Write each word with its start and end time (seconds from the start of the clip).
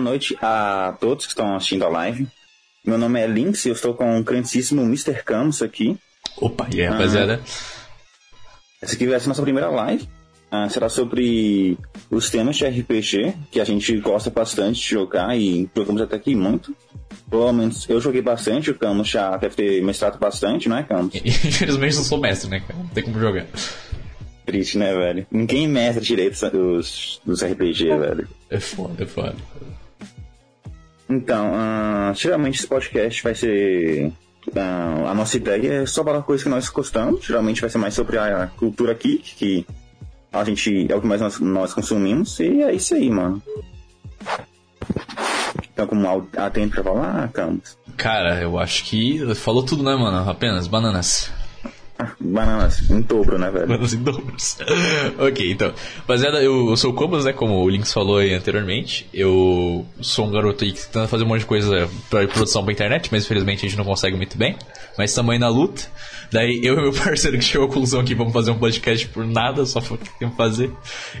Boa 0.00 0.12
noite 0.12 0.34
a 0.40 0.96
todos 0.98 1.26
que 1.26 1.32
estão 1.32 1.54
assistindo 1.54 1.84
a 1.84 1.88
live. 1.90 2.26
Meu 2.82 2.96
nome 2.96 3.20
é 3.20 3.26
Lynx 3.26 3.66
e 3.66 3.68
eu 3.68 3.74
estou 3.74 3.92
com 3.92 4.18
o 4.18 4.24
grandíssimo 4.24 4.80
Mr. 4.80 5.22
Camus 5.22 5.60
aqui. 5.60 5.94
Opa, 6.38 6.66
e 6.74 6.80
aí, 6.80 6.88
rapaziada? 6.88 7.38
Essa 8.80 8.94
aqui 8.94 9.06
vai 9.06 9.20
ser 9.20 9.26
a 9.26 9.28
nossa 9.28 9.42
primeira 9.42 9.68
live. 9.68 10.08
Ah, 10.50 10.66
será 10.70 10.88
sobre 10.88 11.76
os 12.10 12.30
temas 12.30 12.56
de 12.56 12.66
RPG, 12.66 13.34
que 13.50 13.60
a 13.60 13.64
gente 13.64 13.94
gosta 13.98 14.30
bastante 14.30 14.80
de 14.80 14.88
jogar 14.88 15.36
e 15.36 15.68
jogamos 15.76 16.00
até 16.00 16.16
aqui 16.16 16.34
muito. 16.34 16.74
Pelo 17.28 17.52
menos 17.52 17.86
eu 17.86 18.00
joguei 18.00 18.22
bastante, 18.22 18.70
o 18.70 18.78
Camus 18.78 19.06
já 19.06 19.36
deve 19.36 19.54
ter 19.54 19.82
mestrado 19.82 20.18
bastante, 20.18 20.66
não 20.66 20.78
é, 20.78 20.82
Camus? 20.82 21.14
Infelizmente 21.22 21.96
não 21.96 22.04
sou 22.04 22.18
mestre, 22.18 22.48
né, 22.48 22.60
cara? 22.60 22.78
Não 22.78 22.88
tem 22.88 23.04
como 23.04 23.20
jogar. 23.20 23.46
Triste, 24.46 24.78
né, 24.78 24.94
velho? 24.94 25.26
Ninguém 25.30 25.68
mestra 25.68 26.02
direito 26.02 26.40
dos, 26.50 27.20
dos 27.22 27.44
RPG, 27.44 27.84
velho. 27.98 28.26
É 28.48 28.58
foda, 28.58 29.04
é 29.04 29.06
foda. 29.06 29.36
Então, 31.10 31.50
ah, 31.54 32.12
geralmente 32.14 32.58
esse 32.58 32.66
podcast 32.68 33.22
vai 33.22 33.34
ser. 33.34 34.12
ah, 34.56 35.10
a 35.10 35.14
nossa 35.14 35.36
ideia 35.36 35.82
é 35.82 35.86
só 35.86 36.04
falar 36.04 36.22
coisas 36.22 36.44
que 36.44 36.48
nós 36.48 36.68
gostamos. 36.68 37.24
Geralmente 37.24 37.60
vai 37.60 37.68
ser 37.68 37.78
mais 37.78 37.94
sobre 37.94 38.16
a 38.18 38.46
cultura 38.56 38.94
geek, 38.94 39.34
que 39.34 39.66
a 40.32 40.44
gente 40.44 40.86
é 40.90 40.94
o 40.94 41.00
que 41.00 41.06
mais 41.06 41.20
nós, 41.20 41.40
nós 41.40 41.74
consumimos. 41.74 42.38
E 42.38 42.62
é 42.62 42.72
isso 42.72 42.94
aí, 42.94 43.10
mano. 43.10 43.42
Então, 45.72 45.86
como 45.86 46.06
al- 46.06 46.26
atento 46.36 46.74
pra 46.74 46.84
falar, 46.84 47.28
Camus. 47.32 47.76
Cara, 47.96 48.40
eu 48.40 48.58
acho 48.58 48.84
que 48.84 49.34
falou 49.34 49.62
tudo, 49.62 49.82
né, 49.82 49.94
mano? 49.96 50.28
Apenas 50.30 50.66
bananas. 50.66 51.32
Bananas, 52.20 52.90
em 52.90 53.00
dobro, 53.00 53.38
né, 53.38 53.50
velho? 53.50 53.66
Bananas 53.66 53.92
em 53.92 54.02
dobros. 54.02 54.58
ok, 55.18 55.52
então. 55.52 55.72
Rapaziada, 55.98 56.42
eu, 56.42 56.70
eu 56.70 56.76
sou 56.76 56.90
o 56.90 56.94
Cobas, 56.94 57.24
né? 57.24 57.32
Como 57.32 57.62
o 57.62 57.68
Links 57.68 57.92
falou 57.92 58.18
aí 58.18 58.34
anteriormente. 58.34 59.08
Eu 59.12 59.86
sou 60.00 60.26
um 60.26 60.30
garoto 60.30 60.64
aí 60.64 60.72
que 60.72 60.86
tenta 60.86 61.08
fazer 61.08 61.24
um 61.24 61.28
monte 61.28 61.40
de 61.40 61.46
coisa 61.46 61.88
pra 62.08 62.26
produção 62.28 62.64
pra 62.64 62.72
internet, 62.72 63.08
mas 63.10 63.24
infelizmente 63.24 63.64
a 63.64 63.68
gente 63.68 63.78
não 63.78 63.84
consegue 63.84 64.16
muito 64.16 64.36
bem. 64.36 64.56
Mas 64.96 65.16
aí 65.18 65.38
na 65.38 65.48
luta. 65.48 65.82
Daí 66.30 66.60
eu 66.62 66.74
e 66.74 66.82
meu 66.82 66.92
parceiro 66.94 67.38
que 67.38 67.44
chegou 67.44 67.66
à 67.66 67.68
conclusão 67.68 68.04
que 68.04 68.14
vamos 68.14 68.32
fazer 68.32 68.50
um 68.50 68.58
podcast 68.58 69.06
por 69.08 69.26
nada, 69.26 69.66
só 69.66 69.80
foi 69.80 69.96
o 69.96 70.00
que 70.00 70.18
tem 70.18 70.30
que 70.30 70.36
fazer. 70.36 70.70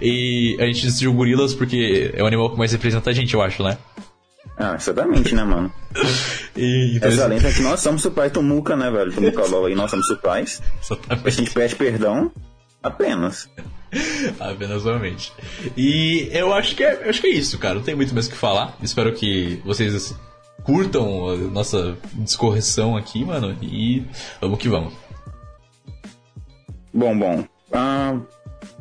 E 0.00 0.56
a 0.60 0.66
gente 0.66 0.86
decidiu 0.86 1.12
gorilas 1.12 1.54
porque 1.54 2.12
é 2.14 2.22
o 2.22 2.26
animal 2.26 2.50
que 2.50 2.58
mais 2.58 2.72
representa 2.72 3.10
a 3.10 3.12
gente, 3.12 3.34
eu 3.34 3.42
acho, 3.42 3.62
né? 3.62 3.76
Ah, 4.60 4.74
exatamente, 4.74 5.34
né, 5.34 5.42
mano? 5.42 5.72
E, 6.54 6.96
então, 6.96 7.08
Essa 7.08 7.26
lenta 7.26 7.48
é 7.48 7.52
que 7.52 7.62
nós 7.62 7.80
somos 7.80 8.04
o 8.04 8.10
pai 8.10 8.28
do 8.28 8.42
Muca, 8.42 8.76
né, 8.76 8.90
velho? 8.90 9.10
Do 9.10 9.22
Muca 9.22 9.46
LOL 9.46 9.64
aí, 9.64 9.74
nós 9.74 9.90
somos 9.90 10.10
os 10.10 10.18
pais. 10.18 10.60
A 10.62 10.82
exatamente. 10.82 11.30
gente 11.30 11.50
pede 11.50 11.76
perdão 11.76 12.30
apenas. 12.82 13.48
Apenas 14.38 14.82
somente. 14.82 15.32
E 15.76 16.28
eu 16.30 16.54
acho 16.54 16.76
que 16.76 16.84
é, 16.84 17.08
acho 17.08 17.20
que 17.20 17.26
é 17.26 17.30
isso, 17.30 17.58
cara. 17.58 17.74
Não 17.74 17.82
tem 17.82 17.96
muito 17.96 18.14
mais 18.14 18.28
o 18.28 18.30
que 18.30 18.36
falar. 18.36 18.76
Espero 18.80 19.12
que 19.12 19.60
vocês 19.64 20.14
curtam 20.62 21.28
a 21.28 21.36
nossa 21.36 21.96
discorreção 22.14 22.96
aqui, 22.96 23.24
mano. 23.24 23.56
E 23.60 24.04
vamos 24.40 24.60
que 24.60 24.68
vamos. 24.68 24.94
Bom, 26.94 27.18
bom. 27.18 27.44
Ah, 27.72 28.16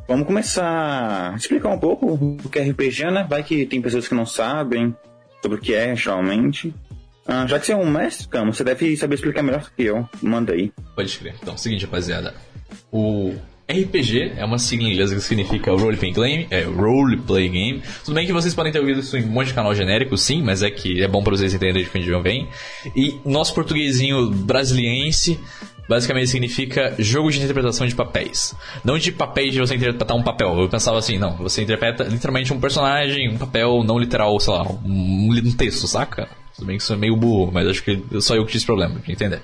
vamos 0.08 0.28
começar 0.28 1.32
a 1.34 1.36
explicar 1.36 1.70
um 1.70 1.80
pouco 1.80 2.14
o 2.14 2.50
que 2.50 2.60
é 2.60 2.70
RPG, 2.70 3.10
né? 3.10 3.26
Vai 3.28 3.44
que 3.44 3.66
tem 3.66 3.82
pessoas 3.82 4.08
que 4.08 4.14
não 4.14 4.28
sabem 4.28 4.96
sobre 5.42 5.58
o 5.58 5.62
que 5.62 5.74
é 5.74 5.94
realmente. 5.94 6.74
Ah, 7.26 7.46
já 7.46 7.60
que 7.60 7.68
você 7.68 7.74
é 7.74 7.76
um 7.76 7.90
mestre, 7.90 8.28
Camo, 8.28 8.54
você 8.54 8.64
deve 8.64 8.98
saber 8.98 9.16
explicar 9.16 9.44
melhor 9.44 9.70
que 9.76 9.84
eu. 9.84 10.08
Manda 10.22 10.54
aí. 10.54 10.72
Pode 10.96 11.18
crer. 11.18 11.36
Então, 11.42 11.56
seguinte, 11.56 11.86
rapaziada. 11.86 12.34
O 12.92 13.36
RPG 13.70 14.34
é 14.36 14.44
uma 14.44 14.58
sigla 14.58 14.88
em 14.88 14.94
inglês 14.94 15.14
que 15.14 15.22
significa 15.22 15.72
Role 15.72 15.96
Playing 15.96 16.14
Game, 16.14 16.48
é 16.50 16.64
Role 16.64 17.18
Playing 17.18 17.52
Game. 17.52 17.84
Tudo 18.04 18.16
bem 18.16 18.26
que 18.26 18.34
vocês 18.34 18.56
podem 18.56 18.72
ter 18.72 18.80
ouvido 18.80 19.00
isso 19.02 19.16
em 19.16 19.24
um 19.24 19.28
monte 19.28 19.50
de 19.50 19.54
canal 19.54 19.76
genérico, 19.76 20.18
sim, 20.18 20.42
mas 20.42 20.64
é 20.64 20.72
que 20.72 21.04
é 21.04 21.08
bom 21.08 21.22
pra 21.22 21.38
vocês 21.38 21.54
entenderem 21.54 21.84
de 21.84 22.14
onde 22.14 22.24
vem. 22.24 22.50
E 22.96 23.20
nosso 23.24 23.54
portuguesinho 23.54 24.32
brasiliense 24.32 25.40
basicamente 25.90 26.30
significa 26.30 26.94
jogo 27.00 27.32
de 27.32 27.42
interpretação 27.42 27.88
de 27.88 27.96
papéis. 27.96 28.56
Não 28.86 29.00
de 29.00 29.12
papéis 29.12 29.54
de 29.54 29.60
você 29.60 29.76
interpretar 29.76 30.16
um 30.16 30.22
papel. 30.22 30.56
Eu 30.60 30.70
pensava 30.70 31.00
assim, 31.00 31.18
não, 31.18 31.36
você 31.38 31.64
interpreta 31.64 32.04
literalmente 32.04 32.54
um 32.54 32.60
personagem, 32.60 33.28
um 33.28 33.40
papel 33.40 33.84
não 33.84 33.98
literal, 33.98 34.40
sei 34.40 34.54
lá, 34.54 34.64
um, 34.86 35.30
um 35.34 35.52
texto, 35.52 35.88
saca? 35.88 36.30
Tudo 36.56 36.68
bem 36.68 36.78
que 36.78 36.84
isso 36.84 36.94
é 36.94 36.96
meio 36.96 37.16
burro, 37.16 37.52
mas 37.52 37.68
acho 37.68 37.84
que 37.84 38.00
só 38.22 38.36
eu 38.36 38.42
que 38.42 38.52
tive 38.52 38.58
esse 38.58 38.66
problema, 38.68 39.00
pra 39.00 39.12
entender. 39.12 39.42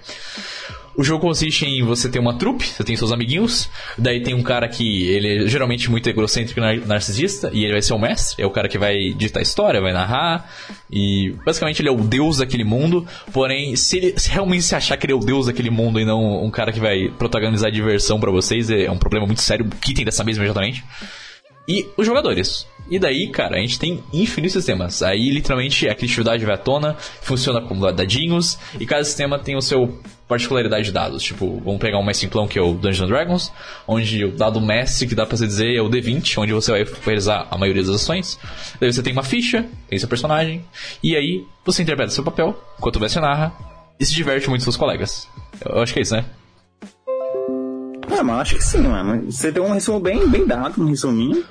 O 0.97 1.03
jogo 1.03 1.21
consiste 1.21 1.65
em 1.65 1.83
você 1.83 2.07
ter 2.07 2.19
uma 2.19 2.37
trupe, 2.37 2.65
você 2.65 2.83
tem 2.83 2.95
seus 2.95 3.11
amiguinhos, 3.11 3.69
daí 3.97 4.23
tem 4.23 4.33
um 4.33 4.41
cara 4.41 4.67
que 4.67 5.07
ele 5.07 5.45
é 5.45 5.47
geralmente 5.47 5.91
muito 5.91 6.09
egocêntrico 6.09 6.59
e 6.59 6.63
nar- 6.63 6.87
narcisista, 6.87 7.49
e 7.53 7.63
ele 7.63 7.73
vai 7.73 7.81
ser 7.81 7.93
o 7.93 7.99
mestre, 7.99 8.41
é 8.41 8.47
o 8.47 8.49
cara 8.49 8.69
que 8.69 8.77
vai 8.77 9.13
ditar 9.13 9.39
a 9.39 9.43
história, 9.43 9.81
vai 9.81 9.91
narrar, 9.91 10.49
e 10.89 11.35
basicamente 11.45 11.81
ele 11.81 11.89
é 11.89 11.91
o 11.91 11.97
deus 11.97 12.37
daquele 12.37 12.63
mundo, 12.63 13.05
porém, 13.33 13.75
se 13.75 13.97
ele 13.97 14.13
se 14.17 14.29
realmente 14.29 14.63
se 14.63 14.73
achar 14.73 14.95
que 14.95 15.05
ele 15.05 15.13
é 15.13 15.15
o 15.15 15.19
deus 15.19 15.47
daquele 15.47 15.69
mundo 15.69 15.99
e 15.99 16.05
não 16.05 16.43
um 16.43 16.49
cara 16.49 16.71
que 16.71 16.79
vai 16.79 17.09
protagonizar 17.09 17.69
diversão 17.71 18.19
pra 18.19 18.31
vocês, 18.31 18.69
é 18.69 18.89
um 18.89 18.97
problema 18.97 19.25
muito 19.25 19.41
sério, 19.41 19.67
quitem 19.81 20.05
dessa 20.05 20.23
mesa 20.23 20.39
imediatamente 20.39 20.83
e 21.67 21.87
os 21.97 22.05
jogadores. 22.05 22.67
E 22.89 22.99
daí, 22.99 23.27
cara, 23.29 23.57
a 23.57 23.59
gente 23.59 23.79
tem 23.79 24.03
infinitos 24.13 24.53
sistemas. 24.53 25.01
Aí, 25.01 25.31
literalmente, 25.31 25.89
a 25.89 25.95
criatividade 25.95 26.45
vai 26.45 26.53
à 26.53 26.57
tona, 26.57 26.95
funciona 27.21 27.59
como 27.59 27.91
dadinhos, 27.91 28.59
e 28.79 28.85
cada 28.85 29.03
sistema 29.03 29.39
tem 29.39 29.55
o 29.55 29.61
seu 29.61 29.99
particularidade 30.27 30.85
de 30.85 30.91
dados. 30.91 31.23
Tipo, 31.23 31.59
vamos 31.63 31.79
pegar 31.79 31.97
um 31.97 32.03
mais 32.03 32.17
simplão 32.17 32.47
que 32.47 32.57
é 32.57 32.61
o 32.61 32.73
Dungeons 32.73 33.09
Dragons, 33.09 33.51
onde 33.87 34.25
o 34.25 34.31
dado 34.31 34.59
mestre, 34.59 35.07
que 35.07 35.15
dá 35.15 35.25
pra 35.25 35.37
se 35.37 35.45
dizer, 35.45 35.75
é 35.75 35.81
o 35.81 35.89
D20, 35.89 36.37
onde 36.39 36.53
você 36.53 36.71
vai 36.71 36.85
realizar 37.03 37.47
a 37.49 37.57
maioria 37.57 37.83
das 37.83 37.95
ações. 37.95 38.39
Daí 38.79 38.91
você 38.91 39.03
tem 39.03 39.13
uma 39.13 39.23
ficha, 39.23 39.65
tem 39.87 39.99
seu 39.99 40.07
personagem, 40.07 40.65
e 41.03 41.15
aí 41.15 41.45
você 41.63 41.83
interpreta 41.83 42.11
seu 42.11 42.23
papel, 42.23 42.59
enquanto 42.77 42.99
você 42.99 43.19
narra, 43.19 43.53
e 43.99 44.05
se 44.05 44.13
diverte 44.13 44.49
muito 44.49 44.61
com 44.61 44.65
seus 44.65 44.77
colegas. 44.77 45.27
Eu 45.63 45.81
acho 45.81 45.93
que 45.93 45.99
é 45.99 46.01
isso, 46.01 46.15
né? 46.15 46.25
Ah, 48.17 48.23
mas 48.23 48.41
acho 48.41 48.55
que 48.55 48.63
sim, 48.63 48.81
mano. 48.81 49.31
Você 49.31 49.51
deu 49.51 49.63
um 49.63 49.73
resumo 49.73 49.99
bem, 49.99 50.27
bem 50.29 50.45
dado, 50.45 50.81
um 50.81 50.87
resuminho. 50.87 51.43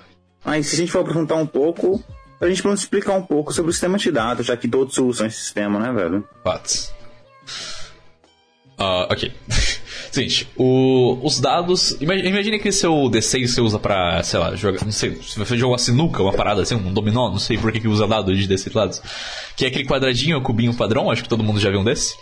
Mas 0.45 0.67
se 0.67 0.75
a 0.75 0.79
gente 0.79 0.93
for 0.93 1.01
aprofundar 1.01 1.39
um 1.39 1.47
pouco, 1.47 2.03
a 2.41 2.49
gente 2.49 2.63
pode 2.63 2.79
explicar 2.79 3.15
um 3.15 3.23
pouco 3.23 3.53
sobre 3.53 3.71
o 3.71 3.73
sistema 3.73 3.97
de 3.97 4.11
dados, 4.11 4.47
já 4.47 4.57
que 4.57 4.69
todos 4.69 4.97
usam 4.99 5.27
esse 5.27 5.41
sistema, 5.41 5.79
né, 5.79 5.93
velho? 5.93 6.27
Fatos. 6.43 6.93
Ah, 8.79 9.07
ok. 9.11 9.31
Seguinte, 10.11 10.49
o- 10.57 11.19
os 11.23 11.41
dados. 11.41 11.97
Imagine, 12.01 12.29
imagine 12.29 12.59
que 12.59 12.71
seu 12.73 12.93
D6 13.11 13.49
você 13.49 13.61
usa 13.61 13.79
pra, 13.79 14.23
sei 14.23 14.39
lá, 14.39 14.55
jogar. 14.55 14.85
Não 14.85 14.93
sei, 14.93 15.17
se 15.23 15.39
você 15.39 15.57
jogar 15.57 15.73
uma 15.73 15.79
sinuca, 15.79 16.23
uma 16.23 16.33
parada 16.33 16.63
assim, 16.63 16.75
um 16.75 16.93
dominó, 16.93 17.31
não 17.31 17.39
sei 17.39 17.57
por 17.59 17.71
que, 17.73 17.81
que 17.81 17.89
usa 17.89 18.07
dado 18.07 18.35
de 18.35 18.47
D6 18.49 18.75
lados. 18.75 19.03
Que 19.57 19.65
é 19.65 19.69
aquele 19.69 19.85
quadradinho, 19.87 20.41
cubinho 20.41 20.75
padrão, 20.75 21.11
acho 21.11 21.23
que 21.23 21.29
todo 21.29 21.43
mundo 21.43 21.59
já 21.61 21.71
viu 21.71 21.81
um 21.81 21.85
desse. 21.85 22.15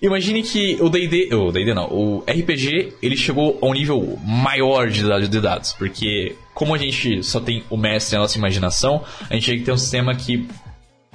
Imagine 0.00 0.42
que 0.42 0.76
o 0.80 0.88
D&D, 0.88 1.32
o 1.32 1.52
D&D 1.52 1.74
não, 1.74 1.84
o 1.84 2.24
RPG, 2.28 2.94
ele 3.00 3.16
chegou 3.16 3.56
a 3.62 3.66
um 3.66 3.72
nível 3.72 4.18
maior 4.24 4.88
de 4.90 5.04
dados, 5.04 5.28
de 5.28 5.40
dados, 5.40 5.72
porque 5.74 6.34
como 6.54 6.74
a 6.74 6.78
gente 6.78 7.22
só 7.22 7.38
tem 7.38 7.62
o 7.70 7.76
mestre 7.76 8.16
e 8.16 8.18
a 8.18 8.20
nossa 8.20 8.36
imaginação, 8.36 9.04
a 9.30 9.34
gente 9.34 9.44
tinha 9.44 9.56
que 9.58 9.62
ter 9.62 9.70
um 9.70 9.76
sistema 9.78 10.12
que 10.12 10.48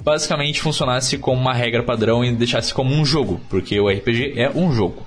basicamente 0.02 0.60
funcionasse 0.60 1.18
como 1.18 1.40
uma 1.40 1.54
regra 1.54 1.82
padrão 1.82 2.24
e 2.24 2.32
deixasse 2.32 2.72
como 2.72 2.94
um 2.94 3.04
jogo, 3.04 3.40
porque 3.48 3.78
o 3.78 3.88
RPG 3.88 4.34
é 4.36 4.50
um 4.50 4.72
jogo. 4.72 5.06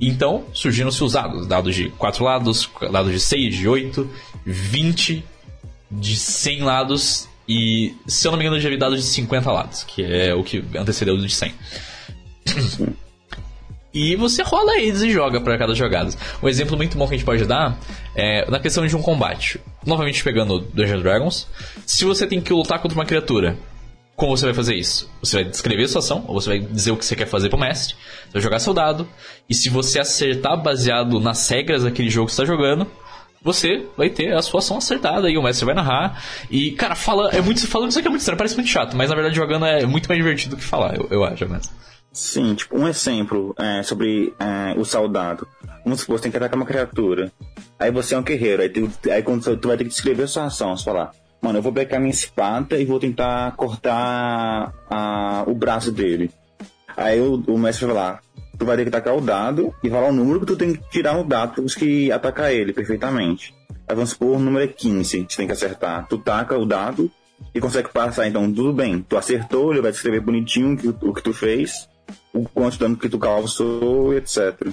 Então, 0.00 0.44
surgiram-se 0.52 1.02
os 1.04 1.12
dados, 1.12 1.46
dados 1.46 1.74
de 1.74 1.90
4 1.90 2.24
lados, 2.24 2.70
dados 2.90 3.12
de 3.12 3.20
6, 3.20 3.54
de 3.54 3.68
8, 3.68 4.10
20, 4.44 5.24
de 5.90 6.16
100 6.16 6.62
lados 6.62 7.28
e, 7.48 7.96
se 8.06 8.28
eu 8.28 8.30
não 8.30 8.38
me 8.38 8.44
engano, 8.44 8.58
eu 8.58 8.60
já 8.60 8.70
vi 8.70 8.76
dados 8.76 9.00
de 9.00 9.06
50 9.06 9.50
lados, 9.50 9.82
que 9.82 10.04
é 10.04 10.32
o 10.32 10.44
que 10.44 10.64
antecedeu 10.76 11.16
do 11.16 11.26
de 11.26 11.34
100. 11.34 11.52
E 13.92 14.14
você 14.14 14.44
rola 14.44 14.78
eles 14.78 15.02
e 15.02 15.10
joga 15.10 15.40
para 15.40 15.58
cada 15.58 15.74
jogada. 15.74 16.12
Um 16.40 16.48
exemplo 16.48 16.76
muito 16.76 16.96
bom 16.96 17.08
que 17.08 17.14
a 17.14 17.16
gente 17.16 17.26
pode 17.26 17.44
dar 17.44 17.76
é 18.14 18.48
na 18.48 18.60
questão 18.60 18.86
de 18.86 18.94
um 18.94 19.02
combate. 19.02 19.60
Novamente 19.84 20.22
pegando 20.22 20.60
Dungeons 20.60 21.02
Dragons, 21.02 21.48
se 21.84 22.04
você 22.04 22.24
tem 22.24 22.40
que 22.40 22.52
lutar 22.52 22.78
contra 22.78 22.96
uma 22.96 23.04
criatura, 23.04 23.58
como 24.20 24.36
você 24.36 24.44
vai 24.44 24.54
fazer 24.54 24.74
isso? 24.74 25.10
Você 25.22 25.36
vai 25.36 25.44
descrever 25.46 25.84
a 25.84 25.88
sua 25.88 26.00
ação, 26.00 26.22
ou 26.28 26.38
você 26.38 26.50
vai 26.50 26.58
dizer 26.58 26.90
o 26.90 26.96
que 26.98 27.06
você 27.06 27.16
quer 27.16 27.26
fazer 27.26 27.48
pro 27.48 27.58
mestre, 27.58 27.96
você 28.26 28.32
vai 28.34 28.42
jogar 28.42 28.58
seu 28.58 28.74
dado, 28.74 29.08
e 29.48 29.54
se 29.54 29.70
você 29.70 29.98
acertar 29.98 30.62
baseado 30.62 31.18
nas 31.18 31.48
regras 31.48 31.84
daquele 31.84 32.10
jogo 32.10 32.26
que 32.26 32.34
você 32.34 32.42
está 32.42 32.54
jogando, 32.54 32.86
você 33.42 33.86
vai 33.96 34.10
ter 34.10 34.34
a 34.34 34.42
sua 34.42 34.58
ação 34.58 34.76
acertada 34.76 35.30
e 35.30 35.38
o 35.38 35.42
mestre 35.42 35.64
vai 35.64 35.74
narrar. 35.74 36.22
E, 36.50 36.72
cara, 36.72 36.94
fala, 36.94 37.30
é 37.30 37.40
muito, 37.40 37.66
falando 37.66 37.88
isso 37.88 37.98
aqui 37.98 38.08
é 38.08 38.10
muito 38.10 38.20
estranho, 38.20 38.36
parece 38.36 38.56
muito 38.56 38.68
chato, 38.68 38.94
mas 38.94 39.08
na 39.08 39.14
verdade 39.16 39.34
jogando 39.34 39.64
é 39.64 39.86
muito 39.86 40.06
mais 40.06 40.20
divertido 40.22 40.54
do 40.54 40.58
que 40.60 40.66
falar, 40.66 40.96
eu, 40.98 41.08
eu 41.10 41.24
acho, 41.24 41.48
mesmo. 41.48 41.72
Sim, 42.12 42.54
tipo, 42.54 42.78
um 42.78 42.86
exemplo 42.86 43.54
é, 43.58 43.82
sobre 43.82 44.34
é, 44.38 44.78
o 44.78 44.84
soldado. 44.84 45.48
Vamos 45.82 46.00
supor, 46.00 46.18
você 46.18 46.24
tem 46.24 46.30
que 46.30 46.36
atacar 46.36 46.58
uma 46.58 46.66
criatura. 46.66 47.32
Aí 47.78 47.90
você 47.90 48.14
é 48.14 48.18
um 48.18 48.22
guerreiro, 48.22 48.60
aí, 48.60 48.68
tu, 48.68 48.90
aí 49.10 49.22
quando 49.22 49.56
tu 49.56 49.68
vai 49.68 49.78
ter 49.78 49.84
que 49.84 49.90
descrever 49.90 50.24
a 50.24 50.28
sua 50.28 50.44
ação, 50.44 50.76
você 50.76 50.84
falar, 50.84 51.10
mano, 51.40 51.58
eu 51.58 51.62
vou 51.62 51.72
pegar 51.72 51.98
minha 51.98 52.10
espada 52.10 52.78
e 52.78 52.84
vou 52.84 52.98
tentar 52.98 53.54
cortar 53.56 54.72
a, 54.90 55.44
o 55.46 55.54
braço 55.54 55.90
dele. 55.90 56.30
Aí 56.96 57.20
o, 57.20 57.34
o 57.46 57.58
mestre 57.58 57.86
vai 57.86 57.94
falar, 57.94 58.22
tu 58.58 58.66
vai 58.66 58.76
ter 58.76 58.82
que 58.82 58.88
atacar 58.88 59.16
o 59.16 59.20
dado 59.20 59.74
e 59.82 59.88
falar 59.88 60.08
o 60.08 60.12
número 60.12 60.40
que 60.40 60.46
tu 60.46 60.56
tem 60.56 60.74
que 60.74 60.90
tirar 60.90 61.14
no 61.14 61.24
dado 61.24 61.54
para 61.54 61.62
conseguir 61.62 62.12
atacar 62.12 62.52
ele 62.52 62.72
perfeitamente. 62.72 63.54
Aí 63.88 63.94
vamos 63.94 64.10
supor, 64.10 64.36
o 64.36 64.38
número 64.38 64.64
é 64.64 64.68
15, 64.68 65.26
você 65.28 65.36
tem 65.36 65.46
que 65.46 65.52
acertar. 65.52 66.06
Tu 66.08 66.18
taca 66.18 66.56
o 66.58 66.66
dado 66.66 67.10
e 67.54 67.60
consegue 67.60 67.88
passar, 67.88 68.28
então 68.28 68.52
tudo 68.52 68.72
bem. 68.72 69.04
Tu 69.08 69.16
acertou, 69.16 69.72
ele 69.72 69.80
vai 69.80 69.90
descrever 69.90 70.20
bonitinho 70.20 70.78
o 71.02 71.14
que 71.14 71.22
tu 71.22 71.32
fez, 71.32 71.88
o 72.32 72.44
quanto 72.44 72.78
dano 72.78 72.96
que 72.96 73.08
tu 73.08 73.18
causou, 73.18 74.14
etc. 74.14 74.68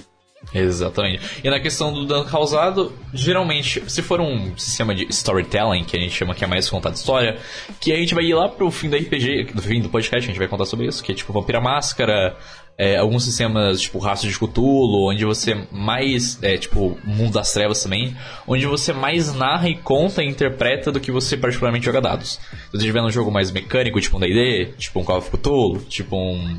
Exatamente. 0.54 1.20
E 1.42 1.50
na 1.50 1.60
questão 1.60 1.92
do 1.92 2.06
dano 2.06 2.24
causado, 2.24 2.92
geralmente, 3.12 3.82
se 3.86 4.02
for 4.02 4.20
um 4.20 4.56
sistema 4.56 4.94
de 4.94 5.04
storytelling, 5.10 5.84
que 5.84 5.96
a 5.96 6.00
gente 6.00 6.14
chama 6.14 6.34
que 6.34 6.44
é 6.44 6.46
mais 6.46 6.68
contar 6.70 6.90
de 6.90 6.98
história, 6.98 7.38
que 7.80 7.92
a 7.92 7.96
gente 7.96 8.14
vai 8.14 8.24
ir 8.24 8.34
lá 8.34 8.48
pro 8.48 8.70
fim 8.70 8.88
do 8.88 8.96
RPG, 8.96 9.52
do 9.54 9.62
fim 9.62 9.80
do 9.80 9.88
podcast, 9.88 10.24
a 10.24 10.32
gente 10.32 10.38
vai 10.38 10.48
contar 10.48 10.64
sobre 10.64 10.86
isso, 10.86 11.02
que 11.02 11.12
é 11.12 11.14
tipo 11.14 11.32
Vampira 11.32 11.60
Máscara, 11.60 12.36
é, 12.78 12.96
alguns 12.96 13.24
sistemas 13.24 13.80
tipo 13.80 13.98
Rastro 13.98 14.30
de 14.30 14.38
Cthulhu, 14.38 15.10
onde 15.10 15.24
você 15.24 15.66
mais, 15.72 16.40
é, 16.42 16.56
tipo 16.56 16.96
Mundo 17.04 17.32
das 17.32 17.52
Trevas 17.52 17.82
também, 17.82 18.16
onde 18.46 18.64
você 18.66 18.92
mais 18.92 19.34
narra 19.34 19.68
e 19.68 19.76
conta 19.76 20.22
e 20.22 20.28
interpreta 20.28 20.92
do 20.92 21.00
que 21.00 21.10
você 21.10 21.36
particularmente 21.36 21.84
joga 21.84 22.00
dados. 22.00 22.40
Se 22.50 22.70
você 22.70 22.78
estiver 22.78 23.02
num 23.02 23.10
jogo 23.10 23.30
mais 23.30 23.50
mecânico, 23.50 24.00
tipo 24.00 24.16
um 24.16 24.20
D&D, 24.20 24.74
tipo 24.78 25.00
um 25.00 25.04
Call 25.04 25.18
of 25.18 25.30
Cthulhu, 25.30 25.80
tipo 25.88 26.16
um 26.16 26.58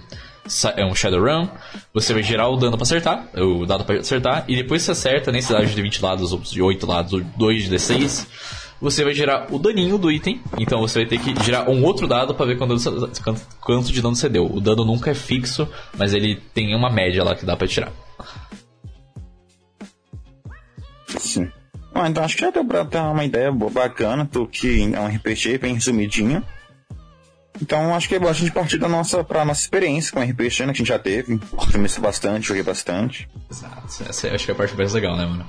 é 0.75 0.85
um 0.85 0.95
Shadowrun, 0.95 1.47
você 1.93 2.13
vai 2.13 2.23
gerar 2.23 2.49
o 2.49 2.57
dano 2.57 2.77
para 2.77 2.83
acertar, 2.83 3.27
o 3.35 3.65
dado 3.65 3.85
para 3.85 3.99
acertar, 3.99 4.45
e 4.47 4.55
depois 4.55 4.81
você 4.81 4.91
acerta 4.91 5.31
nesse 5.31 5.51
dado 5.51 5.65
de 5.65 5.81
20 5.81 6.01
lados, 6.01 6.31
ou 6.31 6.39
de 6.39 6.61
8 6.61 6.85
lados, 6.85 7.13
ou 7.13 7.21
2 7.21 7.63
de 7.63 7.75
D6, 7.75 8.27
você 8.81 9.03
vai 9.03 9.13
gerar 9.13 9.47
o 9.51 9.59
daninho 9.59 9.97
do 9.97 10.11
item, 10.11 10.41
então 10.57 10.79
você 10.79 10.99
vai 10.99 11.07
ter 11.07 11.19
que 11.19 11.43
gerar 11.43 11.69
um 11.69 11.83
outro 11.83 12.07
dado 12.07 12.33
para 12.33 12.45
ver 12.45 12.57
quanto, 12.57 12.75
quanto 13.59 13.91
de 13.91 14.01
dano 14.01 14.15
você 14.15 14.29
deu. 14.29 14.45
O 14.45 14.61
dano 14.61 14.85
nunca 14.85 15.11
é 15.11 15.13
fixo, 15.13 15.67
mas 15.97 16.13
ele 16.13 16.37
tem 16.53 16.73
uma 16.73 16.89
média 16.89 17.23
lá 17.23 17.35
que 17.35 17.45
dá 17.45 17.57
para 17.57 17.67
tirar. 17.67 17.91
Sim. 21.17 21.51
Ah, 21.93 22.07
então 22.07 22.23
acho 22.23 22.37
que 22.37 22.41
já 22.41 22.51
deu 22.51 22.63
pra 22.63 22.85
ter 22.85 22.99
uma 22.99 23.25
ideia 23.25 23.51
bacana 23.51 24.23
do 24.23 24.47
que 24.47 24.93
é 24.93 24.99
um 24.99 25.07
RPG 25.07 25.57
bem 25.57 25.73
resumidinho. 25.73 26.43
Então 27.61 27.93
acho 27.93 28.07
que 28.07 28.15
é 28.15 28.19
bom 28.19 28.27
a 28.27 28.33
gente 28.33 28.51
partir 28.51 28.77
da 28.77 28.87
noxa, 28.87 29.23
pra 29.23 29.43
nossa 29.43 29.61
experiência 29.61 30.13
com 30.13 30.21
RPG, 30.21 30.65
né, 30.65 30.73
que 30.73 30.81
a 30.81 30.83
gente 30.83 30.87
já 30.87 30.99
teve. 30.99 31.37
Comecei 31.71 32.01
bastante, 32.01 32.47
joguei 32.47 32.63
bastante. 32.63 33.29
Exato. 33.49 34.03
Essa 34.07 34.33
acho 34.33 34.45
que 34.45 34.51
é 34.51 34.53
a 34.53 34.57
parte 34.57 34.75
mais 34.75 34.93
legal, 34.93 35.17
né, 35.17 35.25
mano? 35.25 35.45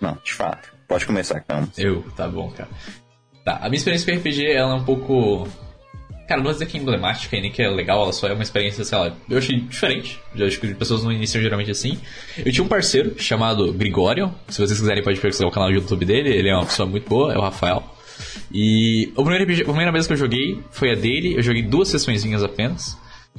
Não, 0.00 0.18
de 0.24 0.32
fato. 0.32 0.72
Pode 0.88 1.06
começar, 1.06 1.38
então. 1.44 1.68
Eu, 1.78 2.02
tá 2.16 2.26
bom, 2.26 2.50
cara. 2.50 2.68
Tá, 3.44 3.56
a 3.56 3.68
minha 3.68 3.76
experiência 3.76 4.12
com 4.12 4.18
RPG, 4.18 4.50
ela 4.50 4.72
é 4.72 4.74
um 4.74 4.84
pouco... 4.84 5.46
Cara, 6.26 6.38
não 6.38 6.44
vou 6.44 6.52
dizer 6.52 6.66
que 6.66 6.78
é 6.78 6.80
emblemática 6.80 7.40
nem 7.40 7.50
que 7.50 7.60
é 7.60 7.68
legal, 7.68 8.04
ela 8.04 8.12
só 8.12 8.28
é 8.28 8.32
uma 8.32 8.42
experiência, 8.42 8.84
sei 8.84 8.96
lá, 8.96 9.12
eu 9.28 9.38
achei 9.38 9.60
diferente. 9.60 10.20
Já 10.34 10.46
acho 10.46 10.60
que 10.60 10.66
as 10.68 10.76
pessoas 10.76 11.02
não 11.02 11.10
iniciam 11.10 11.42
geralmente 11.42 11.72
assim. 11.72 11.98
Eu 12.38 12.52
tinha 12.52 12.62
um 12.62 12.68
parceiro 12.68 13.20
chamado 13.20 13.72
Gregório, 13.72 14.32
se 14.48 14.64
vocês 14.64 14.78
quiserem 14.78 15.02
pode 15.02 15.18
pesquisar 15.18 15.46
o 15.46 15.50
canal 15.50 15.68
do 15.70 15.74
YouTube 15.74 16.04
dele, 16.04 16.30
ele 16.30 16.48
é 16.48 16.54
uma 16.54 16.64
pessoa 16.64 16.88
muito 16.88 17.08
boa, 17.08 17.32
é 17.34 17.36
o 17.36 17.40
Rafael. 17.40 17.82
E 18.52 19.12
a 19.16 19.22
primeira, 19.22 19.44
a 19.44 19.64
primeira 19.64 19.92
vez 19.92 20.06
que 20.06 20.12
eu 20.12 20.16
joguei 20.16 20.60
foi 20.70 20.92
a 20.92 20.94
dele, 20.94 21.36
eu 21.36 21.42
joguei 21.42 21.62
duas 21.62 21.88
sessõezinhas 21.88 22.42
apenas. 22.42 22.98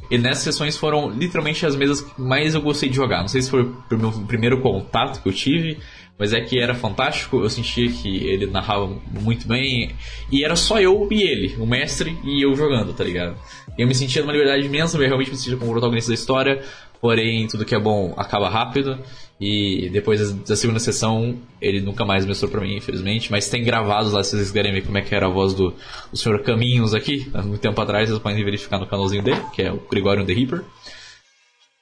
E 0.10 0.18
nessas 0.18 0.44
sessões 0.44 0.78
foram 0.78 1.10
literalmente 1.10 1.66
as 1.66 1.76
mesas 1.76 2.02
que 2.02 2.22
mais 2.22 2.54
eu 2.56 2.62
gostei 2.62 2.90
de 2.90 2.96
jogar. 2.96 3.22
Não 3.22 3.28
sei 3.28 3.42
se 3.42 3.50
foi 3.50 3.64
o 3.64 3.98
meu 3.98 4.12
primeiro 4.28 4.62
contato 4.62 5.22
que 5.22 5.28
eu 5.30 5.34
tive, 5.34 5.78
mas 6.18 6.34
é 6.34 6.42
que 6.42 6.60
era 6.60 6.74
fantástico. 6.74 7.42
Eu 7.42 7.50
sentia 7.50 7.90
que 7.90 8.28
ele 8.28 8.46
narrava 8.46 8.88
muito 9.10 9.48
bem. 9.48 9.96
E 10.32 10.44
era 10.44 10.56
só 10.56 10.80
eu 10.80 11.08
e 11.10 11.22
ele, 11.24 11.56
o 11.58 11.66
mestre 11.66 12.18
e 12.24 12.46
eu 12.46 12.54
jogando, 12.56 12.94
tá 12.94 13.04
ligado? 13.04 13.38
Eu 13.78 13.88
me 13.88 13.96
sentia 13.96 14.22
numa 14.22 14.34
liberdade 14.34 14.66
imensa, 14.66 14.98
eu 14.98 15.02
realmente 15.02 15.32
me 15.32 15.38
sentia 15.38 15.58
como 15.58 15.72
protagonista 15.72 16.10
da 16.10 16.16
história. 16.16 16.62
Porém, 17.00 17.48
tudo 17.48 17.66
que 17.66 17.74
é 17.74 17.80
bom 17.80 18.14
acaba 18.18 18.50
rápido. 18.50 19.00
E 19.42 19.90
depois 19.90 20.32
da 20.32 20.56
segunda 20.56 20.78
sessão, 20.78 21.36
ele 21.60 21.82
nunca 21.82 22.06
mais 22.06 22.28
mostrou 22.28 22.52
pra 22.52 22.62
mim, 22.62 22.76
infelizmente. 22.76 23.32
Mas 23.32 23.50
tem 23.50 23.64
gravados 23.64 24.14
lá, 24.14 24.24
se 24.24 24.30
vocês 24.30 24.50
quiserem 24.50 24.72
ver 24.72 24.84
como 24.84 25.00
é 25.00 25.02
que 25.02 25.16
era 25.16 25.26
a 25.26 25.30
voz 25.30 25.56
do, 25.56 25.74
do 26.12 26.16
Sr. 26.18 26.44
Caminhos 26.44 26.94
aqui. 26.94 27.28
Há 27.34 27.42
muito 27.42 27.60
tempo 27.60 27.82
atrás, 27.82 28.08
vocês 28.08 28.22
podem 28.22 28.46
verificar 28.46 28.78
no 28.78 28.86
canalzinho 28.86 29.24
dele, 29.24 29.42
que 29.52 29.64
é 29.64 29.72
o 29.72 29.80
Gregorian 29.90 30.26
the 30.26 30.34
Reaper. 30.34 30.64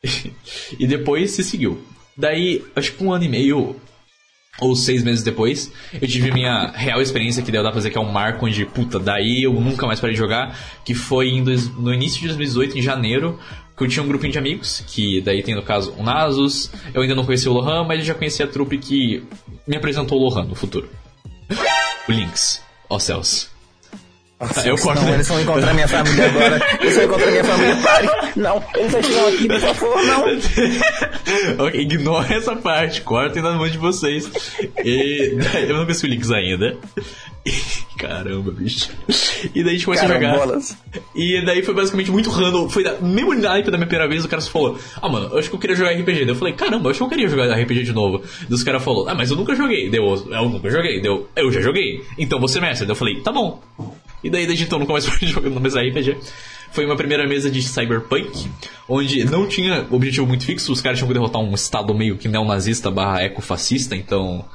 e 0.80 0.88
depois 0.88 1.32
se 1.32 1.44
seguiu. 1.44 1.84
Daí, 2.16 2.64
acho 2.78 2.94
que 2.94 3.04
um 3.04 3.12
ano 3.12 3.26
e 3.26 3.30
meio 3.30 3.76
ou 4.62 4.76
seis 4.76 5.04
meses 5.04 5.24
depois, 5.24 5.72
eu 6.02 6.08
tive 6.08 6.32
minha 6.32 6.72
real 6.72 7.02
experiência, 7.02 7.44
que 7.44 7.52
deu 7.52 7.64
dá 7.64 7.72
pra 7.72 7.78
dizer 7.78 7.92
que 7.92 7.98
é 7.98 8.02
um 8.02 8.12
marco 8.12 8.46
onde, 8.46 8.66
puta, 8.66 9.00
daí 9.00 9.44
eu 9.44 9.54
nunca 9.54 9.88
mais 9.88 10.00
parei 10.00 10.14
de 10.14 10.20
jogar, 10.20 10.58
que 10.84 10.94
foi 10.94 11.42
no 11.78 11.94
início 11.94 12.20
de 12.20 12.28
2018, 12.28 12.78
em 12.78 12.82
janeiro, 12.82 13.40
que 13.80 13.86
eu 13.86 13.88
tinha 13.88 14.04
um 14.04 14.08
grupinho 14.10 14.34
de 14.34 14.38
amigos, 14.38 14.84
que 14.88 15.22
daí 15.22 15.42
tem 15.42 15.56
no 15.56 15.64
caso 15.64 15.94
o 15.98 16.04
Nasus, 16.04 16.70
eu 16.94 17.02
ainda 17.02 17.16
não 17.16 17.26
conhecia 17.26 17.50
o 17.50 17.54
Lohan, 17.54 17.86
mas 17.86 18.00
eu 18.00 18.06
já 18.06 18.14
conhecia 18.14 18.46
a 18.46 18.48
trupe 18.48 18.78
que 18.78 19.24
me 19.66 19.78
apresentou 19.78 20.20
o 20.20 20.28
Lohan 20.28 20.44
no 20.44 20.54
futuro. 20.54 20.90
O 22.08 22.12
Lynx. 22.12 22.62
Ó 22.90 22.98
oh, 22.98 23.00
céus. 23.00 23.50
Nossa, 24.40 24.68
eu 24.68 24.78
corto. 24.78 25.02
Não, 25.02 25.14
eles 25.14 25.28
vão 25.28 25.42
encontrar 25.42 25.74
minha 25.74 25.88
família 25.88 26.26
agora. 26.28 26.62
Eles 26.80 26.96
vão 26.96 27.04
encontrar 27.04 27.32
minha 27.32 27.44
família. 27.44 27.76
Pare! 27.76 28.10
Não, 28.38 28.64
eles 28.76 28.94
estão 28.94 29.28
aqui, 29.28 29.48
por 29.48 29.60
favor, 29.60 30.04
não. 30.04 31.66
ok, 31.68 31.82
ignora 31.82 32.34
essa 32.34 32.56
parte. 32.56 33.02
Cortem 33.02 33.44
nas 33.44 33.56
mãos 33.56 33.72
de 33.72 33.78
vocês. 33.78 34.32
E, 34.84 35.38
eu 35.68 35.76
não 35.76 35.84
o 35.84 36.08
Lynx 36.08 36.32
ainda. 36.32 36.78
Caramba, 37.98 38.52
bicho. 38.52 38.90
E 39.54 39.62
daí 39.62 39.74
a 39.74 39.76
gente 39.76 39.86
começou 39.86 40.08
a 40.08 40.14
jogar. 40.14 40.58
E 41.14 41.46
daí 41.46 41.62
foi 41.62 41.74
basicamente 41.74 42.10
muito 42.10 42.30
random. 42.30 42.70
Foi 42.70 42.84
da 42.84 42.98
mesmo 43.00 43.34
naipe 43.34 43.70
da 43.70 43.78
minha 43.78 43.88
primeira 43.88 44.10
vez, 44.10 44.24
o 44.24 44.30
cara 44.30 44.42
só 44.42 44.52
falou: 44.52 44.80
Ah, 45.02 45.10
mano, 45.10 45.30
eu 45.34 45.38
acho 45.38 45.50
que 45.50 45.56
eu 45.56 45.60
queria 45.60 45.76
jogar 45.76 45.92
RPG. 45.92 46.20
Daí 46.20 46.30
eu 46.30 46.36
falei: 46.36 46.54
Caramba, 46.54 46.88
eu 46.88 46.92
acho 46.92 47.00
que 47.00 47.04
eu 47.04 47.10
queria 47.10 47.28
jogar 47.28 47.54
RPG 47.54 47.84
de 47.84 47.94
novo. 47.94 48.20
Daí 48.20 48.54
os 48.54 48.64
caras 48.64 48.84
falou: 48.84 49.10
Ah, 49.10 49.16
mas 49.16 49.32
eu 49.32 49.36
nunca 49.36 49.54
joguei. 49.54 49.90
Deu, 49.90 50.06
eu 50.06 50.50
nunca 50.50 50.70
joguei. 50.70 51.02
Deu, 51.02 51.28
eu 51.36 51.52
já 51.52 51.60
joguei. 51.60 52.02
Então 52.18 52.40
você 52.40 52.62
mestre. 52.62 52.86
Daí 52.86 52.94
eu 52.94 52.98
falei: 52.98 53.20
Tá 53.22 53.34
bom. 53.34 53.62
E 54.24 54.30
daí 54.30 54.46
desde 54.46 54.66
então 54.66 54.80
nunca 54.80 54.94
mais 54.94 55.06
fui 55.08 55.28
jogando 55.28 55.60
mesa 55.60 55.82
RPG. 55.82 56.18
Foi 56.72 56.86
uma 56.86 56.96
primeira 56.96 57.28
mesa 57.28 57.50
de 57.50 57.62
Cyberpunk, 57.64 58.50
onde 58.88 59.26
não 59.26 59.48
tinha 59.48 59.88
objetivo 59.90 60.28
muito 60.28 60.46
fixo, 60.46 60.72
os 60.72 60.82
caras 60.82 61.00
tinham 61.00 61.08
que 61.08 61.14
derrotar 61.14 61.42
um 61.42 61.54
estado 61.54 61.94
meio 61.96 62.16
que 62.16 62.28
neonazista 62.28 62.92
barra 62.92 63.24
ecofascista, 63.24 63.96
então 63.96 64.46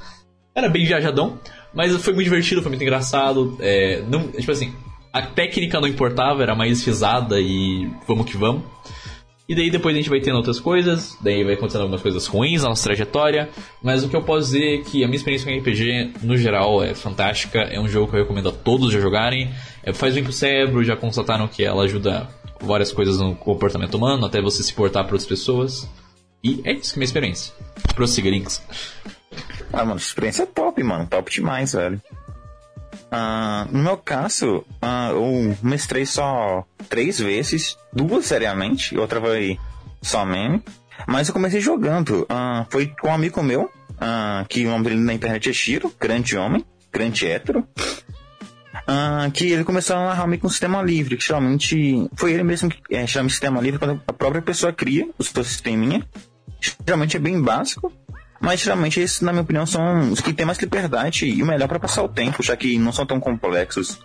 era 0.55 0.69
bem 0.69 0.84
viajadão. 0.86 1.39
Mas 1.74 1.93
foi 1.96 2.15
muito 2.15 2.24
divertido, 2.24 2.62
foi 2.62 2.70
muito 2.70 2.82
engraçado. 2.82 3.56
É, 3.58 4.03
não, 4.08 4.29
tipo 4.29 4.53
assim, 4.53 4.72
a 5.12 5.22
técnica 5.22 5.81
não 5.81 5.89
importava, 5.89 6.43
era 6.43 6.55
mais 6.55 6.84
risada 6.84 7.41
e 7.41 7.91
vamos 8.06 8.27
que 8.27 8.36
vamos. 8.36 8.62
E 9.46 9.55
daí 9.55 9.70
depois 9.70 9.94
a 9.94 9.98
gente 9.98 10.08
vai 10.08 10.20
tendo 10.20 10.36
outras 10.36 10.58
coisas, 10.58 11.19
daí 11.20 11.44
vai 11.44 11.53
acontecendo 11.53 11.82
algumas 11.82 12.01
coisas 12.01 12.27
ruins 12.27 12.63
na 12.63 12.70
nossa 12.70 12.84
trajetória, 12.84 13.51
mas 13.82 14.03
o 14.03 14.08
que 14.08 14.17
eu 14.17 14.22
posso 14.22 14.46
dizer 14.46 14.81
é 14.81 14.82
que 14.82 15.05
a 15.05 15.06
minha 15.06 15.17
experiência 15.17 15.53
com 15.53 15.58
RPG, 15.58 16.15
no 16.22 16.36
geral, 16.36 16.82
é 16.82 16.94
fantástica, 16.94 17.58
é 17.58 17.79
um 17.79 17.86
jogo 17.86 18.10
que 18.10 18.17
eu 18.17 18.22
recomendo 18.22 18.48
a 18.48 18.53
todos 18.53 18.91
já 18.91 19.01
jogarem, 19.01 19.53
é, 19.82 19.93
faz 19.93 20.15
bem 20.15 20.24
pro 20.24 20.32
cérebro, 20.32 20.82
já 20.82 20.96
constataram 20.96 21.46
que 21.46 21.63
ela 21.63 21.84
ajuda 21.84 22.27
várias 22.58 22.91
coisas 22.91 23.19
no 23.19 23.34
comportamento 23.34 23.94
humano, 23.96 24.24
até 24.24 24.41
você 24.41 24.63
se 24.63 24.72
portar 24.72 25.05
para 25.05 25.13
outras 25.13 25.29
pessoas. 25.29 25.86
E 26.43 26.63
é 26.65 26.72
isso 26.72 26.94
que 26.94 26.98
é 26.98 26.98
a 26.98 27.01
minha 27.01 27.05
experiência. 27.05 27.53
Prossiga, 27.94 28.31
Links. 28.31 28.63
Ah, 29.72 29.84
mano, 29.84 29.96
experiência 29.98 30.44
é 30.44 30.46
top, 30.46 30.82
mano. 30.82 31.06
Top 31.06 31.31
demais, 31.31 31.72
velho. 31.72 32.01
Ah, 33.17 33.69
no 33.71 33.81
meu 33.81 33.97
caso, 33.97 34.65
ah, 34.83 35.11
eu 35.13 35.56
mestrei 35.63 36.05
só 36.05 36.67
três 36.89 37.21
vezes, 37.21 37.79
duas 37.93 38.27
seriamente, 38.27 38.99
outra 38.99 39.21
foi 39.21 39.56
só 40.03 40.27
meme. 40.27 40.61
Mas 41.06 41.29
eu 41.29 41.35
comecei 41.35 41.61
jogando. 41.61 42.27
Ah, 42.29 42.67
foi 42.71 42.89
com 42.89 43.06
um 43.06 43.15
amigo 43.15 43.41
meu, 43.41 43.71
que 44.49 44.67
o 44.67 44.71
nome 44.71 44.85
dele 44.85 44.97
na 44.97 45.15
internet 45.15 45.49
é 45.49 45.53
Shiro, 45.53 45.94
grande 46.01 46.37
homem, 46.37 46.65
grande 46.93 47.25
hétero. 47.25 47.65
Que 49.33 49.47
ele 49.53 49.63
começou 49.63 49.94
a 49.94 50.06
narrar 50.06 50.27
meio 50.27 50.41
com 50.41 50.49
um 50.49 50.51
sistema 50.51 50.83
livre, 50.83 51.17
que 51.17 51.25
geralmente 51.25 52.09
foi 52.17 52.33
ele 52.33 52.43
mesmo 52.43 52.69
que 52.69 52.97
é, 52.97 53.06
chama 53.06 53.29
sistema 53.29 53.61
livre 53.61 53.79
quando 53.79 54.03
a 54.09 54.13
própria 54.13 54.43
pessoa 54.43 54.73
cria 54.73 55.09
o 55.17 55.23
seu 55.23 55.44
sisteminha. 55.44 56.05
Geralmente 56.85 57.17
é 57.17 57.21
bem 57.21 57.41
básico. 57.41 57.93
Mas 58.44 58.60
geralmente 58.60 59.01
esses, 59.01 59.20
na 59.22 59.32
minha 59.32 59.43
opinião, 59.43 59.65
são 59.65 60.13
os 60.13 60.20
que 60.20 60.32
têm 60.32 60.44
mais 60.44 60.58
liberdade 60.58 61.27
e 61.27 61.43
o 61.43 61.46
melhor 61.46 61.67
para 61.67 61.81
passar 61.81 62.03
o 62.03 62.08
tempo, 62.08 62.43
já 62.43 62.55
que 62.56 62.79
não 62.79 62.93
são 62.93 63.06
tão 63.06 63.19
complexos. 63.19 63.98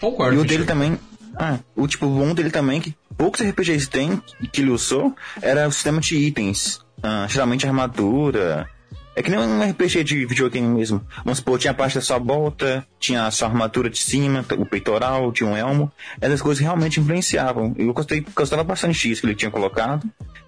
Concordo. 0.00 0.34
E 0.34 0.38
o 0.38 0.44
dele 0.44 0.64
também. 0.64 0.98
Ah, 1.38 1.58
o 1.74 1.86
tipo 1.86 2.06
bom 2.06 2.34
dele 2.34 2.50
também, 2.50 2.80
que 2.80 2.94
poucos 3.16 3.42
RPGs 3.42 3.88
têm, 3.88 4.20
que 4.52 4.62
ele 4.62 4.70
usou, 4.70 5.14
era 5.40 5.68
o 5.68 5.72
sistema 5.72 6.00
de 6.00 6.16
itens. 6.16 6.80
Ah, 7.02 7.26
geralmente 7.28 7.66
armadura, 7.66 8.68
é 9.16 9.22
que 9.22 9.30
nem 9.30 9.40
um 9.40 9.62
RPG 9.62 10.04
de 10.04 10.26
videogame 10.26 10.68
mesmo. 10.68 11.00
Vamos 11.24 11.38
supor, 11.38 11.58
tinha 11.58 11.70
a 11.70 11.74
parte 11.74 11.94
da 11.94 12.02
sua 12.02 12.18
bota, 12.18 12.86
tinha 13.00 13.24
a 13.24 13.30
sua 13.30 13.48
armadura 13.48 13.88
de 13.88 13.98
cima, 13.98 14.44
o 14.58 14.66
peitoral, 14.66 15.32
tinha 15.32 15.48
um 15.48 15.56
elmo. 15.56 15.90
Essas 16.20 16.42
coisas 16.42 16.62
realmente 16.62 17.00
influenciavam. 17.00 17.74
Eu 17.78 17.94
gostei, 17.94 18.26
gostava 18.34 18.62
bastante 18.62 19.08
disso 19.08 19.22
que 19.22 19.26
ele 19.28 19.34
tinha 19.34 19.50
colocado. 19.50 20.06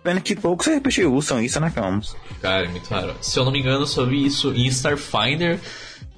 Pena 0.09 0.23
que 0.23 0.35
poucos 0.35 0.67
RPG 0.67 1.05
usam 1.05 1.39
isso, 1.39 1.61
né, 1.61 1.71
Camus? 1.71 2.17
Cara, 2.41 2.65
é 2.65 2.69
muito 2.69 2.89
raro. 2.89 3.15
Se 3.21 3.39
eu 3.39 3.45
não 3.45 3.53
me 3.53 3.61
engano, 3.61 3.83
eu 3.83 3.87
só 3.87 4.07
vi 4.07 4.25
isso 4.25 4.55
em 4.55 4.67
Starfinder. 4.69 5.61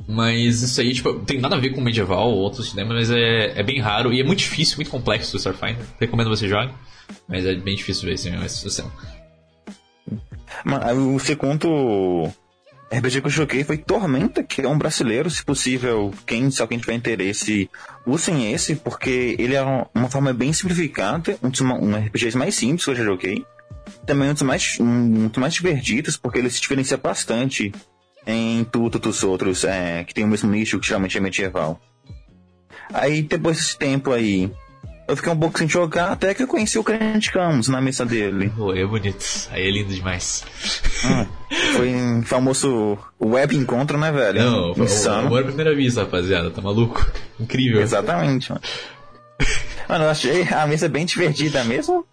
Mas 0.06 0.62
isso 0.62 0.80
aí, 0.80 0.94
tipo, 0.94 1.12
tem 1.14 1.40
nada 1.40 1.56
a 1.56 1.58
ver 1.58 1.70
com 1.70 1.80
medieval 1.80 2.30
ou 2.30 2.38
outros 2.38 2.66
sistemas, 2.66 2.94
mas 2.94 3.10
é, 3.10 3.58
é 3.58 3.62
bem 3.64 3.80
raro 3.80 4.12
e 4.12 4.20
é 4.20 4.24
muito 4.24 4.38
difícil, 4.38 4.76
muito 4.76 4.92
complexo 4.92 5.34
o 5.34 5.38
Starfinder. 5.38 5.84
Recomendo 5.98 6.30
você 6.30 6.46
jogue, 6.46 6.72
mas 7.26 7.44
é 7.44 7.56
bem 7.56 7.74
difícil 7.74 8.06
ver 8.06 8.14
esse 8.14 8.30
mesmo 8.30 8.48
sistema. 8.48 8.92
O 11.14 11.18
segundo 11.18 12.32
RPG 12.92 13.22
que 13.22 13.26
eu 13.26 13.30
joguei 13.30 13.64
foi 13.64 13.76
Tormenta, 13.76 14.44
que 14.44 14.62
é 14.62 14.68
um 14.68 14.78
brasileiro, 14.78 15.28
se 15.28 15.44
possível, 15.44 16.14
quem, 16.24 16.48
se 16.48 16.62
alguém 16.62 16.78
tiver 16.78 16.94
interesse, 16.94 17.68
usem 18.06 18.52
esse, 18.52 18.76
porque 18.76 19.34
ele 19.36 19.56
é 19.56 19.62
uma 19.92 20.08
forma 20.08 20.32
bem 20.32 20.52
simplificada, 20.52 21.36
um 21.42 21.50
dos 21.50 21.60
um 21.60 21.96
RPG 21.96 22.36
mais 22.36 22.54
simples 22.54 22.84
que 22.84 22.90
eu 22.92 22.96
já 22.96 23.04
joguei. 23.04 23.44
Também 24.06 24.30
um 24.30 24.32
dos 24.32 24.42
mais, 24.42 24.78
um 24.80 25.28
dos 25.28 25.38
mais 25.38 25.54
divertidos, 25.54 26.16
porque 26.16 26.38
ele 26.38 26.50
se 26.50 26.60
diferencia 26.60 26.96
bastante 26.96 27.72
em 28.26 28.64
tudo 28.64 28.98
dos 28.98 29.22
outros, 29.22 29.64
é, 29.64 30.04
que 30.04 30.14
tem 30.14 30.24
o 30.24 30.28
mesmo 30.28 30.50
nicho, 30.50 30.78
que 30.78 30.86
geralmente 30.86 31.16
é 31.16 31.20
medieval. 31.20 31.80
Aí, 32.92 33.22
depois 33.22 33.56
desse 33.56 33.78
tempo 33.78 34.12
aí, 34.12 34.50
eu 35.10 35.16
fiquei 35.16 35.32
um 35.32 35.36
pouco 35.36 35.58
sem 35.58 35.68
jogar, 35.68 36.12
até 36.12 36.32
que 36.34 36.42
eu 36.42 36.46
conheci 36.46 36.78
o 36.78 36.84
Grande 36.84 37.32
Camus 37.32 37.68
na 37.68 37.80
mesa 37.80 38.06
dele. 38.06 38.52
Pô, 38.56 38.72
é 38.72 38.86
bonito. 38.86 39.24
Aí 39.50 39.66
é 39.66 39.70
lindo 39.70 39.92
demais. 39.92 40.44
Hum, 41.04 41.26
foi 41.76 41.94
um 41.94 42.22
famoso 42.22 42.96
web 43.20 43.56
encontro, 43.56 43.98
né, 43.98 44.12
velho? 44.12 44.40
Não, 44.40 44.74
foi 44.74 44.84
Insano. 44.84 45.36
a 45.36 45.42
primeira 45.42 45.74
vista, 45.74 46.02
rapaziada. 46.02 46.50
Tá 46.50 46.62
maluco? 46.62 47.04
Incrível. 47.40 47.80
Exatamente, 47.80 48.50
mano. 48.50 48.62
Mano, 49.88 50.04
eu 50.04 50.10
achei 50.10 50.48
a 50.48 50.66
mesa 50.66 50.88
bem 50.88 51.04
divertida 51.04 51.64
mesmo. 51.64 52.06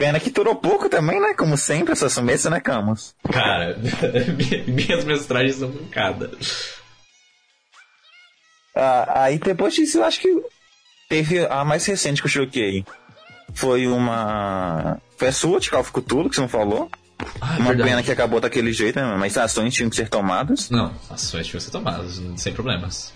Pena 0.00 0.18
que 0.18 0.30
durou 0.30 0.54
pouco 0.56 0.88
também, 0.88 1.20
né? 1.20 1.34
Como 1.34 1.58
sempre, 1.58 1.92
essas 1.92 2.16
mesas, 2.16 2.50
né, 2.50 2.58
Camus? 2.58 3.14
Cara, 3.30 3.76
minhas 4.66 5.04
mestragens 5.04 5.56
são 5.56 5.68
brincadas. 5.68 6.72
Ah, 8.74 9.24
aí 9.24 9.38
depois 9.38 9.74
disso, 9.74 9.98
eu 9.98 10.04
acho 10.04 10.18
que 10.20 10.42
teve 11.06 11.44
a 11.44 11.66
mais 11.66 11.84
recente 11.84 12.22
que 12.22 12.28
eu 12.28 12.32
joguei. 12.32 12.82
Foi 13.52 13.86
uma. 13.86 14.96
Foi 15.18 15.28
a 15.28 15.32
sua, 15.32 15.60
de 15.60 15.68
Call 15.70 15.80
of 15.80 15.92
Cthulhu, 15.92 16.30
que 16.30 16.36
você 16.36 16.40
não 16.40 16.48
falou. 16.48 16.90
Ah, 17.38 17.56
é 17.56 17.58
uma 17.58 17.68
verdade. 17.68 17.90
pena 17.90 18.02
que 18.02 18.10
acabou 18.10 18.40
daquele 18.40 18.72
jeito, 18.72 18.98
né? 18.98 19.16
Mas 19.18 19.36
ações 19.36 19.74
tinham 19.74 19.90
que 19.90 19.96
ser 19.96 20.08
tomadas. 20.08 20.70
Não, 20.70 20.94
ações 21.10 21.46
tinham 21.46 21.58
que 21.58 21.64
ser 21.64 21.72
tomadas, 21.72 22.22
sem 22.38 22.54
problemas. 22.54 23.12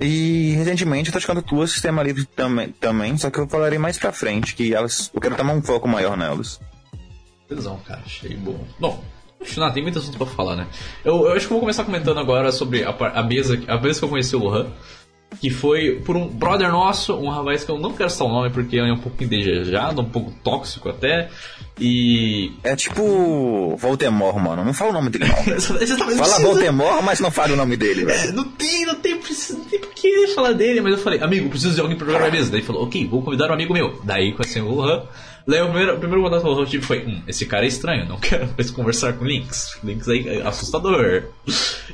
E 0.00 0.52
recentemente 0.56 1.08
eu 1.08 1.12
tô 1.12 1.20
jogando 1.20 1.42
duas 1.42 1.70
Sistema 1.70 2.02
Livre 2.02 2.24
também, 2.24 2.68
também, 2.72 3.16
só 3.16 3.30
que 3.30 3.38
eu 3.38 3.48
falarei 3.48 3.78
mais 3.78 3.98
pra 3.98 4.12
frente, 4.12 4.54
que 4.54 4.74
elas. 4.74 5.10
Eu 5.12 5.20
quero 5.20 5.36
tomar 5.36 5.52
um 5.52 5.62
foco 5.62 5.88
maior 5.88 6.16
nelas. 6.16 6.60
Tesão, 7.48 7.78
cara, 7.86 8.02
achei 8.04 8.36
bom. 8.36 8.64
Bom, 8.78 9.02
não, 9.56 9.72
tem 9.72 9.82
muito 9.82 9.98
assunto 9.98 10.18
pra 10.18 10.26
falar, 10.26 10.56
né? 10.56 10.66
Eu, 11.04 11.26
eu, 11.26 11.32
acho 11.32 11.46
que 11.46 11.52
eu 11.52 11.56
vou 11.56 11.60
começar 11.60 11.84
comentando 11.84 12.18
agora 12.18 12.50
sobre 12.52 12.84
a, 12.84 12.90
a 12.90 13.22
mesa. 13.22 13.60
A 13.68 13.76
vez 13.76 13.98
que 13.98 14.04
eu 14.04 14.08
conheci 14.08 14.34
o 14.34 14.40
Lohan 14.40 14.70
que 15.40 15.50
foi 15.50 16.00
por 16.04 16.16
um 16.16 16.26
brother 16.26 16.70
nosso, 16.70 17.14
um 17.14 17.28
rapaz 17.28 17.64
que 17.64 17.70
eu 17.70 17.78
não 17.78 17.92
quero 17.92 18.10
citar 18.10 18.26
o 18.26 18.30
nome 18.30 18.50
porque 18.50 18.78
é 18.78 18.92
um 18.92 18.98
pouco 18.98 19.22
indesejado, 19.22 20.00
um 20.00 20.08
pouco 20.08 20.32
tóxico 20.42 20.88
até. 20.88 21.28
E. 21.80 22.52
É 22.64 22.74
tipo. 22.74 23.76
Voldemort, 23.76 24.36
mano. 24.36 24.64
Não 24.64 24.74
fala 24.74 24.90
o 24.90 24.94
nome 24.94 25.10
dele, 25.10 25.26
não. 25.26 26.16
fala 26.16 26.40
Voldemort, 26.40 27.02
mas 27.04 27.20
não 27.20 27.30
fala 27.30 27.52
o 27.52 27.56
nome 27.56 27.76
dele, 27.76 28.04
velho. 28.04 28.30
É, 28.30 28.32
não 28.32 28.44
tem, 28.44 28.84
não 28.84 28.96
tem, 28.96 29.14
não 29.14 29.64
tem 29.64 29.80
por 29.80 29.92
que 29.94 30.28
falar 30.28 30.52
dele, 30.52 30.80
mas 30.80 30.92
eu 30.92 30.98
falei, 30.98 31.20
amigo, 31.22 31.48
preciso 31.48 31.74
de 31.74 31.80
alguém 31.80 31.96
pra 31.96 32.06
jogar 32.06 32.20
na 32.20 32.30
mesa. 32.30 32.50
Daí 32.50 32.60
ele 32.60 32.66
falou, 32.66 32.84
ok, 32.84 33.06
vou 33.06 33.22
convidar 33.22 33.50
um 33.50 33.54
amigo 33.54 33.72
meu. 33.72 34.00
Daí 34.02 34.32
conheci 34.32 34.60
o 34.60 34.68
Wuhan. 34.68 35.04
Daí 35.48 35.62
o 35.62 35.68
primeiro, 35.68 35.94
o 35.94 35.98
primeiro 35.98 36.22
contato 36.22 36.42
que 36.42 36.48
eu 36.48 36.66
tive 36.66 36.84
foi: 36.84 37.06
hum, 37.06 37.22
esse 37.26 37.46
cara 37.46 37.64
é 37.64 37.68
estranho, 37.68 38.04
não 38.04 38.18
quero 38.18 38.50
mais 38.54 38.70
conversar 38.70 39.14
com 39.14 39.24
Lynx. 39.24 39.78
Lynx 39.82 40.06
é 40.06 40.42
assustador. 40.46 41.24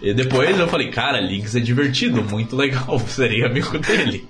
E 0.02 0.12
depois 0.12 0.58
eu 0.58 0.66
falei: 0.66 0.90
cara, 0.90 1.20
Lynx 1.20 1.54
é 1.54 1.60
divertido, 1.60 2.20
muito 2.24 2.56
legal, 2.56 2.98
serei 3.06 3.44
amigo 3.44 3.78
dele. 3.78 4.28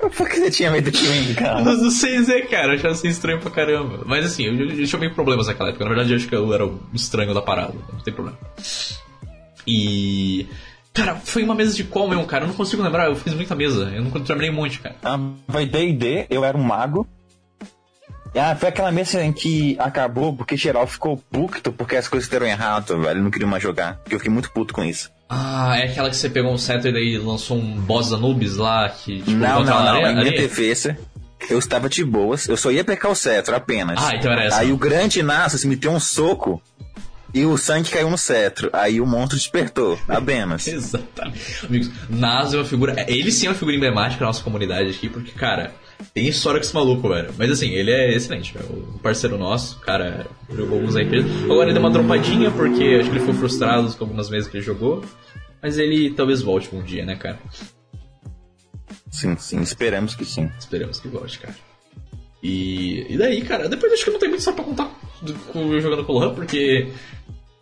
Por 0.00 0.28
que 0.28 0.36
você 0.40 0.50
tinha 0.50 0.72
medo 0.72 0.90
de 0.90 1.08
mim, 1.08 1.34
cara? 1.34 1.62
Não, 1.62 1.76
não 1.76 1.90
sei 1.90 2.16
dizer, 2.16 2.48
cara, 2.48 2.72
eu 2.72 2.74
achava 2.74 2.94
assim 2.94 3.08
estranho 3.08 3.38
pra 3.38 3.50
caramba. 3.50 4.02
Mas 4.04 4.26
assim, 4.26 4.44
eu, 4.44 4.54
eu, 4.54 4.80
eu 4.80 4.86
tinha 4.86 4.98
meio 4.98 5.14
problemas 5.14 5.46
naquela 5.46 5.68
época. 5.68 5.84
Na 5.84 5.90
verdade, 5.90 6.12
eu 6.12 6.16
acho 6.16 6.28
que 6.28 6.34
eu 6.34 6.52
era 6.52 6.66
o 6.66 6.80
estranho 6.92 7.32
da 7.32 7.40
parada, 7.40 7.74
não 7.92 8.00
tem 8.00 8.12
problema. 8.12 8.36
E. 9.64 10.48
Cara, 10.92 11.14
foi 11.16 11.44
uma 11.44 11.54
mesa 11.54 11.74
de 11.74 11.84
qual 11.84 12.08
mesmo, 12.08 12.26
cara? 12.26 12.44
Eu 12.44 12.48
não 12.48 12.54
consigo 12.54 12.82
lembrar, 12.82 13.06
eu 13.06 13.16
fiz 13.16 13.34
muita 13.34 13.54
mesa. 13.54 13.92
Eu 13.94 14.02
não 14.02 14.10
terminei 14.10 14.50
um 14.50 14.54
monte, 14.54 14.80
cara. 14.80 14.96
Ah, 15.02 15.18
foi 15.48 15.64
DD, 15.64 16.26
eu 16.28 16.44
era 16.44 16.56
um 16.56 16.62
mago. 16.62 17.06
Ah, 18.34 18.56
foi 18.56 18.68
aquela 18.68 18.90
mesa 18.90 19.22
em 19.22 19.32
que 19.32 19.76
acabou 19.78 20.34
porque 20.34 20.56
geral 20.56 20.86
ficou 20.86 21.16
puto 21.16 21.72
porque 21.72 21.96
as 21.96 22.08
coisas 22.08 22.28
deram 22.28 22.46
errado, 22.46 23.00
velho. 23.00 23.22
Não 23.22 23.30
queria 23.30 23.46
mais 23.46 23.62
jogar. 23.62 23.96
Porque 23.98 24.14
eu 24.14 24.18
fiquei 24.18 24.32
muito 24.32 24.50
puto 24.50 24.74
com 24.74 24.84
isso. 24.84 25.10
Ah, 25.28 25.76
é 25.78 25.84
aquela 25.84 26.10
que 26.10 26.16
você 26.16 26.28
pegou 26.28 26.52
um 26.52 26.58
cetro 26.58 26.88
e 26.88 26.92
daí 26.92 27.18
lançou 27.18 27.56
um 27.56 27.80
boss 27.80 28.12
Anubis 28.12 28.56
lá 28.56 28.88
que 28.88 29.18
tipo, 29.18 29.30
Não, 29.30 29.64
não, 29.64 29.84
não. 29.84 30.06
Em 30.06 30.14
minha 30.14 30.32
defesa, 30.32 30.98
eu 31.48 31.58
estava 31.58 31.88
de 31.88 32.04
boas. 32.04 32.48
Eu 32.48 32.56
só 32.56 32.70
ia 32.70 32.84
pegar 32.84 33.08
o 33.08 33.14
cetro 33.14 33.54
apenas. 33.54 33.98
Ah, 34.02 34.14
então 34.14 34.30
era 34.32 34.44
essa. 34.44 34.58
Aí 34.58 34.72
o 34.72 34.76
grande 34.76 35.22
Nasus 35.22 35.64
me 35.64 35.76
deu 35.76 35.92
um 35.92 36.00
soco. 36.00 36.62
E 37.32 37.44
o 37.44 37.56
sangue 37.56 37.90
caiu 37.90 38.08
no 38.08 38.16
cetro. 38.16 38.70
Aí 38.72 39.00
o 39.00 39.06
monstro 39.06 39.36
despertou, 39.36 39.98
apenas. 40.06 40.66
Exatamente. 40.68 41.66
Amigos, 41.66 41.90
Nasus 42.08 42.54
é 42.54 42.56
uma 42.58 42.64
figura. 42.64 43.04
Ele 43.08 43.32
sim 43.32 43.46
é 43.46 43.50
uma 43.50 43.56
figura 43.56 43.76
emblemática 43.76 44.20
da 44.20 44.26
nossa 44.26 44.42
comunidade 44.42 44.90
aqui, 44.90 45.08
porque, 45.08 45.32
cara, 45.32 45.74
tem 46.12 46.28
história 46.28 46.60
com 46.60 46.64
esse 46.64 46.74
maluco, 46.74 47.08
velho. 47.08 47.32
Mas 47.36 47.50
assim, 47.50 47.70
ele 47.70 47.90
é 47.90 48.14
excelente, 48.14 48.52
velho. 48.52 48.66
O 48.94 48.98
parceiro 48.98 49.38
nosso, 49.38 49.78
cara, 49.80 50.26
jogou 50.50 50.78
alguns 50.78 50.96
RPGs. 50.96 51.44
Agora 51.44 51.64
ele 51.64 51.72
deu 51.72 51.82
uma 51.82 51.90
dropadinha 51.90 52.50
porque 52.50 52.98
acho 53.00 53.10
que 53.10 53.16
ele 53.16 53.24
foi 53.24 53.34
frustrado 53.34 53.92
com 53.94 54.04
algumas 54.04 54.28
vezes 54.28 54.48
que 54.48 54.56
ele 54.56 54.64
jogou. 54.64 55.04
Mas 55.62 55.78
ele 55.78 56.10
talvez 56.10 56.42
volte 56.42 56.74
um 56.74 56.82
dia, 56.82 57.04
né, 57.04 57.16
cara? 57.16 57.38
Sim, 59.10 59.36
sim, 59.36 59.60
esperamos 59.62 60.14
que 60.14 60.24
sim. 60.24 60.50
Esperamos 60.58 61.00
que 61.00 61.08
volte, 61.08 61.38
cara. 61.38 61.54
E, 62.42 63.06
e 63.08 63.16
daí, 63.16 63.40
cara, 63.42 63.68
depois 63.68 63.92
acho 63.92 64.04
que 64.04 64.10
não 64.10 64.18
tem 64.18 64.28
muito 64.28 64.42
só 64.42 64.52
pra 64.52 64.64
contar 64.64 64.90
do, 65.22 65.32
do, 65.32 65.80
jogando 65.80 66.04
com 66.04 66.12
o 66.12 66.22
Han, 66.22 66.34
porque 66.34 66.92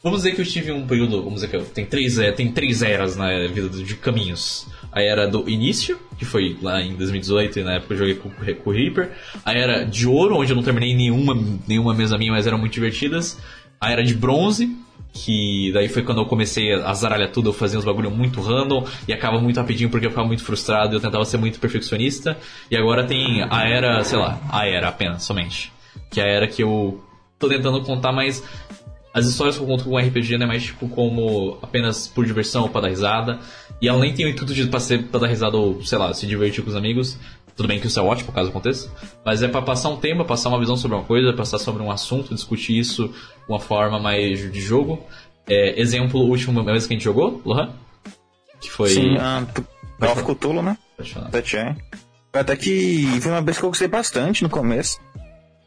Vamos 0.02 0.22
dizer 0.22 0.34
que 0.34 0.40
eu 0.40 0.44
tive 0.44 0.72
um 0.72 0.84
período, 0.84 1.22
vamos 1.22 1.34
dizer 1.34 1.48
que 1.48 1.56
eu, 1.56 1.64
tem 1.64 1.86
três, 1.86 2.18
é, 2.18 2.32
tem 2.32 2.50
três 2.50 2.82
eras 2.82 3.14
na 3.14 3.46
vida 3.46 3.68
de 3.68 3.94
caminhos. 3.94 4.66
A 4.92 5.02
era 5.02 5.26
do 5.26 5.48
início, 5.48 5.98
que 6.18 6.24
foi 6.24 6.56
lá 6.60 6.82
em 6.82 6.94
2018, 6.94 7.58
e 7.58 7.64
na 7.64 7.74
época 7.74 7.94
eu 7.94 7.98
joguei 7.98 8.14
com, 8.14 8.30
com 8.30 8.70
o 8.70 8.72
Reaper. 8.72 9.10
A 9.44 9.52
era 9.52 9.84
de 9.84 10.06
ouro, 10.06 10.36
onde 10.36 10.52
eu 10.52 10.56
não 10.56 10.62
terminei 10.62 10.94
nenhuma, 10.94 11.34
nenhuma 11.66 11.94
mesa 11.94 12.18
minha, 12.18 12.30
mas 12.30 12.46
eram 12.46 12.58
muito 12.58 12.74
divertidas. 12.74 13.40
A 13.80 13.90
era 13.90 14.04
de 14.04 14.14
bronze, 14.14 14.76
que 15.12 15.70
daí 15.72 15.88
foi 15.88 16.02
quando 16.02 16.20
eu 16.20 16.26
comecei 16.26 16.72
a 16.72 16.92
zaralhar 16.94 17.30
tudo, 17.30 17.50
eu 17.50 17.52
fazia 17.52 17.78
uns 17.78 17.84
bagulho 17.84 18.10
muito 18.10 18.40
random 18.40 18.86
e 19.08 19.12
acaba 19.12 19.40
muito 19.40 19.56
rapidinho 19.56 19.90
porque 19.90 20.06
eu 20.06 20.10
ficava 20.10 20.26
muito 20.26 20.44
frustrado 20.44 20.94
e 20.94 20.96
eu 20.96 21.00
tentava 21.00 21.24
ser 21.24 21.36
muito 21.36 21.58
perfeccionista. 21.58 22.36
E 22.70 22.76
agora 22.76 23.04
tem 23.04 23.42
a 23.42 23.68
era, 23.68 24.04
sei 24.04 24.18
lá, 24.18 24.40
a 24.50 24.66
era 24.66 24.88
apenas, 24.88 25.22
somente. 25.22 25.72
Que 26.10 26.20
é 26.20 26.24
a 26.24 26.26
era 26.26 26.46
que 26.46 26.62
eu 26.62 27.02
tô 27.38 27.48
tentando 27.48 27.82
contar 27.82 28.12
mais 28.12 28.42
as 29.14 29.26
histórias 29.26 29.56
que 29.56 29.62
eu 29.62 29.66
conto 29.66 29.84
com 29.84 29.90
o 29.90 29.98
RPG 29.98 30.38
não 30.38 30.44
é 30.44 30.48
mais 30.48 30.62
tipo 30.62 30.88
como 30.88 31.58
apenas 31.60 32.08
por 32.08 32.24
diversão 32.24 32.62
ou 32.62 32.68
pra 32.68 32.80
dar 32.80 32.88
risada. 32.88 33.38
E 33.80 33.88
ela 33.88 33.98
nem 33.98 34.14
tem 34.14 34.24
o 34.24 34.28
intuito 34.28 34.54
de 34.54 34.66
pra, 34.66 34.80
ser, 34.80 35.04
pra 35.04 35.20
dar 35.20 35.26
risada 35.26 35.56
ou, 35.56 35.84
sei 35.84 35.98
lá, 35.98 36.12
se 36.14 36.26
divertir 36.26 36.64
com 36.64 36.70
os 36.70 36.76
amigos. 36.76 37.18
Tudo 37.54 37.68
bem 37.68 37.78
que 37.78 37.86
isso 37.86 38.00
é 38.00 38.02
ótimo, 38.02 38.32
caso 38.32 38.48
aconteça. 38.48 38.90
Mas 39.24 39.42
é 39.42 39.48
para 39.48 39.60
passar 39.60 39.90
um 39.90 39.96
tema, 39.96 40.24
passar 40.24 40.48
uma 40.48 40.58
visão 40.58 40.76
sobre 40.76 40.96
uma 40.96 41.04
coisa, 41.04 41.32
passar 41.34 41.58
sobre 41.58 41.82
um 41.82 41.90
assunto, 41.90 42.34
discutir 42.34 42.78
isso 42.78 43.08
de 43.08 43.48
uma 43.48 43.60
forma 43.60 43.98
mais 43.98 44.50
de 44.50 44.60
jogo. 44.60 45.04
É, 45.46 45.78
exemplo, 45.78 46.20
o 46.20 46.28
último 46.28 46.62
vez 46.64 46.86
que 46.86 46.94
a 46.94 46.96
gente 46.96 47.04
jogou, 47.04 47.42
Lohan? 47.44 47.70
Que 48.60 48.70
foi. 48.70 48.90
Sim, 48.90 49.16
a 49.18 49.46
Call 50.00 50.12
of 50.12 50.24
Cthulhu, 50.24 50.62
né? 50.62 50.78
Até 52.32 52.56
que 52.56 53.06
foi 53.20 53.30
uma 53.30 53.42
vez 53.42 53.58
que 53.58 53.64
eu 53.64 53.68
gostei 53.68 53.88
bastante 53.88 54.42
no 54.42 54.48
começo. 54.48 54.98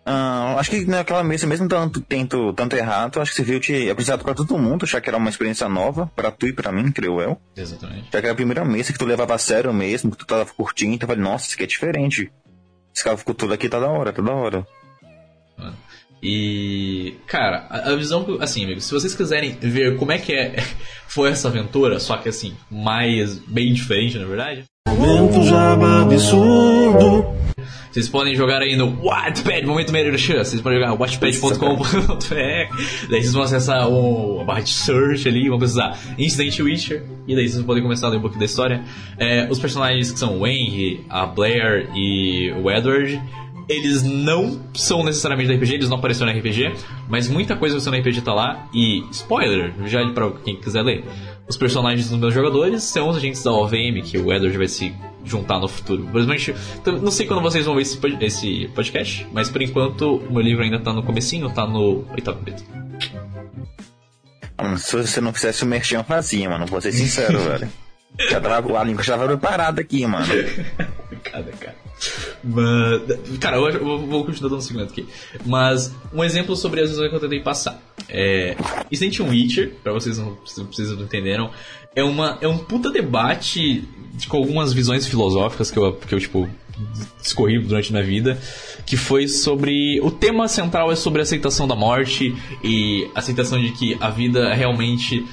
Uh, 0.05 0.59
acho 0.59 0.69
que 0.69 0.85
naquela 0.85 1.23
mesa, 1.23 1.47
mesmo 1.47 1.67
tanto, 1.67 1.99
tento 1.99 2.53
tanto 2.53 2.75
errado, 2.75 3.19
acho 3.19 3.31
que 3.31 3.37
você 3.37 3.43
viu 3.43 3.59
que 3.59 3.89
apreciado 3.89 4.23
pra 4.23 4.35
todo 4.35 4.55
mundo, 4.55 4.85
já 4.85 5.01
que 5.01 5.09
era 5.09 5.17
uma 5.17 5.31
experiência 5.31 5.67
nova, 5.67 6.11
pra 6.15 6.29
tu 6.29 6.45
e 6.47 6.53
pra 6.53 6.71
mim, 6.71 6.91
creio 6.91 7.19
eu. 7.19 7.41
Exatamente. 7.57 8.09
Já 8.13 8.19
que 8.19 8.27
era 8.27 8.31
a 8.31 8.35
primeira 8.35 8.63
mesa 8.63 8.93
que 8.93 8.99
tu 8.99 9.05
levava 9.05 9.33
a 9.33 9.39
sério 9.39 9.73
mesmo, 9.73 10.11
que 10.11 10.17
tu 10.17 10.25
tava 10.27 10.45
curtindo, 10.45 10.93
então 10.93 11.07
eu 11.09 11.15
falei, 11.15 11.23
nossa, 11.23 11.47
isso 11.47 11.55
aqui 11.55 11.63
é 11.63 11.67
diferente. 11.67 12.31
Esse 12.95 13.33
tudo 13.33 13.53
aqui, 13.53 13.67
tá 13.67 13.79
da 13.79 13.89
hora, 13.89 14.13
tá 14.13 14.21
da 14.21 14.31
hora. 14.31 14.67
E, 16.21 17.15
cara, 17.25 17.65
a, 17.69 17.89
a 17.89 17.95
visão, 17.95 18.37
assim, 18.39 18.63
amigos, 18.63 18.85
se 18.85 18.93
vocês 18.93 19.15
quiserem 19.15 19.57
ver 19.59 19.97
como 19.97 20.11
é 20.11 20.19
que 20.19 20.33
é, 20.33 20.55
foi 21.07 21.31
essa 21.31 21.47
aventura, 21.47 21.99
só 21.99 22.17
que 22.17 22.29
assim, 22.29 22.55
mais, 22.69 23.39
bem 23.39 23.73
diferente, 23.73 24.19
na 24.19 24.25
verdade. 24.25 24.63
Momento 24.87 25.43
jaba 25.43 26.03
absurdo. 26.03 27.44
Vocês 27.95 28.09
podem 28.09 28.35
jogar 28.35 28.61
aí 28.61 28.75
no 28.75 28.93
Wattpad, 29.01 29.65
momento 29.65 29.93
merchan. 29.93 30.43
Vocês 30.43 30.61
podem 30.61 30.79
jogar 30.79 30.95
wattpad.com.br. 30.95 31.55
daí 33.09 33.21
vocês 33.21 33.31
vão 33.31 33.43
acessar 33.43 33.87
o, 33.87 34.41
a 34.41 34.43
barra 34.43 34.59
de 34.59 34.69
search 34.69 35.25
ali, 35.29 35.47
vão 35.47 35.57
precisar 35.57 35.97
Incident 36.17 36.59
Witcher. 36.59 37.05
E 37.25 37.33
daí 37.33 37.47
vocês 37.47 37.63
podem 37.63 37.81
começar 37.81 38.07
a 38.07 38.09
ler 38.09 38.17
um 38.17 38.19
pouquinho 38.19 38.41
da 38.41 38.45
história. 38.47 38.83
É, 39.17 39.47
os 39.49 39.59
personagens 39.59 40.11
que 40.11 40.19
são 40.19 40.41
o 40.41 40.45
Henry, 40.45 41.05
a 41.09 41.25
Blair 41.25 41.89
e 41.95 42.51
o 42.61 42.69
Edward 42.69 43.21
eles 43.69 44.03
não 44.03 44.59
são 44.73 45.01
necessariamente 45.01 45.47
da 45.47 45.55
RPG, 45.55 45.75
eles 45.75 45.89
não 45.89 45.97
apareceram 45.97 46.31
no 46.31 46.37
RPG, 46.37 46.73
mas 47.09 47.29
muita 47.29 47.55
coisa 47.55 47.77
que 47.77 47.81
você 47.81 47.89
no 47.89 47.97
RPG 47.97 48.21
tá 48.21 48.33
lá. 48.33 48.67
E, 48.73 49.05
spoiler, 49.09 49.73
já 49.85 50.05
para 50.11 50.31
quem 50.43 50.57
quiser 50.57 50.83
ler, 50.83 51.03
os 51.47 51.55
personagens 51.55 52.09
dos 52.09 52.19
meus 52.19 52.33
jogadores 52.33 52.83
são 52.83 53.07
os 53.07 53.15
agentes 53.17 53.41
da 53.41 53.51
OVM, 53.51 54.01
que 54.03 54.17
o 54.17 54.33
Edward 54.33 54.57
vai 54.57 54.67
se 54.67 54.93
juntar 55.25 55.59
no 55.59 55.67
futuro. 55.67 56.03
Infelizmente, 56.03 56.55
não 57.01 57.11
sei 57.11 57.25
quando 57.25 57.41
vocês 57.41 57.65
vão 57.65 57.75
ver 57.75 57.81
esse, 57.81 57.99
esse 58.21 58.67
podcast, 58.73 59.27
mas 59.31 59.49
por 59.49 59.61
enquanto 59.61 60.17
o 60.17 60.31
meu 60.31 60.41
livro 60.41 60.63
ainda 60.63 60.79
tá 60.79 60.93
no 60.93 61.03
comecinho, 61.03 61.49
tá 61.49 61.65
no 61.65 62.05
oitavo 62.11 62.39
capítulo. 62.39 62.85
Mano, 64.57 64.77
se 64.77 64.95
você 64.95 65.19
não 65.19 65.33
fizesse 65.33 65.63
o 65.63 65.67
merchan, 65.67 65.97
eu 65.97 66.03
fazia, 66.03 66.49
mano. 66.49 66.65
Vou 66.65 66.79
ser 66.79 66.91
sincero, 66.91 67.37
velho. 67.43 67.69
Já 68.29 68.39
tava, 68.39 68.79
a 68.79 68.83
língua 68.83 69.03
já 69.03 69.17
tava 69.17 69.27
preparada 69.27 69.81
aqui, 69.81 70.05
mano. 70.07 70.25
Cada 71.23 71.51
cara. 71.51 71.75
Mas, 72.43 73.37
cara, 73.39 73.57
eu, 73.57 73.69
eu 73.69 74.07
vou 74.07 74.25
continuar 74.25 74.49
dando 74.49 74.59
um 74.59 74.61
segundo 74.61 74.83
aqui. 74.83 75.07
Mas, 75.45 75.93
um 76.13 76.23
exemplo 76.23 76.55
sobre 76.55 76.81
as 76.81 76.89
visões 76.89 77.09
que 77.09 77.15
eu 77.15 77.19
tentei 77.19 77.41
passar. 77.41 77.81
É, 78.07 78.55
Resident 78.89 79.19
Witcher, 79.19 79.73
pra 79.83 79.91
vocês 79.91 80.17
não, 80.17 80.37
não 80.57 80.65
precisam 80.65 81.01
entenderam, 81.01 81.49
é, 81.95 82.03
uma, 82.03 82.37
é 82.41 82.47
um 82.47 82.57
puta 82.57 82.91
debate 82.91 83.83
com 84.27 84.37
algumas 84.37 84.73
visões 84.73 85.05
filosóficas 85.07 85.71
que 85.71 85.77
eu, 85.77 85.93
que 85.93 86.13
eu 86.13 86.19
tipo, 86.19 86.49
discorri 87.21 87.59
durante 87.59 87.91
minha 87.91 88.03
vida, 88.03 88.39
que 88.85 88.97
foi 88.97 89.27
sobre. 89.27 89.99
O 90.01 90.11
tema 90.11 90.47
central 90.47 90.91
é 90.91 90.95
sobre 90.95 91.21
aceitação 91.21 91.67
da 91.67 91.75
morte 91.75 92.35
e 92.63 93.09
aceitação 93.15 93.59
de 93.59 93.71
que 93.71 93.97
a 93.99 94.09
vida 94.09 94.53
realmente 94.53 95.25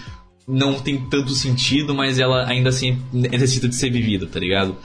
não 0.46 0.74
tem 0.74 0.98
tanto 1.08 1.30
sentido, 1.30 1.94
mas 1.94 2.18
ela 2.18 2.46
ainda 2.48 2.68
assim 2.68 3.00
necessita 3.12 3.68
de 3.68 3.74
ser 3.74 3.90
vivida, 3.90 4.26
tá 4.26 4.40
ligado? 4.40 4.76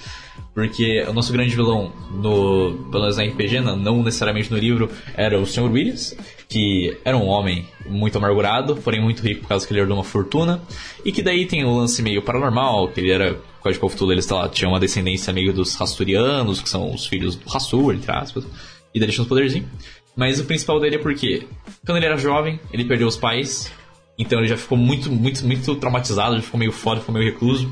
Porque 0.54 1.06
o 1.08 1.14
nosso 1.14 1.32
grande 1.32 1.56
vilão, 1.56 1.94
no, 2.12 2.88
pelo 2.90 3.04
menos 3.04 3.18
na 3.18 3.24
RPG, 3.24 3.60
não, 3.60 4.02
necessariamente 4.02 4.52
no 4.52 4.58
livro, 4.58 4.90
era 5.16 5.40
o 5.40 5.46
Sr. 5.46 5.72
Willis, 5.72 6.18
que 6.50 6.98
era 7.06 7.16
um 7.16 7.28
homem 7.28 7.68
muito 7.86 8.18
amargurado, 8.18 8.76
porém 8.78 9.02
muito 9.02 9.22
rico 9.22 9.42
por 9.42 9.50
causa 9.50 9.68
que 9.68 9.74
ele 9.74 9.82
herdou 9.82 9.98
uma 9.98 10.04
fortuna, 10.04 10.62
e 11.06 11.12
que 11.12 11.22
daí 11.22 11.46
tem 11.46 11.64
o 11.64 11.76
lance 11.76 12.02
meio 12.02 12.22
paranormal, 12.22 12.88
que 12.88 13.02
ele 13.02 13.12
era, 13.12 13.40
por 13.62 13.72
de 13.72 13.80
Cthulhu, 13.80 14.12
ele 14.12 14.22
lá, 14.32 14.50
tinha 14.50 14.68
uma 14.70 14.80
descendência 14.80 15.32
meio 15.32 15.54
dos 15.54 15.76
Rasturianos, 15.76 16.62
que 16.62 16.70
são 16.70 16.92
os 16.92 17.06
filhos 17.06 17.36
do 17.36 17.48
Rastur, 17.48 17.94
entre 17.94 18.12
aspas, 18.12 18.46
e 18.94 19.00
daí 19.00 19.10
tinha 19.10 19.22
uns 19.22 19.28
poderzinhos. 19.28 19.70
Mas 20.16 20.40
o 20.40 20.46
principal 20.46 20.80
dele 20.80 20.96
é 20.96 21.00
porque, 21.00 21.46
quando 21.86 21.98
ele 21.98 22.08
era 22.08 22.18
jovem, 22.18 22.60
ele 22.74 22.86
perdeu 22.86 23.08
os 23.08 23.16
pais, 23.16 23.72
então 24.18 24.40
ele 24.40 24.48
já 24.48 24.58
ficou 24.58 24.78
muito, 24.78 25.12
muito, 25.12 25.46
muito 25.46 25.76
traumatizado, 25.76 26.36
já 26.36 26.42
ficou 26.42 26.60
meio 26.60 26.72
foda, 26.72 27.00
ficou 27.00 27.14
meio 27.14 27.32
recluso. 27.32 27.72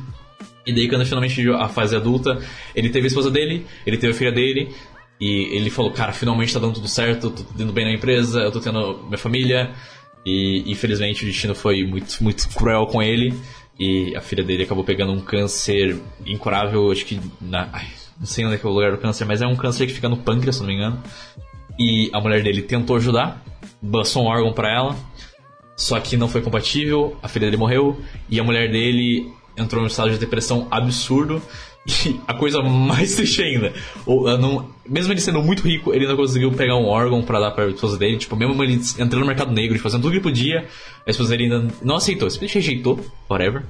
E 0.66 0.74
daí, 0.74 0.90
quando 0.90 1.06
finalmente 1.06 1.48
a 1.50 1.68
fase 1.68 1.96
adulta, 1.96 2.40
ele 2.74 2.90
teve 2.90 3.06
a 3.06 3.08
esposa 3.08 3.30
dele, 3.30 3.66
ele 3.86 3.98
teve 3.98 4.14
a 4.14 4.16
filha 4.16 4.32
dele, 4.32 4.74
e 5.20 5.56
ele 5.56 5.70
falou: 5.70 5.92
Cara, 5.92 6.12
finalmente 6.12 6.54
tá 6.54 6.60
dando 6.60 6.74
tudo 6.74 6.88
certo, 6.88 7.30
tô 7.30 7.44
indo 7.62 7.72
bem 7.72 7.86
na 7.86 7.94
empresa, 7.94 8.42
eu 8.42 8.52
tô 8.52 8.60
tendo 8.60 9.04
minha 9.06 9.18
família. 9.18 9.72
E 10.26 10.64
infelizmente 10.66 11.24
o 11.24 11.28
destino 11.28 11.54
foi 11.54 11.86
muito, 11.86 12.24
muito 12.24 12.50
cruel 12.50 12.88
com 12.88 13.02
ele. 13.02 13.34
E 13.80 14.16
a 14.16 14.22
filha 14.22 14.44
dele 14.44 14.64
acabou 14.64 14.84
pegando 14.84 15.12
um 15.12 15.20
câncer 15.20 16.00
incurável, 16.26 16.92
acho 16.92 17.06
que 17.06 17.20
na. 17.40 17.70
Ai, 17.72 17.88
não 18.20 18.26
sei 18.26 18.46
onde 18.46 18.56
é 18.56 18.58
que 18.58 18.66
é 18.66 18.70
o 18.70 18.74
lugar 18.74 18.92
do 18.92 18.98
câncer, 18.98 19.26
mas 19.26 19.42
é 19.42 19.48
um 19.48 19.56
câncer 19.56 19.86
que 19.86 19.94
fica 19.94 20.10
no 20.10 20.18
pâncreas, 20.18 20.56
se 20.56 20.62
não 20.62 20.68
me 20.68 20.76
engano. 20.76 21.02
E 21.78 22.10
a 22.14 22.20
mulher 22.20 22.42
dele 22.42 22.62
tentou 22.62 22.96
ajudar, 22.96 23.44
passou 23.92 24.24
um 24.24 24.28
órgão 24.28 24.54
para 24.54 24.74
ela, 24.74 24.96
só 25.76 26.00
que 26.00 26.16
não 26.16 26.30
foi 26.30 26.42
compatível, 26.42 27.18
a 27.22 27.28
filha 27.28 27.48
dele 27.48 27.58
morreu, 27.58 28.00
e 28.30 28.40
a 28.40 28.44
mulher 28.44 28.72
dele 28.72 29.30
entrou 29.58 29.82
num 29.82 29.88
estado 29.88 30.12
de 30.12 30.18
depressão 30.18 30.68
absurdo. 30.70 31.42
E 31.88 32.20
a 32.28 32.34
coisa 32.34 32.64
mais 32.64 33.14
triste 33.14 33.44
ainda, 33.44 33.72
ou, 34.08 34.36
não, 34.40 34.68
mesmo 34.90 35.14
ele 35.14 35.22
sendo 35.22 35.40
muito 35.44 35.62
rico, 35.62 35.94
ele 35.94 36.08
não 36.08 36.16
conseguiu 36.16 36.52
pegar 36.52 36.76
um 36.76 36.88
órgão 36.88 37.22
para 37.22 37.40
dar 37.40 37.52
pra 37.52 37.68
esposa 37.68 37.96
dele. 37.96 38.18
Tipo, 38.18 38.36
mesmo 38.36 38.64
ele 38.64 38.74
entrando 38.74 39.20
no 39.20 39.28
mercado 39.28 39.54
negro, 39.54 39.78
fazendo 39.78 40.02
tudo 40.02 40.10
que 40.10 40.18
ele 40.18 40.24
podia, 40.24 40.68
a 41.06 41.12
esposa 41.12 41.30
dele 41.30 41.44
ainda 41.44 41.72
não 41.84 41.98
aceitou. 41.98 42.28
Simplesmente 42.28 42.56
rejeitou, 42.56 43.06
whatever 43.30 43.62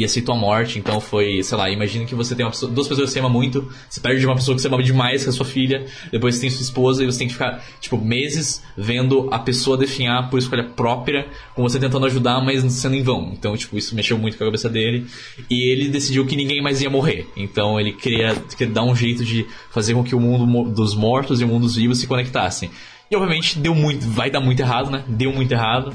e 0.00 0.04
aceitou 0.04 0.34
a 0.34 0.38
morte. 0.38 0.78
Então 0.78 0.98
foi, 0.98 1.42
sei 1.42 1.58
lá, 1.58 1.68
imagina 1.68 2.06
que 2.06 2.14
você 2.14 2.34
tem 2.34 2.46
pessoa, 2.46 2.72
duas 2.72 2.88
pessoas 2.88 3.10
que 3.10 3.12
você 3.12 3.20
ama 3.20 3.28
muito, 3.28 3.70
você 3.88 4.00
perde 4.00 4.18
de 4.18 4.26
uma 4.26 4.34
pessoa 4.34 4.54
que 4.54 4.62
você 4.62 4.68
ama 4.68 4.82
demais, 4.82 5.22
que 5.22 5.28
é 5.28 5.32
sua 5.32 5.44
filha, 5.44 5.84
depois 6.10 6.34
você 6.34 6.40
tem 6.40 6.50
sua 6.50 6.62
esposa 6.62 7.02
e 7.02 7.06
você 7.06 7.18
tem 7.18 7.26
que 7.26 7.34
ficar, 7.34 7.62
tipo, 7.80 7.98
meses 7.98 8.62
vendo 8.76 9.28
a 9.30 9.38
pessoa 9.38 9.76
definhar 9.76 10.30
por 10.30 10.38
escolha 10.38 10.64
própria, 10.64 11.28
com 11.54 11.62
você 11.62 11.78
tentando 11.78 12.06
ajudar, 12.06 12.42
mas 12.42 12.64
sendo 12.72 12.96
em 12.96 13.02
vão. 13.02 13.30
Então, 13.34 13.54
tipo, 13.54 13.76
isso 13.76 13.94
mexeu 13.94 14.16
muito 14.16 14.38
com 14.38 14.44
a 14.44 14.46
cabeça 14.46 14.70
dele. 14.70 15.06
E 15.50 15.70
ele 15.70 15.90
decidiu 15.90 16.24
que 16.24 16.34
ninguém 16.34 16.62
mais 16.62 16.80
ia 16.80 16.88
morrer. 16.88 17.28
Então 17.36 17.78
ele 17.78 17.92
queria, 17.92 18.34
queria 18.56 18.72
dar 18.72 18.84
um 18.84 18.96
jeito 18.96 19.22
de 19.22 19.46
fazer 19.70 19.92
com 19.92 20.02
que 20.02 20.14
o 20.14 20.20
mundo 20.20 20.70
dos 20.70 20.94
mortos 20.94 21.42
e 21.42 21.44
o 21.44 21.48
mundo 21.48 21.62
dos 21.62 21.76
vivos 21.76 21.98
se 21.98 22.06
conectassem. 22.06 22.70
E 23.10 23.16
obviamente 23.16 23.58
deu 23.58 23.74
muito, 23.74 24.08
vai 24.08 24.30
dar 24.30 24.40
muito 24.40 24.60
errado, 24.60 24.90
né? 24.90 25.04
Deu 25.06 25.30
muito 25.30 25.52
errado. 25.52 25.92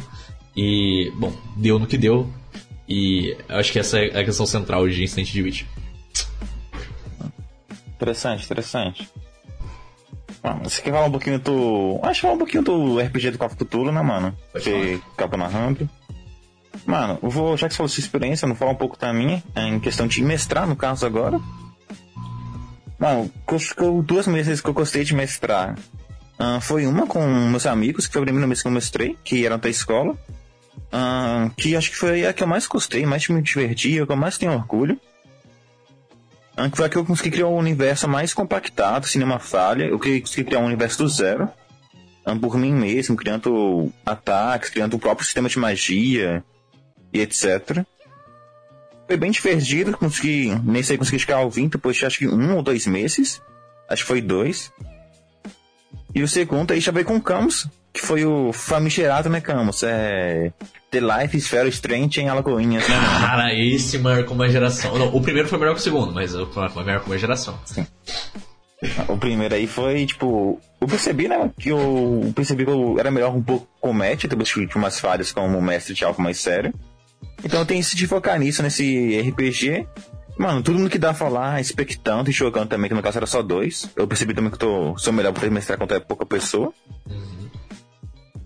E, 0.56 1.12
bom, 1.16 1.34
deu 1.58 1.80
no 1.80 1.88
que 1.88 1.98
deu. 1.98 2.30
E 2.88 3.36
acho 3.50 3.72
que 3.72 3.80
essa 3.80 4.00
é 4.00 4.20
a 4.20 4.26
questão 4.26 4.46
central 4.46 4.88
de 4.88 5.04
Instant 5.04 5.26
de 5.26 5.42
Witch. 5.42 5.64
Interessante, 7.96 8.46
interessante. 8.46 9.10
Ah, 10.44 10.60
você 10.64 10.82
quer 10.82 10.92
falar 10.92 11.08
um 11.08 11.12
pouquinho 11.12 11.40
do. 11.40 12.00
Acho 12.04 12.16
que 12.16 12.22
falar 12.22 12.34
um 12.36 12.38
pouquinho 12.38 12.64
do 12.64 13.00
RPG 13.00 13.32
do 13.32 13.38
Call 13.38 13.48
of 13.48 13.56
Cthulhu, 13.56 13.92
né, 13.92 14.02
mano? 14.02 14.38
Que 14.62 15.02
acaba 15.14 15.38
narrando. 15.38 15.90
Mano, 16.86 17.18
vou, 17.22 17.58
já 17.58 17.68
que 17.68 17.74
você 17.74 17.78
falou 17.78 17.90
sua 17.90 18.02
experiência, 18.02 18.48
vou 18.48 18.56
falar 18.56 18.72
um 18.72 18.76
pouco 18.76 18.98
da 19.00 19.12
minha, 19.12 19.42
em 19.56 19.80
questão 19.80 20.06
de 20.06 20.22
mestrar, 20.22 20.68
no 20.68 20.76
caso, 20.76 21.06
agora. 21.06 21.40
Mano, 23.00 23.32
duas 24.04 24.28
meses 24.28 24.62
que 24.62 24.70
eu 24.70 24.74
gostei 24.74 25.04
de 25.04 25.16
mestrar. 25.16 25.76
Uh, 26.40 26.60
foi 26.62 26.86
uma 26.86 27.08
com 27.08 27.26
meus 27.26 27.66
amigos, 27.66 28.08
que 28.08 28.14
foi 28.14 28.22
a 28.22 28.26
primeira 28.26 28.48
vez 28.48 28.62
que 28.62 28.68
eu 28.68 28.72
mestrei, 28.72 29.18
que 29.24 29.46
eram 29.46 29.58
da 29.58 29.70
escola. 29.70 30.16
Uh, 30.96 31.50
que 31.58 31.76
acho 31.76 31.92
que 31.92 31.98
foi 31.98 32.26
a 32.26 32.34
que 32.34 32.44
eu 32.44 32.48
mais 32.48 32.68
gostei, 32.68 33.06
mais 33.06 33.28
me 33.28 33.42
diverti, 33.42 34.00
a 34.00 34.06
que 34.06 34.12
eu 34.12 34.16
mais 34.16 34.38
tenho 34.38 34.54
orgulho. 34.54 35.00
Uh, 36.58 36.70
que 36.70 36.78
foi 36.78 36.86
a 36.86 36.90
que 36.90 36.98
eu 36.98 37.06
consegui 37.06 37.32
criar 37.32 37.48
um 37.48 37.58
universo 37.58 38.08
mais 38.08 38.34
compactado, 38.34 39.08
cinema 39.08 39.40
falha. 39.40 39.84
Eu 39.84 40.00
consegui 40.00 40.46
criar 40.46 40.60
um 40.60 40.66
universo 40.66 41.04
do 41.04 41.10
zero. 41.10 41.50
Uh, 42.26 42.40
por 42.40 42.58
mim 42.58 42.74
mesmo, 42.74 43.16
criando 43.16 43.92
ataques, 44.06 44.70
criando 44.70 44.96
o 44.96 45.00
próprio 45.00 45.26
sistema 45.26 45.50
de 45.50 45.60
magia 45.60 46.44
e 47.12 47.20
etc. 47.20 47.86
Foi 49.08 49.18
bem 49.18 49.32
divertido, 49.32 49.96
consegui, 49.98 50.56
nesse 50.64 50.92
aí 50.92 50.98
consegui 50.98 51.20
ficar 51.20 51.38
ao 51.38 51.50
20 51.50 51.74
depois 51.74 51.96
de 51.96 52.06
acho 52.06 52.20
que 52.20 52.28
um 52.28 52.56
ou 52.56 52.64
dois 52.64 52.88
meses. 52.88 53.42
Acho 53.88 54.04
que 54.04 54.08
foi 54.08 54.22
dois. 54.22 54.72
E 56.14 56.24
o 56.24 56.28
segundo 56.28 56.72
aí 56.72 56.80
já 56.80 56.92
veio 56.92 57.06
com 57.06 57.22
Camus, 57.22 57.68
que 57.96 58.02
foi 58.02 58.26
o 58.26 58.52
famigerado, 58.52 59.30
né, 59.30 59.40
Camus? 59.40 59.82
É. 59.84 60.52
The 60.92 61.00
Life 61.00 61.38
is 61.38 61.48
Very 61.48 61.70
Strange 61.70 62.20
em 62.20 62.28
Alagoinhas, 62.28 62.88
né? 62.88 62.96
Cara, 63.22 63.54
esse 63.54 63.98
marcou 63.98 64.36
uma 64.36 64.50
geração. 64.50 64.98
Não, 65.00 65.16
o 65.16 65.22
primeiro 65.22 65.48
foi 65.48 65.58
melhor 65.58 65.74
que 65.74 65.80
o 65.80 65.84
segundo, 65.84 66.14
mas 66.14 66.36
o 66.36 66.46
foi 66.46 66.84
melhor 66.84 67.02
que 67.02 67.08
uma 67.08 67.18
geração. 67.18 67.58
Sim. 67.64 67.88
O 69.08 69.18
primeiro 69.18 69.56
aí 69.56 69.66
foi, 69.66 70.06
tipo. 70.06 70.60
Eu 70.80 70.88
percebi, 70.88 71.30
né? 71.30 71.50
Que 71.58 71.70
eu 71.70 72.34
percebi 72.36 72.66
que 72.66 72.70
eu 72.70 73.00
era 73.00 73.10
melhor 73.10 73.34
um 73.34 73.42
pouco 73.42 73.66
comédia, 73.80 74.28
depois 74.28 74.50
de 74.50 74.76
umas 74.76 75.00
falhas 75.00 75.32
como 75.32 75.62
mestre 75.62 75.94
de 75.94 76.04
algo 76.04 76.22
mais 76.22 76.38
sério. 76.38 76.74
Então 77.46 77.62
eu 77.62 77.66
tenho 77.66 77.82
de 77.82 78.08
focar 78.08 78.38
nisso, 78.38 78.62
nesse 78.62 79.22
RPG. 79.22 79.88
Mano, 80.38 80.62
todo 80.62 80.78
mundo 80.78 80.90
que 80.90 81.00
dá 81.00 81.12
a 81.12 81.14
falar, 81.14 81.62
expectando 81.62 82.30
e 82.30 82.34
jogando 82.34 82.68
também, 82.68 82.90
que 82.90 82.96
no 82.96 83.02
caso 83.02 83.20
era 83.20 83.26
só 83.26 83.42
dois. 83.42 83.90
Eu 83.96 84.06
percebi 84.06 84.34
também 84.34 84.52
que 84.52 84.56
eu 84.56 84.60
tô, 84.60 84.98
sou 84.98 85.14
melhor 85.14 85.32
por 85.32 85.50
mestrar 85.50 85.78
contra 85.78 86.02
pouca 86.02 86.26
pessoa. 86.26 86.74
Uhum. 87.10 87.46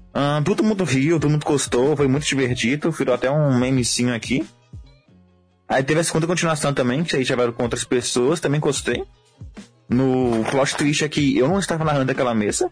Uh, 0.09 0.43
todo 0.43 0.63
mundo 0.63 0.83
riu, 0.83 1.19
todo 1.19 1.29
mundo 1.29 1.45
gostou, 1.45 1.95
foi 1.95 2.07
muito 2.07 2.25
divertido, 2.25 2.91
virou 2.91 3.13
até 3.13 3.29
um 3.29 3.57
memezinho 3.57 4.13
aqui. 4.13 4.45
Aí 5.67 5.83
teve 5.83 5.99
a 5.99 6.03
segunda 6.03 6.25
continuação 6.25 6.73
também, 6.73 7.03
que 7.03 7.15
aí 7.15 7.23
já 7.23 7.35
vai 7.35 7.51
com 7.51 7.63
outras 7.63 7.83
pessoas, 7.83 8.39
também 8.39 8.59
gostei. 8.59 9.03
No 9.87 10.43
plot 10.49 10.75
twist 10.75 11.05
aqui, 11.05 11.37
eu 11.37 11.47
não 11.47 11.59
estava 11.59 11.83
narrando 11.83 12.11
aquela 12.11 12.33
mesa. 12.33 12.71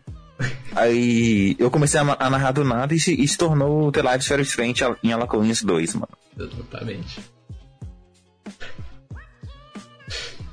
Aí 0.75 1.55
eu 1.59 1.69
comecei 1.71 1.99
a, 1.99 2.17
a 2.19 2.29
narrar 2.29 2.51
do 2.51 2.63
nada 2.63 2.93
e 2.93 2.99
se, 2.99 3.13
e 3.13 3.27
se 3.27 3.37
tornou 3.37 3.91
The 3.91 4.01
Lives 4.01 4.27
Very 4.27 4.43
Strange 4.43 4.83
em 5.03 5.11
Alacoinhas 5.11 5.61
2, 5.61 5.95
mano. 5.95 6.09
Exatamente. 6.37 7.19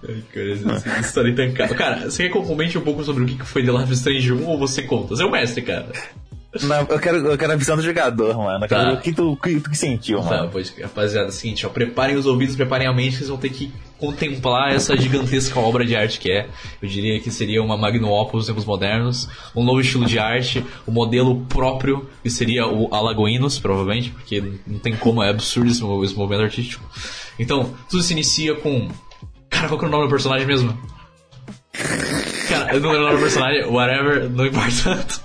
Essa 0.05 1.01
história 1.01 1.35
tão 1.35 1.53
cara. 1.53 1.75
Cara, 1.75 2.11
você 2.11 2.25
quer 2.25 2.33
que 2.33 2.37
eu 2.37 2.43
comente 2.43 2.77
um 2.77 2.83
pouco 2.83 3.03
sobre 3.03 3.25
o 3.25 3.27
que 3.27 3.43
foi 3.45 3.65
The 3.65 3.73
Life 3.73 3.93
Strange 3.95 4.33
1 4.33 4.47
ou 4.47 4.59
você 4.59 4.83
conta? 4.83 5.09
Você 5.09 5.23
é 5.23 5.27
o 5.27 5.31
mestre, 5.31 5.63
cara. 5.63 5.91
Não, 6.63 6.87
eu 6.89 6.99
quero, 6.99 7.17
eu 7.19 7.39
quero 7.39 7.53
a 7.53 7.57
visão 7.57 7.77
do 7.77 7.83
jogador, 7.83 8.37
mano. 8.37 8.65
Eu 8.65 8.69
quero 8.69 8.85
tá. 8.85 8.93
o 8.93 9.01
que 9.01 9.13
tu, 9.13 9.37
que, 9.37 9.61
tu 9.61 9.71
que 9.71 9.77
sentiu, 9.77 10.21
tá, 10.21 10.39
mano. 10.39 10.51
Pois, 10.53 10.73
rapaziada, 10.81 11.27
é 11.27 11.31
o 11.31 11.33
seguinte, 11.33 11.67
ó, 11.67 11.69
preparem 11.69 12.17
os 12.17 12.27
ouvidos, 12.27 12.55
preparem 12.55 12.87
a 12.87 12.93
mente, 12.93 13.17
vocês 13.17 13.29
vão 13.29 13.39
ter 13.39 13.51
que 13.51 13.73
contemplar 13.99 14.75
essa 14.75 14.97
gigantesca 14.97 15.59
obra 15.59 15.85
de 15.85 15.97
arte 15.97 16.19
que 16.19 16.31
é. 16.31 16.47
Eu 16.81 16.89
diria 16.89 17.19
que 17.21 17.31
seria 17.31 17.63
uma 17.63 17.77
magnum 17.77 18.11
opus 18.11 18.41
dos 18.41 18.47
tempos 18.47 18.65
modernos, 18.65 19.29
um 19.55 19.65
novo 19.65 19.81
estilo 19.81 20.05
de 20.07 20.19
arte, 20.19 20.65
o 20.87 20.91
um 20.91 20.95
modelo 20.95 21.41
próprio, 21.47 22.09
que 22.23 22.31
seria 22.31 22.67
o 22.67 22.93
Alagoinos, 22.95 23.59
provavelmente, 23.59 24.11
porque 24.11 24.43
não 24.67 24.79
tem 24.79 24.95
como, 24.95 25.23
é 25.23 25.31
absurdo 25.31 25.71
esse, 25.71 25.83
esse 26.05 26.17
movimento 26.17 26.45
artístico. 26.45 26.85
Então, 27.39 27.75
tudo 27.91 28.03
se 28.03 28.13
inicia 28.13 28.55
com... 28.55 28.89
Cara, 29.51 29.69
qual 29.69 29.79
que 29.79 29.85
é 29.85 29.89
o 29.89 29.91
nome 29.91 30.05
do 30.05 30.11
personagem 30.11 30.47
mesmo? 30.47 30.77
Cara, 32.49 32.75
eu 32.75 32.81
não 32.81 32.91
lembro 32.91 33.07
o 33.07 33.09
nome 33.09 33.17
do 33.17 33.23
personagem, 33.23 33.65
whatever, 33.67 34.31
não 34.31 34.47
importa 34.47 35.07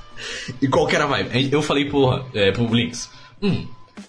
e 0.61 0.67
qual 0.67 0.87
que 0.87 0.95
era 0.95 1.05
a 1.05 1.07
vibe? 1.07 1.49
Eu 1.51 1.61
falei 1.61 1.85
pro, 1.85 2.25
é, 2.33 2.51
pro 2.51 2.67
Blinks, 2.67 3.09
hum, 3.41 3.67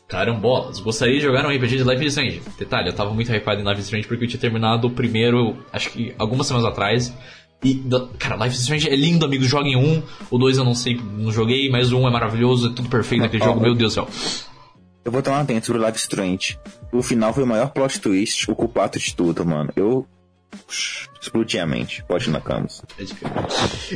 carambolas, 0.09 0.81
gostaria 0.81 1.16
de 1.16 1.22
jogar 1.22 1.44
um 1.46 1.50
RPG 1.55 1.79
de 1.79 1.85
Life 1.85 2.05
is 2.05 2.12
Strange. 2.12 2.42
Detalhe, 2.59 2.88
eu 2.88 2.92
tava 2.92 3.12
muito 3.12 3.33
hypado 3.33 3.61
em 3.61 3.64
Life 3.64 3.81
is 3.81 3.87
Strange 3.87 4.07
porque 4.07 4.24
eu 4.24 4.29
tinha 4.29 4.40
terminado 4.40 4.88
o 4.88 4.90
primeiro, 4.90 5.57
acho 5.72 5.90
que 5.90 6.14
algumas 6.18 6.46
semanas 6.46 6.68
atrás. 6.68 7.14
E, 7.62 7.83
cara, 8.18 8.37
Life 8.37 8.57
is 8.57 8.62
Strange 8.62 8.88
é 8.88 8.96
lindo, 8.96 9.24
amigo. 9.24 9.44
Joguem 9.44 9.76
um. 9.76 10.03
O 10.31 10.38
dois 10.38 10.57
eu 10.57 10.64
não 10.64 10.74
sei, 10.74 10.94
não 10.96 11.31
joguei, 11.31 11.68
mas 11.70 11.92
um 11.92 12.09
é 12.09 12.11
maravilhoso, 12.11 12.70
é 12.70 12.74
tudo 12.74 12.88
perfeito 12.88 13.22
naquele 13.22 13.44
jogo, 13.44 13.61
meu 13.61 13.74
Deus 13.74 13.94
do 13.94 14.07
céu. 14.07 14.09
Eu 15.05 15.12
vou 15.12 15.22
tomar 15.22 15.40
atento 15.40 15.66
sobre 15.66 15.83
o 15.83 15.87
Life 15.87 15.98
Strange. 15.98 16.59
O 16.92 17.03
final 17.03 17.33
foi 17.33 17.44
o 17.44 17.46
maior 17.46 17.70
plot 17.70 18.00
twist, 18.00 18.50
o 18.50 18.55
culpado 18.55 18.98
de 18.98 19.14
tudo, 19.14 19.44
mano. 19.44 19.70
Eu. 19.76 20.07
Explodi 21.20 21.58
a 21.58 21.66
mente. 21.66 22.02
Pode 22.04 22.30
na 22.30 22.40
cama. 22.40 22.66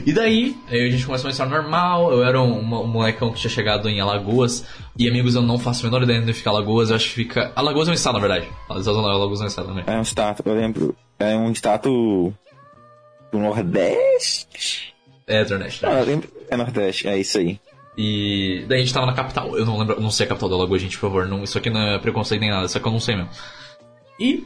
E 0.04 0.12
daí, 0.12 0.56
aí 0.68 0.86
a 0.86 0.90
gente 0.90 1.06
começou 1.06 1.26
uma 1.26 1.30
história 1.30 1.52
normal. 1.52 2.12
Eu 2.12 2.22
era 2.22 2.40
um, 2.40 2.58
um 2.58 2.86
molecão 2.86 3.32
que 3.32 3.40
tinha 3.40 3.50
chegado 3.50 3.88
em 3.88 4.00
Alagoas. 4.00 4.64
E 4.98 5.08
amigos, 5.08 5.34
eu 5.34 5.42
não 5.42 5.58
faço 5.58 5.82
a 5.82 5.90
menor 5.90 6.02
ideia 6.02 6.18
de 6.18 6.24
onde 6.24 6.34
fica 6.34 6.50
Alagoas. 6.50 6.90
Eu 6.90 6.96
acho 6.96 7.08
que 7.08 7.14
fica. 7.14 7.52
Alagoas 7.56 7.88
é 7.88 7.92
um 7.92 7.94
estado, 7.94 8.14
na 8.14 8.20
verdade. 8.20 8.48
Alagoas 8.68 9.40
é 9.40 9.44
um 9.44 9.46
estado 9.46 9.68
também. 9.68 9.84
É 9.86 9.96
um 9.96 10.02
estado, 10.02 10.42
eu 10.44 10.54
lembro. 10.54 10.96
É 11.18 11.36
um 11.36 11.50
estado. 11.50 12.32
do 13.32 13.38
Nordeste? 13.38 14.94
É, 15.26 15.44
Nordeste. 15.48 15.86
Ah, 15.86 16.00
eu 16.00 16.04
lembro. 16.04 16.28
É 16.50 16.56
Nordeste, 16.56 17.08
é 17.08 17.18
isso 17.18 17.38
aí. 17.38 17.58
E 17.96 18.64
daí 18.68 18.78
a 18.78 18.82
gente 18.82 18.92
tava 18.92 19.06
na 19.06 19.14
capital. 19.14 19.56
Eu 19.56 19.64
não 19.64 19.78
lembro, 19.78 20.00
não 20.00 20.10
sei 20.10 20.26
a 20.26 20.28
capital 20.28 20.50
da 20.50 20.56
Alagoas, 20.56 20.82
gente, 20.82 20.98
por 20.98 21.08
favor. 21.08 21.26
Não, 21.26 21.42
isso 21.42 21.56
aqui 21.56 21.70
não 21.70 21.80
é 21.80 21.98
preconceito 21.98 22.40
nem 22.40 22.50
nada, 22.50 22.68
só 22.68 22.78
que 22.78 22.86
eu 22.86 22.92
não 22.92 23.00
sei 23.00 23.16
mesmo. 23.16 23.30
E 24.20 24.44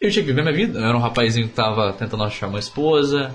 eu 0.00 0.10
tinha 0.10 0.24
que 0.24 0.30
viver 0.30 0.42
minha 0.42 0.54
vida. 0.54 0.78
Eu 0.78 0.86
era 0.86 0.96
um 0.96 1.00
rapazinho 1.00 1.48
que 1.48 1.54
tava 1.54 1.92
tentando 1.92 2.22
achar 2.24 2.48
uma 2.48 2.58
esposa, 2.58 3.32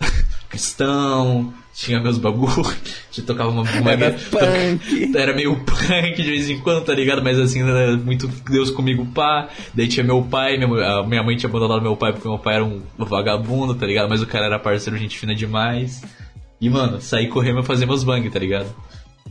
cristão, 0.48 1.52
tinha 1.74 2.00
meus 2.00 2.18
bagulho, 2.18 2.64
que 3.12 3.22
tocava 3.22 3.50
uma, 3.50 3.62
uma 3.62 3.92
Era 3.92 4.12
punk. 4.12 5.16
era 5.16 5.32
meio 5.32 5.56
punk 5.64 6.16
de 6.16 6.30
vez 6.30 6.50
em 6.50 6.58
quando, 6.60 6.84
tá 6.84 6.92
ligado? 6.92 7.22
Mas 7.22 7.38
assim, 7.38 7.62
era 7.62 7.96
muito 7.96 8.26
Deus 8.50 8.70
comigo 8.70 9.06
pá. 9.06 9.48
Daí 9.74 9.86
tinha 9.86 10.04
meu 10.04 10.22
pai, 10.22 10.56
minha, 10.56 11.02
minha 11.04 11.22
mãe 11.22 11.36
tinha 11.36 11.48
abandonado 11.48 11.80
meu 11.82 11.96
pai 11.96 12.12
porque 12.12 12.28
meu 12.28 12.38
pai 12.38 12.56
era 12.56 12.64
um 12.64 12.82
vagabundo, 12.98 13.74
tá 13.74 13.86
ligado? 13.86 14.08
Mas 14.08 14.22
o 14.22 14.26
cara 14.26 14.46
era 14.46 14.58
parceiro, 14.58 14.98
gente 14.98 15.18
fina 15.18 15.34
demais. 15.34 16.02
E 16.60 16.68
mano, 16.68 17.00
saí 17.00 17.28
correndo 17.28 17.60
e 17.60 17.64
fazer 17.64 17.86
meus 17.86 18.02
bang, 18.02 18.28
tá 18.28 18.38
ligado? 18.38 18.74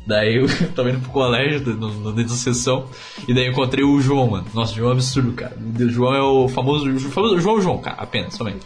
Daí 0.08 0.38
eu 0.38 0.48
tava 0.74 0.90
indo 0.90 1.02
pro 1.02 1.12
colégio, 1.12 1.60
no, 1.76 1.92
no, 1.92 2.14
dentro 2.14 2.32
da 2.32 2.38
sessão, 2.38 2.88
e 3.28 3.34
daí 3.34 3.46
eu 3.46 3.52
encontrei 3.52 3.84
o 3.84 4.00
João, 4.00 4.28
mano. 4.28 4.48
Nossa, 4.54 4.72
o 4.72 4.76
João 4.76 4.92
é 4.92 4.94
absurdo, 4.94 5.34
cara. 5.34 5.56
O 5.58 5.90
João 5.90 6.16
é 6.16 6.22
o 6.22 6.48
famoso, 6.48 6.90
o 6.90 7.00
famoso 7.12 7.40
João 7.40 7.62
João, 7.62 7.78
cara, 7.78 7.98
apenas, 8.00 8.34
somente. 8.34 8.66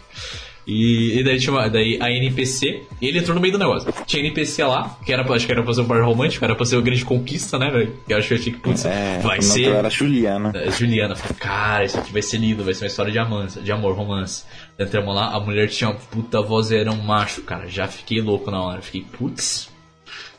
E, 0.64 1.18
e 1.18 1.24
daí 1.24 1.40
tinha 1.40 1.52
uma, 1.52 1.68
daí 1.68 1.98
a 2.00 2.08
NPC, 2.08 2.82
ele 3.00 3.18
entrou 3.18 3.34
no 3.34 3.40
meio 3.40 3.52
do 3.52 3.58
negócio. 3.58 3.92
Tinha 4.06 4.22
NPC 4.22 4.62
lá, 4.62 4.96
que 5.04 5.12
era, 5.12 5.22
acho 5.34 5.44
que 5.44 5.50
era 5.50 5.62
pra 5.62 5.74
ser 5.74 5.80
um 5.80 5.86
par 5.86 6.00
romântico, 6.02 6.44
era 6.44 6.54
pra 6.54 6.64
ser 6.64 6.76
uma 6.76 6.82
grande 6.82 7.04
conquista, 7.04 7.58
né, 7.58 7.68
velho? 7.70 7.92
Que 8.06 8.12
eu 8.12 8.18
acho 8.18 8.28
que 8.28 8.34
eu 8.34 8.38
achei 8.38 8.52
que, 8.52 8.58
putz, 8.60 8.84
É, 8.84 9.18
vai 9.18 9.42
ser. 9.42 9.72
era 9.72 9.90
Juliana. 9.90 10.52
É, 10.54 10.70
Juliana, 10.70 11.16
falei, 11.16 11.36
cara, 11.40 11.84
isso 11.84 11.98
aqui 11.98 12.12
vai 12.12 12.22
ser 12.22 12.38
lindo, 12.38 12.62
vai 12.62 12.74
ser 12.74 12.84
uma 12.84 12.88
história 12.88 13.10
de 13.10 13.18
amor, 13.18 13.46
de 13.48 13.72
amor, 13.72 13.96
romance. 13.96 14.44
Entramos 14.78 15.12
lá, 15.14 15.34
a 15.34 15.40
mulher 15.40 15.68
tinha 15.68 15.90
uma 15.90 15.96
puta 15.96 16.40
vozeirão 16.40 16.96
macho, 16.96 17.42
cara. 17.42 17.66
Já 17.66 17.88
fiquei 17.88 18.20
louco 18.20 18.48
na 18.48 18.62
hora. 18.62 18.80
Fiquei, 18.80 19.04
putz, 19.18 19.71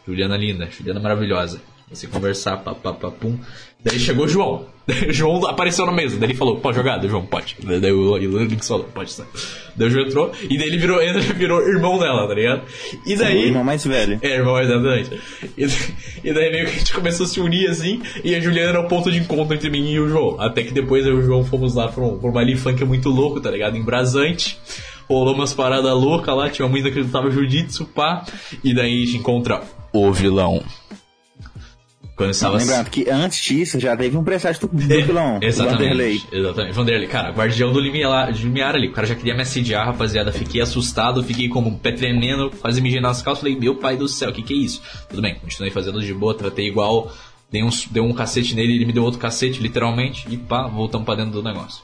Juliana 0.05 0.37
linda, 0.37 0.69
Juliana 0.69 0.99
maravilhosa. 0.99 1.61
Você 1.89 2.07
conversar, 2.07 2.57
pá, 2.57 2.73
pá, 2.73 2.91
pá, 2.91 3.11
pum. 3.11 3.37
Daí 3.83 3.99
chegou 3.99 4.25
o 4.25 4.27
João. 4.27 4.65
Daí 4.87 5.09
o 5.09 5.13
João 5.13 5.45
apareceu 5.45 5.85
na 5.85 5.91
mesa. 5.91 6.17
Daí 6.17 6.29
ele 6.29 6.37
falou, 6.37 6.57
pode 6.57 6.77
jogar? 6.77 6.97
Daí 6.97 7.07
o 7.07 7.09
João, 7.09 7.25
pode. 7.25 7.55
Daí 7.61 7.91
o, 7.91 8.17
Lynx 8.17 8.67
falou, 8.67 8.85
pode 8.85 9.11
sim. 9.11 9.23
Daí 9.75 9.87
o 9.87 9.91
João 9.91 10.05
entrou, 10.07 10.31
e 10.41 10.57
daí 10.57 10.67
ele 10.67 10.77
virou, 10.77 11.01
ele 11.01 11.19
virou 11.33 11.61
irmão 11.61 11.99
dela, 11.99 12.27
tá 12.27 12.33
ligado? 12.33 12.63
E 13.05 13.13
O 13.13 13.17
daí... 13.17 13.45
irmão 13.45 13.63
mais 13.63 13.85
velho. 13.85 14.17
É, 14.21 14.35
irmão, 14.37 14.59
exatamente. 14.59 15.21
E, 15.57 15.67
e 16.23 16.33
daí 16.33 16.51
meio 16.51 16.65
que 16.65 16.71
a 16.71 16.77
gente 16.79 16.93
começou 16.93 17.25
a 17.25 17.29
se 17.29 17.39
unir 17.39 17.69
assim, 17.69 18.01
e 18.23 18.33
a 18.33 18.39
Juliana 18.39 18.69
era 18.69 18.79
o 18.81 18.87
ponto 18.87 19.11
de 19.11 19.19
encontro 19.19 19.53
entre 19.53 19.69
mim 19.69 19.91
e 19.91 19.99
o 19.99 20.07
João. 20.09 20.39
Até 20.39 20.63
que 20.63 20.71
depois 20.71 21.05
eu 21.05 21.15
e 21.15 21.19
o 21.19 21.21
João 21.21 21.43
fomos 21.43 21.75
lá 21.75 21.89
pra 21.89 22.03
um, 22.03 22.17
pra 22.17 22.29
um 22.29 22.33
baile 22.33 22.55
funk 22.55 22.83
muito 22.85 23.09
louco, 23.09 23.39
tá 23.39 23.51
ligado? 23.51 23.77
Embrasante. 23.77 24.57
Rolou 25.07 25.35
umas 25.35 25.53
paradas 25.53 25.91
loucas 25.91 26.35
lá, 26.35 26.49
tinha 26.49 26.65
uma 26.65 26.73
menina 26.73 26.91
que 26.91 27.01
lutava 27.01 27.29
jiu-jitsu, 27.29 27.85
pá. 27.85 28.25
E 28.63 28.73
daí 28.73 29.03
a 29.03 29.05
gente 29.05 29.17
encontra 29.17 29.61
o 29.93 30.11
vilão. 30.11 30.63
Quando 32.15 32.29
estava 32.29 32.57
Lembrando 32.57 32.89
que 32.91 33.09
antes 33.09 33.43
disso 33.43 33.79
já 33.79 33.97
teve 33.97 34.15
um 34.15 34.23
presságio 34.23 34.61
do, 34.61 34.67
do 34.67 34.77
vilão, 34.77 35.39
do 35.39 35.51
Vanderlei. 35.51 36.13
Exatamente, 36.13 36.27
exatamente. 36.31 36.73
Vanderlei, 36.75 37.07
cara, 37.07 37.31
guardião 37.31 37.73
do 37.73 37.79
limiar, 37.79 38.31
limiar 38.31 38.75
ali. 38.75 38.87
O 38.87 38.91
cara 38.91 39.07
já 39.07 39.15
queria 39.15 39.33
me 39.33 39.41
assediar, 39.41 39.85
rapaziada. 39.85 40.31
Fiquei 40.31 40.61
assustado, 40.61 41.23
fiquei 41.23 41.49
como 41.49 41.69
um 41.69 41.77
pé 41.77 41.91
tremendo, 41.91 42.51
quase 42.61 42.81
mijei 42.81 43.01
nas 43.01 43.21
calças. 43.23 43.41
Falei, 43.41 43.57
meu 43.57 43.75
pai 43.75 43.97
do 43.97 44.07
céu, 44.07 44.29
o 44.29 44.33
que 44.33 44.43
que 44.43 44.53
é 44.53 44.57
isso? 44.57 44.81
Tudo 45.09 45.23
bem, 45.23 45.35
continuei 45.35 45.71
fazendo 45.71 45.99
de 46.01 46.13
boa, 46.13 46.35
tratei 46.35 46.67
igual. 46.67 47.11
Dei 47.51 47.63
um, 47.63 47.69
dei 47.89 48.01
um 48.01 48.13
cacete 48.13 48.55
nele, 48.55 48.75
ele 48.75 48.85
me 48.85 48.93
deu 48.93 49.03
outro 49.03 49.19
cacete, 49.19 49.59
literalmente. 49.59 50.27
E 50.29 50.37
pá, 50.37 50.67
voltamos 50.67 51.05
pra 51.05 51.15
dentro 51.15 51.33
do 51.33 51.43
negócio. 51.43 51.83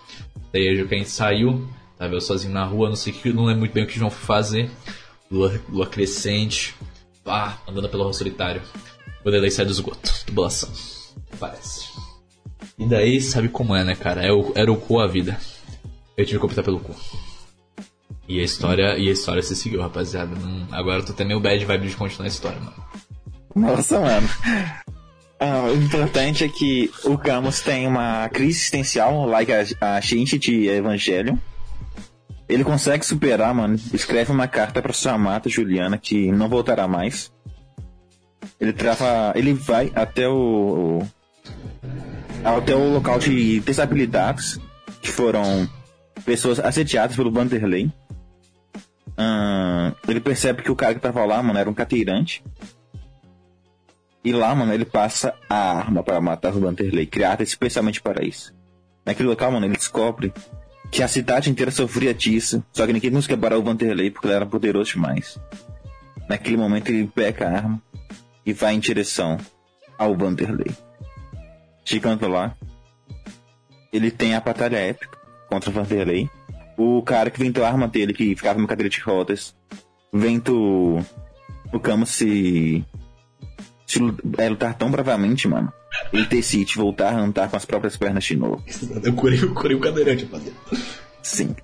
Daí 0.54 0.67
a 0.67 0.76
gente 0.76 1.10
saiu, 1.10 1.67
tava 1.98 2.13
eu 2.13 2.22
sozinho 2.22 2.54
na 2.54 2.65
rua, 2.65 2.89
não 2.89 2.95
sei 2.95 3.13
o 3.13 3.15
que, 3.15 3.34
não 3.34 3.45
lembro 3.45 3.62
muito 3.62 3.74
bem 3.74 3.84
o 3.84 3.88
que 3.88 3.95
o 3.95 4.00
João 4.00 4.12
foi 4.12 4.26
fazer. 4.26 4.69
Lua, 5.32 5.62
lua 5.69 5.86
crescente, 5.86 6.76
pá, 7.30 7.60
andando 7.68 7.88
pelo 7.88 8.04
rua 8.06 8.13
solitário. 8.13 8.60
Delay 9.24 9.52
sai 9.52 9.63
do 9.63 9.72
esgoto, 9.72 10.12
tubulação. 10.26 10.68
Parece. 11.39 11.88
E 12.76 12.86
daí, 12.88 13.22
sabe 13.22 13.48
como 13.48 13.76
é, 13.76 13.84
né, 13.84 13.94
cara? 13.94 14.26
É 14.26 14.32
o, 14.32 14.52
era 14.56 14.72
o 14.72 14.76
cu 14.76 15.00
a 15.00 15.06
vida. 15.06 15.39
Eu 16.18 16.26
tive 16.26 16.39
que 16.39 16.46
optar 16.48 16.63
pelo 16.63 16.80
cu. 16.80 16.96
E 18.28 18.39
a 18.39 18.44
história, 18.44 18.98
e 18.98 19.08
a 19.08 19.12
história 19.12 19.44
se 19.44 19.56
seguiu, 19.56 19.80
rapaziada. 19.80 20.36
Não- 20.36 20.68
agora 20.72 21.02
eu 21.02 21.06
tô 21.06 21.12
até 21.12 21.24
meio 21.24 21.39
bad 21.39 21.63
vibe 21.63 21.89
de 21.89 21.96
continuar 21.96 22.26
a 22.26 22.30
história, 22.30 22.60
mano. 22.60 22.84
Nossa, 23.56 24.00
mano. 24.00 24.28
Ah, 25.39 25.65
o 25.72 25.76
importante 25.76 26.44
é 26.44 26.50
que 26.50 26.92
o 27.04 27.15
Camus 27.15 27.62
tem 27.62 27.86
uma 27.86 28.28
crise 28.30 28.58
existencial, 28.58 29.26
like 29.28 29.52
a, 29.54 29.63
a 29.98 30.02
gente 30.02 30.39
de 30.39 30.68
Evangelho. 30.68 31.39
Ele 32.50 32.64
consegue 32.64 33.06
superar, 33.06 33.54
mano. 33.54 33.76
Escreve 33.94 34.32
uma 34.32 34.48
carta 34.48 34.82
pra 34.82 34.92
sua 34.92 35.14
amada, 35.14 35.48
Juliana, 35.48 36.00
que 36.00 36.32
não 36.32 36.50
voltará 36.50 36.88
mais. 36.88 37.32
Ele 38.60 38.74
trava. 38.74 39.32
Ele 39.36 39.54
vai 39.54 39.92
até 39.94 40.28
o. 40.28 41.04
até 42.44 42.76
o 42.76 42.92
local 42.92 43.20
de 43.20 43.60
desabilidades, 43.60 44.60
que 45.00 45.10
foram 45.12 45.70
pessoas 46.26 46.60
assediadas 46.60 47.16
pelo 47.16 47.32
Vanderlei. 47.32 47.92
Ah, 49.16 49.94
ele 50.08 50.20
percebe 50.20 50.64
que 50.64 50.72
o 50.72 50.76
cara 50.76 50.96
que 50.96 51.00
tava 51.00 51.24
lá, 51.26 51.44
mano, 51.44 51.60
era 51.60 51.70
um 51.70 51.74
cadeirante. 51.74 52.44
E 54.24 54.34
lá, 54.34 54.56
mano, 54.56 54.74
ele 54.74 54.86
passa 54.86 55.36
a 55.48 55.78
arma 55.78 56.02
para 56.02 56.20
matar 56.20 56.54
o 56.56 56.60
Vanderlei, 56.60 57.06
criada 57.06 57.44
especialmente 57.44 58.02
para 58.02 58.26
isso. 58.26 58.54
Naquele 59.06 59.30
local, 59.30 59.52
mano, 59.52 59.66
ele 59.66 59.78
descobre 59.78 60.34
que 60.91 61.04
a 61.04 61.08
cidade 61.08 61.49
inteira 61.49 61.71
sofria 61.71 62.13
disso, 62.13 62.63
só 62.71 62.86
que 62.86 62.93
ninguém 62.93 63.12
conseguia 63.12 63.38
parar 63.38 63.58
o 63.58 63.63
Vanderlei 63.63 64.10
porque 64.10 64.28
ele 64.28 64.36
era 64.36 64.45
poderoso 64.45 64.93
demais. 64.93 65.39
Naquele 66.28 66.58
momento, 66.58 66.89
ele 66.89 67.08
pega 67.08 67.47
a 67.47 67.52
arma 67.52 67.82
e 68.45 68.54
vai 68.54 68.73
em 68.73 68.80
direção 68.80 69.38
ao 69.97 70.15
Vanderlei. 70.15 70.71
Chegando 71.84 72.28
lá, 72.28 72.56
ele 73.91 74.12
tem 74.12 74.36
a 74.36 74.39
batalha 74.39 74.78
épica 74.78 75.17
contra 75.49 75.69
o 75.69 75.73
Vanderlei. 75.73 76.30
O 76.78 77.02
cara 77.02 77.30
que 77.30 77.39
vendeu 77.39 77.65
a 77.65 77.67
arma 77.67 77.88
dele, 77.88 78.13
que 78.13 78.36
ficava 78.36 78.58
numa 78.58 78.67
cadeira 78.67 78.89
de 78.89 78.99
rodas, 79.02 79.56
vendo 80.13 81.04
o, 81.73 81.80
Camus 81.80 82.10
se 82.10 82.86
se 83.86 83.99
é, 84.38 84.49
lutar 84.49 84.75
tão 84.75 84.91
bravamente, 84.91 85.47
mano, 85.47 85.73
ele 86.12 86.26
decide 86.26 86.76
voltar 86.76 87.14
a 87.14 87.20
andar 87.20 87.50
com 87.50 87.56
as 87.56 87.66
próprias 87.66 87.98
pernas 87.98 88.24
de 88.24 88.36
novo. 88.36 88.64
Eu 89.04 89.14
curei, 89.14 89.42
eu 89.42 89.54
curei 89.54 89.76
o 89.76 89.80
cadeirante, 89.80 90.26
rapaziada. 90.26 90.58
Sim. 91.22 91.56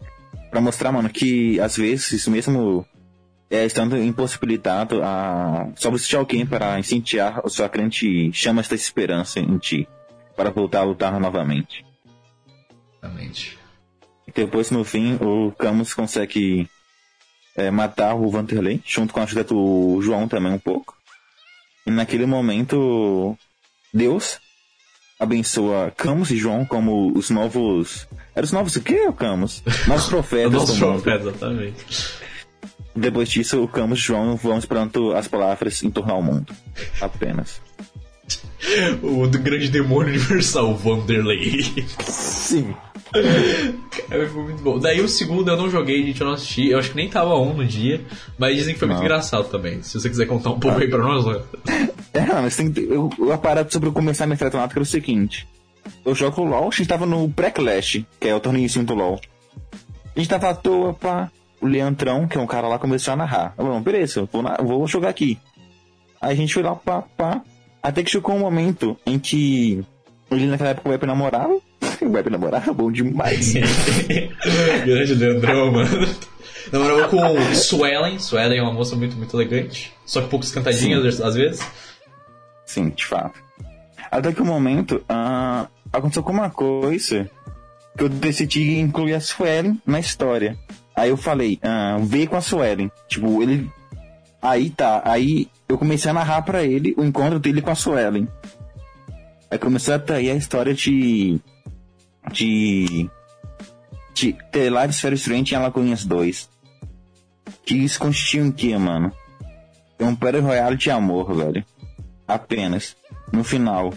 Pra 0.49 0.61
mostrar, 0.61 0.91
mano, 0.91 1.09
que 1.09 1.59
às 1.59 1.77
vezes, 1.77 2.27
mesmo 2.27 2.85
é, 3.49 3.65
estando 3.65 3.97
impossibilitado 3.97 5.01
a 5.03 5.67
só 5.75 5.89
de 5.89 6.15
alguém 6.15 6.45
para 6.45 6.79
incendiar 6.79 7.41
a 7.43 7.49
sua 7.49 7.69
crente 7.69 8.31
chamas 8.33 8.67
da 8.67 8.75
esperança 8.75 9.39
em 9.39 9.57
ti, 9.57 9.87
para 10.35 10.49
voltar 10.49 10.79
a 10.79 10.83
lutar 10.83 11.19
novamente. 11.19 11.85
Exatamente. 13.01 13.57
Depois, 14.33 14.69
no 14.71 14.83
fim, 14.83 15.17
o 15.21 15.51
Camus 15.51 15.93
consegue 15.93 16.67
é, 17.55 17.71
matar 17.71 18.15
o 18.15 18.29
Vanderlei, 18.29 18.81
junto 18.85 19.13
com 19.13 19.19
a 19.19 19.23
ajuda 19.23 19.43
do 19.45 20.01
João 20.01 20.27
também 20.27 20.51
um 20.51 20.59
pouco. 20.59 20.95
E 21.85 21.91
naquele 21.91 22.25
momento, 22.25 23.37
Deus 23.95 24.39
abençoa 25.17 25.89
Camus 25.95 26.29
e 26.29 26.35
João 26.37 26.65
como 26.65 27.17
os 27.17 27.29
novos... 27.29 28.05
Eram 28.35 28.43
os 28.45 28.51
novos 28.51 28.75
o 28.75 28.81
quê, 28.81 29.09
Camus? 29.17 29.63
Novos 29.87 30.05
profetas 30.11 30.75
show, 30.75 30.93
mundo. 30.93 31.09
exatamente. 31.09 31.85
Depois 32.93 33.29
disso, 33.29 33.63
o 33.63 33.67
Camus 33.67 33.99
e 33.99 34.01
João 34.01 34.35
vão 34.35 34.57
esperando 34.57 35.13
as 35.13 35.29
palavras 35.29 35.81
em 35.81 35.89
torno 35.89 36.13
ao 36.13 36.21
mundo. 36.21 36.53
Apenas. 36.99 37.61
O 39.03 39.27
grande 39.27 39.69
demônio 39.69 40.09
universal, 40.09 40.75
Vanderlei. 40.75 41.61
Sim. 42.07 42.73
Cara, 44.07 44.29
foi 44.29 44.43
muito 44.43 44.61
bom. 44.61 44.79
Daí 44.79 45.01
o 45.01 45.07
segundo 45.07 45.49
eu 45.49 45.57
não 45.57 45.69
joguei, 45.69 46.03
gente, 46.05 46.19
eu 46.21 46.27
não 46.27 46.33
assisti. 46.33 46.69
Eu 46.69 46.79
acho 46.79 46.89
que 46.91 46.95
nem 46.95 47.09
tava 47.09 47.35
um 47.35 47.53
no 47.53 47.65
dia, 47.65 48.01
mas 48.37 48.55
dizem 48.55 48.73
que 48.73 48.79
foi 48.79 48.87
muito 48.87 48.99
Não. 48.99 49.05
engraçado 49.05 49.45
também. 49.49 49.81
Se 49.81 49.99
você 49.99 50.09
quiser 50.09 50.25
contar 50.27 50.51
um 50.51 50.59
pouco 50.59 50.79
aí 50.79 50.87
pra 50.89 50.99
nós, 50.99 51.25
Léo. 51.25 51.41
É, 52.13 52.25
mas 52.41 52.55
tem, 52.55 52.73
eu, 52.77 53.09
a 53.31 53.37
parada 53.37 53.69
sobre 53.69 53.89
eu 53.89 53.93
começar 53.93 54.23
a 54.23 54.27
minha 54.27 54.37
tratonática 54.37 54.77
era 54.79 54.83
o 54.83 54.85
seguinte. 54.85 55.47
Eu 56.03 56.15
jogo 56.15 56.43
LOL, 56.43 56.67
a 56.67 56.75
gente 56.75 56.87
tava 56.87 57.05
no 57.05 57.29
pré-clash, 57.29 58.03
que 58.19 58.27
é 58.27 58.35
o 58.35 58.39
torneiozinho 58.39 58.85
do 58.85 58.95
LOL. 58.95 59.19
A 60.15 60.19
gente 60.19 60.29
tava 60.29 60.49
à 60.49 60.53
toa, 60.53 60.93
pá. 60.93 61.31
O 61.61 61.67
Leandrão, 61.67 62.27
que 62.27 62.37
é 62.37 62.41
um 62.41 62.45
cara 62.47 62.67
lá, 62.67 62.77
começou 62.77 63.13
a 63.13 63.17
narrar. 63.17 63.53
Eu 63.57 63.65
falei, 63.65 63.79
beleza, 63.81 64.19
eu 64.21 64.29
vou, 64.31 64.41
na- 64.41 64.57
vou 64.61 64.85
jogar 64.87 65.09
aqui. 65.09 65.37
Aí 66.21 66.31
a 66.33 66.35
gente 66.35 66.53
foi 66.53 66.63
lá, 66.63 66.75
pá, 66.75 67.01
pá. 67.01 67.41
Até 67.81 68.01
que 68.03 68.09
chegou 68.11 68.35
um 68.35 68.39
momento 68.39 68.97
em 69.05 69.17
que 69.19 69.83
Ele 70.31 70.47
naquela 70.47 70.71
época 70.71 70.89
o 70.89 70.91
Web 70.91 71.05
namorava. 71.05 71.57
O 72.01 72.11
Web 72.11 72.29
namorava 72.29 72.73
bom 72.73 72.91
demais. 72.91 73.53
Grande 74.85 75.13
Leandrão, 75.13 75.71
mano. 75.71 76.07
Namorou 76.71 77.07
com 77.07 77.53
Swellen. 77.53 78.19
Swellen 78.19 78.59
é 78.59 78.61
uma 78.61 78.73
moça 78.73 78.95
muito, 78.95 79.15
muito 79.15 79.35
elegante. 79.35 79.93
Só 80.05 80.21
que 80.21 80.29
poucos 80.29 80.51
cantadinhas 80.51 81.21
às 81.21 81.35
vezes. 81.35 81.65
Sim, 82.65 82.89
de 82.89 83.05
fato. 83.05 83.39
Até 84.11 84.31
que 84.31 84.41
o 84.41 84.45
momento, 84.45 85.03
ah, 85.07 85.67
aconteceu 85.91 86.23
com 86.23 86.31
uma 86.31 86.49
coisa 86.49 87.29
que 87.97 88.03
eu 88.03 88.09
decidi 88.09 88.79
incluir 88.79 89.13
a 89.13 89.19
Suelen 89.19 89.79
na 89.85 89.99
história. 89.99 90.57
Aí 90.95 91.09
eu 91.09 91.17
falei, 91.17 91.59
ah, 91.61 91.97
veio 92.01 92.29
com 92.29 92.37
a 92.37 92.41
Suelen. 92.41 92.91
Tipo, 93.07 93.41
ele. 93.41 93.69
Aí 94.41 94.69
tá, 94.69 95.01
aí 95.05 95.47
eu 95.67 95.77
comecei 95.77 96.11
a 96.11 96.13
narrar 96.13 96.41
pra 96.43 96.63
ele 96.63 96.93
o 96.97 97.03
encontro 97.03 97.39
dele 97.39 97.61
com 97.61 97.71
a 97.71 97.75
Suelen. 97.75 98.27
Aí 99.49 99.57
começou 99.57 99.93
a 99.93 99.99
trair 99.99 100.31
a 100.31 100.35
história 100.35 100.73
de. 100.73 101.39
De. 102.31 103.09
de 104.13 104.33
The 104.51 104.69
Live 104.69 104.93
Sphere 104.93 105.15
Strange 105.15 105.53
em 105.53 105.57
Alagoinhas 105.57 106.05
2. 106.05 106.49
Que 107.65 107.75
isso 107.75 107.99
consistia 107.99 108.41
em 108.41 108.51
quê, 108.51 108.77
mano? 108.77 109.11
É 109.97 110.05
um 110.05 110.15
Battle 110.15 110.43
Royale 110.43 110.77
de 110.77 110.91
amor, 110.91 111.33
velho. 111.33 111.65
Apenas. 112.27 112.95
No 113.31 113.43
final, 113.43 113.93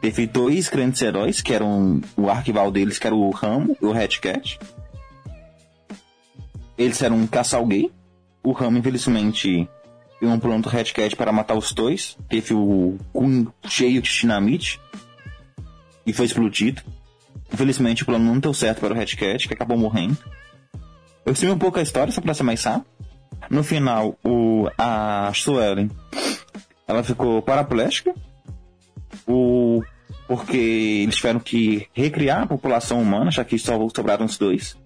teve 0.00 0.26
dois 0.26 0.68
grandes 0.68 1.02
heróis, 1.02 1.40
que 1.40 1.52
eram 1.52 2.00
o 2.16 2.28
arquival 2.28 2.70
deles, 2.70 2.98
que 2.98 3.06
era 3.06 3.16
o 3.16 3.30
Ramo 3.30 3.76
e 3.80 3.84
o 3.84 3.92
Hatcat. 3.92 4.58
Eles 6.76 7.02
eram 7.02 7.16
um 7.16 7.26
casal 7.26 7.66
gay. 7.66 7.90
O 8.42 8.52
Ramo, 8.52 8.78
infelizmente, 8.78 9.68
deu 10.20 10.30
um 10.30 10.60
do 10.60 10.68
Hatcat 10.68 11.16
para 11.16 11.32
matar 11.32 11.54
os 11.54 11.72
dois. 11.72 12.16
Teve 12.28 12.54
o 12.54 12.96
cu 13.12 13.52
cheio 13.64 14.00
de 14.00 14.10
dinamite. 14.10 14.80
E 16.06 16.12
foi 16.12 16.26
explodido. 16.26 16.82
Infelizmente, 17.52 18.02
o 18.02 18.06
plano 18.06 18.24
não 18.24 18.38
deu 18.38 18.52
certo 18.52 18.80
para 18.80 18.94
o 18.94 19.00
Hatcat, 19.00 19.48
que 19.48 19.54
acabou 19.54 19.76
morrendo. 19.76 20.18
Eu 21.24 21.34
sei 21.34 21.50
um 21.50 21.58
pouco 21.58 21.78
a 21.78 21.82
história, 21.82 22.12
só 22.12 22.20
ser 22.34 22.42
mais 22.42 22.62
rápido. 22.64 22.86
No 23.50 23.62
final, 23.62 24.18
o, 24.24 24.68
a 24.76 25.30
Suelen, 25.34 25.90
ela 26.86 27.02
ficou 27.02 27.40
paraplégica. 27.42 28.14
O, 29.26 29.82
porque 30.26 30.56
eles 30.56 31.16
tiveram 31.16 31.40
que 31.40 31.86
recriar 31.92 32.42
a 32.42 32.46
população 32.46 33.00
humana, 33.00 33.30
já 33.30 33.44
que 33.44 33.58
só 33.58 33.78
sobraram 33.94 34.26
os 34.26 34.36
dois. 34.36 34.76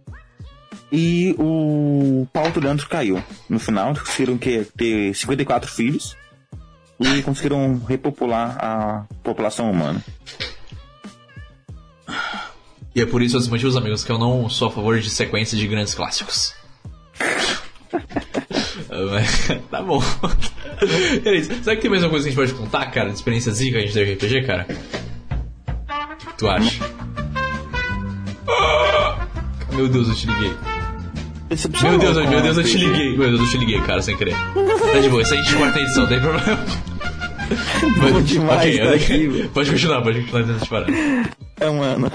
E 0.91 1.35
o 1.39 2.27
Paulo 2.33 2.53
Leandro 2.61 2.89
caiu. 2.89 3.23
No 3.49 3.59
final, 3.59 3.95
conseguiram 3.95 4.37
que, 4.37 4.65
ter 4.77 5.15
54 5.15 5.71
filhos 5.71 6.17
e 7.01 7.23
conseguiram 7.23 7.81
repopular 7.89 8.57
a 8.61 9.07
população 9.23 9.71
humana. 9.71 10.05
E 12.95 13.01
é 13.01 13.07
por 13.07 13.23
isso, 13.23 13.39
os 13.39 13.49
motivos, 13.49 13.77
amigos, 13.77 14.05
que 14.05 14.13
eu 14.13 14.19
não 14.19 14.49
sou 14.49 14.69
a 14.69 14.71
favor 14.71 15.01
de 15.01 15.09
sequência 15.09 15.57
de 15.57 15.67
grandes 15.67 15.95
clássicos. 15.95 16.55
tá 19.71 19.83
bom. 19.83 20.03
É 21.25 21.37
isso. 21.37 21.55
Será 21.63 21.77
que 21.77 21.83
tem 21.83 21.91
mais 21.91 22.03
alguma 22.03 22.19
coisa 22.19 22.29
que 22.29 22.41
a 22.41 22.45
gente 22.45 22.57
pode 22.57 22.61
contar, 22.61 22.91
cara, 22.91 23.11
de 23.11 23.15
experiência 23.15 23.53
zica 23.53 23.79
que 23.79 23.85
a 23.85 23.87
gente 23.87 23.95
teve 23.95 24.15
RPG, 24.15 24.43
cara? 24.45 24.67
O 24.69 26.17
que 26.17 26.39
tu 26.39 26.49
acha? 26.49 26.85
Meu 29.71 29.89
Deus, 29.89 30.09
eu 30.09 30.15
te 30.17 30.27
liguei. 30.27 30.53
Meu 31.83 31.99
Deus, 31.99 32.17
meu 32.29 32.43
Deus, 32.43 32.57
eu 32.57 32.65
te 32.65 32.79
liguei. 32.79 33.17
Meu 33.17 33.29
Deus, 33.29 33.41
eu 33.43 33.49
te 33.49 33.59
liguei, 33.59 33.81
cara, 33.83 34.03
sem 34.03 34.17
querer. 34.17 34.35
Tá 34.35 34.99
de 35.01 35.09
boa, 35.09 35.23
isso 35.23 35.35
aí 35.35 35.39
a 35.39 35.43
gente 35.45 35.57
corta 35.57 35.79
a 35.79 35.83
edição, 35.83 36.03
não 36.03 36.09
tem 36.09 36.21
problema. 36.21 36.67
Bom 38.01 38.23
demais, 38.23 38.79
tá 38.79 38.95
aqui, 38.95 39.49
pode 39.55 39.71
continuar, 39.71 40.03
pode 40.03 40.21
continuar 40.23 40.45
tentando 40.45 40.69
parar. 40.69 40.89
É, 41.61 41.71
mano. 41.71 42.11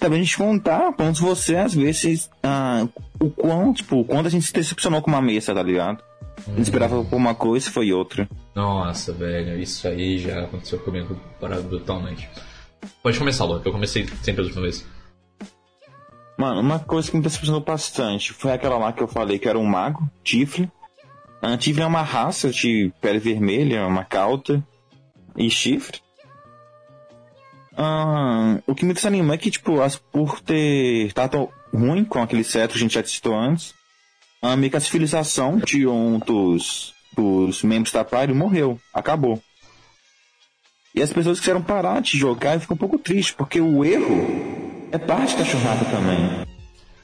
Bem 0.00 0.20
a 0.20 0.22
gente 0.22 0.36
contar 0.36 0.92
pontos 0.92 1.20
você, 1.20 1.56
às 1.56 1.74
vezes, 1.74 2.30
ah, 2.42 2.86
o 3.18 3.30
quão, 3.30 3.72
tipo, 3.72 4.04
quando 4.04 4.26
a 4.26 4.30
gente 4.30 4.46
se 4.46 4.52
decepcionou 4.52 5.00
com 5.02 5.10
uma 5.10 5.22
mesa, 5.22 5.54
tá 5.54 5.62
ligado? 5.62 6.02
A 6.46 6.50
gente 6.50 6.62
esperava 6.62 7.02
por 7.04 7.16
uma 7.16 7.34
coisa 7.34 7.68
e 7.68 7.72
foi 7.72 7.92
outra. 7.92 8.28
Nossa, 8.54 9.12
velho, 9.12 9.58
isso 9.58 9.88
aí 9.88 10.18
já 10.18 10.44
aconteceu 10.44 10.78
comigo 10.80 11.18
brutalmente. 11.68 12.28
Pode 13.02 13.18
começar, 13.18 13.44
Lu, 13.44 13.60
que 13.60 13.68
eu 13.68 13.72
comecei 13.72 14.06
sempre 14.22 14.42
a 14.42 14.44
última 14.44 14.62
vez. 14.62 14.86
Mano, 16.36 16.60
uma 16.60 16.78
coisa 16.78 17.10
que 17.10 17.16
me 17.16 17.22
decepcionou 17.22 17.60
bastante 17.60 18.32
foi 18.32 18.52
aquela 18.52 18.78
lá 18.78 18.92
que 18.92 19.02
eu 19.02 19.08
falei 19.08 19.38
que 19.38 19.48
era 19.48 19.58
um 19.58 19.64
mago, 19.64 20.08
Tiflin. 20.22 20.70
A 21.42 21.56
Tiflin 21.56 21.82
é 21.82 21.86
uma 21.86 22.02
raça 22.02 22.50
de 22.50 22.92
pele 23.00 23.18
vermelha, 23.18 23.86
uma 23.86 24.04
cauta 24.04 24.64
e 25.36 25.50
chifre. 25.50 26.00
Ah, 27.80 28.58
o 28.66 28.74
que 28.74 28.84
me 28.84 28.92
desanima 28.92 29.34
é 29.34 29.38
que, 29.38 29.52
tipo, 29.52 29.80
as, 29.80 29.96
por 29.96 30.40
ter 30.40 31.06
estado 31.06 31.48
ruim 31.72 32.04
com 32.04 32.20
aquele 32.20 32.42
cetro, 32.42 32.76
a 32.76 32.80
gente 32.80 32.94
já 32.94 33.04
citou 33.04 33.38
antes, 33.38 33.72
a 34.42 34.56
meio 34.56 34.68
que 34.68 34.76
a 34.76 34.80
civilização 34.80 35.58
de 35.58 35.86
um 35.86 36.18
dos, 36.18 36.92
dos 37.16 37.62
membros 37.62 37.92
da 37.92 38.04
Pyre 38.04 38.34
morreu, 38.34 38.80
acabou. 38.92 39.40
E 40.92 41.00
as 41.00 41.12
pessoas 41.12 41.38
quiseram 41.38 41.62
parar 41.62 42.02
de 42.02 42.18
jogar 42.18 42.56
e 42.56 42.60
ficam 42.60 42.74
um 42.74 42.78
pouco 42.78 42.98
tristes, 42.98 43.36
porque 43.36 43.60
o 43.60 43.84
erro 43.84 44.88
é 44.90 44.98
parte 44.98 45.36
da 45.36 45.44
jornada 45.44 45.84
também. 45.84 46.44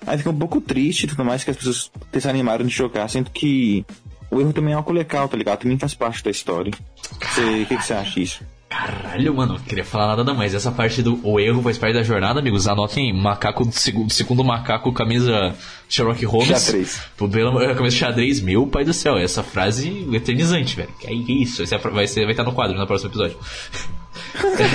Aí 0.04 0.18
fica 0.18 0.30
um 0.30 0.38
pouco 0.38 0.60
triste 0.60 1.04
e 1.04 1.06
tudo 1.06 1.24
mais 1.24 1.44
que 1.44 1.52
as 1.52 1.56
pessoas 1.56 1.88
desanimaram 2.10 2.66
de 2.66 2.74
jogar, 2.74 3.08
sendo 3.08 3.30
que 3.30 3.86
o 4.28 4.40
erro 4.40 4.52
também 4.52 4.72
é 4.72 4.76
algo 4.76 4.92
legal, 4.92 5.28
tá 5.28 5.36
ligado? 5.36 5.60
Também 5.60 5.78
faz 5.78 5.94
parte 5.94 6.24
da 6.24 6.32
história. 6.32 6.72
O 6.72 7.66
que 7.66 7.76
você 7.76 7.92
acha 7.92 8.10
disso? 8.10 8.44
Caralho, 8.68 9.34
mano, 9.34 9.54
não 9.54 9.60
queria 9.60 9.84
falar 9.84 10.16
nada 10.16 10.34
mais. 10.34 10.54
Essa 10.54 10.72
parte 10.72 11.02
do 11.02 11.20
o 11.22 11.38
erro 11.38 11.62
faz 11.62 11.78
parte 11.78 11.94
da 11.94 12.02
jornada, 12.02 12.40
amigos. 12.40 12.66
Anotem 12.66 13.12
macaco 13.12 13.64
do 13.64 13.72
segundo, 13.72 14.12
segundo 14.12 14.42
macaco, 14.42 14.92
camisa 14.92 15.54
Sherlock 15.88 16.24
Holmes. 16.24 16.48
Xadrez. 16.48 17.00
Pela 17.16 17.74
camisa 17.74 17.96
xadrez, 17.96 18.40
meu 18.40 18.66
pai 18.66 18.84
do 18.84 18.92
céu. 18.92 19.16
Essa 19.16 19.42
frase 19.42 20.08
eternizante, 20.12 20.74
velho. 20.74 20.88
Que 20.98 21.06
é 21.06 21.12
isso? 21.12 21.62
Esse 21.62 21.74
é, 21.74 21.78
vai, 21.78 22.06
ser, 22.06 22.22
vai 22.22 22.32
estar 22.32 22.42
no 22.42 22.52
quadro 22.52 22.76
no 22.76 22.86
próximo 22.86 23.10
episódio. 23.10 23.36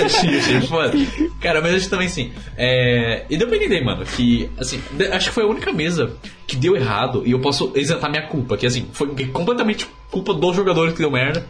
achei, 0.06 0.38
achei 0.39 0.62
foda. 0.62 0.93
Cara, 1.41 1.62
mas 1.62 1.75
acho 1.75 1.89
também 1.89 2.08
sim. 2.08 2.32
É... 2.56 3.25
E 3.30 3.38
deu 3.38 3.47
pra 3.47 3.58
entender, 3.58 3.84
mano, 3.84 4.06
que, 4.06 4.49
assim, 4.58 4.82
acho 5.12 5.28
que 5.28 5.34
foi 5.34 5.43
a 5.43 5.47
única 5.47 5.73
mesa 5.73 6.15
que 6.47 6.56
deu 6.56 6.75
errado 6.75 7.23
e 7.25 7.32
eu 7.32 7.39
posso 7.39 7.73
isentar 7.75 8.10
minha 8.10 8.28
culpa. 8.28 8.56
Que, 8.56 8.65
assim, 8.65 8.88
foi 8.93 9.08
completamente 9.28 9.86
culpa 10.10 10.34
dos 10.34 10.56
jogadores 10.56 10.93
que 10.93 10.99
deu 10.99 11.12
merda. 11.12 11.45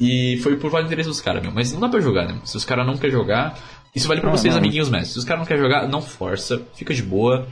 E 0.00 0.38
foi 0.38 0.56
por 0.56 0.70
vários 0.70 0.88
interesses 0.88 1.12
dos 1.12 1.20
caras, 1.20 1.42
meu. 1.42 1.52
Mas 1.52 1.70
não 1.72 1.80
dá 1.80 1.88
pra 1.88 2.00
jogar, 2.00 2.26
né? 2.26 2.40
Se 2.44 2.56
os 2.56 2.64
caras 2.64 2.86
não 2.86 2.96
querem 2.96 3.12
jogar. 3.12 3.58
Isso 3.94 4.08
vale 4.08 4.22
pra 4.22 4.30
vocês, 4.30 4.56
amiguinhos 4.56 4.88
mestres. 4.88 5.12
Se 5.12 5.18
os 5.18 5.24
caras 5.26 5.40
não 5.40 5.46
querem 5.46 5.62
jogar, 5.62 5.86
não 5.86 6.00
força. 6.00 6.62
Fica 6.74 6.94
de 6.94 7.02
boa. 7.02 7.46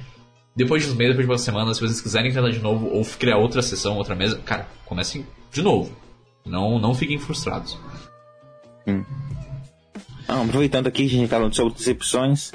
Depois 0.57 0.83
de 0.83 0.91
uns 0.91 0.97
meses, 0.97 1.13
depois 1.13 1.27
de 1.27 1.33
uma 1.33 1.39
semana, 1.39 1.75
se 1.75 1.81
vocês 1.81 2.01
quiserem 2.01 2.33
tentar 2.33 2.51
de 2.51 2.59
novo 2.59 2.89
ou 2.89 3.05
criar 3.05 3.37
outra 3.37 3.61
sessão, 3.61 3.97
outra 3.97 4.15
mesa, 4.15 4.39
cara, 4.39 4.67
comecem 4.87 5.27
de 5.53 5.63
novo. 5.63 5.95
Não, 6.45 6.79
não 6.79 6.95
fiquem 6.95 7.19
frustrados. 7.19 7.79
Hum. 8.87 9.05
Ah, 10.27 10.41
aproveitando 10.43 10.87
aqui, 10.87 11.05
a 11.05 11.09
gente 11.09 11.29
falando 11.29 11.55
sobre 11.55 11.75
decepções. 11.75 12.51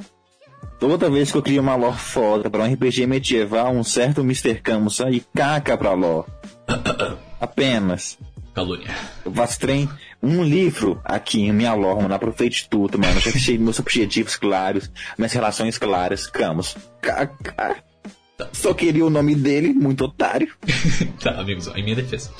Toda 0.80 1.10
vez 1.10 1.32
que 1.32 1.38
eu 1.38 1.42
crio 1.42 1.62
uma 1.62 1.76
lore 1.76 1.98
foda 1.98 2.50
pra 2.50 2.64
um 2.64 2.74
RPG 2.74 3.06
medieval, 3.06 3.74
um 3.74 3.84
certo 3.84 4.22
Mr. 4.22 4.56
Camus 4.56 4.96
sai 4.96 5.24
caca 5.34 5.78
pra 5.78 5.94
lore. 5.94 6.28
Apenas. 7.40 8.18
Calúnia. 8.54 8.88
Eu 9.26 9.34
faço 9.34 9.60
trem, 9.60 9.90
um 10.22 10.44
livro 10.44 11.02
aqui 11.04 11.42
em 11.42 11.52
minha 11.52 11.74
aproveite 12.16 12.64
de 12.64 12.70
tudo, 12.70 13.00
mano. 13.00 13.20
Já 13.20 13.32
fechei 13.32 13.58
meus 13.58 13.80
objetivos 13.80 14.36
claros, 14.36 14.92
minhas 15.18 15.34
relações 15.34 15.78
claras. 15.78 16.28
Camus. 16.28 16.78
Tá. 17.02 17.78
Só 18.52 18.74
queria 18.74 19.06
o 19.06 19.10
nome 19.10 19.36
dele, 19.36 19.74
muito 19.74 20.06
otário. 20.06 20.54
tá, 21.22 21.40
amigos, 21.40 21.68
em 21.68 21.84
minha 21.84 21.96
defesa. 21.96 22.32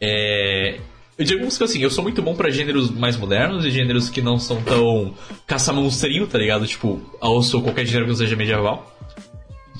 É, 0.00 0.78
eu 1.18 1.24
digo 1.24 1.40
que 1.58 1.64
assim, 1.64 1.82
eu 1.82 1.90
sou 1.90 2.04
muito 2.04 2.20
bom 2.20 2.34
para 2.34 2.50
gêneros 2.50 2.90
mais 2.90 3.16
modernos 3.16 3.64
e 3.64 3.70
gêneros 3.70 4.10
que 4.10 4.20
não 4.20 4.38
são 4.38 4.62
tão 4.62 5.14
caça-monstrinho, 5.46 6.26
tá 6.26 6.38
ligado? 6.38 6.66
Tipo, 6.66 7.00
sou 7.42 7.62
qualquer 7.62 7.86
gênero 7.86 8.04
que 8.04 8.10
não 8.10 8.16
seja 8.16 8.36
medieval. 8.36 8.94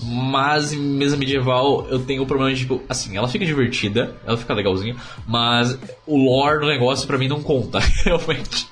Mas 0.02 0.72
em 0.72 0.78
mesa 0.78 1.16
medieval 1.16 1.86
eu 1.88 1.98
tenho 1.98 2.22
o 2.22 2.26
problema 2.26 2.52
de, 2.52 2.60
tipo, 2.60 2.82
assim, 2.88 3.16
ela 3.16 3.28
fica 3.28 3.44
divertida, 3.44 4.16
ela 4.26 4.36
fica 4.36 4.54
legalzinha, 4.54 4.96
mas 5.26 5.78
o 6.06 6.16
lore 6.16 6.60
do 6.60 6.66
negócio 6.66 7.06
pra 7.06 7.18
mim 7.18 7.28
não 7.28 7.42
conta, 7.42 7.78
realmente. 8.04 8.68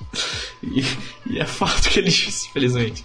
E, 0.62 0.84
e 1.32 1.38
é 1.38 1.44
fato 1.44 1.88
que 1.88 1.98
ele 1.98 2.10
disse, 2.10 2.48
infelizmente. 2.48 3.04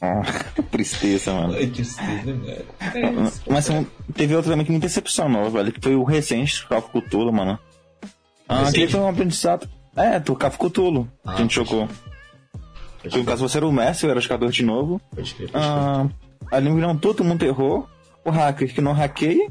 Ah, 0.00 0.22
tristeza, 0.70 1.32
mano. 1.32 1.56
É 1.56 1.66
tristeza, 1.66 2.32
velho. 2.32 2.66
É 2.80 3.50
mas 3.50 3.68
teve 4.14 4.34
outro 4.34 4.50
também 4.50 4.64
que 4.64 4.72
me 4.72 4.78
decepcionou, 4.78 5.50
velho, 5.50 5.72
que 5.72 5.80
foi 5.80 5.96
o 5.96 6.04
recente 6.04 6.66
Call 6.66 6.82
Cthulhu, 6.82 7.32
mano. 7.32 7.58
Ah, 8.48 8.70
que 8.72 8.86
foi 8.86 9.00
um 9.00 9.08
aprendizado. 9.08 9.68
É, 9.96 10.20
do 10.20 10.36
Call 10.36 10.48
of 10.48 10.58
Cthulhu, 10.58 11.08
ah, 11.24 11.32
que 11.32 11.38
a 11.40 11.42
gente 11.42 11.54
jogou. 11.54 11.88
No 13.04 13.24
caso, 13.24 13.48
você 13.48 13.58
era 13.58 13.66
o 13.66 13.72
mestre, 13.72 14.06
eu 14.06 14.10
era 14.12 14.20
jogador 14.20 14.50
de 14.50 14.64
novo. 14.64 15.00
Pode 15.14 15.34
crer, 15.34 15.50
pode 15.50 15.64
crer. 15.64 15.74
Ah, 15.74 16.06
Ali 16.50 16.70
não 16.70 16.96
todo 16.96 17.24
mundo 17.24 17.44
errou. 17.44 17.88
O 18.24 18.30
hacker 18.30 18.74
que 18.74 18.80
não 18.80 18.92
hackeia, 18.92 19.50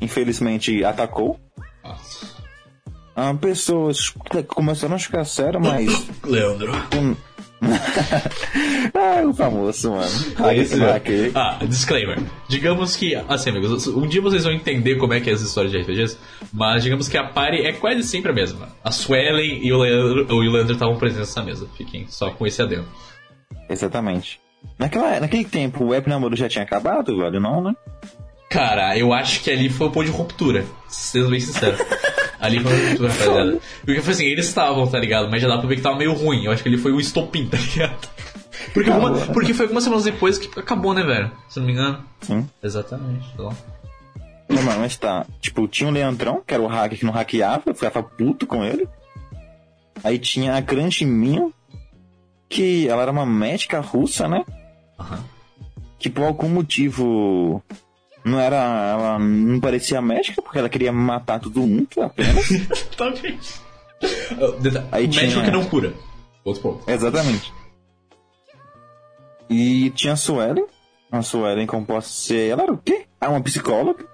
infelizmente 0.00 0.84
atacou. 0.84 1.38
Ah, 3.16 3.34
pessoas 3.34 4.14
começaram 4.46 4.94
a 4.94 4.98
ficar 4.98 5.24
sério, 5.24 5.60
mas. 5.60 6.08
Leandro. 6.24 6.72
Um, 6.94 7.16
ah, 8.94 9.26
o 9.26 9.34
famoso, 9.34 9.90
mano. 9.90 10.52
Esse, 10.54 10.78
Hacker. 10.78 11.32
ah, 11.34 11.58
disclaimer. 11.66 12.18
Digamos 12.48 12.94
que, 12.94 13.16
assim, 13.16 13.50
amigos, 13.50 13.88
um 13.88 14.06
dia 14.06 14.22
vocês 14.22 14.44
vão 14.44 14.52
entender 14.52 14.96
como 14.96 15.14
é 15.14 15.20
que 15.20 15.28
é 15.28 15.32
essa 15.32 15.44
história 15.44 15.68
de 15.68 15.78
RPGs, 15.78 16.16
mas 16.52 16.84
digamos 16.84 17.08
que 17.08 17.16
a 17.16 17.24
party 17.24 17.62
é 17.66 17.72
quase 17.72 18.04
sempre 18.04 18.30
a 18.30 18.34
mesma. 18.34 18.68
A 18.84 18.92
Suelen 18.92 19.64
e 19.64 19.72
o 19.72 19.78
Leandro 19.78 20.36
o 20.36 20.40
Leandro 20.40 20.74
estavam 20.74 20.96
presentes 20.96 21.28
nessa 21.28 21.42
mesa. 21.42 21.68
Fiquem 21.76 22.06
só 22.08 22.30
com 22.30 22.46
esse 22.46 22.62
adendo. 22.62 22.86
Exatamente. 23.68 24.40
Naquela, 24.78 25.20
naquele 25.20 25.44
tempo, 25.44 25.84
o 25.84 25.88
web 25.88 26.08
namoro 26.08 26.36
já 26.36 26.48
tinha 26.48 26.62
acabado, 26.64 27.16
velho? 27.16 27.40
Não, 27.40 27.62
né? 27.62 27.74
Cara, 28.48 28.96
eu 28.96 29.12
acho 29.12 29.40
que 29.42 29.50
ali 29.50 29.68
foi 29.68 29.88
o 29.88 29.90
ponto 29.90 30.06
de 30.06 30.12
ruptura, 30.12 30.64
sendo 30.88 31.30
bem 31.30 31.40
sincero. 31.40 31.76
Ali 32.40 32.60
foi 32.60 32.72
uma 32.72 32.88
ruptura, 32.90 33.08
rapaziada. 33.10 33.58
Porque 33.84 34.00
foi 34.00 34.12
assim, 34.12 34.24
eles 34.26 34.46
estavam, 34.46 34.86
tá 34.86 34.96
ligado? 34.96 35.28
Mas 35.28 35.42
já 35.42 35.48
dá 35.48 35.58
pra 35.58 35.66
ver 35.68 35.74
que 35.74 35.82
tava 35.82 35.96
meio 35.96 36.12
ruim. 36.14 36.44
Eu 36.44 36.52
acho 36.52 36.62
que 36.62 36.68
ele 36.68 36.78
foi 36.78 36.92
o 36.92 37.00
estopim, 37.00 37.48
tá 37.48 37.56
ligado? 37.58 38.08
Porque, 38.72 38.90
uma- 38.90 39.10
porque 39.32 39.52
foi 39.52 39.64
algumas 39.64 39.82
semanas 39.82 40.04
depois 40.04 40.38
que 40.38 40.60
acabou, 40.60 40.94
né, 40.94 41.02
velho? 41.02 41.32
Se 41.48 41.58
não 41.58 41.66
me 41.66 41.72
engano. 41.72 41.98
Sim. 42.20 42.48
Exatamente. 42.62 43.26
tá. 43.36 43.50
Não, 44.48 44.62
mano, 44.62 44.78
mas 44.80 44.96
tá. 44.96 45.26
Tipo, 45.40 45.66
tinha 45.66 45.88
o 45.90 45.92
Leandrão, 45.92 46.40
que 46.46 46.54
era 46.54 46.62
o 46.62 46.68
hacker 46.68 46.96
que 47.00 47.04
não 47.04 47.12
hackeava, 47.12 47.62
eu 47.66 47.74
ficava 47.74 48.04
puto 48.04 48.46
com 48.46 48.64
ele. 48.64 48.88
Aí 50.04 50.16
tinha 50.16 50.54
a 50.54 50.60
Grande 50.60 51.04
Minho, 51.04 51.52
que 52.48 52.88
ela 52.88 53.02
era 53.02 53.10
uma 53.10 53.26
médica 53.26 53.80
russa, 53.80 54.26
né? 54.28 54.44
Aham. 54.98 55.24
Que 55.98 56.08
por 56.08 56.24
algum 56.24 56.48
motivo 56.48 57.62
não 58.24 58.38
era. 58.38 58.56
Ela 58.92 59.18
não 59.18 59.58
parecia 59.60 60.00
médica, 60.00 60.40
porque 60.40 60.58
ela 60.58 60.68
queria 60.68 60.92
matar 60.92 61.40
todo 61.40 61.60
mundo 61.60 61.88
apenas. 62.02 62.48
Talvez. 62.96 63.60
Aí 64.92 65.06
Médico 65.08 65.32
tinha- 65.32 65.44
que 65.44 65.50
não 65.50 65.64
cura. 65.64 65.92
Outro 66.44 66.62
ponto. 66.62 66.88
Exatamente. 66.90 67.52
E 69.50 69.90
tinha 69.90 70.12
a 70.12 70.16
Suelen. 70.16 70.66
A 71.10 71.22
Suelen, 71.22 71.66
como 71.66 71.84
posso 71.86 72.10
ser. 72.10 72.50
Ela 72.50 72.62
era 72.64 72.72
o 72.72 72.78
quê? 72.78 73.06
Ah, 73.20 73.30
uma 73.30 73.40
psicóloga. 73.40 74.04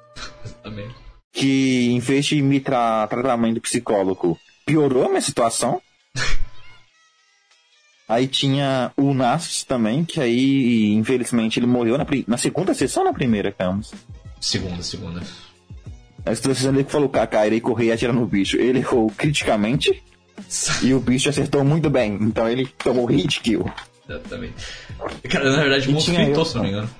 Exatamente. 0.44 0.94
que 1.32 1.90
em 1.90 1.98
vez 1.98 2.24
de 2.26 2.40
me 2.40 2.60
tra 2.60 3.06
tratamento 3.08 3.60
psicólogo, 3.60 4.38
piorou 4.64 5.04
a 5.04 5.08
minha 5.08 5.20
situação. 5.20 5.82
Aí 8.08 8.26
tinha 8.26 8.92
o 8.96 9.14
Nassus 9.14 9.64
também, 9.64 10.04
que 10.04 10.20
aí, 10.20 10.92
infelizmente, 10.92 11.58
ele 11.58 11.66
morreu 11.66 11.96
na, 11.96 12.06
na 12.26 12.36
segunda 12.36 12.74
sessão 12.74 13.02
ou 13.02 13.08
na 13.08 13.14
primeira, 13.14 13.50
Camus? 13.50 13.92
Segunda, 14.40 14.82
segunda. 14.82 15.22
A 16.26 16.34
situação 16.34 16.72
dele 16.72 16.84
que 16.84 16.92
falou, 16.92 17.08
Kaká, 17.08 17.46
irei 17.46 17.60
correr 17.60 17.86
e 17.86 17.92
atirar 17.92 18.14
no 18.14 18.26
bicho. 18.26 18.58
Ele 18.58 18.78
errou 18.78 19.10
criticamente 19.16 20.02
e 20.82 20.92
o 20.92 21.00
bicho 21.00 21.28
acertou 21.28 21.64
muito 21.64 21.88
bem. 21.88 22.18
Então 22.20 22.48
ele 22.48 22.66
tomou 22.66 23.06
hit 23.06 23.40
kill. 23.40 23.70
Exatamente. 24.08 24.54
Cara, 25.28 25.50
na 25.50 25.62
verdade, 25.62 25.88
o 25.88 25.92
monstro 25.92 26.14
gritou, 26.14 26.44
se 26.44 26.54
não 26.56 26.62
me 26.62 26.68
engano. 26.70 26.90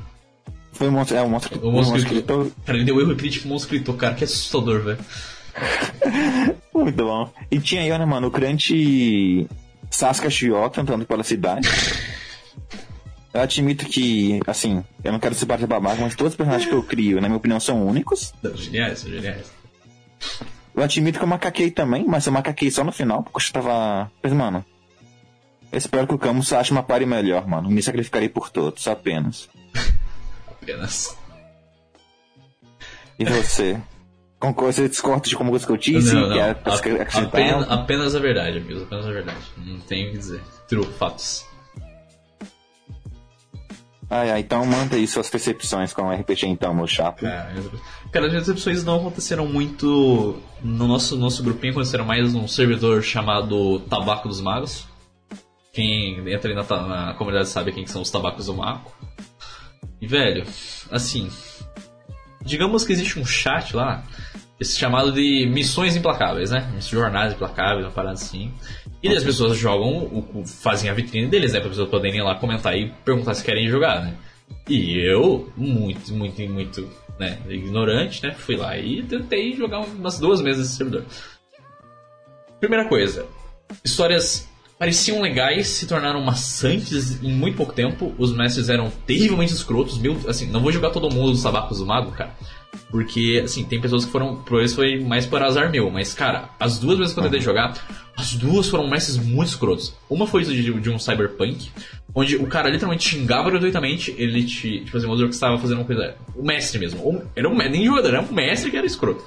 Foi 0.72 0.88
um 0.88 0.90
monstro, 0.90 1.16
é, 1.16 1.22
um 1.22 1.28
monstro, 1.28 1.58
O 1.60 1.70
monstro 1.70 1.94
monstro 1.94 2.14
gritou. 2.14 2.52
Cara, 2.64 2.78
ele 2.78 2.84
deu 2.84 3.00
erro 3.00 3.14
crítico, 3.14 3.46
o 3.46 3.50
monstro 3.50 3.70
gritou, 3.70 3.94
cara, 3.94 4.14
que 4.14 4.24
assustador, 4.24 4.82
velho. 4.82 4.98
Muito 6.74 7.04
bom. 7.04 7.30
E 7.50 7.60
tinha 7.60 7.86
eu, 7.86 7.98
né, 7.98 8.04
mano, 8.04 8.26
o 8.26 8.30
crante 8.30 9.46
Sasuke 9.94 10.28
Shiota 10.28 10.80
andando 10.80 11.06
pela 11.06 11.22
cidade. 11.22 11.68
Eu 13.32 13.40
admito 13.40 13.86
que, 13.86 14.40
assim, 14.44 14.84
eu 15.04 15.12
não 15.12 15.20
quero 15.20 15.36
ser 15.36 15.46
parte 15.46 15.66
babaca, 15.66 16.00
mas 16.00 16.16
todos 16.16 16.32
os 16.32 16.36
personagens 16.36 16.68
que 16.68 16.74
eu 16.74 16.82
crio, 16.82 17.20
na 17.20 17.28
minha 17.28 17.36
opinião, 17.36 17.60
são 17.60 17.86
únicos. 17.86 18.34
Não, 18.42 18.56
Geniais, 18.56 18.98
são 18.98 19.10
geniais. 19.10 19.52
Eu 20.74 20.82
admito 20.82 21.18
que 21.18 21.24
eu 21.24 21.28
macaquei 21.28 21.70
também, 21.70 22.04
mas 22.04 22.26
eu 22.26 22.32
macaquei 22.32 22.72
só 22.72 22.82
no 22.82 22.90
final, 22.90 23.22
porque 23.22 23.38
eu 23.38 23.52
tava. 23.52 24.10
Mas, 24.20 24.32
mano, 24.32 24.64
eu 25.70 25.78
espero 25.78 26.08
que 26.08 26.14
o 26.14 26.18
Camus 26.18 26.52
ache 26.52 26.72
uma 26.72 26.82
pare 26.82 27.06
melhor, 27.06 27.46
mano. 27.46 27.70
Me 27.70 27.80
sacrificarei 27.80 28.28
por 28.28 28.50
todos, 28.50 28.88
apenas. 28.88 29.48
Apenas. 30.48 31.16
E 33.18 33.24
você? 33.24 33.80
Concorda, 34.44 34.72
você 34.72 34.88
discorda 34.88 35.28
de 35.28 35.36
como 35.36 35.58
que 35.58 35.70
eu 35.70 35.76
disse? 35.76 36.14
não, 36.14 36.28
não. 36.28 36.36
Quer 36.36 37.08
A- 37.10 37.18
apenas, 37.20 37.70
apenas 37.70 38.14
a 38.14 38.18
verdade, 38.18 38.58
amigos. 38.58 38.82
Apenas 38.82 39.06
a 39.06 39.10
verdade. 39.10 39.38
Não 39.56 39.80
tenho 39.80 40.08
o 40.08 40.12
que 40.12 40.18
dizer. 40.18 40.40
True, 40.68 40.86
fatos. 40.98 41.46
Ai, 44.10 44.30
ai, 44.30 44.40
então 44.40 44.64
manda 44.66 44.96
aí 44.96 45.06
suas 45.06 45.30
percepções 45.30 45.92
com 45.94 46.02
o 46.02 46.12
RPG 46.12 46.46
então, 46.46 46.74
meu 46.74 46.86
chato. 46.86 47.22
Cara, 47.22 47.54
cara, 48.12 48.26
as 48.26 48.32
decepções 48.32 48.84
não 48.84 48.96
aconteceram 48.96 49.46
muito 49.46 50.40
no 50.62 50.86
nosso, 50.86 51.16
nosso 51.16 51.42
grupinho, 51.42 51.72
aconteceram 51.72 52.04
mais 52.04 52.34
num 52.34 52.46
servidor 52.46 53.02
chamado 53.02 53.80
Tabaco 53.80 54.28
dos 54.28 54.40
Magos. 54.40 54.86
Quem 55.72 56.18
entra 56.30 56.50
aí 56.50 56.54
na, 56.54 56.62
na 56.86 57.14
comunidade 57.14 57.48
sabe 57.48 57.72
quem 57.72 57.82
que 57.84 57.90
são 57.90 58.02
os 58.02 58.10
tabacos 58.10 58.46
do 58.46 58.54
mago. 58.54 58.92
E, 60.00 60.06
velho, 60.06 60.44
assim, 60.90 61.28
digamos 62.44 62.84
que 62.84 62.92
existe 62.92 63.18
um 63.18 63.24
chat 63.24 63.74
lá, 63.74 64.02
esse 64.60 64.78
chamado 64.78 65.10
de 65.12 65.46
missões 65.52 65.96
implacáveis, 65.96 66.50
né? 66.50 66.72
Jornadas 66.80 67.34
implacáveis, 67.34 67.84
uma 67.84 67.90
parada 67.92 68.14
assim. 68.14 68.52
E 69.02 69.08
daí 69.08 69.16
as 69.16 69.24
pessoas 69.24 69.56
jogam, 69.58 70.04
o- 70.04 70.44
fazem 70.46 70.88
a 70.90 70.94
vitrine 70.94 71.26
deles, 71.28 71.52
né? 71.52 71.60
Pra 71.60 71.68
pessoas 71.68 71.88
poderem 71.88 72.20
ir 72.20 72.22
lá 72.22 72.36
comentar 72.36 72.76
e 72.76 72.90
perguntar 73.04 73.34
se 73.34 73.42
querem 73.44 73.68
jogar, 73.68 74.00
né? 74.02 74.14
E 74.68 74.98
eu, 74.98 75.52
muito, 75.56 76.12
muito, 76.14 76.40
muito, 76.48 76.88
né, 77.18 77.38
ignorante, 77.48 78.22
né? 78.22 78.32
Fui 78.34 78.56
lá 78.56 78.76
e 78.78 79.02
tentei 79.02 79.54
jogar 79.56 79.80
umas 79.80 80.18
duas 80.18 80.40
mesas 80.40 80.62
nesse 80.66 80.76
servidor. 80.76 81.04
Primeira 82.60 82.88
coisa, 82.88 83.26
histórias 83.84 84.48
pareciam 84.78 85.20
legais, 85.20 85.68
se 85.68 85.86
tornaram 85.86 86.20
maçantes 86.20 87.22
em 87.22 87.32
muito 87.32 87.56
pouco 87.56 87.72
tempo. 87.72 88.14
Os 88.18 88.34
mestres 88.34 88.68
eram 88.68 88.90
terrivelmente 89.06 89.52
escrotos. 89.52 89.98
Meu, 89.98 90.18
assim, 90.28 90.46
não 90.46 90.60
vou 90.60 90.72
jogar 90.72 90.90
todo 90.90 91.12
mundo 91.12 91.32
dos 91.32 91.42
tabacos 91.42 91.78
do 91.78 91.86
mago, 91.86 92.12
cara. 92.12 92.34
Porque, 92.90 93.40
assim, 93.44 93.64
tem 93.64 93.80
pessoas 93.80 94.04
que 94.04 94.10
foram. 94.10 94.36
Por 94.36 94.62
isso 94.62 94.74
foi 94.74 95.00
mais 95.00 95.26
por 95.26 95.42
azar 95.42 95.70
meu. 95.70 95.90
Mas, 95.90 96.12
cara, 96.12 96.50
as 96.58 96.78
duas 96.78 96.98
vezes 96.98 97.12
que 97.12 97.20
eu 97.20 97.24
tentei 97.24 97.40
jogar, 97.40 97.74
as 98.16 98.34
duas 98.34 98.68
foram 98.68 98.88
mestres 98.88 99.16
muito 99.16 99.48
escrotos. 99.48 99.94
Uma 100.10 100.26
foi 100.26 100.44
de, 100.44 100.72
de 100.80 100.90
um 100.90 100.98
cyberpunk, 100.98 101.70
onde 102.14 102.36
o 102.36 102.46
cara 102.46 102.68
literalmente 102.68 103.08
xingava 103.08 103.50
gratuitamente. 103.50 104.14
Ele 104.18 104.44
te. 104.44 104.80
Tipo 104.84 104.96
assim, 104.96 105.06
o 105.06 105.16
que 105.16 105.34
estava 105.34 105.58
fazendo 105.58 105.78
uma 105.78 105.84
coisa. 105.84 106.16
O 106.34 106.44
mestre 106.44 106.78
mesmo. 106.78 107.22
Era 107.34 107.48
um, 107.48 107.56
nem 107.56 107.84
jogador, 107.84 108.08
era 108.08 108.20
um 108.22 108.32
mestre 108.32 108.70
que 108.70 108.76
era 108.76 108.86
escroto. 108.86 109.24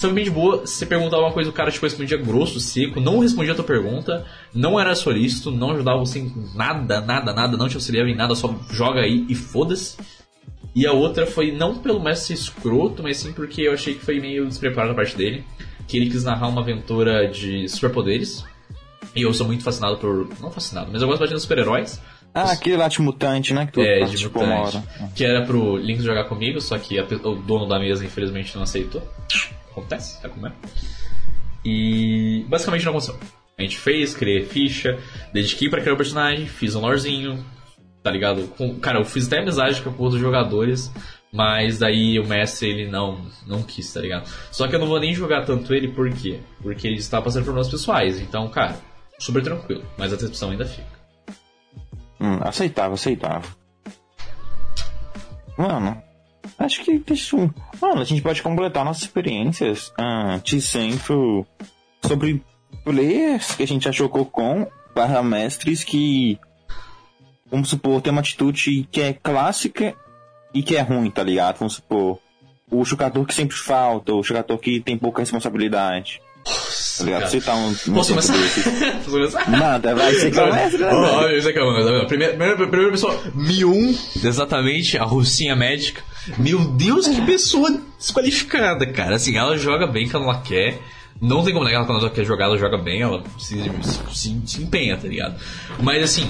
Sabe 0.00 0.14
bem 0.14 0.24
de 0.24 0.30
boa, 0.30 0.60
você 0.60 0.86
perguntava 0.86 1.24
uma 1.24 1.32
coisa, 1.32 1.50
o 1.50 1.52
cara 1.52 1.70
tipo, 1.70 1.84
respondia 1.84 2.16
grosso, 2.16 2.58
seco, 2.58 2.98
não 2.98 3.18
respondia 3.18 3.52
a 3.52 3.54
tua 3.54 3.66
pergunta, 3.66 4.24
não 4.54 4.80
era 4.80 4.94
solícito, 4.94 5.50
não 5.50 5.72
ajudava 5.72 5.98
você 5.98 6.20
em 6.20 6.32
nada, 6.54 7.02
nada, 7.02 7.34
nada, 7.34 7.54
não 7.58 7.68
te 7.68 7.74
auxiliava 7.74 8.08
em 8.08 8.16
nada, 8.16 8.34
só 8.34 8.58
joga 8.70 9.02
aí 9.02 9.26
e 9.28 9.34
foda-se. 9.34 9.98
E 10.74 10.86
a 10.86 10.92
outra 10.94 11.26
foi 11.26 11.52
não 11.52 11.76
pelo 11.76 12.02
mestre 12.02 12.32
escroto, 12.32 13.02
mas 13.02 13.18
sim 13.18 13.34
porque 13.34 13.60
eu 13.60 13.74
achei 13.74 13.92
que 13.92 14.02
foi 14.02 14.18
meio 14.18 14.46
despreparado 14.48 14.94
da 14.94 14.96
parte 14.96 15.14
dele, 15.14 15.44
que 15.86 15.98
ele 15.98 16.08
quis 16.08 16.24
narrar 16.24 16.48
uma 16.48 16.62
aventura 16.62 17.28
de 17.28 17.68
superpoderes. 17.68 18.42
E 19.14 19.20
eu 19.20 19.34
sou 19.34 19.46
muito 19.46 19.62
fascinado 19.62 19.98
por. 19.98 20.30
Não 20.40 20.50
fascinado, 20.50 20.88
mas 20.90 21.02
eu 21.02 21.08
gosto 21.08 21.20
bastante 21.20 21.34
dos 21.34 21.42
super-heróis. 21.42 22.00
Ah, 22.34 22.52
aquele 22.52 22.76
lá 22.76 22.88
de 22.88 23.00
mutante, 23.02 23.52
né? 23.52 23.66
Que 23.66 23.72
tu 23.72 23.80
É, 23.80 24.00
de 24.04 24.26
uma 24.28 24.46
mutante. 24.46 24.82
Que 25.14 25.24
era 25.24 25.44
pro 25.44 25.76
Link 25.76 26.00
jogar 26.02 26.24
comigo, 26.24 26.60
só 26.60 26.78
que 26.78 26.98
a 26.98 27.04
o 27.04 27.34
dono 27.34 27.66
da 27.66 27.78
mesa 27.78 28.04
infelizmente 28.04 28.54
não 28.54 28.62
aceitou. 28.62 29.02
Acontece, 29.70 30.18
é 30.24 30.28
como 30.28 30.46
é. 30.46 30.52
E 31.64 32.44
basicamente 32.48 32.84
não 32.84 32.92
aconteceu. 32.92 33.18
A 33.58 33.62
gente 33.62 33.78
fez, 33.78 34.14
criei 34.14 34.44
ficha, 34.44 34.98
dediquei 35.32 35.68
pra 35.68 35.80
criar 35.80 35.94
o 35.94 35.96
personagem, 35.96 36.46
fiz 36.46 36.74
um 36.74 36.80
lorezinho, 36.80 37.44
tá 38.02 38.10
ligado? 38.10 38.46
Com, 38.56 38.78
cara, 38.78 38.98
eu 38.98 39.04
fiz 39.04 39.26
até 39.26 39.40
amizade 39.40 39.82
com 39.82 39.90
outros 40.02 40.20
jogadores, 40.20 40.90
mas 41.30 41.78
daí 41.78 42.18
o 42.18 42.26
mestre 42.26 42.70
ele 42.70 42.90
não, 42.90 43.26
não 43.46 43.62
quis, 43.62 43.92
tá 43.92 44.00
ligado? 44.00 44.26
Só 44.50 44.66
que 44.66 44.74
eu 44.74 44.80
não 44.80 44.86
vou 44.86 44.98
nem 44.98 45.14
jogar 45.14 45.44
tanto 45.44 45.74
ele, 45.74 45.88
por 45.88 46.10
quê? 46.10 46.40
Porque 46.62 46.86
ele 46.86 46.96
está 46.96 47.20
passando 47.20 47.44
problemas 47.44 47.68
pessoais, 47.68 48.18
então, 48.18 48.48
cara, 48.48 48.76
super 49.18 49.42
tranquilo, 49.42 49.84
mas 49.98 50.12
a 50.12 50.16
decepção 50.16 50.50
ainda 50.50 50.64
fica. 50.64 50.99
Hum, 52.20 52.38
aceitável. 52.92 53.50
Mano, 55.56 56.02
acho 56.58 56.82
que 56.82 57.02
um. 57.34 57.50
Mano, 57.80 58.00
a 58.00 58.04
gente 58.04 58.22
pode 58.22 58.42
completar 58.42 58.84
nossas 58.84 59.02
experiências 59.02 59.92
ah, 59.98 60.38
de 60.42 60.60
sempre 60.60 61.14
sobre 62.02 62.42
players 62.84 63.54
que 63.54 63.62
a 63.62 63.66
gente 63.66 63.88
achou 63.88 64.08
cocom 64.08 64.66
barra 64.94 65.22
mestres 65.22 65.84
que. 65.84 66.38
Vamos 67.50 67.68
supor, 67.68 68.00
tem 68.00 68.12
uma 68.12 68.20
atitude 68.20 68.86
que 68.92 69.00
é 69.00 69.12
clássica 69.12 69.94
e 70.54 70.62
que 70.62 70.76
é 70.76 70.80
ruim, 70.82 71.10
tá 71.10 71.22
ligado? 71.22 71.58
Vamos 71.58 71.74
supor. 71.74 72.18
O 72.70 72.84
jogador 72.84 73.26
que 73.26 73.34
sempre 73.34 73.56
falta, 73.56 74.14
o 74.14 74.22
jogador 74.22 74.56
que 74.58 74.80
tem 74.80 74.96
pouca 74.96 75.22
responsabilidade. 75.22 76.20
Tá 77.00 77.04
ligado? 77.04 77.30
Citar 77.30 77.56
um. 77.56 77.68
um 77.68 77.94
Posso 77.94 78.10
começar? 78.10 78.34
Posso 79.04 79.10
começar? 79.10 79.50
Nada, 79.50 79.94
vai 79.94 80.14
ser 80.14 80.30
que 80.30 80.38
o 80.38 80.52
mestre? 80.52 80.84
Ó, 80.84 80.88
velho? 80.88 81.14
ó, 81.14 81.30
isso 81.30 81.48
aqui 81.48 81.58
é 81.58 81.62
uma 81.62 81.74
coisa. 81.74 82.06
Primeira, 82.06 82.56
primeira, 82.56 82.90
pessoa, 82.90 83.18
Mi1, 83.36 84.24
exatamente, 84.24 84.98
a 84.98 85.04
russinha 85.04 85.56
médica. 85.56 86.02
Meu 86.38 86.58
Deus, 86.60 87.08
que 87.08 87.20
pessoa 87.22 87.80
desqualificada, 87.98 88.86
cara. 88.86 89.16
Assim, 89.16 89.36
ela 89.36 89.56
joga 89.56 89.86
bem 89.86 90.08
quando 90.08 90.24
ela 90.24 90.40
quer. 90.40 90.78
Não 91.20 91.44
tem 91.44 91.52
como 91.52 91.66
negar 91.66 91.84
quando 91.86 92.00
ela 92.00 92.10
quer 92.10 92.24
jogar, 92.24 92.46
ela 92.46 92.56
joga 92.56 92.78
bem, 92.78 93.02
ela 93.02 93.22
se, 93.38 93.62
se, 94.10 94.42
se 94.46 94.62
empenha, 94.62 94.96
tá 94.96 95.06
ligado? 95.06 95.38
Mas 95.78 96.02
assim, 96.02 96.26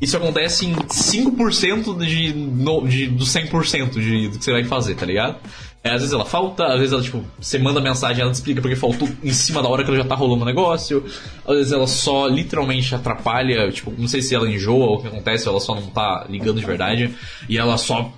isso 0.00 0.16
acontece 0.16 0.66
em 0.66 0.74
5% 0.74 1.96
de, 2.04 2.34
no, 2.34 2.86
de, 2.86 3.06
do 3.06 3.24
100% 3.24 3.90
de, 3.92 4.28
do 4.28 4.38
que 4.38 4.44
você 4.44 4.52
vai 4.52 4.64
fazer, 4.64 4.94
tá 4.94 5.06
ligado? 5.06 5.36
É, 5.82 5.90
às 5.90 6.00
vezes 6.00 6.12
ela 6.12 6.24
falta, 6.24 6.66
às 6.66 6.78
vezes 6.78 6.92
ela, 6.92 7.00
tipo, 7.00 7.24
você 7.40 7.58
manda 7.58 7.80
mensagem 7.80 8.20
ela 8.20 8.32
te 8.32 8.34
explica 8.34 8.60
porque 8.60 8.74
faltou 8.74 9.08
em 9.22 9.32
cima 9.32 9.62
da 9.62 9.68
hora 9.68 9.84
que 9.84 9.90
ela 9.90 9.98
já 9.98 10.04
tá 10.04 10.16
rolando 10.16 10.42
o 10.42 10.44
negócio. 10.44 11.04
Às 11.46 11.56
vezes 11.56 11.72
ela 11.72 11.86
só 11.86 12.26
literalmente 12.26 12.92
atrapalha, 12.94 13.70
tipo, 13.70 13.92
não 13.96 14.08
sei 14.08 14.20
se 14.20 14.34
ela 14.34 14.50
enjoa 14.50 14.84
ou 14.84 14.96
o 14.96 15.00
que 15.00 15.06
acontece, 15.06 15.48
ou 15.48 15.54
ela 15.54 15.60
só 15.60 15.74
não 15.76 15.86
tá 15.86 16.26
ligando 16.28 16.58
de 16.58 16.66
verdade. 16.66 17.14
E 17.48 17.56
ela 17.56 17.78
só. 17.78 18.12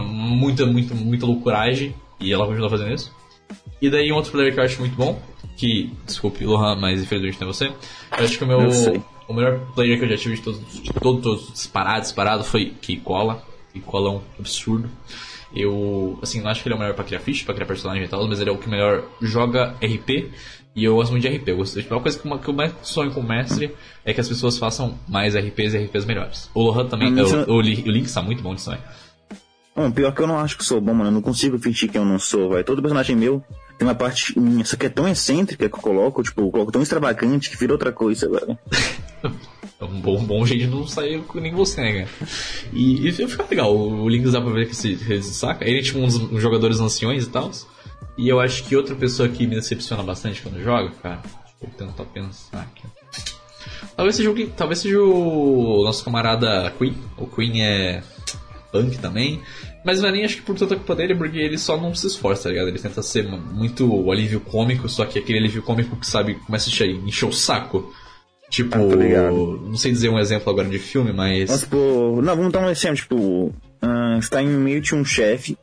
Muita, 0.00 0.66
muita, 0.66 0.94
muita 0.94 1.24
loucuragem. 1.24 1.94
E 2.20 2.32
ela 2.32 2.46
continua 2.46 2.68
fazendo 2.68 2.92
isso. 2.92 3.12
E 3.80 3.88
daí 3.88 4.10
um 4.10 4.16
outro 4.16 4.32
player 4.32 4.52
que 4.52 4.58
eu 4.58 4.64
acho 4.64 4.80
muito 4.80 4.96
bom, 4.96 5.20
que, 5.56 5.92
desculpe, 6.04 6.44
Lohan, 6.44 6.76
mas 6.76 7.00
infelizmente 7.00 7.40
não 7.40 7.48
é 7.48 7.52
você. 7.52 7.66
Eu 7.66 8.24
acho 8.24 8.38
que 8.38 8.44
o 8.44 8.46
meu. 8.46 8.58
O 9.28 9.34
melhor 9.34 9.60
player 9.74 9.98
que 9.98 10.04
eu 10.04 10.08
já 10.08 10.16
tive 10.16 10.36
de 10.36 10.42
todos, 10.42 10.60
de 10.82 10.92
todos, 10.92 11.52
disparado, 11.52 12.00
disparado 12.00 12.44
foi 12.44 12.74
Kikola. 12.80 13.42
Kikola 13.72 14.10
é 14.10 14.12
um 14.16 14.20
absurdo. 14.38 14.88
Eu, 15.54 16.18
assim, 16.22 16.40
não 16.40 16.50
acho 16.50 16.62
que 16.62 16.68
ele 16.68 16.74
é 16.74 16.76
o 16.76 16.80
melhor 16.80 16.94
pra 16.94 17.04
criar 17.04 17.20
ficha, 17.20 17.44
pra 17.44 17.54
criar 17.54 17.66
personagem 17.66 18.04
e 18.04 18.08
tal, 18.08 18.26
mas 18.26 18.40
ele 18.40 18.50
é 18.50 18.52
o 18.52 18.58
que 18.58 18.68
melhor 18.68 19.04
joga 19.22 19.74
RP. 19.80 20.30
E 20.76 20.84
eu 20.84 20.96
gosto 20.96 21.12
muito 21.12 21.22
de 21.22 21.36
RP. 21.36 21.48
Eu 21.48 21.56
gosto, 21.58 21.80
tipo, 21.80 21.94
uma 21.94 22.00
coisa 22.00 22.18
que, 22.18 22.26
uma, 22.26 22.38
que 22.38 22.48
eu 22.48 22.54
mais 22.54 22.74
sonho 22.82 23.12
com 23.12 23.20
o 23.20 23.28
mestre 23.28 23.74
é 24.04 24.12
que 24.12 24.20
as 24.20 24.28
pessoas 24.28 24.58
façam 24.58 24.98
mais 25.08 25.36
RPs 25.36 25.74
e 25.74 25.78
RPs 25.78 26.04
melhores. 26.04 26.50
O 26.52 26.62
Lohan 26.62 26.86
também, 26.86 27.08
ah, 27.18 27.46
o, 27.46 27.52
o, 27.52 27.56
o, 27.58 27.60
Link 27.60 28.06
está 28.06 28.20
muito 28.20 28.42
bom 28.42 28.54
disso 28.54 28.70
também. 28.70 28.80
Bom, 29.76 29.90
pior 29.90 30.12
que 30.12 30.22
eu 30.22 30.26
não 30.26 30.38
acho 30.38 30.58
que 30.58 30.64
sou 30.64 30.80
bom, 30.80 30.92
mano. 30.92 31.10
Eu 31.10 31.14
não 31.14 31.22
consigo 31.22 31.58
fingir 31.58 31.90
que 31.90 31.98
eu 31.98 32.04
não 32.04 32.18
sou, 32.18 32.50
vai. 32.50 32.64
Todo 32.64 32.82
personagem 32.82 33.14
meu 33.14 33.42
tem 33.78 33.86
uma 33.86 33.94
parte 33.94 34.38
minha, 34.38 34.64
só 34.64 34.76
que 34.76 34.86
é 34.86 34.88
tão 34.88 35.08
excêntrica 35.08 35.68
que 35.68 35.74
eu 35.74 35.80
coloco, 35.80 36.22
tipo, 36.22 36.42
eu 36.42 36.50
coloco 36.50 36.72
tão 36.72 36.82
extravagante 36.82 37.50
que 37.50 37.56
vira 37.56 37.72
outra 37.72 37.92
coisa, 37.92 38.28
velho. 38.28 38.58
é 39.80 39.84
um 39.84 40.00
bom, 40.00 40.22
bom 40.24 40.46
jeito 40.46 40.64
de 40.64 40.70
não 40.70 40.86
sair 40.86 41.22
com 41.22 41.40
nem 41.40 41.52
você, 41.52 41.80
né, 41.80 42.04
cara? 42.04 42.30
E, 42.72 43.08
e 43.08 43.12
fica 43.12 43.46
legal, 43.48 43.76
o 43.76 44.08
Links 44.08 44.32
dá 44.32 44.40
pra 44.40 44.52
ver 44.52 44.68
que 44.68 44.76
se, 44.76 44.96
se 44.96 45.34
saca. 45.34 45.66
Ele 45.66 45.78
é 45.78 45.82
tipo 45.82 45.98
uns, 45.98 46.16
uns 46.16 46.40
jogadores 46.40 46.80
anciões 46.80 47.24
e 47.24 47.30
tal. 47.30 47.50
E 48.16 48.28
eu 48.28 48.40
acho 48.40 48.64
que 48.64 48.76
outra 48.76 48.94
pessoa 48.94 49.28
que 49.28 49.46
me 49.46 49.56
decepciona 49.56 50.02
bastante 50.02 50.40
quando 50.40 50.62
joga, 50.62 50.90
cara, 51.02 51.22
vou 51.60 51.70
tentar 51.70 52.04
pensar 52.04 52.60
aqui. 52.60 52.84
Talvez 53.96 54.16
seja, 54.16 54.30
o, 54.30 54.46
talvez 54.50 54.78
seja 54.80 55.00
o 55.00 55.82
nosso 55.84 56.04
camarada 56.04 56.72
Queen. 56.78 56.96
O 57.16 57.26
Queen 57.26 57.62
é 57.62 58.02
punk 58.70 58.98
também. 58.98 59.40
Mas 59.84 60.00
não 60.00 60.08
é 60.08 60.12
nem 60.12 60.24
acho 60.24 60.36
que 60.36 60.42
por 60.42 60.56
tanta 60.56 60.76
culpa 60.76 60.94
dele, 60.94 61.14
porque 61.14 61.38
ele 61.38 61.58
só 61.58 61.76
não 61.76 61.94
se 61.94 62.06
esforça, 62.06 62.44
tá 62.44 62.48
ligado? 62.50 62.68
Ele 62.68 62.78
tenta 62.78 63.02
ser 63.02 63.24
muito 63.28 64.10
alívio 64.10 64.40
cômico, 64.40 64.88
só 64.88 65.04
que 65.04 65.18
aquele 65.18 65.38
alívio 65.38 65.62
cômico 65.62 65.96
que 65.96 66.06
sabe, 66.06 66.34
começa 66.34 66.68
a 66.68 66.86
encher 66.86 67.26
o 67.26 67.32
saco. 67.32 67.92
Tipo, 68.54 68.76
ah, 68.76 69.30
não 69.66 69.76
sei 69.76 69.90
dizer 69.90 70.10
um 70.10 70.18
exemplo 70.18 70.48
agora 70.48 70.68
de 70.68 70.78
filme, 70.78 71.12
mas. 71.12 71.50
Mas, 71.50 71.60
tipo, 71.62 72.22
não, 72.22 72.36
vamos 72.36 72.52
dar 72.52 72.60
um 72.60 72.70
exemplo, 72.70 72.96
tipo, 72.96 73.16
uh, 73.16 74.18
está 74.18 74.40
em 74.40 74.46
meio 74.46 74.80
de 74.80 74.94
um 74.94 75.04
chefe 75.04 75.58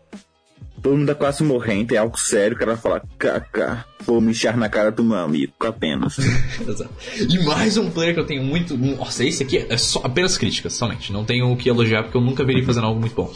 todo 0.81 0.97
mundo 0.97 1.07
tá 1.07 1.15
quase 1.15 1.43
morrendo, 1.43 1.93
é 1.93 1.97
algo 1.97 2.19
sério, 2.19 2.55
o 2.55 2.59
cara 2.59 2.75
fala, 2.75 3.01
kaká, 3.17 3.85
vou 4.03 4.19
me 4.19 4.31
enxar 4.31 4.57
na 4.57 4.67
cara 4.67 4.91
do 4.91 5.03
meu 5.03 5.17
amigo, 5.17 5.53
apenas. 5.59 6.17
E 7.29 7.43
mais 7.43 7.77
um 7.77 7.89
player 7.91 8.13
que 8.13 8.19
eu 8.19 8.25
tenho 8.25 8.43
muito. 8.43 8.77
Nossa, 8.77 9.23
esse 9.23 9.43
aqui 9.43 9.65
é 9.69 9.77
só, 9.77 10.01
apenas 10.03 10.37
críticas, 10.37 10.73
somente. 10.73 11.13
Não 11.13 11.23
tenho 11.23 11.51
o 11.51 11.57
que 11.57 11.69
elogiar 11.69 12.03
porque 12.03 12.17
eu 12.17 12.21
nunca 12.21 12.43
vi 12.43 12.53
ele 12.53 12.65
fazendo 12.65 12.87
algo 12.87 12.99
muito 12.99 13.15
bom. 13.15 13.31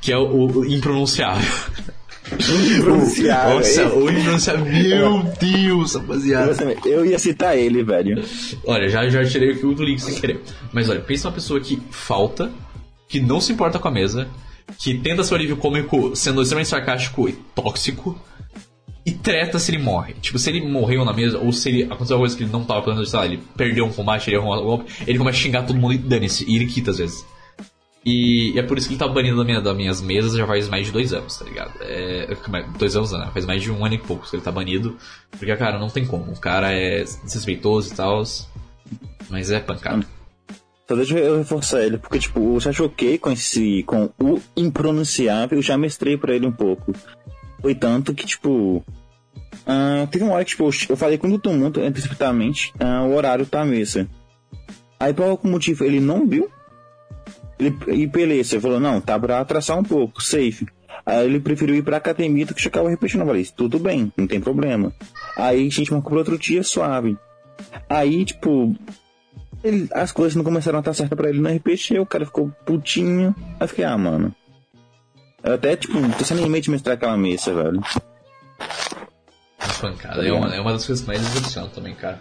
Que 0.00 0.12
é 0.12 0.18
o, 0.18 0.46
o 0.46 0.64
impronunciável. 0.66 1.48
Impronunciável. 2.76 3.56
Nossa, 3.56 3.88
o 3.94 4.10
impronunciável. 4.10 4.64
Meu 4.64 5.22
Deus, 5.40 5.94
rapaziada. 5.94 6.76
Eu 6.84 7.04
ia 7.04 7.18
citar 7.18 7.56
ele, 7.56 7.82
velho. 7.82 8.22
Olha, 8.64 8.88
já, 8.88 9.08
já 9.08 9.24
tirei 9.24 9.52
o 9.52 9.74
do 9.74 9.84
link 9.84 10.00
sem 10.00 10.14
querer. 10.14 10.40
Mas 10.72 10.88
olha, 10.88 11.00
pensa 11.00 11.28
uma 11.28 11.34
pessoa 11.34 11.60
que 11.60 11.80
falta, 11.90 12.50
que 13.08 13.20
não 13.20 13.40
se 13.40 13.52
importa 13.52 13.78
com 13.78 13.88
a 13.88 13.90
mesa, 13.90 14.28
que 14.78 14.94
tenta 14.94 15.24
seu 15.24 15.36
alívio 15.36 15.56
cômico 15.56 16.14
sendo 16.14 16.42
extremamente 16.42 16.68
sarcástico 16.68 17.28
e 17.28 17.32
tóxico. 17.54 18.18
E 19.06 19.12
treta 19.12 19.58
se 19.58 19.70
ele 19.70 19.82
morre. 19.82 20.14
Tipo, 20.20 20.38
se 20.38 20.50
ele 20.50 20.68
morreu 20.68 21.02
na 21.02 21.14
mesa, 21.14 21.38
ou 21.38 21.50
se 21.50 21.70
ele 21.70 21.84
aconteceu 21.84 22.16
alguma 22.16 22.28
coisa 22.28 22.36
que 22.36 22.42
ele 22.42 22.52
não 22.52 22.62
tava 22.62 22.82
planejando, 22.82 23.08
sei 23.08 23.18
lá, 23.18 23.24
ele 23.24 23.40
perdeu 23.56 23.86
um 23.86 23.90
combate, 23.90 24.28
ele 24.28 24.36
errou 24.36 24.54
um 24.54 24.62
golpe, 24.62 24.92
ele 25.06 25.16
começa 25.16 25.38
a 25.38 25.40
xingar 25.40 25.62
todo 25.62 25.78
mundo 25.78 25.94
e 25.94 25.98
dane-se. 25.98 26.44
E 26.46 26.56
ele 26.56 26.66
quita 26.66 26.90
às 26.90 26.98
vezes. 26.98 27.24
E, 28.08 28.52
e, 28.54 28.58
é 28.58 28.62
por 28.62 28.78
isso 28.78 28.88
que 28.88 28.94
ele 28.94 28.98
tá 28.98 29.06
banido 29.06 29.36
da 29.36 29.44
minha, 29.44 29.60
das 29.60 29.76
minhas 29.76 30.00
mesas 30.00 30.34
já 30.34 30.46
faz 30.46 30.66
mais 30.66 30.86
de 30.86 30.92
dois 30.92 31.12
anos, 31.12 31.36
tá 31.36 31.44
ligado? 31.44 31.72
É, 31.82 32.26
dois 32.78 32.96
anos, 32.96 33.12
né? 33.12 33.28
Faz 33.34 33.44
mais 33.44 33.62
de 33.62 33.70
um 33.70 33.84
ano 33.84 33.96
e 33.96 33.98
pouco 33.98 34.26
que 34.26 34.34
ele 34.34 34.42
tá 34.42 34.50
banido. 34.50 34.96
Porque, 35.30 35.54
cara, 35.56 35.78
não 35.78 35.90
tem 35.90 36.06
como. 36.06 36.32
O 36.32 36.40
cara 36.40 36.72
é 36.72 37.04
desrespeitoso 37.04 37.92
e 37.92 37.96
tal. 37.96 38.22
Mas 39.28 39.50
é 39.50 39.60
pancada. 39.60 40.06
Só 40.88 40.96
deixa 40.96 41.18
eu 41.18 41.36
reforçar 41.36 41.82
ele, 41.82 41.98
porque, 41.98 42.18
tipo, 42.18 42.54
eu 42.54 42.60
já 42.60 42.72
choquei 42.72 43.18
com 43.18 43.30
esse. 43.30 43.82
com 43.82 44.08
o 44.18 44.40
impronunciável, 44.56 45.60
já 45.60 45.76
mestrei 45.76 46.16
pra 46.16 46.34
ele 46.34 46.46
um 46.46 46.52
pouco. 46.52 46.94
Foi 47.60 47.74
tanto 47.74 48.14
que, 48.14 48.24
tipo. 48.24 48.82
Uh, 49.66 50.06
teve 50.10 50.24
uma 50.24 50.32
hora 50.32 50.44
que, 50.46 50.52
tipo, 50.52 50.70
eu 50.88 50.96
falei 50.96 51.18
com 51.18 51.38
todo 51.38 51.54
mundo, 51.54 51.78
antecipadamente, 51.82 52.72
uh, 52.80 53.06
o 53.06 53.14
horário 53.14 53.44
tá 53.44 53.60
à 53.60 53.66
mesa. 53.66 54.08
Aí, 54.98 55.12
por 55.12 55.26
algum 55.26 55.50
motivo, 55.50 55.84
ele 55.84 56.00
não 56.00 56.26
viu. 56.26 56.50
Ele, 57.58 57.76
e 57.88 58.06
beleza, 58.06 58.54
ele 58.54 58.62
falou, 58.62 58.80
não, 58.80 59.00
tá 59.00 59.18
pra 59.18 59.40
atrasar 59.40 59.78
um 59.78 59.82
pouco, 59.82 60.22
safe. 60.22 60.66
Aí 61.04 61.24
ele 61.24 61.40
preferiu 61.40 61.74
ir 61.74 61.82
pra 61.82 61.96
academia 61.96 62.44
do 62.44 62.54
que 62.54 62.62
ficava 62.62 62.90
repetindo. 62.90 63.20
Eu 63.22 63.26
falei, 63.26 63.46
tudo 63.56 63.78
bem, 63.78 64.12
não 64.16 64.26
tem 64.26 64.40
problema. 64.40 64.92
Aí 65.36 65.66
a 65.66 65.70
gente 65.70 65.92
marcou 65.92 66.10
pra 66.10 66.18
outro 66.18 66.38
dia 66.38 66.62
suave. 66.62 67.16
Aí, 67.88 68.24
tipo, 68.24 68.74
ele, 69.62 69.88
as 69.92 70.12
coisas 70.12 70.36
não 70.36 70.44
começaram 70.44 70.78
a 70.78 70.80
estar 70.80 70.94
certas 70.94 71.16
pra 71.16 71.30
ele 71.30 71.40
no 71.40 71.48
RPG, 71.48 71.98
o 71.98 72.06
cara 72.06 72.26
ficou 72.26 72.50
putinho. 72.64 73.34
Aí 73.38 73.64
eu 73.64 73.68
fiquei, 73.68 73.84
ah, 73.84 73.98
mano. 73.98 74.34
Eu 75.42 75.54
até, 75.54 75.76
tipo, 75.76 75.94
tô 76.16 76.24
sem 76.24 76.36
nem 76.36 76.60
de 76.60 76.70
mestrar 76.70 76.96
aquela 76.96 77.16
mesa, 77.16 77.54
velho. 77.54 77.80
Pancada, 79.80 80.26
é 80.26 80.32
uma, 80.32 80.54
é 80.54 80.60
uma 80.60 80.72
das 80.72 80.86
coisas 80.86 81.06
mais 81.06 81.20
decepcionam 81.20 81.70
também, 81.70 81.94
cara. 81.94 82.20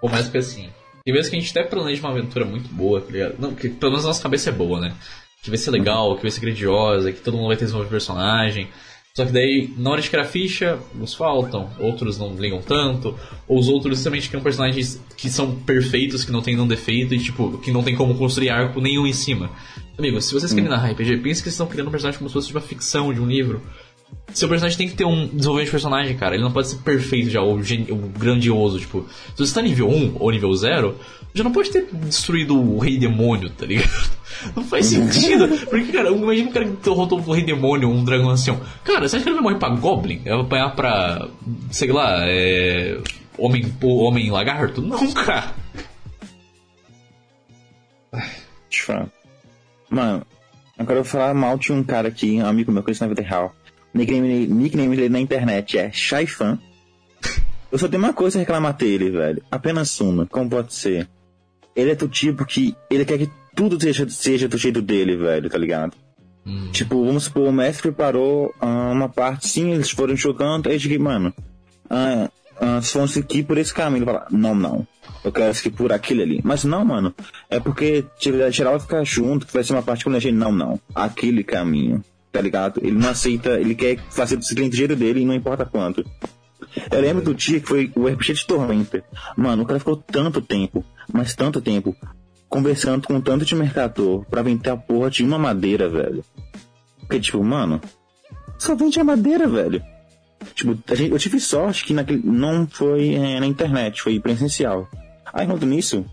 Ou 0.00 0.10
mais 0.10 0.28
que 0.28 0.38
assim, 0.38 0.68
tem 1.08 1.14
vezes 1.14 1.30
que 1.30 1.36
a 1.36 1.40
gente 1.40 1.58
até 1.58 1.66
planeja 1.66 2.02
uma 2.02 2.10
aventura 2.10 2.44
muito 2.44 2.68
boa, 2.68 3.00
tá 3.00 3.10
ligado? 3.10 3.36
Não, 3.38 3.54
que 3.54 3.70
pelo 3.70 3.92
menos 3.92 4.04
a 4.04 4.08
nossa 4.08 4.22
cabeça 4.22 4.50
é 4.50 4.52
boa, 4.52 4.78
né? 4.78 4.94
Que 5.42 5.48
vai 5.48 5.56
ser 5.56 5.70
legal, 5.70 6.14
que 6.16 6.20
vai 6.20 6.30
ser 6.30 6.40
grandiosa, 6.42 7.10
que 7.10 7.22
todo 7.22 7.34
mundo 7.34 7.46
vai 7.46 7.56
ter 7.56 7.64
desenvolvimento 7.64 7.98
de 7.98 8.04
personagem. 8.04 8.68
Só 9.16 9.24
que 9.24 9.32
daí, 9.32 9.72
na 9.78 9.88
hora 9.88 10.02
de 10.02 10.10
criar 10.10 10.26
ficha, 10.26 10.78
uns 11.00 11.14
faltam, 11.14 11.70
outros 11.80 12.18
não 12.18 12.36
ligam 12.36 12.60
tanto, 12.60 13.18
ou 13.48 13.58
os 13.58 13.68
outros 13.68 13.96
justamente 13.96 14.28
criam 14.28 14.42
personagens 14.42 15.02
que 15.16 15.30
são 15.30 15.56
perfeitos, 15.56 16.26
que 16.26 16.30
não 16.30 16.42
tem 16.42 16.54
nenhum 16.54 16.68
defeito 16.68 17.14
e, 17.14 17.18
tipo, 17.18 17.56
que 17.56 17.72
não 17.72 17.82
tem 17.82 17.96
como 17.96 18.14
construir 18.14 18.50
arco 18.50 18.78
nenhum 18.78 19.06
em 19.06 19.14
cima. 19.14 19.50
Amigo, 19.96 20.20
se 20.20 20.34
vocês 20.34 20.52
querem 20.52 20.68
hum. 20.68 20.72
narrar 20.72 20.90
RPG, 20.90 21.16
pense 21.16 21.40
que 21.40 21.44
vocês 21.44 21.54
estão 21.54 21.66
criando 21.66 21.88
um 21.88 21.90
personagem 21.90 22.18
como 22.18 22.28
se 22.28 22.34
fosse 22.34 22.48
de 22.48 22.54
uma 22.54 22.60
ficção, 22.60 23.14
de 23.14 23.20
um 23.20 23.26
livro. 23.26 23.62
Seu 24.32 24.48
personagem 24.48 24.76
tem 24.76 24.88
que 24.88 24.94
ter 24.94 25.04
um 25.04 25.26
desenvolvimento 25.26 25.66
de 25.66 25.70
personagem, 25.70 26.16
cara. 26.16 26.34
Ele 26.34 26.44
não 26.44 26.52
pode 26.52 26.68
ser 26.68 26.76
perfeito 26.76 27.30
já, 27.30 27.40
ou, 27.40 27.56
ou 27.56 27.98
grandioso. 28.18 28.78
Tipo, 28.78 29.06
se 29.34 29.46
você 29.46 29.54
tá 29.54 29.62
nível 29.62 29.88
1 29.88 30.16
ou 30.18 30.30
nível 30.30 30.52
0, 30.54 30.94
já 31.34 31.42
não 31.44 31.52
pode 31.52 31.70
ter 31.70 31.86
destruído 31.92 32.58
o 32.58 32.78
Rei 32.78 32.98
Demônio, 32.98 33.50
tá 33.50 33.66
ligado? 33.66 33.88
Não 34.54 34.62
faz 34.62 34.86
sentido. 34.86 35.48
Porque, 35.66 35.90
cara, 35.90 36.10
imagina 36.10 36.48
um 36.48 36.52
cara 36.52 36.64
que 36.64 36.76
derrotou 36.76 37.18
o 37.18 37.32
Rei 37.32 37.42
Demônio, 37.42 37.88
um 37.88 38.04
dragão 38.04 38.30
ancião. 38.30 38.60
Cara, 38.84 39.08
você 39.08 39.16
acha 39.16 39.24
que 39.24 39.28
ele 39.30 39.34
vai 39.34 39.42
morrer 39.42 39.58
pra 39.58 39.70
Goblin? 39.70 40.18
Vai 40.18 40.40
apanhar 40.40 40.76
pra. 40.76 41.28
sei 41.72 41.90
lá, 41.90 42.20
é. 42.20 43.00
Homem, 43.36 43.72
homem 43.82 44.30
lagarto? 44.30 44.80
Não, 44.80 45.10
cara. 45.12 45.54
Mano, 49.90 50.24
eu 50.78 50.86
quero 50.86 51.04
falar 51.04 51.34
mal 51.34 51.58
de 51.58 51.72
um 51.72 51.82
cara 51.82 52.08
aqui, 52.08 52.40
um 52.40 52.46
amigo 52.46 52.70
meu, 52.70 52.82
que 52.82 53.00
na 53.00 53.06
vida 53.06 53.22
real. 53.22 53.54
Nickname, 53.98 54.46
nickname 54.46 54.96
dele 54.96 55.08
na 55.08 55.20
internet 55.20 55.76
é 55.76 55.90
Shaifan. 55.90 56.58
Eu 57.70 57.78
só 57.78 57.88
tenho 57.88 58.02
uma 58.02 58.12
coisa 58.12 58.38
a 58.38 58.40
reclamar 58.40 58.76
dele, 58.76 59.10
velho. 59.10 59.42
Apenas 59.50 60.00
uma. 60.00 60.24
Como 60.24 60.48
pode 60.48 60.72
ser? 60.72 61.08
Ele 61.74 61.90
é 61.90 61.94
do 61.94 62.08
tipo 62.08 62.44
que 62.44 62.76
ele 62.88 63.04
quer 63.04 63.18
que 63.18 63.30
tudo 63.56 63.80
seja, 63.80 64.08
seja 64.08 64.46
do 64.46 64.56
jeito 64.56 64.80
dele, 64.80 65.16
velho, 65.16 65.50
tá 65.50 65.58
ligado? 65.58 65.94
Hum. 66.46 66.70
Tipo, 66.70 67.04
vamos 67.04 67.24
supor, 67.24 67.48
o 67.48 67.52
mestre 67.52 67.82
preparou 67.82 68.54
uh, 68.62 68.92
uma 68.92 69.08
parte, 69.08 69.48
sim, 69.48 69.72
eles 69.72 69.90
foram 69.90 70.16
jogando, 70.16 70.68
aí 70.68 70.76
eu 70.76 70.78
digo, 70.78 71.02
mano, 71.02 71.34
uh, 71.90 72.24
uh, 72.64 72.80
se 72.80 72.92
fosse 72.92 73.18
aqui 73.18 73.42
por 73.42 73.58
esse 73.58 73.74
caminho, 73.74 73.98
ele 73.98 74.06
fala, 74.06 74.26
não, 74.30 74.54
não, 74.54 74.86
eu 75.22 75.30
quero 75.30 75.52
seguir 75.52 75.76
por 75.76 75.92
aquele 75.92 76.22
ali. 76.22 76.40
Mas 76.42 76.64
não, 76.64 76.84
mano, 76.84 77.14
é 77.50 77.60
porque 77.60 78.04
geral 78.50 78.74
vai 78.74 78.80
ficar 78.80 79.04
junto, 79.04 79.46
que 79.46 79.52
vai 79.52 79.62
ser 79.62 79.74
uma 79.74 79.82
parte 79.82 80.04
que 80.04 80.08
eu 80.10 80.20
gente, 80.20 80.34
não, 80.34 80.52
não, 80.52 80.80
aquele 80.94 81.44
caminho 81.44 82.02
tá 82.32 82.40
ligado? 82.40 82.80
Ele 82.82 82.96
não 82.96 83.10
aceita, 83.10 83.60
ele 83.60 83.74
quer 83.74 83.98
fazer 84.10 84.36
do 84.36 84.42
jeito 84.42 84.96
dele 84.96 85.20
e 85.20 85.24
não 85.24 85.34
importa 85.34 85.64
quanto. 85.64 86.04
Eu 86.90 87.00
lembro 87.00 87.22
do 87.22 87.34
dia 87.34 87.60
que 87.60 87.66
foi 87.66 87.90
o 87.94 88.06
RPG 88.06 88.34
de 88.34 88.46
Tormenta. 88.46 89.02
Mano, 89.36 89.62
o 89.62 89.66
cara 89.66 89.78
ficou 89.78 89.96
tanto 89.96 90.40
tempo, 90.40 90.84
mas 91.12 91.34
tanto 91.34 91.60
tempo, 91.60 91.96
conversando 92.48 93.06
com 93.06 93.20
tanto 93.20 93.44
de 93.44 93.54
mercador 93.54 94.24
pra 94.26 94.42
vender 94.42 94.70
a 94.70 94.76
porra 94.76 95.10
de 95.10 95.22
uma 95.22 95.38
madeira, 95.38 95.88
velho. 95.88 96.24
Porque, 97.00 97.20
tipo, 97.20 97.42
mano, 97.42 97.80
só 98.58 98.74
vende 98.74 99.00
a 99.00 99.04
madeira, 99.04 99.48
velho. 99.48 99.82
Tipo, 100.54 100.78
gente, 100.94 101.12
eu 101.12 101.18
tive 101.18 101.40
sorte 101.40 101.84
que 101.84 101.94
naquele, 101.94 102.22
não 102.24 102.66
foi 102.66 103.14
é, 103.14 103.40
na 103.40 103.46
internet, 103.46 104.02
foi 104.02 104.20
presencial. 104.20 104.88
Aí, 105.32 105.46
enquanto 105.46 105.66
nisso, 105.66 106.04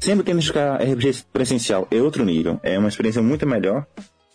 sempre 0.00 0.24
tendo 0.24 0.38
que 0.38 0.46
jogar 0.46 0.82
RPG 0.82 1.24
presencial 1.32 1.86
é 1.90 2.00
outro 2.00 2.24
nível. 2.24 2.58
É 2.62 2.78
uma 2.78 2.88
experiência 2.88 3.22
muito 3.22 3.46
melhor 3.46 3.86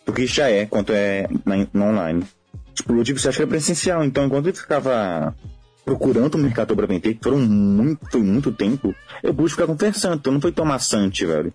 do 0.08 0.12
que 0.14 0.26
já 0.26 0.50
é 0.50 0.64
quanto 0.64 0.90
é 0.90 1.28
na, 1.44 1.66
na 1.70 1.84
online. 1.84 2.24
Tipo, 2.72 2.94
sorte 3.18 3.36
que 3.36 3.42
era 3.42 3.46
presencial, 3.46 4.02
então 4.02 4.24
enquanto 4.24 4.46
eu 4.46 4.54
ficava 4.54 5.36
procurando 5.84 6.36
o 6.36 6.38
mercado 6.38 6.74
para 6.74 6.86
vender, 6.86 7.14
que 7.14 7.22
foram 7.22 7.38
muito, 7.38 8.18
muito 8.18 8.50
tempo, 8.50 8.94
eu 9.22 9.34
pude 9.34 9.50
ficar 9.50 9.66
conversando, 9.66 10.16
então 10.16 10.32
não 10.32 10.40
foi 10.40 10.50
tão 10.50 10.64
maçante, 10.64 11.26
velho. 11.26 11.52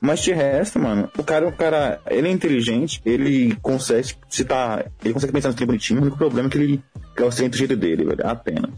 Mas 0.00 0.20
de 0.20 0.32
resto, 0.32 0.78
mano, 0.78 1.08
o 1.16 1.24
cara, 1.24 1.48
o 1.48 1.52
cara, 1.52 2.00
ele 2.10 2.28
é 2.28 2.30
inteligente, 2.30 3.00
ele 3.06 3.56
consegue 3.62 4.14
se 4.28 4.44
tá, 4.44 4.84
ele 5.02 5.14
consegue 5.14 5.32
pensar 5.32 5.48
no 5.48 5.54
trem 5.54 5.66
bonitinho, 5.66 6.00
o 6.00 6.02
único 6.02 6.18
problema 6.18 6.48
é 6.48 6.50
que 6.50 6.58
ele 6.58 6.84
gosta 7.16 7.48
do 7.48 7.56
jeito 7.56 7.76
dele, 7.76 8.04
velho, 8.04 8.26
apenas. 8.26 8.70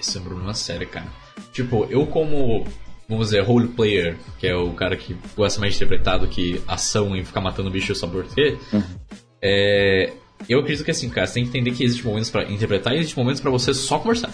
Esse 0.00 0.18
é 0.18 0.20
um 0.20 0.24
problema 0.24 0.54
sério, 0.54 0.88
cara. 0.88 1.06
Tipo, 1.52 1.84
eu 1.90 2.06
como, 2.06 2.66
vamos 3.10 3.26
dizer, 3.26 3.42
role 3.42 3.68
player, 3.68 4.16
que 4.38 4.46
é 4.46 4.54
o 4.54 4.70
cara 4.72 4.96
que 4.96 5.16
gosta 5.36 5.60
mais 5.60 5.74
de 5.74 5.78
interpretar 5.78 6.18
do 6.18 6.28
que 6.28 6.62
ação 6.66 7.14
e 7.16 7.24
ficar 7.24 7.40
matando 7.40 7.70
bicho 7.70 7.94
só 7.94 8.06
por 8.06 8.24
ter, 8.26 8.58
uhum. 8.72 8.82
é, 9.42 10.12
eu 10.48 10.60
acredito 10.60 10.84
que 10.84 10.90
assim, 10.90 11.10
cara, 11.10 11.26
você 11.26 11.34
tem 11.34 11.42
que 11.42 11.50
entender 11.50 11.72
que 11.72 11.84
existem 11.84 12.06
momentos 12.06 12.30
para 12.30 12.44
interpretar 12.44 12.94
e 12.94 12.98
existem 13.00 13.22
momentos 13.22 13.40
para 13.40 13.50
você 13.50 13.74
só 13.74 13.98
conversar 13.98 14.32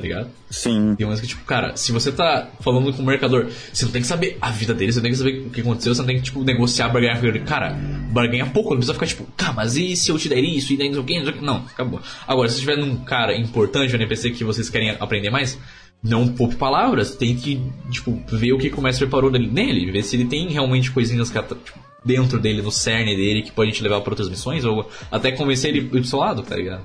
tá 0.00 0.02
ligado? 0.02 0.30
Sim. 0.48 0.94
Tem 0.96 1.06
umas 1.06 1.20
que, 1.20 1.26
tipo, 1.26 1.44
cara, 1.44 1.76
se 1.76 1.92
você 1.92 2.10
tá 2.10 2.48
falando 2.60 2.90
com 2.90 3.02
o 3.02 3.06
mercador, 3.06 3.50
você 3.70 3.84
não 3.84 3.92
tem 3.92 4.00
que 4.00 4.08
saber 4.08 4.38
a 4.40 4.50
vida 4.50 4.72
dele, 4.72 4.90
você 4.90 4.98
não 4.98 5.02
tem 5.02 5.12
que 5.12 5.18
saber 5.18 5.46
o 5.46 5.50
que 5.50 5.60
aconteceu, 5.60 5.94
você 5.94 6.00
não 6.00 6.06
tem 6.06 6.16
que, 6.16 6.22
tipo, 6.22 6.42
negociar, 6.42 6.88
barganhar 6.88 7.20
com 7.20 7.26
ele. 7.26 7.40
Cara, 7.40 7.76
barganha 8.10 8.46
pouco, 8.46 8.70
não 8.70 8.78
precisa 8.78 8.94
ficar, 8.94 9.06
tipo, 9.06 9.24
tá, 9.36 9.52
mas 9.52 9.76
e 9.76 9.94
se 9.94 10.10
eu 10.10 10.18
te 10.18 10.26
der 10.26 10.38
isso, 10.38 10.72
e 10.72 10.78
daí 10.78 10.88
não 10.88 10.94
sei 10.94 11.02
o 11.02 11.04
que, 11.04 11.40
não 11.42 11.56
acabou. 11.56 12.00
Agora, 12.26 12.48
se 12.48 12.58
tiver 12.60 12.76
num 12.76 12.96
cara 13.04 13.36
importante, 13.36 13.92
um 13.92 13.96
NPC 13.96 14.30
que 14.30 14.42
vocês 14.42 14.70
querem 14.70 14.96
aprender 14.98 15.28
mais, 15.28 15.58
não 16.02 16.28
poupe 16.28 16.56
palavras, 16.56 17.14
tem 17.14 17.36
que, 17.36 17.60
tipo, 17.90 18.12
ver 18.28 18.52
o 18.52 18.58
que 18.58 18.68
o 18.68 18.82
mestre 18.82 19.06
preparou 19.06 19.30
nele, 19.30 19.90
ver 19.90 20.02
se 20.02 20.16
ele 20.16 20.24
tem 20.24 20.48
realmente 20.48 20.90
coisinhas 20.90 21.30
que, 21.30 21.40
tipo, 21.42 21.78
dentro 22.04 22.38
dele, 22.38 22.62
no 22.62 22.72
cerne 22.72 23.14
dele, 23.14 23.42
que 23.42 23.52
pode 23.52 23.72
te 23.72 23.82
levar 23.82 24.00
para 24.00 24.12
outras 24.12 24.28
missões, 24.28 24.64
ou 24.64 24.88
até 25.10 25.32
convencer 25.32 25.74
ele 25.74 25.86
pro 25.86 26.02
seu 26.04 26.18
lado, 26.18 26.42
tá 26.42 26.56
ligado? 26.56 26.82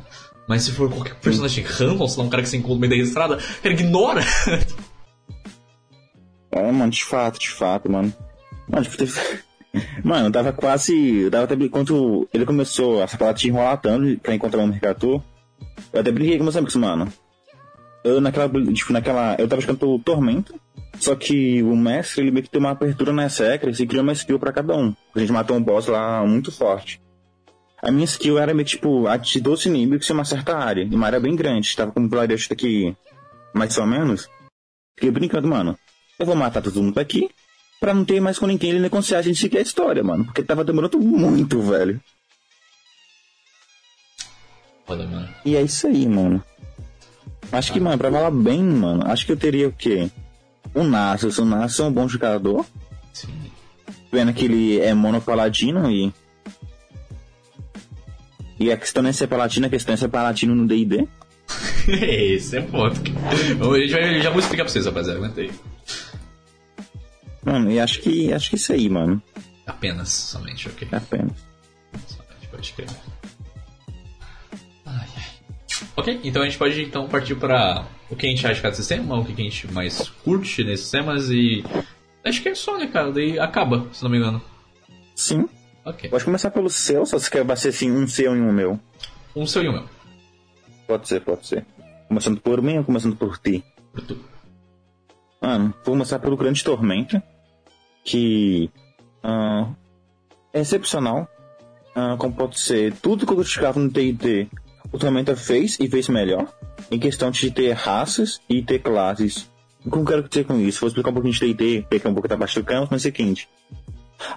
Mas 0.48 0.64
se 0.64 0.72
for 0.72 0.90
qualquer 0.90 1.16
personagem 1.16 1.64
random, 1.64 2.08
se 2.08 2.18
não 2.18 2.26
um 2.26 2.30
cara 2.30 2.44
que 2.44 2.50
você 2.50 2.58
encontra 2.58 2.76
no 2.76 2.82
meio 2.82 3.02
da 3.02 3.08
estrada, 3.08 3.38
cara, 3.38 3.74
ignora. 3.74 4.22
é, 6.52 6.72
mano, 6.72 6.92
de 6.92 7.04
fato, 7.04 7.40
de 7.40 7.50
fato, 7.50 7.92
mano. 7.92 8.14
Mano, 8.68 8.84
tipo, 8.84 8.98
teve... 8.98 9.14
Mano, 10.06 10.28
eu 10.28 10.32
tava 10.32 10.54
quase. 10.54 11.24
Eu 11.24 11.30
tava 11.30 11.44
até 11.44 11.56
Enquanto 11.56 12.30
ele 12.34 12.46
começou 12.46 13.04
essa 13.04 13.18
parada 13.18 13.38
de 13.38 13.50
enrolar 13.50 13.82
tanto 13.82 14.18
pra 14.22 14.34
encontrar 14.34 14.62
um 14.62 14.68
mercador, 14.68 15.22
eu 15.92 16.00
até 16.00 16.14
brinquei 16.14 16.38
com 16.38 16.46
meus 16.46 16.56
amigos, 16.56 16.78
mano. 16.78 17.12
Eu 18.06 18.22
naquela. 18.22 18.48
Tipo, 18.72 18.94
naquela. 18.94 19.36
Eu 19.40 19.48
tava 19.48 19.62
jogando 19.64 19.98
Tormento. 19.98 20.54
Só 21.00 21.16
que 21.16 21.62
o 21.64 21.76
mestre, 21.76 22.22
ele 22.22 22.32
meio 22.32 22.44
que 22.44 22.50
tem 22.50 22.60
uma 22.60 22.70
abertura 22.70 23.12
nas 23.12 23.38
regras 23.40 23.80
e 23.80 23.88
criou 23.88 24.04
uma 24.04 24.14
skill 24.14 24.40
pra 24.40 24.54
cada 24.54 24.78
um. 24.78 24.96
A 25.14 25.20
gente 25.20 25.32
matou 25.32 25.58
um 25.58 25.62
boss 25.62 25.88
lá 25.88 26.24
muito 26.26 26.52
forte. 26.52 27.02
A 27.82 27.92
minha 27.92 28.06
skill 28.06 28.38
era 28.38 28.54
meio 28.54 28.66
tipo, 28.66 29.08
atingir 29.08 29.42
12 29.42 29.68
inimigos 29.68 30.10
em 30.10 30.14
uma 30.14 30.24
certa 30.24 30.56
área. 30.56 30.84
E 30.84 30.96
uma 30.96 31.08
área 31.08 31.20
bem 31.20 31.36
grande. 31.36 31.68
Estava 31.68 31.92
com 31.92 32.00
um 32.00 32.08
vilarejo 32.08 32.48
aqui, 32.52 32.96
mais 33.54 33.76
ou 33.78 33.88
menos. 33.88 34.30
Fiquei 34.96 35.12
brincando, 35.12 35.48
mano. 35.48 35.78
Eu 36.20 36.28
vou 36.28 36.36
matar 36.36 36.62
todo 36.62 36.82
mundo 36.82 37.00
aqui. 37.00 37.30
Pra 37.80 37.94
não 37.94 38.06
ter 38.06 38.22
mais 38.22 38.38
com 38.38 38.48
ninguém 38.48 38.70
ele 38.70 38.80
negociar 38.80 39.18
a 39.18 39.22
gente 39.24 39.40
seguir 39.40 39.58
a 39.58 39.62
história, 39.62 40.04
mano. 40.04 40.26
Porque 40.26 40.44
tava 40.44 40.64
demorando 40.64 41.00
muito, 41.00 41.60
velho. 41.60 42.00
Foda, 44.86 45.06
mano. 45.08 45.28
E 45.44 45.56
é 45.56 45.62
isso 45.64 45.88
aí, 45.88 46.08
mano. 46.08 46.42
Acho 47.52 47.72
que, 47.72 47.80
mano, 47.80 47.98
pra 47.98 48.12
falar 48.12 48.32
bem, 48.32 48.62
mano, 48.62 49.04
acho 49.06 49.26
que 49.26 49.32
eu 49.32 49.38
teria 49.38 49.68
o 49.68 49.72
quê? 49.72 50.10
O 50.74 50.84
Nasus. 50.84 51.38
O 51.38 51.46
Nasus 51.46 51.80
é 51.80 51.84
um 51.84 51.92
bom 51.92 52.08
jogador. 52.08 52.66
Sim. 53.14 53.34
Vendo 54.12 54.34
que 54.34 54.46
ele 54.46 54.80
é 54.80 54.94
monopaladino 54.94 55.90
e 55.92 56.14
e 58.60 58.72
a 58.72 58.78
questão 58.78 59.04
não 59.04 59.10
é 59.10 59.14
ser 59.14 59.28
palatino, 59.28 59.68
a 59.68 59.70
questão 59.70 59.94
é 59.94 59.98
ser 59.98 60.08
palatino 60.08 60.56
no 60.56 60.66
D&D. 60.66 61.08
Esse 61.88 62.58
é 62.58 62.62
ponto. 62.62 63.02
A 63.30 63.80
gente 63.80 63.92
vai, 63.92 64.22
já 64.22 64.30
vou 64.30 64.40
explicar 64.40 64.64
pra 64.64 64.72
vocês, 64.72 64.86
rapaziada. 64.86 65.20
Aguenta 65.20 65.42
aí. 65.42 65.52
Mano, 67.44 67.72
e 67.72 67.80
acho 67.80 68.02
que, 68.02 68.34
acho 68.34 68.50
que 68.50 68.56
isso 68.56 68.74
aí, 68.74 68.90
mano. 68.90 69.22
Apenas, 69.68 70.10
somente, 70.10 70.68
ok. 70.68 70.88
Apenas. 70.92 71.34
Somente, 72.08 72.48
pode 72.50 72.74
crer. 72.74 72.88
Ok, 75.96 76.22
então 76.24 76.42
a 76.42 76.46
gente 76.46 76.58
pode 76.58 76.82
então 76.82 77.08
partir 77.08 77.36
para 77.36 77.86
o 78.10 78.16
que 78.16 78.26
a 78.26 78.30
gente 78.30 78.46
acha 78.46 78.56
de 78.56 78.62
cada 78.62 78.76
sistema, 78.76 79.18
o 79.18 79.26
que 79.26 79.34
a 79.34 79.44
gente 79.44 79.72
mais 79.72 80.10
curte 80.24 80.64
nesses 80.64 80.82
sistemas 80.82 81.30
e. 81.30 81.64
Acho 82.24 82.42
que 82.42 82.50
é 82.50 82.56
só, 82.56 82.78
né, 82.78 82.88
cara? 82.88 83.12
Daí 83.12 83.40
acaba, 83.40 83.88
se 83.92 84.04
não 84.04 84.10
me 84.10 84.18
engano. 84.18 84.42
Sim. 85.16 85.48
Ok. 85.84 86.10
Pode 86.10 86.26
começar 86.26 86.50
pelo 86.50 86.70
seu, 86.70 87.06
só 87.06 87.20
se 87.20 87.30
quer 87.30 87.46
ser 87.58 87.70
assim, 87.70 87.92
um 87.92 88.08
seu 88.08 88.36
e 88.36 88.42
um 88.42 88.52
meu. 88.52 88.80
Um 89.36 89.46
seu 89.46 89.64
e 89.64 89.70
um 89.70 89.74
meu. 89.74 89.86
Pode 90.88 91.08
ser, 91.08 91.22
pode 91.22 91.46
ser. 91.46 91.66
Começando 92.08 92.40
por 92.40 92.62
mim 92.62 92.78
ou 92.78 92.84
começando 92.84 93.16
por 93.16 93.38
ti? 93.38 93.64
Por 93.94 94.02
tu. 94.02 94.18
Mano, 95.42 95.74
vou 95.84 95.94
começar 95.94 96.20
pelo 96.20 96.38
Grande 96.38 96.64
Tormenta, 96.64 97.24
que 98.04 98.70
uh, 99.24 99.76
é 100.54 100.62
excepcional. 100.62 101.28
Uh, 101.96 102.18
como 102.18 102.36
pode 102.36 102.60
ser, 102.60 102.94
tudo 102.94 103.26
que 103.26 103.32
eu 103.32 103.38
criticava 103.38 103.80
no 103.80 103.90
T&D, 103.90 104.50
o 104.92 104.98
Tormenta 104.98 105.36
fez 105.36 105.78
e 105.80 105.88
fez 105.88 106.08
melhor. 106.10 106.48
Em 106.90 107.00
questão 107.00 107.32
de 107.32 107.52
ter 107.52 107.72
raças 107.74 108.40
e 108.50 108.62
ter 108.62 108.80
classes. 108.80 109.50
O 109.86 109.92
que 109.92 109.98
eu 109.98 110.06
quero 110.06 110.28
dizer 110.28 110.46
com 110.46 110.60
isso? 110.60 110.80
Vou 110.80 110.88
explicar 110.88 111.12
um 111.12 111.14
pouquinho 111.14 111.34
de 111.34 111.40
T&D, 111.40 111.86
pegar 111.90 112.10
um 112.10 112.14
pouco 112.14 112.28
da 112.28 112.38
parte 112.38 112.60
do 112.60 112.66
campo, 112.66 112.88
mas 112.92 113.06
é 113.06 113.10
o 113.10 113.16
seguinte. 113.16 113.48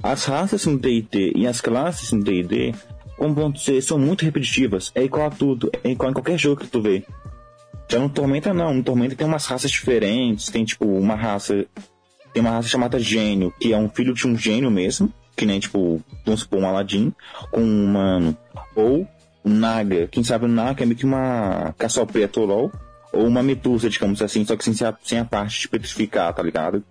As 0.03 0.25
raças 0.25 0.67
no 0.67 0.79
D&D 0.79 1.33
e 1.35 1.47
as 1.47 1.61
classes 1.61 2.13
no 2.13 2.23
D&D, 2.23 2.75
como 3.17 3.35
vão 3.35 3.55
ser, 3.55 3.81
são 3.83 3.99
muito 3.99 4.25
repetitivas. 4.25 4.93
É 4.95 5.03
igual 5.03 5.27
a 5.27 5.31
tudo, 5.31 5.71
é 5.83 5.91
igual 5.91 6.11
em 6.11 6.15
qualquer 6.15 6.39
jogo 6.39 6.61
que 6.61 6.69
tu 6.69 6.83
vê. 6.83 7.05
Já 7.91 7.99
no 7.99 8.09
Tormenta 8.09 8.53
não, 8.53 8.75
no 8.75 8.83
Tormenta 8.83 9.15
tem 9.15 9.27
umas 9.27 9.47
raças 9.47 9.71
diferentes, 9.71 10.51
tem 10.51 10.65
tipo 10.65 10.85
uma 10.85 11.15
raça, 11.15 11.65
tem 12.35 12.43
uma 12.43 12.51
raça 12.51 12.69
chamada 12.69 12.99
Gênio, 12.99 13.53
que 13.59 13.73
é 13.73 13.79
um 13.79 13.89
filho 13.89 14.13
de 14.13 14.27
um 14.27 14.37
gênio 14.37 14.71
mesmo, 14.71 15.13
que 15.35 15.47
nem 15.47 15.59
tipo, 15.59 16.03
vamos 16.27 16.41
supor, 16.41 16.61
um 16.61 16.67
Aladdin, 16.67 17.15
com 17.51 17.63
um 17.63 17.85
humano. 17.87 18.37
Ou 18.77 19.09
Naga, 19.45 20.09
quem 20.09 20.25
sabe 20.25 20.45
o 20.45 20.49
Naga 20.49 20.83
é 20.83 20.87
meio 20.87 20.99
que 20.99 21.05
uma 21.05 21.75
Cassiopeia 21.79 22.31
LOL, 22.37 22.71
ou 23.13 23.27
uma 23.27 23.43
Medusa, 23.43 23.89
digamos 23.89 24.21
assim, 24.21 24.45
só 24.45 24.57
que 24.57 24.65
sem 24.65 24.87
a, 24.87 24.95
sem 25.03 25.19
a 25.19 25.25
parte 25.25 25.61
de 25.61 25.69
petrificar, 25.69 26.33
tá 26.35 26.43
ligado? 26.43 26.85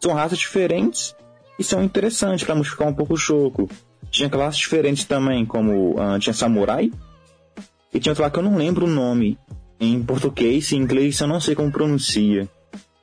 São 0.00 0.12
raças 0.12 0.38
diferentes 0.38 1.14
isso 1.58 1.74
é 1.74 1.82
interessante 1.82 2.44
para 2.44 2.54
modificar 2.54 2.86
um 2.86 2.94
pouco 2.94 3.14
o 3.14 3.16
jogo. 3.16 3.68
Tinha 4.10 4.28
classes 4.28 4.60
diferentes 4.60 5.04
também, 5.04 5.44
como 5.44 5.92
uh, 5.92 6.18
tinha 6.18 6.34
Samurai. 6.34 6.92
E 7.92 7.98
tinha 7.98 8.12
outro 8.12 8.22
lá 8.22 8.30
que 8.30 8.38
eu 8.38 8.42
não 8.42 8.56
lembro 8.56 8.86
o 8.86 8.90
nome. 8.90 9.38
Em 9.80 10.02
português 10.02 10.70
e 10.70 10.76
em 10.76 10.80
inglês 10.80 11.18
eu 11.18 11.26
não 11.26 11.40
sei 11.40 11.54
como 11.54 11.72
pronuncia. 11.72 12.48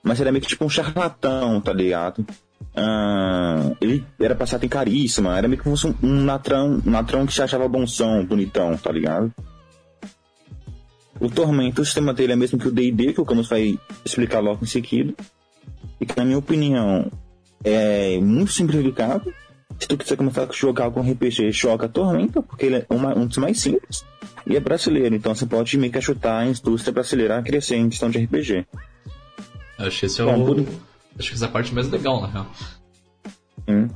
Mas 0.04 0.22
era 0.22 0.32
meio 0.32 0.42
que 0.42 0.50
tipo 0.50 0.66
um 0.66 0.70
charlatão, 0.70 1.60
tá 1.62 1.74
ligado? 1.74 2.26
Uh, 2.76 3.76
ele 3.80 4.06
era 4.20 4.36
passado 4.36 4.64
em 4.64 4.70
caríssima, 4.70 5.38
era 5.38 5.48
meio 5.48 5.62
que 5.62 5.70
fosse 5.70 5.88
um, 5.88 5.96
um 6.02 6.24
natrão, 6.24 6.82
um 6.86 6.90
natrão 6.90 7.26
que 7.26 7.34
se 7.34 7.42
achava 7.42 7.68
bonzão, 7.68 8.26
bonitão, 8.26 8.76
tá 8.78 8.92
ligado? 8.92 9.32
O 11.20 11.30
Tormento, 11.30 11.82
o 11.82 11.86
sistema 11.86 12.14
dele 12.14 12.34
é 12.34 12.36
mesmo 12.36 12.58
que 12.58 12.68
o 12.68 12.72
D&D, 12.72 13.14
que 13.14 13.22
o 13.22 13.26
Camus 13.26 13.48
vai 13.48 13.80
explicar 14.04 14.40
logo 14.40 14.64
em 14.64 14.68
seguida. 14.68 15.14
E 16.02 16.06
que, 16.06 16.18
na 16.18 16.26
minha 16.26 16.38
opinião, 16.38 17.10
é 17.64 18.20
muito 18.20 18.52
simplificado. 18.52 19.34
Se 19.80 19.88
tu 19.88 19.98
quiser 19.98 20.18
começar 20.18 20.44
a 20.44 20.52
jogar 20.52 20.92
com 20.92 21.02
RPG, 21.02 21.52
joga 21.52 21.88
Tormenta, 21.88 22.42
porque 22.42 22.66
ele 22.66 22.76
é 22.78 22.86
uma, 22.90 23.18
um 23.18 23.26
dos 23.26 23.38
mais 23.38 23.60
simples. 23.60 24.04
E 24.46 24.58
é 24.58 24.60
brasileiro, 24.60 25.16
então 25.16 25.34
você 25.34 25.46
pode 25.46 25.78
meio 25.78 25.92
que 25.92 26.02
chutar 26.02 26.40
a 26.40 26.46
indústria 26.46 26.92
brasileira 26.92 27.38
a 27.38 27.42
crescer 27.42 27.76
em 27.76 27.90
questão 27.90 28.10
de 28.10 28.20
RPG. 28.20 28.66
Acho 29.78 30.00
que 30.00 30.06
esse 30.06 30.22
é 30.22 30.26
Bom, 30.26 30.44
o. 30.44 30.46
Por... 30.46 30.66
Acho 31.18 31.30
que 31.30 31.36
essa 31.36 31.46
é 31.46 31.48
a 31.48 31.52
parte 31.52 31.74
mais 31.74 31.90
legal, 31.90 32.22
na 32.22 32.28
real. 32.28 32.52
Sim. 33.68 33.90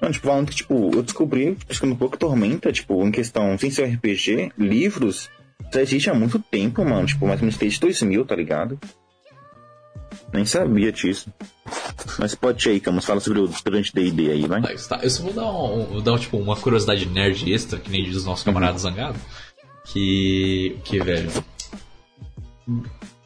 Não, 0.00 0.12
tipo, 0.12 0.26
falando 0.26 0.48
que, 0.48 0.56
tipo, 0.56 0.90
eu 0.94 1.02
descobri, 1.02 1.56
pesquisando 1.66 1.94
um 1.94 1.98
pouco 1.98 2.16
Tormenta, 2.16 2.70
tipo, 2.72 3.04
em 3.04 3.10
questão, 3.10 3.58
sem 3.58 3.70
ser 3.70 3.84
RPG, 3.84 4.52
livros, 4.56 5.28
já 5.72 5.82
existe 5.82 6.08
há 6.08 6.14
muito 6.14 6.38
tempo, 6.38 6.84
mano. 6.84 7.06
Tipo, 7.06 7.26
mais 7.26 7.40
ou 7.40 7.46
menos 7.46 7.58
desde 7.58 7.80
2000, 7.80 8.24
tá 8.24 8.36
ligado? 8.36 8.78
Nem 10.32 10.44
sabia 10.44 10.92
disso. 10.92 11.32
Mas 12.18 12.34
pode 12.34 12.66
ir 12.68 12.72
aí, 12.72 12.80
Camus, 12.80 13.04
fala 13.04 13.20
sobre 13.20 13.40
o 13.40 13.50
grande 13.64 13.92
D&D 13.92 14.30
aí, 14.30 14.46
vai. 14.46 14.60
Tá, 14.60 15.00
eu 15.02 15.10
só 15.10 15.22
vou 15.22 15.32
dar, 15.32 15.50
um, 15.50 15.84
vou 15.84 16.00
dar 16.00 16.18
tipo, 16.18 16.36
uma 16.36 16.56
curiosidade 16.56 17.06
nerd 17.06 17.52
extra, 17.52 17.78
que 17.78 17.90
nem 17.90 18.04
diz 18.04 18.22
o 18.22 18.26
nosso 18.26 18.44
camarada 18.44 18.74
uhum. 18.74 18.78
Zangado. 18.78 19.18
Que, 19.84 20.78
que, 20.84 21.00
velho... 21.00 21.30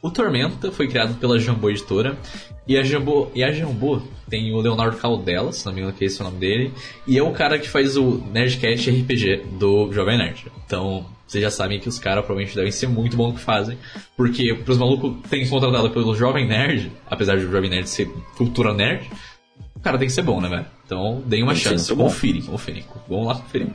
O 0.03 0.11
Tormenta 0.11 0.73
foi 0.73 0.89
criado 0.89 1.15
pela 1.15 1.39
Jambô 1.39 1.71
Editora. 1.71 2.19
E 2.67 2.77
a 2.77 2.83
Jambô, 2.83 3.31
e 3.35 3.45
a 3.45 3.53
Jambô 3.53 4.03
tem 4.29 4.53
o 4.53 4.61
Leonardo 4.61 4.97
Caldela, 4.97 5.53
se 5.53 5.65
não 5.65 5.73
me 5.73 5.81
engano 5.81 5.97
que 5.97 6.05
esse 6.05 6.21
é 6.21 6.25
o 6.25 6.29
nome 6.29 6.41
dele. 6.41 6.73
E 7.07 7.17
é 7.17 7.23
o 7.23 7.31
cara 7.31 7.57
que 7.57 7.69
faz 7.69 7.97
o 7.97 8.21
Nerdcast 8.33 8.91
RPG 8.91 9.45
do 9.59 9.93
Jovem 9.93 10.19
Nerd. 10.19 10.51
Então, 10.67 11.07
vocês 11.27 11.43
já 11.43 11.51
sabem 11.51 11.79
que 11.79 11.89
os 11.89 12.01
caras 12.01 12.25
provavelmente 12.25 12.57
devem 12.57 12.73
ser 12.73 12.89
muito 12.89 13.17
bons 13.17 13.29
no 13.29 13.35
que 13.35 13.45
fazem. 13.45 13.79
Porque 14.17 14.55
pros 14.55 14.77
malucos 14.77 15.15
terem 15.31 15.49
contratado 15.49 15.91
pelo 15.91 16.17
Jovem 16.17 16.49
Nerd, 16.49 16.91
apesar 17.09 17.37
de 17.39 17.47
o 17.47 17.53
Jovem 17.53 17.71
Nerd 17.71 17.89
ser 17.89 18.09
cultura 18.37 18.75
nerd, 18.75 19.09
o 19.77 19.81
cara 19.81 19.99
tem 19.99 20.09
que 20.09 20.15
ser 20.15 20.23
bom, 20.23 20.41
né, 20.41 20.49
velho? 20.49 20.67
Então, 20.85 21.23
deem 21.25 21.45
uma 21.45 21.55
Tem 21.55 21.63
chance. 21.63 21.95
Confirem, 21.95 22.43
confirem. 22.43 22.85
Vamos 23.09 23.27
lá 23.27 23.35
conferir. 23.37 23.69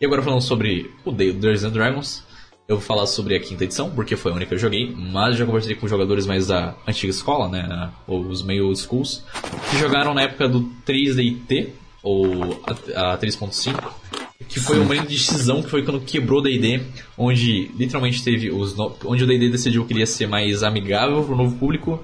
E 0.00 0.06
agora 0.06 0.22
falando 0.22 0.40
sobre 0.40 0.90
o 1.04 1.12
Dungeons 1.12 1.64
and 1.64 1.70
Dragons, 1.70 2.24
eu 2.70 2.76
vou 2.76 2.86
falar 2.86 3.04
sobre 3.06 3.34
a 3.34 3.40
quinta 3.40 3.64
edição, 3.64 3.90
porque 3.90 4.14
foi 4.14 4.30
a 4.30 4.34
única 4.36 4.50
que 4.50 4.54
eu 4.54 4.58
joguei, 4.58 4.94
mas 4.96 5.36
já 5.36 5.44
conversei 5.44 5.74
com 5.74 5.88
jogadores 5.88 6.24
mais 6.24 6.46
da 6.46 6.76
antiga 6.86 7.10
escola, 7.10 7.48
né, 7.48 7.90
ou 8.06 8.20
os 8.20 8.44
meio 8.44 8.66
old 8.66 8.78
schools, 8.78 9.24
que 9.68 9.76
jogaram 9.76 10.14
na 10.14 10.22
época 10.22 10.48
do 10.48 10.70
3DT, 10.86 11.70
ou 12.00 12.62
a, 12.94 13.14
a 13.14 13.18
3.5, 13.18 13.92
que 14.48 14.60
foi 14.60 14.78
uma 14.78 14.94
grande 14.94 15.08
decisão 15.08 15.60
que 15.60 15.68
foi 15.68 15.82
quando 15.82 16.00
quebrou 16.00 16.38
o 16.38 16.42
D&D, 16.42 16.80
onde 17.18 17.72
literalmente 17.76 18.22
teve 18.22 18.52
os 18.52 18.76
no... 18.76 18.94
onde 19.04 19.24
o 19.24 19.26
D&D 19.26 19.48
decidiu 19.48 19.84
que 19.84 19.92
ele 19.92 20.00
ia 20.00 20.06
ser 20.06 20.28
mais 20.28 20.62
amigável 20.62 21.24
pro 21.24 21.34
novo 21.34 21.56
público 21.56 22.00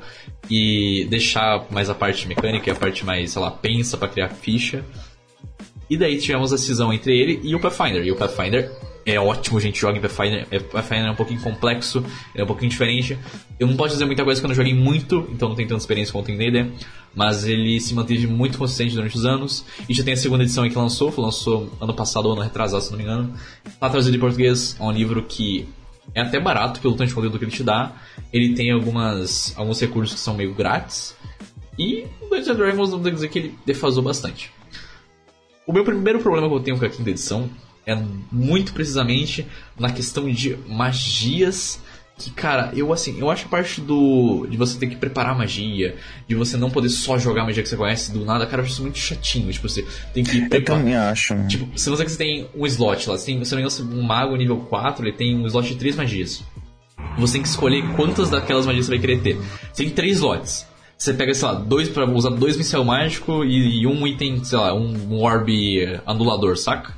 e 0.50 1.06
deixar 1.08 1.64
mais 1.70 1.88
a 1.88 1.94
parte 1.94 2.26
mecânica 2.26 2.68
e 2.68 2.72
a 2.72 2.74
parte 2.74 3.06
mais, 3.06 3.30
sei 3.30 3.40
lá, 3.40 3.52
pensa 3.52 3.96
pra 3.96 4.08
criar 4.08 4.30
ficha. 4.30 4.84
E 5.88 5.96
daí 5.96 6.18
tivemos 6.18 6.52
a 6.52 6.58
cisão 6.58 6.92
entre 6.92 7.16
ele 7.16 7.40
e 7.44 7.54
o 7.54 7.60
Pathfinder. 7.60 8.04
E 8.04 8.10
o 8.10 8.16
Pathfinder 8.16 8.72
é 9.06 9.20
ótimo, 9.20 9.60
gente 9.60 9.80
joga 9.80 9.96
em 9.96 10.00
Pathfinder. 10.00 10.48
É, 10.50 10.58
Pathfinder 10.58 11.06
é 11.06 11.10
um 11.12 11.14
pouquinho 11.14 11.40
complexo, 11.40 12.04
é 12.34 12.42
um 12.42 12.46
pouquinho 12.46 12.68
diferente. 12.68 13.16
Eu 13.58 13.68
não 13.68 13.76
posso 13.76 13.92
dizer 13.92 14.04
muita 14.04 14.24
coisa 14.24 14.40
que 14.40 14.44
eu 14.44 14.48
não 14.48 14.54
joguei 14.54 14.74
muito, 14.74 15.28
então 15.30 15.48
não 15.48 15.54
tenho 15.54 15.68
tanta 15.68 15.80
experiência 15.80 16.12
quanto 16.12 16.32
em 16.32 16.36
D&D. 16.36 16.72
Mas 17.14 17.46
ele 17.46 17.80
se 17.80 17.94
manteve 17.94 18.26
muito 18.26 18.58
consistente 18.58 18.96
durante 18.96 19.16
os 19.16 19.24
anos. 19.24 19.64
E 19.88 19.94
já 19.94 20.02
tem 20.02 20.14
a 20.14 20.16
segunda 20.16 20.42
edição 20.42 20.64
aí 20.64 20.70
que 20.70 20.76
lançou, 20.76 21.14
lançou 21.16 21.72
ano 21.80 21.94
passado 21.94 22.26
ou 22.26 22.32
ano 22.32 22.42
retrasado, 22.42 22.82
se 22.82 22.90
não 22.90 22.98
me 22.98 23.04
engano. 23.04 23.32
Tá 23.78 23.88
traduzido 23.88 24.16
em 24.16 24.20
português, 24.20 24.76
é 24.78 24.82
um 24.82 24.90
livro 24.90 25.22
que 25.22 25.68
é 26.12 26.22
até 26.22 26.40
barato 26.40 26.80
pelo 26.80 26.94
tanto 26.96 27.08
de 27.08 27.14
conteúdo 27.14 27.38
que 27.38 27.44
ele 27.44 27.52
te 27.52 27.62
dá. 27.62 27.92
Ele 28.32 28.54
tem 28.54 28.72
algumas, 28.72 29.54
alguns 29.56 29.80
recursos 29.80 30.14
que 30.14 30.20
são 30.20 30.34
meio 30.34 30.52
grátis. 30.52 31.14
E 31.78 32.06
o 32.20 32.28
Dungeons 32.28 32.56
Dragons, 32.56 32.90
não 32.90 32.98
vou 32.98 33.10
dizer 33.12 33.28
que 33.28 33.38
ele 33.38 33.54
defasou 33.64 34.02
bastante. 34.02 34.50
O 35.64 35.72
meu 35.72 35.84
primeiro 35.84 36.18
problema 36.18 36.48
que 36.48 36.54
eu 36.54 36.60
tenho 36.60 36.78
com 36.78 36.84
a 36.84 36.88
quinta 36.88 37.10
edição 37.10 37.48
é 37.86 37.94
muito 38.32 38.72
precisamente 38.72 39.46
na 39.78 39.90
questão 39.92 40.28
de 40.30 40.56
magias. 40.68 41.80
Que, 42.18 42.30
cara, 42.30 42.72
eu 42.74 42.94
assim, 42.94 43.18
eu 43.18 43.30
acho 43.30 43.44
a 43.44 43.48
parte 43.48 43.78
do. 43.78 44.46
de 44.50 44.56
você 44.56 44.78
ter 44.78 44.86
que 44.86 44.96
preparar 44.96 45.36
magia, 45.36 45.96
de 46.26 46.34
você 46.34 46.56
não 46.56 46.70
poder 46.70 46.88
só 46.88 47.18
jogar 47.18 47.44
magia 47.44 47.62
que 47.62 47.68
você 47.68 47.76
conhece 47.76 48.10
do 48.10 48.24
nada, 48.24 48.46
cara, 48.46 48.62
eu 48.62 48.64
acho 48.64 48.72
isso 48.72 48.82
muito 48.82 48.96
chatinho. 48.96 49.52
Tipo, 49.52 49.68
você 49.68 49.84
tem 50.14 50.24
que 50.24 50.38
Eu 50.38 50.48
preparar. 50.48 50.80
também 50.80 50.96
acho. 50.96 51.34
Tipo, 51.46 51.78
se 51.78 51.90
você 51.90 52.16
tem 52.16 52.48
um 52.56 52.66
slot 52.66 53.06
lá, 53.10 53.18
você 53.18 53.26
tem, 53.26 53.44
se 53.44 53.54
não 53.54 53.62
me 53.62 53.68
engano, 53.68 54.00
um 54.00 54.02
mago 54.02 54.34
nível 54.34 54.56
4, 54.60 55.06
ele 55.06 55.14
tem 55.14 55.36
um 55.36 55.46
slot 55.46 55.68
de 55.68 55.74
3 55.76 55.94
magias. 55.94 56.42
Você 57.18 57.34
tem 57.34 57.42
que 57.42 57.48
escolher 57.48 57.86
quantas 57.94 58.30
daquelas 58.30 58.64
magias 58.64 58.86
você 58.86 58.92
vai 58.92 58.98
querer 58.98 59.20
ter. 59.20 59.36
Você 59.72 59.84
tem 59.84 59.90
3 59.90 60.16
slots. 60.16 60.66
Você 60.96 61.12
pega, 61.12 61.34
sei 61.34 61.46
lá, 61.46 61.54
dois 61.54 61.90
pra 61.90 62.06
usar 62.06 62.30
dois 62.30 62.56
pincel 62.56 62.82
mágico 62.82 63.44
e, 63.44 63.82
e 63.82 63.86
um 63.86 64.06
item, 64.06 64.42
sei 64.42 64.56
lá, 64.56 64.72
um, 64.74 64.94
um 65.10 65.20
orb 65.22 65.52
eh, 65.78 66.00
anulador, 66.06 66.56
saca? 66.56 66.94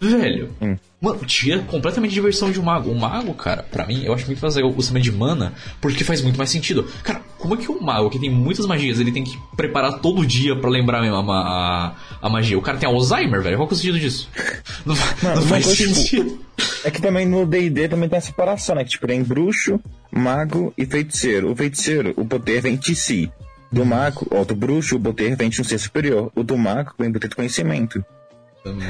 Velho, 0.00 0.50
Hum. 0.62 0.76
mano, 1.00 1.18
tira 1.26 1.58
completamente 1.62 2.12
a 2.12 2.14
diversão 2.14 2.52
de 2.52 2.60
um 2.60 2.62
mago. 2.62 2.90
O 2.90 2.94
mago, 2.94 3.34
cara, 3.34 3.64
pra 3.64 3.84
mim, 3.84 4.04
eu 4.04 4.12
acho 4.14 4.26
muito 4.26 4.40
legal 4.46 4.70
o 4.70 4.80
sistema 4.80 5.00
de 5.00 5.10
mana, 5.10 5.52
porque 5.80 6.04
faz 6.04 6.22
muito 6.22 6.36
mais 6.36 6.50
sentido. 6.50 6.88
Cara, 7.02 7.20
como 7.38 7.54
é 7.54 7.56
que 7.56 7.70
o 7.70 7.82
mago, 7.82 8.08
que 8.08 8.18
tem 8.18 8.30
muitas 8.30 8.64
magias, 8.66 9.00
ele 9.00 9.10
tem 9.10 9.24
que 9.24 9.36
preparar 9.56 9.98
todo 10.00 10.24
dia 10.24 10.54
pra 10.54 10.70
lembrar 10.70 11.00
mesmo 11.02 11.16
a, 11.32 11.40
a, 11.40 11.94
a 12.22 12.28
magia? 12.30 12.56
O 12.56 12.62
cara 12.62 12.78
tem 12.78 12.88
Alzheimer, 12.88 13.42
velho. 13.42 13.56
Qual 13.56 13.66
que 13.66 13.74
é 13.74 13.76
o 13.76 13.78
sentido 13.78 13.98
disso? 13.98 14.28
Não, 14.86 14.94
não, 15.22 15.34
Não, 15.36 15.42
faz 15.42 15.66
mas, 15.66 15.76
tipo, 15.76 15.94
sentido. 15.94 16.38
É 16.84 16.90
que 16.90 17.02
também 17.02 17.26
no 17.26 17.44
D&D 17.44 17.88
também 17.88 18.08
tem 18.08 18.18
a 18.18 18.22
separação, 18.22 18.74
né? 18.76 18.84
Que 18.84 18.90
tipo, 18.90 19.06
tem 19.06 19.22
bruxo, 19.22 19.80
mago 20.10 20.72
e 20.78 20.86
feiticeiro. 20.86 21.50
O 21.50 21.56
feiticeiro, 21.56 22.14
o 22.16 22.24
poder 22.24 22.62
vem 22.62 22.76
de 22.76 22.94
si. 22.94 23.30
Do 23.70 23.84
mago, 23.84 24.26
ó, 24.30 24.44
do 24.44 24.54
bruxo, 24.54 24.96
o 24.96 25.00
poder 25.00 25.36
vem 25.36 25.50
de 25.50 25.60
um 25.60 25.64
ser 25.64 25.78
superior. 25.78 26.30
O 26.34 26.42
do 26.42 26.56
mago 26.56 26.92
vem 26.98 27.10
do 27.10 27.18
de 27.18 27.28
conhecimento. 27.34 28.02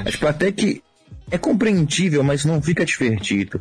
É, 0.04 0.10
tipo, 0.10 0.26
até 0.26 0.52
que 0.52 0.82
é 1.30 1.38
compreendível, 1.38 2.22
mas 2.22 2.44
não 2.44 2.60
fica 2.60 2.84
divertido. 2.84 3.60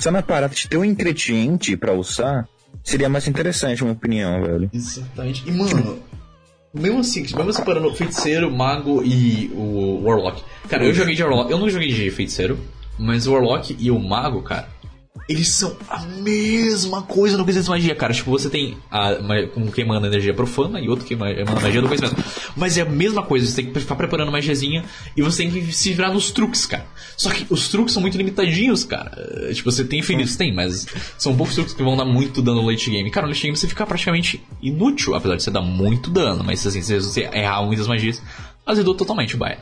Só 0.00 0.10
na 0.10 0.22
parada 0.22 0.54
de 0.54 0.68
ter 0.68 0.76
um 0.76 0.84
ingrediente 0.84 1.76
pra 1.76 1.92
usar, 1.92 2.48
seria 2.84 3.08
mais 3.08 3.26
interessante, 3.26 3.80
na 3.80 3.86
minha 3.86 3.96
opinião, 3.96 4.42
velho. 4.42 4.70
Exatamente. 4.72 5.42
E, 5.46 5.52
mano, 5.52 5.98
mesmo 6.72 7.00
assim, 7.00 7.22
mesmo 7.22 7.52
separando 7.52 7.88
o 7.88 7.94
feiticeiro, 7.94 8.50
mago 8.50 9.02
e 9.02 9.50
o 9.54 10.02
Warlock. 10.04 10.42
Cara, 10.68 10.84
eu 10.84 10.94
joguei 10.94 11.14
de 11.14 11.22
Warlock. 11.22 11.50
Eu 11.50 11.58
não 11.58 11.68
joguei 11.68 11.92
de 11.92 12.10
feiticeiro, 12.10 12.58
mas 12.98 13.26
o 13.26 13.32
Warlock 13.32 13.76
e 13.78 13.90
o 13.90 13.98
mago, 13.98 14.42
cara, 14.42 14.68
eles 15.28 15.48
são 15.48 15.76
a 15.88 16.00
mesma 16.00 17.02
coisa 17.02 17.36
no 17.36 17.44
quesito 17.44 17.70
magia, 17.70 17.94
cara. 17.94 18.12
Tipo, 18.12 18.30
você 18.30 18.50
tem 18.50 18.76
a, 18.90 19.10
um 19.56 19.70
que 19.70 19.80
emana 19.80 20.06
energia 20.06 20.34
profana 20.34 20.80
e 20.80 20.88
outro 20.88 21.04
que 21.04 21.14
emana 21.14 21.44
magia 21.60 21.80
do 21.80 21.88
conhecimento. 21.88 22.16
Mas 22.56 22.76
é 22.76 22.82
a 22.82 22.84
mesma 22.84 23.22
coisa, 23.22 23.46
você 23.46 23.62
tem 23.62 23.72
que 23.72 23.80
ficar 23.80 23.94
preparando 23.94 24.32
magiazinha 24.32 24.84
e 25.16 25.22
você 25.22 25.44
tem 25.44 25.50
que 25.50 25.72
se 25.72 25.92
virar 25.92 26.12
nos 26.12 26.30
truques, 26.30 26.66
cara. 26.66 26.86
Só 27.16 27.30
que 27.30 27.46
os 27.48 27.68
truques 27.68 27.92
são 27.92 28.00
muito 28.02 28.16
limitadinhos, 28.16 28.84
cara. 28.84 29.12
Eh, 29.16 29.54
Tipo, 29.54 29.70
você 29.70 29.84
tem 29.84 29.98
infinitos, 29.98 30.36
tem, 30.36 30.54
mas 30.54 30.86
são 31.18 31.36
poucos 31.36 31.54
truques 31.54 31.74
que 31.74 31.82
vão 31.82 31.96
dar 31.96 32.04
muito 32.04 32.40
dano 32.40 32.62
no 32.62 32.68
late 32.68 32.90
game. 32.90 33.10
Cara, 33.10 33.26
no 33.26 33.32
late 33.32 33.42
game 33.42 33.56
você 33.56 33.68
fica 33.68 33.86
praticamente 33.86 34.42
inútil, 34.62 35.14
apesar 35.14 35.36
de 35.36 35.42
você 35.42 35.50
dar 35.50 35.60
muito 35.62 36.10
dano. 36.10 36.42
Mas 36.42 36.66
assim, 36.66 36.80
se 36.82 36.98
você 36.98 37.28
errar 37.32 37.62
muitas 37.62 37.86
magias, 37.86 38.22
azedou 38.66 38.94
totalmente 38.94 39.34
o 39.34 39.38
baia. 39.38 39.58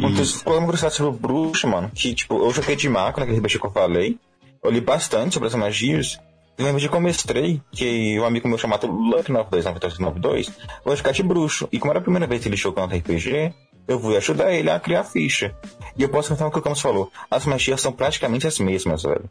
Um 0.00 0.12
dos 0.12 0.42
problemas 0.42 0.70
cruciais 0.70 0.94
sobre 0.94 1.10
o 1.10 1.18
bruxo, 1.18 1.68
mano, 1.68 1.90
que, 1.94 2.14
tipo, 2.14 2.36
eu 2.36 2.50
joguei 2.50 2.76
de 2.76 2.88
mago, 2.88 3.20
naquele 3.20 3.38
RPG 3.38 3.58
que 3.58 3.66
eu 3.66 3.70
falei. 3.70 4.18
Eu 4.62 4.70
li 4.70 4.80
bastante 4.80 5.34
sobre 5.34 5.48
as 5.48 5.54
magias. 5.54 6.18
Eu 6.56 6.64
lembro 6.64 6.80
de 6.80 6.88
como 6.88 7.06
eu 7.06 7.10
mestrei, 7.10 7.60
que 7.72 8.18
um 8.18 8.24
amigo 8.24 8.48
meu 8.48 8.58
chamado 8.58 8.88
Luck929292 8.88 10.52
vai 10.84 10.96
jogar 10.96 11.12
de 11.12 11.22
bruxo. 11.22 11.68
E 11.72 11.78
como 11.78 11.92
era 11.92 11.98
a 11.98 12.02
primeira 12.02 12.26
vez 12.26 12.42
que 12.42 12.48
ele 12.48 12.56
jogando 12.56 12.94
RPG, 12.94 13.52
eu 13.86 14.00
fui 14.00 14.16
ajudar 14.16 14.52
ele 14.52 14.70
a 14.70 14.80
criar 14.80 15.00
a 15.00 15.04
ficha. 15.04 15.54
E 15.96 16.02
eu 16.02 16.08
posso 16.08 16.30
contar 16.30 16.46
o 16.46 16.50
que 16.50 16.58
o 16.58 16.62
Camus 16.62 16.80
falou. 16.80 17.10
As 17.30 17.44
magias 17.44 17.80
são 17.80 17.92
praticamente 17.92 18.46
as 18.46 18.58
mesmas, 18.58 19.02
velho. 19.02 19.28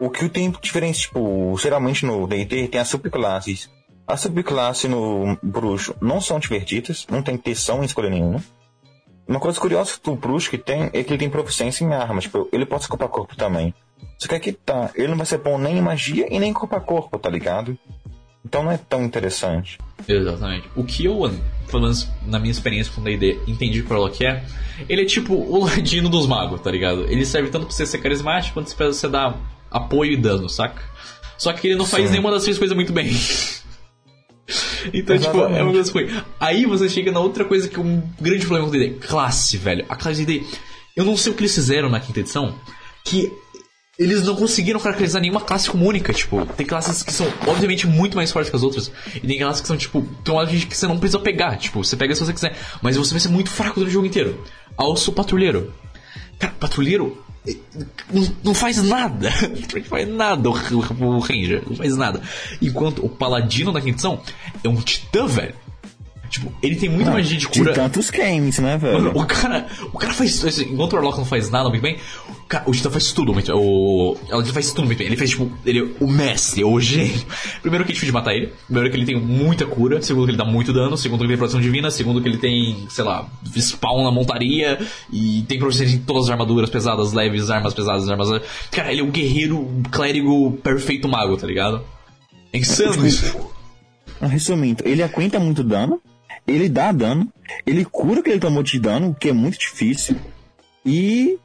O 0.00 0.10
que 0.10 0.28
tem 0.28 0.50
diferença, 0.62 1.00
tipo, 1.00 1.56
geralmente 1.58 2.06
no 2.06 2.26
D&D 2.26 2.68
tem 2.68 2.80
as 2.80 2.88
subclasses. 2.88 3.68
As 4.06 4.20
subclasses 4.20 4.88
no 4.88 5.36
bruxo 5.42 5.94
não 6.00 6.20
são 6.20 6.38
divertidas, 6.38 7.06
não 7.10 7.22
tem 7.22 7.36
tensão 7.36 7.82
em 7.82 7.86
escolha 7.86 8.08
nenhuma. 8.08 8.42
Uma 9.28 9.38
coisa 9.38 9.60
curiosa 9.60 9.92
do 10.02 10.16
bruxo 10.16 10.48
que 10.48 10.56
tem 10.56 10.84
é 10.94 11.04
que 11.04 11.10
ele 11.10 11.18
tem 11.18 11.28
proficiência 11.28 11.84
em 11.84 11.92
armas. 11.92 12.24
Tipo, 12.24 12.48
ele 12.50 12.64
pode 12.64 12.84
ser 12.84 12.88
corpo 12.88 13.04
a 13.04 13.08
corpo 13.08 13.36
também. 13.36 13.74
Só 14.16 14.26
que 14.26 14.34
aqui 14.34 14.52
tá, 14.52 14.90
ele 14.94 15.08
não 15.08 15.16
vai 15.16 15.26
ser 15.26 15.38
bom 15.38 15.58
nem 15.58 15.76
em 15.76 15.82
magia 15.82 16.26
e 16.30 16.38
nem 16.40 16.50
em 16.50 16.54
corpo 16.54 16.74
a 16.74 16.80
corpo, 16.80 17.18
tá 17.18 17.28
ligado? 17.28 17.78
Então 18.44 18.62
não 18.62 18.72
é 18.72 18.78
tão 18.78 19.04
interessante. 19.04 19.78
Exatamente. 20.08 20.70
O 20.74 20.82
que 20.82 21.04
eu, 21.04 21.30
pelo 21.70 21.82
menos 21.82 22.08
na 22.26 22.38
minha 22.38 22.50
experiência 22.50 22.90
com 22.92 23.02
o 23.02 23.04
D&D, 23.04 23.38
entendi 23.46 23.82
que 23.82 23.92
o 23.92 23.94
Warlock 23.94 24.24
é, 24.24 24.42
ele 24.88 25.02
é 25.02 25.04
tipo 25.04 25.34
o 25.34 25.64
ladino 25.66 26.08
dos 26.08 26.26
magos, 26.26 26.60
tá 26.62 26.70
ligado? 26.70 27.04
Ele 27.04 27.26
serve 27.26 27.50
tanto 27.50 27.66
pra 27.66 27.74
você 27.74 27.84
ser 27.84 27.98
carismático 27.98 28.54
quanto 28.54 28.74
pra 28.74 28.86
você 28.86 29.08
dar 29.08 29.38
apoio 29.70 30.12
e 30.12 30.16
dano, 30.16 30.48
saca? 30.48 30.82
Só 31.36 31.52
que 31.52 31.68
ele 31.68 31.76
não 31.76 31.84
faz 31.84 32.06
Sim. 32.06 32.12
nenhuma 32.12 32.30
das 32.30 32.42
três 32.42 32.58
coisas 32.58 32.74
muito 32.74 32.92
bem. 32.92 33.12
então, 34.92 35.18
tipo, 35.18 35.38
é 35.38 35.62
uma 35.62 35.70
Exatamente. 35.70 35.72
coisa 35.72 35.92
ruim. 35.92 36.22
Aí 36.40 36.66
você 36.66 36.88
chega 36.88 37.12
na 37.12 37.20
outra 37.20 37.44
coisa 37.44 37.68
que 37.68 37.76
é 37.76 37.82
um 37.82 38.02
grande 38.20 38.46
problema 38.46 38.68
com 38.68 38.76
o 38.76 38.78
D&D. 38.78 39.06
Classe, 39.06 39.56
velho. 39.56 39.84
A 39.88 39.96
classe 39.96 40.24
de 40.24 40.38
D&D... 40.40 40.46
Eu 40.96 41.04
não 41.04 41.16
sei 41.16 41.32
o 41.32 41.34
que 41.34 41.42
eles 41.42 41.54
fizeram 41.54 41.88
na 41.88 42.00
quinta 42.00 42.18
edição, 42.18 42.58
que 43.04 43.30
eles 43.98 44.22
não 44.24 44.34
conseguiram 44.34 44.80
caracterizar 44.80 45.20
nenhuma 45.20 45.40
classe 45.40 45.70
como 45.70 45.86
única. 45.86 46.12
Tipo, 46.12 46.44
tem 46.46 46.66
classes 46.66 47.02
que 47.02 47.12
são 47.12 47.26
obviamente 47.46 47.86
muito 47.86 48.16
mais 48.16 48.32
fortes 48.32 48.50
que 48.50 48.56
as 48.56 48.62
outras. 48.62 48.90
E 49.14 49.20
tem 49.20 49.38
classes 49.38 49.60
que 49.60 49.68
são, 49.68 49.76
tipo, 49.76 50.02
tem 50.24 50.34
uma 50.34 50.46
gente 50.46 50.66
que 50.66 50.76
você 50.76 50.86
não 50.86 50.98
precisa 50.98 51.20
pegar. 51.20 51.56
Tipo, 51.56 51.84
você 51.84 51.96
pega 51.96 52.14
se 52.14 52.24
você 52.24 52.32
quiser. 52.32 52.56
Mas 52.82 52.96
você 52.96 53.12
vai 53.12 53.20
ser 53.20 53.28
muito 53.28 53.50
fraco 53.50 53.74
durante 53.76 53.90
o 53.90 53.94
jogo 53.94 54.06
inteiro. 54.06 54.42
Alço 54.76 55.12
patrulheiro. 55.12 55.72
Cara, 56.38 56.54
patrulheiro 56.58 57.16
não, 58.42 58.54
faz 58.54 58.82
nada. 58.82 59.30
Não 59.74 59.84
faz 59.84 60.08
nada 60.08 60.48
o 60.48 61.18
Ranger. 61.18 61.62
Não 61.66 61.76
faz 61.76 61.96
nada. 61.96 62.22
Enquanto 62.60 63.04
o 63.04 63.08
paladino 63.08 63.72
da 63.72 63.80
quinta 63.80 63.96
edição 63.96 64.20
é 64.62 64.68
um 64.68 64.76
titã, 64.76 65.26
velho. 65.26 65.54
Tipo, 66.28 66.52
ele 66.62 66.76
tem 66.76 66.88
muita 66.88 67.10
magia 67.10 67.36
de 67.36 67.48
cura. 67.48 67.72
De 67.72 67.78
tantos 67.78 68.10
games, 68.10 68.58
né, 68.58 68.78
Mano, 68.78 69.12
velho? 69.12 69.18
o 69.18 69.26
cara, 69.26 69.66
o 69.92 69.98
cara 69.98 70.12
faz. 70.12 70.44
assim, 70.44 70.72
enquanto 70.72 70.92
o 70.92 70.96
Warlock 70.96 71.18
não 71.18 71.24
faz 71.24 71.50
nada 71.50 71.68
muito 71.68 71.82
bem, 71.82 71.98
Cara, 72.48 72.64
o 72.66 72.72
Titã 72.72 72.90
faz 72.90 73.12
tudo 73.12 73.34
muito 73.34 73.52
o 73.54 74.16
Ela 74.26 74.42
faz 74.46 74.72
tudo 74.72 74.86
muito 74.86 74.98
bem. 74.98 75.06
Ele 75.06 75.18
faz, 75.18 75.30
tipo, 75.30 75.52
ele 75.66 75.80
é 75.80 76.02
o 76.02 76.08
mestre, 76.08 76.64
o 76.64 76.80
gênio. 76.80 77.20
Primeiro 77.60 77.84
que 77.84 77.92
é 77.92 77.94
difícil 77.94 78.06
de 78.06 78.12
matar 78.12 78.34
ele. 78.34 78.50
Primeiro 78.64 78.90
que 78.90 78.96
ele 78.96 79.04
tem 79.04 79.20
muita 79.20 79.66
cura. 79.66 80.00
Segundo 80.00 80.24
que 80.24 80.30
ele 80.30 80.38
dá 80.38 80.46
muito 80.46 80.72
dano. 80.72 80.96
Segundo 80.96 81.18
que 81.18 81.24
ele 81.24 81.32
tem 81.34 81.38
proteção 81.38 81.60
divina. 81.60 81.90
Segundo 81.90 82.22
que 82.22 82.28
ele 82.28 82.38
tem, 82.38 82.86
sei 82.88 83.04
lá, 83.04 83.28
spawn 83.54 84.02
na 84.02 84.10
montaria. 84.10 84.78
E 85.12 85.44
tem 85.46 85.58
proteção 85.58 85.86
em 85.86 85.98
todas 85.98 86.24
as 86.24 86.30
armaduras 86.30 86.70
pesadas, 86.70 87.12
leves, 87.12 87.50
armas 87.50 87.74
pesadas, 87.74 88.08
armas. 88.08 88.28
Cara, 88.70 88.90
ele 88.90 89.02
é 89.02 89.04
um 89.04 89.10
guerreiro, 89.10 89.68
clérigo, 89.90 90.52
perfeito 90.62 91.06
mago, 91.06 91.36
tá 91.36 91.46
ligado? 91.46 91.84
É 92.50 92.58
insano 92.58 93.06
isso. 93.06 93.36
Resumindo, 94.22 94.82
ele 94.86 95.02
aguenta 95.02 95.38
muito 95.38 95.62
dano. 95.62 96.00
Ele 96.48 96.68
dá 96.68 96.90
dano. 96.90 97.28
Ele 97.66 97.84
cura 97.84 98.20
o 98.20 98.22
que 98.22 98.30
ele 98.30 98.40
tomou 98.40 98.62
de 98.62 98.80
dano, 98.80 99.14
que 99.18 99.28
é 99.28 99.32
muito 99.32 99.58
difícil. 99.58 100.16
E 100.84 101.38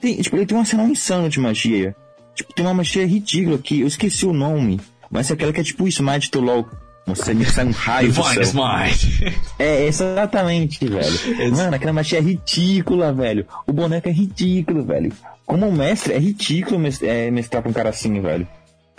tem, 0.00 0.20
tipo, 0.20 0.36
ele 0.36 0.46
tem 0.46 0.56
um 0.56 0.60
arsenal 0.60 0.86
insano 0.86 1.28
de 1.28 1.40
magia. 1.40 1.94
Tipo, 2.34 2.52
tem 2.52 2.64
uma 2.64 2.74
magia 2.74 3.06
ridícula 3.06 3.56
aqui. 3.56 3.80
Eu 3.80 3.86
esqueci 3.86 4.24
o 4.26 4.32
nome. 4.32 4.80
Mas 5.10 5.30
é 5.30 5.34
aquela 5.34 5.52
que 5.52 5.60
é 5.60 5.64
tipo 5.64 5.84
o 5.84 5.88
Smite 5.88 6.30
do 6.30 6.40
LoL. 6.40 6.68
Você 7.06 7.34
me 7.34 7.44
sai 7.44 7.66
um 7.66 7.70
raio 7.70 8.12
do 8.12 8.22
céu. 8.22 8.42
Smite. 8.42 9.36
É, 9.58 9.86
exatamente, 9.86 10.86
velho. 10.86 11.54
Mano, 11.54 11.76
aquela 11.76 11.92
magia 11.92 12.18
é 12.18 12.22
ridícula, 12.22 13.12
velho. 13.12 13.46
O 13.66 13.72
boneco 13.72 14.08
é 14.08 14.12
ridículo, 14.12 14.84
velho. 14.84 15.12
Como 15.44 15.70
mestre, 15.70 16.14
é 16.14 16.18
ridículo 16.18 16.80
é, 17.02 17.30
mestrar 17.30 17.62
pra 17.62 17.70
um 17.70 17.74
cara 17.74 17.90
assim, 17.90 18.20
velho. 18.20 18.48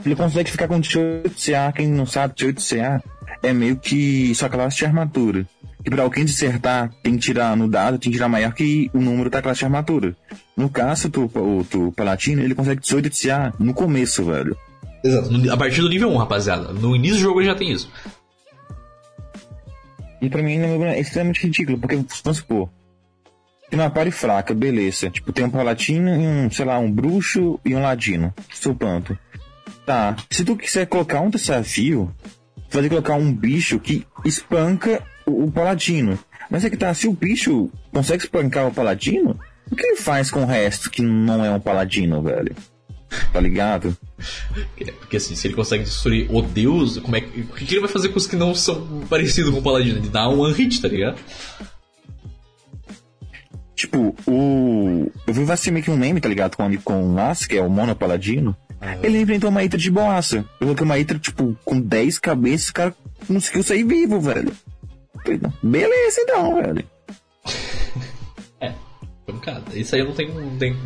Ele 0.04 0.16
consegue 0.16 0.52
ficar 0.52 0.68
com 0.68 0.80
18 0.80 1.30
CA. 1.30 1.72
Quem 1.72 1.88
não 1.88 2.06
sabe, 2.06 2.34
18 2.36 2.62
CA 2.62 3.04
é 3.42 3.54
meio 3.54 3.78
que 3.78 4.34
sua 4.36 4.50
classe 4.50 4.78
de 4.78 4.86
armadura. 4.86 5.46
E 5.86 5.90
para 5.90 6.02
alguém 6.02 6.26
dissertar, 6.26 6.92
tem 7.04 7.14
que 7.14 7.20
tirar 7.20 7.56
no 7.56 7.68
dado, 7.68 8.00
tem 8.00 8.12
que 8.12 8.18
tirar 8.18 8.28
maior 8.28 8.52
que 8.54 8.90
o 8.92 9.00
número 9.00 9.30
da 9.30 9.42
classe 9.42 9.60
de 9.60 9.66
armadura. 9.66 10.16
No 10.58 10.68
caso, 10.68 11.10
tu, 11.10 11.32
o, 11.36 11.64
tu 11.64 11.94
Palatino, 11.96 12.42
ele 12.42 12.56
consegue 12.56 12.82
18 12.82 13.10
de 13.10 13.22
CA 13.22 13.54
no 13.60 13.74
começo, 13.74 14.26
velho. 14.26 14.58
Exato, 15.04 15.52
a 15.52 15.58
partir 15.58 15.82
do 15.82 15.90
nível 15.90 16.10
1, 16.10 16.18
rapaziada. 16.18 16.74
No 16.74 16.96
início 16.96 17.18
do 17.18 17.22
jogo 17.22 17.40
ele 17.40 17.48
já 17.48 17.56
tem 17.56 17.72
isso. 17.72 17.92
E 20.20 20.30
pra 20.30 20.42
mim 20.42 20.58
é 20.58 21.00
extremamente 21.00 21.44
ridículo, 21.44 21.78
porque, 21.78 21.96
vamos 22.24 22.38
supor, 22.38 22.68
tem 23.70 23.80
uma 23.80 23.90
pare 23.90 24.10
fraca, 24.10 24.54
beleza. 24.54 25.10
Tipo, 25.12 25.32
tem 25.32 25.46
um 25.46 25.50
palatino 25.50 26.10
e 26.10 26.28
um, 26.28 26.50
sei 26.50 26.66
lá, 26.66 26.80
um 26.80 26.92
bruxo 26.92 27.60
e 27.64 27.76
um 27.76 27.82
ladino. 27.82 28.34
Supanto. 28.52 29.18
Tá, 29.86 30.16
se 30.32 30.44
tu 30.44 30.56
quiser 30.56 30.88
colocar 30.88 31.22
um 31.22 31.30
desafio, 31.30 32.12
tu 32.70 32.74
vai 32.74 32.82
ter 32.82 32.90
que 32.90 32.90
colocar 32.90 33.16
um 33.16 33.32
bicho 33.32 33.80
que 33.80 34.06
espanca 34.26 35.04
o, 35.26 35.46
o 35.46 35.52
paladino. 35.52 36.18
Mas 36.50 36.66
é 36.66 36.70
que 36.70 36.78
tá, 36.78 36.94
se 36.94 37.08
o 37.08 37.14
bicho 37.14 37.70
consegue 37.92 38.24
espancar 38.24 38.68
o 38.68 38.74
paladino, 38.74 39.40
o 39.70 39.76
que 39.76 39.86
ele 39.86 39.98
faz 39.98 40.32
com 40.32 40.44
o 40.44 40.46
resto 40.46 40.90
que 40.90 41.02
não 41.02 41.44
é 41.44 41.52
um 41.52 41.60
paladino, 41.60 42.22
velho? 42.22 42.56
Tá 43.32 43.40
ligado? 43.40 43.96
É, 44.80 44.92
porque 44.92 45.18
assim, 45.18 45.36
se 45.36 45.48
ele 45.48 45.54
consegue 45.54 45.84
destruir 45.84 46.28
o 46.30 46.42
deus, 46.42 46.98
como 46.98 47.16
é 47.16 47.22
que, 47.22 47.42
o 47.42 47.54
que 47.54 47.74
ele 47.74 47.82
vai 47.82 47.90
fazer 47.90 48.10
com 48.10 48.18
os 48.18 48.28
que 48.28 48.36
não 48.36 48.56
são 48.56 49.04
parecidos 49.10 49.52
com 49.52 49.60
o 49.60 49.64
paladino? 49.64 50.00
Ele 50.00 50.10
dá 50.10 50.28
um 50.28 50.40
one 50.40 50.54
hit, 50.54 50.82
tá 50.82 50.88
ligado? 50.88 51.20
Tipo, 53.76 54.16
o. 54.26 55.12
Eu 55.28 55.34
vi 55.34 55.52
assim 55.52 55.70
meio 55.70 55.84
que 55.84 55.92
um 55.92 55.98
meme, 55.98 56.22
tá 56.22 56.30
ligado? 56.30 56.56
Com, 56.56 56.76
com 56.78 57.04
o 57.04 57.14
Las, 57.14 57.46
que 57.46 57.58
é 57.58 57.62
o 57.62 57.70
Mono 57.70 57.96
Paladino. 57.96 58.56
Ele 59.02 59.22
enfrentou 59.22 59.50
uma 59.50 59.62
Hydra 59.62 59.80
de 59.80 59.92
boaça. 59.92 60.38
Eu 60.38 60.68
coloquei 60.68 60.86
uma 60.86 60.96
Hydra, 60.96 61.20
tipo, 61.20 61.58
com 61.64 61.80
10 61.80 62.20
cabeças, 62.20 62.70
o 62.70 62.74
cara 62.74 62.96
conseguiu 63.28 63.64
sair 63.64 63.84
vivo, 63.84 64.20
velho. 64.20 64.52
Beleza 65.64 66.22
então, 66.22 66.56
velho. 66.56 66.86
é, 68.62 68.74
cara, 69.42 69.64
isso 69.74 69.96
aí 69.96 70.02
eu 70.02 70.08
não 70.08 70.14
tenho, 70.14 70.34
não 70.34 70.58
tenho. 70.58 70.78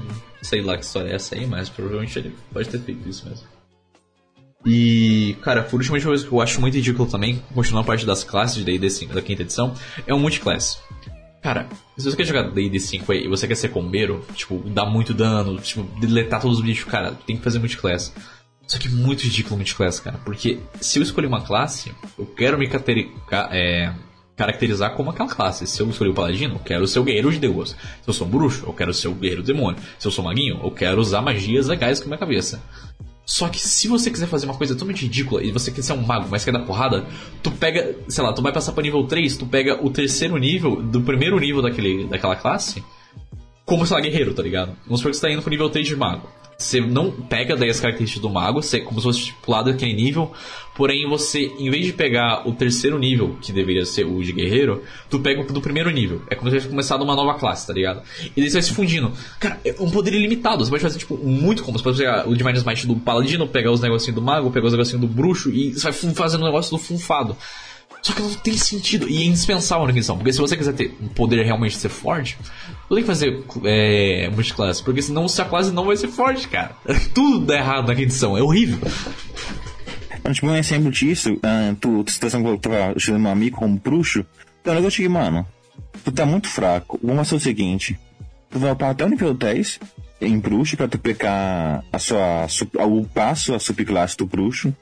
Sei 0.42 0.62
lá 0.62 0.78
que 0.78 0.86
história 0.86 1.10
é 1.10 1.16
essa 1.16 1.36
aí, 1.36 1.46
mas 1.46 1.70
provavelmente 1.70 2.18
ele 2.18 2.34
pode 2.54 2.70
ter 2.70 2.80
feito 2.80 3.08
isso 3.10 3.28
mesmo. 3.28 3.46
E, 4.66 5.38
cara, 5.42 5.64
por 5.64 5.78
última 5.78 6.00
coisa 6.02 6.26
que 6.26 6.32
eu 6.32 6.42
acho 6.42 6.60
muito 6.60 6.76
ridículo 6.76 7.10
também, 7.10 7.42
continuando 7.54 7.84
a 7.84 7.88
parte 7.88 8.06
das 8.06 8.24
classes 8.24 8.58
de 8.58 8.64
D&D 8.64 8.90
5 8.90 9.14
da 9.14 9.22
quinta 9.22 9.42
edição, 9.42 9.74
é 10.06 10.14
o 10.14 10.20
multiclass. 10.20 10.80
Cara, 11.42 11.68
se 11.98 12.04
você 12.04 12.18
quer 12.18 12.26
jogar 12.26 12.50
D&D 12.50 12.80
5 12.80 13.12
aí 13.12 13.26
e 13.26 13.28
você 13.28 13.48
quer 13.48 13.56
ser 13.56 13.70
combeiro, 13.70 14.26
tipo, 14.36 14.58
dar 14.70 14.86
muito 14.86 15.14
dano, 15.14 15.58
tipo, 15.60 15.84
deletar 16.00 16.42
todos 16.42 16.58
os 16.58 16.64
bichos, 16.64 16.90
cara, 16.90 17.12
tem 17.26 17.38
que 17.38 17.44
fazer 17.44 17.60
multiclass. 17.60 18.14
Só 18.68 18.78
que 18.78 18.88
é 18.88 18.92
muito 18.92 19.24
ridículo 19.24 19.56
multiclass, 19.56 20.00
cara, 20.00 20.20
porque 20.24 20.60
se 20.80 21.00
eu 21.00 21.04
escolher 21.04 21.28
uma 21.28 21.42
classe, 21.42 21.92
eu 22.18 22.26
quero 22.26 22.58
me 22.58 22.70
é, 23.52 23.94
caracterizar 24.36 24.94
como 24.96 25.10
aquela 25.10 25.30
classe. 25.30 25.66
Se 25.66 25.82
eu 25.82 25.90
escolher 25.90 26.12
o 26.12 26.14
paladino, 26.14 26.56
eu 26.56 26.60
quero 26.60 26.88
ser 26.88 27.00
o 27.00 27.04
guerreiro 27.04 27.32
de 27.32 27.40
Deus. 27.40 27.72
Se 27.72 28.08
eu 28.08 28.14
sou 28.14 28.28
um 28.28 28.30
bruxo, 28.30 28.66
eu 28.66 28.74
quero 28.74 28.94
ser 28.94 29.08
o 29.08 29.14
guerreiro 29.14 29.44
demônio. 29.44 29.82
Se 29.98 30.08
eu 30.08 30.12
sou 30.12 30.24
um 30.24 30.28
maguinho, 30.28 30.60
eu 30.64 30.72
quero 30.72 31.02
usar 31.02 31.22
magias 31.22 31.68
legais 31.68 32.00
com 32.00 32.06
a 32.06 32.08
minha 32.08 32.18
cabeça. 32.18 32.62
Só 33.30 33.48
que 33.48 33.60
se 33.60 33.88
você 33.88 34.10
quiser 34.10 34.26
fazer 34.26 34.48
uma 34.48 34.56
coisa 34.56 34.74
totalmente 34.74 35.04
ridícula 35.04 35.44
e 35.44 35.52
você 35.52 35.70
quer 35.70 35.84
ser 35.84 35.94
um 35.94 36.02
mago, 36.02 36.28
mas 36.32 36.44
quer 36.44 36.52
dar 36.52 36.62
porrada, 36.62 37.06
tu 37.44 37.52
pega, 37.52 37.96
sei 38.08 38.24
lá, 38.24 38.34
tu 38.34 38.42
vai 38.42 38.52
passar 38.52 38.72
para 38.72 38.82
nível 38.82 39.04
3, 39.04 39.38
tu 39.38 39.46
pega 39.46 39.86
o 39.86 39.92
terceiro 39.92 40.36
nível 40.36 40.82
do 40.82 41.00
primeiro 41.02 41.40
nível 41.40 41.62
daquele, 41.62 42.08
daquela 42.08 42.36
classe, 42.36 42.84
como, 43.66 43.86
sei 43.86 43.96
lá, 43.96 44.02
guerreiro, 44.02 44.34
tá 44.34 44.42
ligado? 44.42 44.76
Vamos 44.84 45.02
supor 45.02 45.12
que 45.12 45.18
você 45.18 45.28
tá 45.28 45.32
indo 45.32 45.44
pro 45.44 45.52
nível 45.52 45.70
3 45.70 45.88
de 45.88 45.96
mago. 45.96 46.28
Você 46.60 46.82
não 46.82 47.10
pega 47.10 47.56
daí 47.56 47.70
as 47.70 47.80
características 47.80 48.22
do 48.22 48.30
mago, 48.30 48.62
você, 48.62 48.82
como 48.82 49.00
se 49.00 49.06
fosse 49.06 49.20
estipulado 49.20 49.70
aquele 49.70 49.94
nível, 49.94 50.34
porém 50.76 51.08
você, 51.08 51.54
em 51.58 51.70
vez 51.70 51.86
de 51.86 51.94
pegar 51.94 52.46
o 52.46 52.52
terceiro 52.52 53.00
nível, 53.00 53.38
que 53.42 53.54
deveria 53.54 53.86
ser 53.86 54.04
o 54.04 54.22
de 54.22 54.34
guerreiro, 54.34 54.84
tu 55.10 55.20
pega 55.20 55.40
o 55.40 55.46
do 55.46 55.62
primeiro 55.62 55.90
nível. 55.90 56.22
É 56.30 56.36
como 56.36 56.50
se 56.50 56.58
tivesse 56.58 56.70
começado 56.70 57.02
uma 57.02 57.16
nova 57.16 57.40
classe, 57.40 57.66
tá 57.66 57.72
ligado? 57.72 58.02
E 58.36 58.42
daí 58.42 58.50
você 58.50 58.56
vai 58.56 58.62
se 58.62 58.74
fundindo. 58.74 59.14
Cara, 59.40 59.58
é 59.64 59.74
um 59.80 59.90
poder 59.90 60.14
ilimitado. 60.14 60.66
Você 60.66 60.70
pode 60.70 60.84
fazer, 60.84 61.00
tipo, 61.00 61.18
muito 61.18 61.64
como. 61.64 61.78
Você 61.78 61.84
pode 61.84 61.98
pegar 61.98 62.28
o 62.28 62.36
Divine 62.36 62.58
Smite 62.58 62.88
do 62.88 62.98
Paladino, 62.98 63.48
pegar 63.48 63.72
os 63.72 63.80
negocinhos 63.80 64.16
do 64.16 64.22
mago, 64.22 64.52
pegar 64.52 64.68
os 64.68 64.74
negocinhos 64.74 65.00
do 65.00 65.08
bruxo, 65.08 65.50
e 65.52 65.72
você 65.72 65.90
vai 65.90 66.14
fazendo 66.14 66.42
o 66.42 66.46
negócio 66.46 66.72
do 66.72 66.78
funfado. 66.78 67.38
Só 68.02 68.14
que 68.14 68.22
não 68.22 68.34
tem 68.34 68.56
sentido 68.58 69.10
e 69.10 69.24
é 69.24 69.26
indispensável 69.26 69.86
na 69.86 69.94
questão. 69.94 70.18
Porque 70.18 70.32
se 70.32 70.40
você 70.40 70.56
quiser 70.56 70.74
ter 70.74 70.96
um 71.02 71.08
poder 71.08 71.44
realmente 71.44 71.78
ser 71.78 71.90
forte, 71.90 72.38
você 72.88 72.96
tem 72.96 73.04
que 73.04 73.08
fazer 73.08 73.44
é, 73.66 74.30
multiclasse. 74.30 74.84
Porque 74.84 75.02
senão 75.02 75.28
sua 75.28 75.46
classe 75.46 75.72
não 75.72 75.86
vai 75.86 75.98
ser 75.98 76.08
forte, 76.08 76.48
cara. 76.48 76.72
Tudo 77.14 77.46
dá 77.46 77.56
errado 77.56 77.88
na 77.88 77.94
edição, 77.94 78.38
é 78.38 78.42
horrível. 78.42 78.80
Tipo, 80.32 80.48
um 80.48 80.56
exemplo 80.56 80.92
disso, 80.92 81.40
tu, 81.80 82.04
tu 82.04 82.12
situação 82.12 82.44
que 82.44 82.50
eu 82.50 82.58
tava 82.58 82.94
ajudando 82.96 83.28
amigo 83.28 83.58
como 83.58 83.80
bruxo, 83.80 84.24
então 84.62 84.76
eu 84.76 84.92
cheguei, 84.92 85.10
mano, 85.10 85.46
tu 86.04 86.12
tá 86.12 86.26
muito 86.26 86.48
fraco. 86.48 87.00
Vamos 87.02 87.28
fazer 87.28 87.36
o 87.36 87.44
seguinte: 87.44 88.00
tu 88.50 88.60
vai 88.60 88.72
upar 88.72 88.92
até 88.92 89.06
o 89.06 89.10
nível 89.10 89.34
10 89.34 89.80
em 90.22 90.38
bruxo 90.38 90.78
pra 90.78 90.88
tu 90.88 91.00
pegar 91.00 91.84
a 91.92 92.00
sua. 92.00 92.48
o 92.86 93.06
passo, 93.06 93.56
a 93.56 93.60
subclasse 93.60 94.18
do 94.18 94.26
bruxo. 94.26 94.74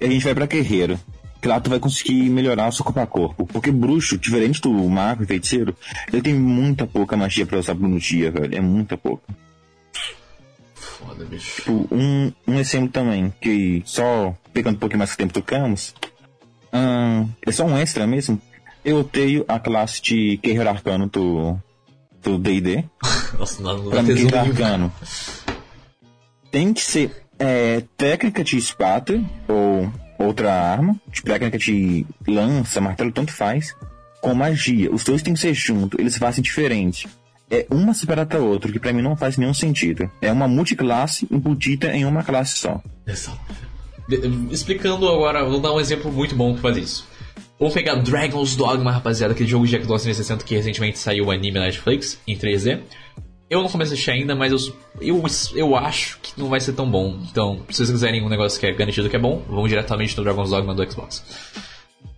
E 0.00 0.06
a 0.06 0.10
gente 0.10 0.24
vai 0.24 0.34
pra 0.34 0.46
guerreiro 0.46 0.98
que 1.44 1.48
lá 1.48 1.60
tu 1.60 1.68
vai 1.68 1.78
conseguir 1.78 2.30
melhorar 2.30 2.68
o 2.68 2.72
seu 2.72 2.82
corpo 2.82 3.00
a 3.00 3.06
corpo. 3.06 3.46
Porque 3.46 3.70
bruxo, 3.70 4.16
diferente 4.16 4.62
do 4.62 4.72
mago 4.88 5.22
e 5.24 5.26
feiticeiro, 5.26 5.76
ele 6.10 6.22
tem 6.22 6.32
muita 6.32 6.86
pouca 6.86 7.18
magia 7.18 7.44
pra 7.44 7.58
usar 7.58 7.74
no 7.74 7.98
dia, 7.98 8.30
velho. 8.30 8.56
É 8.56 8.62
muita 8.62 8.96
pouca. 8.96 9.24
Foda, 10.74 11.22
bicho. 11.26 11.56
Tipo, 11.56 11.86
um, 11.94 12.32
um 12.48 12.58
exemplo 12.58 12.88
também, 12.88 13.30
que 13.42 13.82
só 13.84 14.34
pegando 14.54 14.76
um 14.76 14.78
pouquinho 14.78 15.00
mais 15.00 15.14
tempo 15.14 15.34
do 15.34 15.42
Camus, 15.42 15.94
hum, 16.72 17.28
é 17.46 17.52
só 17.52 17.66
um 17.66 17.76
extra 17.76 18.06
mesmo. 18.06 18.40
Eu 18.82 19.04
tenho 19.04 19.44
a 19.46 19.58
classe 19.58 20.00
de 20.00 20.38
Guerreiro 20.38 20.70
Arcano 20.70 21.10
do 21.10 21.58
do 22.22 22.38
D&D. 22.38 22.86
Nossa, 23.38 23.62
não, 23.62 23.82
não 23.82 23.90
pra 23.90 24.02
Guerreiro 24.02 24.38
Arcano. 24.38 24.90
Tem 26.50 26.72
que 26.72 26.80
ser 26.80 27.26
é, 27.38 27.82
técnica 27.98 28.42
de 28.42 28.56
espada 28.56 29.22
ou 29.46 29.92
outra 30.18 30.52
arma, 30.52 30.96
tipo 31.10 31.28
técnica 31.28 31.58
de 31.58 32.06
lança, 32.26 32.80
martelo, 32.80 33.12
tanto 33.12 33.32
faz, 33.32 33.74
com 34.20 34.34
magia. 34.34 34.92
Os 34.92 35.04
dois 35.04 35.22
têm 35.22 35.34
que 35.34 35.40
ser 35.40 35.54
juntos, 35.54 35.98
eles 35.98 36.16
fazem 36.16 36.42
diferente. 36.42 37.08
É 37.50 37.66
uma 37.70 37.92
separada 37.92 38.38
da 38.38 38.44
outra, 38.44 38.72
que 38.72 38.78
para 38.78 38.92
mim 38.92 39.02
não 39.02 39.16
faz 39.16 39.36
nenhum 39.36 39.54
sentido. 39.54 40.10
É 40.20 40.32
uma 40.32 40.48
multiclasse 40.48 41.26
embutida 41.30 41.94
em 41.94 42.04
uma 42.04 42.22
classe 42.22 42.56
só. 42.56 42.82
Explicando 44.50 45.08
agora, 45.08 45.44
vou 45.44 45.60
dar 45.60 45.72
um 45.72 45.80
exemplo 45.80 46.10
muito 46.10 46.34
bom 46.34 46.54
que 46.54 46.60
faz 46.60 46.76
isso. 46.76 47.08
Vamos 47.58 47.74
pegar 47.74 47.94
Dragon's 47.96 48.56
Dogma, 48.56 48.90
rapaziada, 48.90 49.32
aquele 49.32 49.48
jogo 49.48 49.64
de 49.64 49.72
Jack 49.72 49.86
360 49.86 50.44
que 50.44 50.56
recentemente 50.56 50.98
saiu 50.98 51.26
o 51.26 51.30
anime 51.30 51.58
na 51.58 51.66
Netflix, 51.66 52.18
em 52.26 52.36
3D. 52.36 52.80
Eu 53.48 53.62
não 53.62 53.68
comecei 53.68 53.92
a 53.92 53.94
assistir 53.94 54.10
ainda, 54.10 54.34
mas 54.34 54.52
eu, 54.52 54.74
eu, 55.00 55.22
eu 55.54 55.76
acho 55.76 56.18
que 56.20 56.32
não 56.40 56.48
vai 56.48 56.60
ser 56.60 56.72
tão 56.72 56.90
bom. 56.90 57.18
Então, 57.30 57.60
se 57.68 57.76
vocês 57.76 57.90
quiserem 57.90 58.24
um 58.24 58.28
negócio 58.28 58.58
que 58.58 58.66
é 58.66 58.72
garantido 58.72 59.10
que 59.10 59.16
é 59.16 59.18
bom, 59.18 59.42
vão 59.48 59.68
diretamente 59.68 60.16
no 60.16 60.24
Dragon's 60.24 60.50
Dogma 60.50 60.74
do 60.74 60.90
Xbox. 60.90 61.22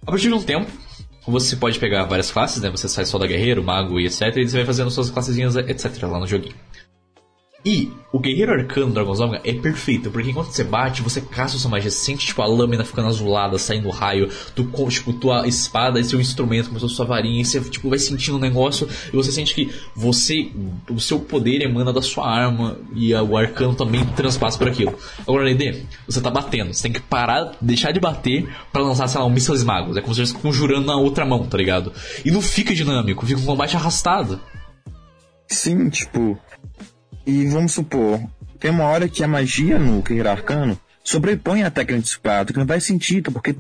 A 0.03 0.11
partir 0.11 0.29
de 0.29 0.35
um 0.35 0.43
tempo, 0.43 0.71
você 1.27 1.57
pode 1.57 1.79
pegar 1.79 2.05
várias 2.05 2.31
classes, 2.31 2.63
né? 2.63 2.71
Você 2.71 2.89
sai 2.89 3.05
só 3.05 3.19
da 3.19 3.27
guerreiro, 3.27 3.63
mago 3.63 3.99
e 3.99 4.07
etc. 4.07 4.37
E 4.37 4.49
você 4.49 4.57
vai 4.57 4.65
fazendo 4.65 4.91
suas 4.91 5.11
classezinhas, 5.11 5.57
etc. 5.57 6.03
lá 6.05 6.21
no 6.21 6.27
joguinho. 6.27 6.55
E 7.67 7.91
o 8.13 8.21
Guerreiro 8.21 8.53
Arcano 8.53 8.87
do 8.87 8.93
Dragon's 8.93 9.19
Dogma 9.19 9.41
é 9.43 9.53
perfeito, 9.53 10.09
porque 10.09 10.31
enquanto 10.31 10.53
você 10.53 10.63
bate, 10.63 11.03
você 11.03 11.21
caça 11.21 11.59
sua 11.59 11.69
magia, 11.69 11.91
você 11.91 11.99
sente 11.99 12.25
tipo 12.25 12.41
a 12.41 12.47
lâmina 12.47 12.85
ficando 12.85 13.09
azulada, 13.09 13.59
saindo 13.59 13.91
raio, 13.91 14.31
tu, 14.55 14.71
tipo, 14.89 15.13
tua 15.13 15.49
espada 15.49 15.99
e 15.99 16.05
seu 16.05 16.21
instrumento, 16.21 16.67
como 16.67 16.79
se 16.79 16.85
fosse 16.85 16.95
sua 16.95 17.05
varinha, 17.05 17.43
e 17.43 17.45
você 17.45 17.59
tipo, 17.61 17.91
vai 17.91 17.99
sentindo 17.99 18.37
um 18.37 18.41
negócio, 18.41 18.89
e 19.13 19.17
você 19.17 19.33
sente 19.33 19.53
que 19.53 19.69
você, 19.97 20.49
o 20.89 21.01
seu 21.01 21.19
poder 21.19 21.61
emana 21.61 21.93
da 21.93 22.01
sua 22.01 22.31
arma, 22.31 22.79
e 22.95 23.13
o 23.13 23.37
arcano 23.37 23.75
também 23.75 24.07
transpassa 24.15 24.57
por 24.57 24.69
aquilo. 24.69 24.95
Agora, 25.27 25.43
Lede, 25.43 25.85
você 26.07 26.21
tá 26.21 26.31
batendo, 26.31 26.73
você 26.73 26.85
tem 26.85 26.93
que 26.93 27.01
parar, 27.01 27.57
deixar 27.61 27.91
de 27.91 27.99
bater 27.99 28.49
para 28.73 28.85
lançar, 28.85 29.09
sei 29.09 29.21
lá, 29.21 29.27
um 29.27 29.31
míssil 29.31 29.57
magos. 29.65 29.97
É 29.97 30.01
como 30.01 30.15
se 30.15 30.25
você 30.25 30.33
conjurando 30.33 30.87
na 30.87 30.95
outra 30.95 31.27
mão, 31.27 31.45
tá 31.45 31.59
ligado? 31.59 31.93
E 32.25 32.31
não 32.31 32.41
fica 32.41 32.73
dinâmico, 32.73 33.27
fica 33.27 33.41
um 33.41 33.45
combate 33.45 33.75
arrastado. 33.75 34.41
Sim, 35.49 35.89
tipo, 35.89 36.39
e 37.27 37.47
vamos 37.47 37.73
supor, 37.73 38.21
tem 38.61 38.71
uma 38.71 38.85
hora 38.85 39.09
que 39.09 39.25
a 39.25 39.29
magia 39.29 39.79
no 39.79 40.01
Guerreiro 40.01 40.31
Arcano 40.31 40.81
sobrepõe 41.03 41.63
a 41.63 41.71
técnica 41.71 42.03
de 42.03 42.09
espada, 42.09 42.53
que 42.53 42.59
não 42.59 42.67
faz 42.67 42.85
sentido, 42.85 43.33
porque 43.33 43.57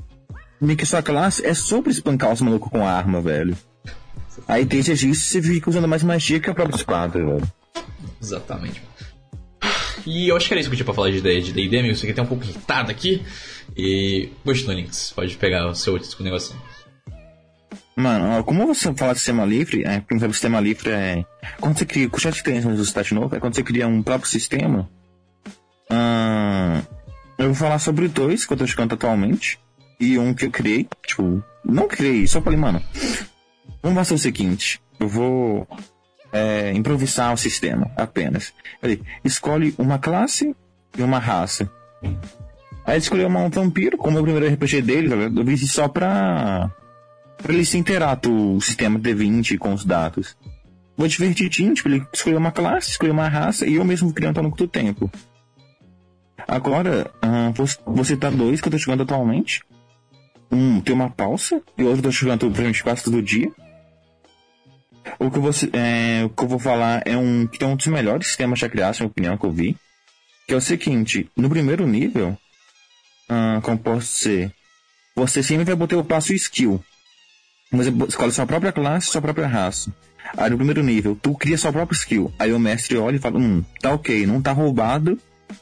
meio 0.60 0.78
que 0.78 0.86
sua 0.86 1.02
classe 1.02 1.44
é 1.44 1.52
sobre 1.52 1.90
espancar 1.90 2.32
os 2.32 2.40
malucos 2.40 2.70
com 2.70 2.86
arma, 2.86 3.20
velho. 3.20 3.56
Aí 4.46 4.64
tem 4.64 4.80
e 4.80 5.14
você 5.14 5.42
fica 5.42 5.70
usando 5.70 5.88
mais 5.88 6.02
magia 6.02 6.38
que 6.38 6.48
a 6.48 6.54
própria 6.54 6.76
espada, 6.76 7.18
velho. 7.18 7.52
Exatamente. 8.22 8.82
E 10.06 10.28
eu 10.28 10.36
acho 10.36 10.46
que 10.46 10.54
era 10.54 10.60
isso 10.60 10.70
que 10.70 10.74
eu 10.74 10.76
tinha 10.76 10.84
pra 10.84 10.94
falar 10.94 11.10
de 11.10 11.20
D&D, 11.20 11.78
amigo. 11.78 11.96
Você 11.96 12.06
quer 12.06 12.12
ter 12.12 12.20
um 12.20 12.26
pouco 12.26 12.44
irritado 12.44 12.90
aqui. 12.90 13.24
E... 13.76 14.30
Continua, 14.44 14.74
Links. 14.74 15.12
Pode 15.14 15.36
pegar 15.36 15.66
o 15.66 15.74
seu 15.74 15.98
negocinho. 16.20 16.60
Mano, 17.97 18.44
como 18.44 18.66
você 18.66 18.92
fala 18.92 19.14
de 19.14 19.20
sistema 19.20 19.47
livre, 19.47 19.82
é, 19.84 20.01
por 20.01 20.14
exemplo, 20.14 20.34
sistema 20.34 20.61
livre 20.61 20.90
é. 20.90 21.24
Quando 21.59 21.78
você 21.78 21.86
cria. 21.86 22.11
Chat 22.18 22.42
tem 22.42 22.61
do 22.61 22.82
stat 22.82 23.14
novo, 23.14 23.34
é 23.34 23.40
quando 23.40 23.55
você 23.55 23.62
cria 23.62 23.88
um 23.88 24.03
próprio 24.03 24.28
sistema. 24.28 24.86
Hum, 25.90 26.82
eu 27.38 27.47
vou 27.47 27.55
falar 27.55 27.78
sobre 27.78 28.07
dois 28.09 28.44
que 28.44 28.53
eu 28.53 28.57
tô 28.57 28.66
jogando 28.66 28.92
atualmente. 28.92 29.59
E 29.99 30.18
um 30.18 30.34
que 30.34 30.44
eu 30.44 30.51
criei. 30.51 30.86
Tipo, 31.07 31.42
não 31.64 31.88
criei, 31.88 32.26
só 32.26 32.42
falei, 32.42 32.59
mano. 32.59 32.82
Vamos 33.82 33.97
fazer 33.97 34.14
o 34.14 34.18
seguinte. 34.18 34.78
Eu 35.01 35.09
vou 35.09 35.66
é, 36.30 36.72
improvisar 36.72 37.32
o 37.32 37.38
sistema 37.38 37.90
apenas. 37.97 38.53
Escolhe 39.24 39.74
uma 39.78 39.99
classe 39.99 40.55
e 40.99 41.03
uma 41.03 41.18
raça. 41.18 41.70
Aí 42.84 42.99
escolheu 42.99 43.28
um 43.28 43.49
vampiro, 43.49 43.97
como 43.97 44.18
o 44.18 44.22
primeiro 44.22 44.53
RPG 44.55 44.82
dele, 44.82 45.14
eu 45.34 45.47
fiz 45.47 45.72
só 45.72 45.88
pra 45.88 46.70
para 47.39 47.53
ele 47.53 47.64
se 47.64 47.78
inteirar 47.78 48.18
o 48.26 48.61
sistema 48.61 48.99
D20 48.99 49.59
com 49.59 49.72
os 49.72 49.84
dados. 49.84 50.37
Vou 50.97 51.07
divertidinho, 51.07 51.74
tipo, 51.74 51.89
ele 51.89 52.07
escolheu 52.12 52.39
uma 52.39 52.51
classe, 52.51 52.91
escolheu 52.91 53.12
uma 53.12 53.28
raça 53.28 53.66
e 53.66 53.74
eu 53.74 53.84
mesmo 53.84 54.12
criando 54.12 54.39
ao 54.39 54.45
longo 54.45 54.57
do 54.57 54.66
tempo. 54.66 55.11
Agora, 56.49 57.11
uh, 57.24 57.53
vou, 57.84 58.05
citar 58.05 58.30
dois 58.30 58.61
que 58.61 58.68
eu 58.68 58.72
tô 58.72 58.78
jogando 58.78 59.03
atualmente. 59.03 59.62
Um 60.51 60.80
tem 60.80 60.95
uma 60.95 61.11
pausa 61.11 61.61
e 61.76 61.82
outro 61.82 61.99
eu 61.99 62.03
tô 62.05 62.11
jogando 62.11 62.47
praticamente 62.47 62.82
quase 62.82 63.03
todo 63.03 63.20
dia. 63.20 63.51
O 65.18 65.30
que, 65.30 65.39
eu 65.39 65.43
vou, 65.43 65.51
é, 65.72 66.24
o 66.24 66.30
que 66.30 66.45
eu 66.45 66.49
vou 66.49 66.59
falar 66.59 67.03
é 67.05 67.16
um 67.16 67.47
que 67.47 67.59
tem 67.59 67.68
um 67.68 67.76
dos 67.76 67.87
melhores 67.87 68.28
sistemas 68.28 68.59
já 68.59 68.68
criados, 68.68 69.01
na 69.01 69.07
opinião, 69.07 69.37
que 69.37 69.45
eu 69.45 69.51
vi. 69.51 69.76
Que 70.47 70.55
é 70.55 70.57
o 70.57 70.61
seguinte, 70.61 71.28
no 71.37 71.49
primeiro 71.51 71.87
nível, 71.87 72.37
uh, 73.30 73.61
como 73.62 73.78
posso 73.78 74.07
ser, 74.07 74.53
você 75.14 75.43
sempre 75.43 75.64
vai 75.64 75.74
botar 75.74 75.97
o 75.97 76.05
passo 76.05 76.32
skill. 76.32 76.82
Você 77.72 77.90
escolhe 78.08 78.32
sua 78.32 78.46
própria 78.46 78.72
classe, 78.72 79.08
sua 79.08 79.20
própria 79.20 79.46
raça. 79.46 79.92
Aí 80.36 80.50
no 80.50 80.56
primeiro 80.56 80.82
nível, 80.82 81.18
tu 81.20 81.34
cria 81.34 81.58
sua 81.58 81.72
própria 81.72 81.96
skill. 81.96 82.32
Aí 82.38 82.52
o 82.52 82.58
mestre 82.58 82.96
olha 82.96 83.16
e 83.16 83.20
fala, 83.20 83.38
hum, 83.38 83.64
tá 83.80 83.92
ok, 83.92 84.26
não 84.26 84.40
tá 84.40 84.52
roubado, 84.52 85.18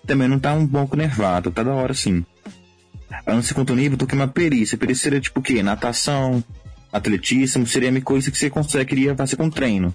também 0.07 0.29
não 0.29 0.39
tá 0.39 0.55
um 0.55 0.67
pouco 0.67 0.97
nervado, 0.97 1.51
tá 1.51 1.63
da 1.63 1.73
hora 1.73 1.95
sim. 1.95 2.25
Aí 3.27 3.35
no 3.35 3.43
segundo 3.43 3.75
nível, 3.75 3.97
tu 3.97 4.07
cria 4.07 4.21
uma 4.21 4.29
perícia. 4.29 4.77
Perícia 4.77 5.05
seria 5.05 5.21
tipo 5.21 5.41
o 5.41 5.43
quê? 5.43 5.63
Natação, 5.63 6.43
atletismo, 6.93 7.67
seria 7.67 8.01
coisa 8.01 8.31
que 8.31 8.39
você 8.39 8.51
conseguiria 8.51 9.15
fazer 9.15 9.37
com 9.37 9.51
treino. 9.51 9.95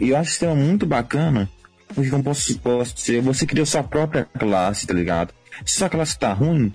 E 0.00 0.10
eu 0.10 0.16
acho 0.16 0.30
esse 0.30 0.40
tema 0.40 0.54
muito 0.54 0.86
bacana, 0.86 1.48
porque 1.94 2.10
como 2.10 2.22
posso, 2.22 2.58
posso 2.58 2.94
dizer, 2.94 3.20
você 3.20 3.46
cria 3.46 3.66
sua 3.66 3.82
própria 3.82 4.24
classe, 4.24 4.86
tá 4.86 4.94
ligado? 4.94 5.34
Se 5.64 5.76
sua 5.76 5.88
classe 5.88 6.18
tá 6.18 6.32
ruim, 6.32 6.72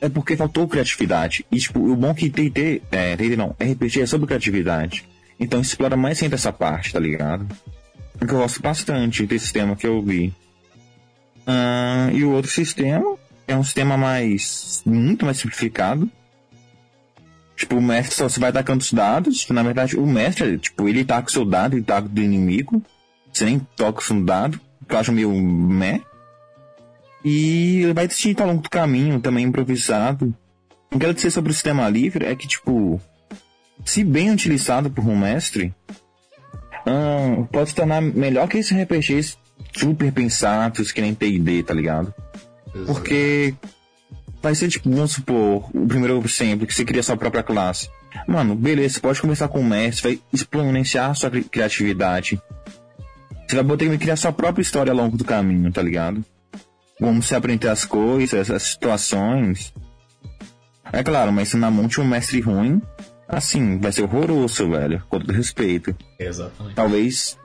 é 0.00 0.08
porque 0.08 0.36
faltou 0.36 0.68
criatividade. 0.68 1.44
E, 1.50 1.58
tipo, 1.58 1.80
o 1.80 1.96
bom 1.96 2.14
que 2.14 2.30
T&T, 2.30 2.82
é, 2.90 3.16
T&T 3.16 3.36
não, 3.36 3.56
RPG 3.60 4.02
é 4.02 4.06
sobre 4.06 4.26
criatividade. 4.26 5.04
Então 5.38 5.60
explora 5.60 5.96
mais 5.96 6.18
sempre 6.18 6.36
essa 6.36 6.52
parte, 6.52 6.92
tá 6.92 6.98
ligado? 6.98 7.46
Porque 8.18 8.32
eu 8.32 8.38
gosto 8.38 8.62
bastante 8.62 9.26
desse 9.26 9.44
sistema 9.44 9.76
que 9.76 9.86
eu 9.86 10.02
vi. 10.02 10.32
Uh, 11.46 12.10
e 12.12 12.24
o 12.24 12.32
outro 12.32 12.50
sistema 12.50 13.16
é 13.46 13.56
um 13.56 13.62
sistema 13.62 13.96
mais, 13.96 14.82
muito 14.84 15.24
mais 15.24 15.36
simplificado. 15.36 16.10
Tipo, 17.56 17.76
o 17.76 17.82
mestre 17.82 18.14
só 18.14 18.28
vai 18.40 18.50
atacando 18.50 18.82
os 18.82 18.92
dados. 18.92 19.48
Na 19.48 19.62
verdade, 19.62 19.96
o 19.96 20.06
mestre, 20.06 20.58
tipo, 20.58 20.88
ele 20.88 21.04
taca 21.04 21.28
o 21.28 21.32
seu 21.32 21.44
dado, 21.44 21.74
ele 21.74 21.82
taca 21.82 22.08
do 22.08 22.22
inimigo. 22.22 22.82
Você 23.32 23.44
nem 23.44 23.58
toca 23.76 24.00
o 24.00 24.04
seu 24.04 24.22
dado. 24.22 24.60
Que 24.86 24.94
eu 24.94 24.98
acho 24.98 25.12
meio 25.12 25.32
meh. 25.32 26.00
E 27.28 27.82
ele 27.82 27.92
vai 27.92 28.06
decidir 28.06 28.40
ao 28.40 28.46
longo 28.46 28.62
do 28.62 28.70
caminho, 28.70 29.18
também 29.18 29.46
improvisado. 29.46 30.26
O 30.26 30.90
que 30.90 30.94
eu 30.94 31.00
quero 31.00 31.14
dizer 31.14 31.32
sobre 31.32 31.50
o 31.50 31.54
sistema 31.54 31.88
livre 31.88 32.24
é 32.24 32.36
que, 32.36 32.46
tipo, 32.46 33.00
se 33.84 34.04
bem 34.04 34.30
utilizado 34.30 34.88
por 34.88 35.04
um 35.04 35.18
mestre, 35.18 35.74
hum, 36.86 37.44
pode 37.46 37.70
se 37.70 37.74
tornar 37.74 38.00
melhor 38.00 38.46
que 38.46 38.58
esses 38.58 38.80
RPGs 38.80 39.36
super 39.76 40.12
pensados 40.12 40.92
que 40.92 41.00
nem 41.00 41.16
TD, 41.16 41.64
tá 41.64 41.74
ligado? 41.74 42.14
Porque 42.86 43.52
vai 44.40 44.54
ser 44.54 44.68
tipo, 44.68 44.88
vamos 44.88 45.10
supor, 45.10 45.68
o 45.74 45.84
primeiro 45.84 46.28
sempre 46.28 46.64
que 46.64 46.74
você 46.74 46.84
cria 46.84 47.02
sua 47.02 47.16
própria 47.16 47.42
classe. 47.42 47.90
Mano, 48.28 48.54
beleza, 48.54 48.94
você 48.94 49.00
pode 49.00 49.20
começar 49.20 49.48
com 49.48 49.58
o 49.58 49.64
mestre, 49.64 50.10
vai 50.10 50.20
exponenciar 50.32 51.12
sua 51.16 51.28
criatividade. 51.28 52.40
Você 53.48 53.56
vai 53.56 53.64
poder 53.64 53.98
criar 53.98 54.14
sua 54.14 54.30
própria 54.30 54.62
história 54.62 54.92
ao 54.92 54.96
longo 54.96 55.16
do 55.16 55.24
caminho, 55.24 55.72
tá 55.72 55.82
ligado? 55.82 56.24
Como 57.00 57.22
se 57.22 57.34
aprender 57.34 57.68
as 57.68 57.84
coisas, 57.84 58.50
as 58.50 58.62
situações. 58.62 59.72
É 60.92 61.02
claro, 61.02 61.32
mas 61.32 61.48
se 61.48 61.56
na 61.56 61.70
monte 61.70 62.00
um 62.00 62.06
mestre 62.06 62.40
ruim, 62.40 62.80
assim, 63.28 63.78
vai 63.78 63.92
ser 63.92 64.02
horroroso, 64.02 64.70
velho, 64.70 65.02
com 65.08 65.18
todo 65.18 65.32
respeito. 65.32 65.94
Exatamente. 66.18 66.74
Talvez. 66.74 67.38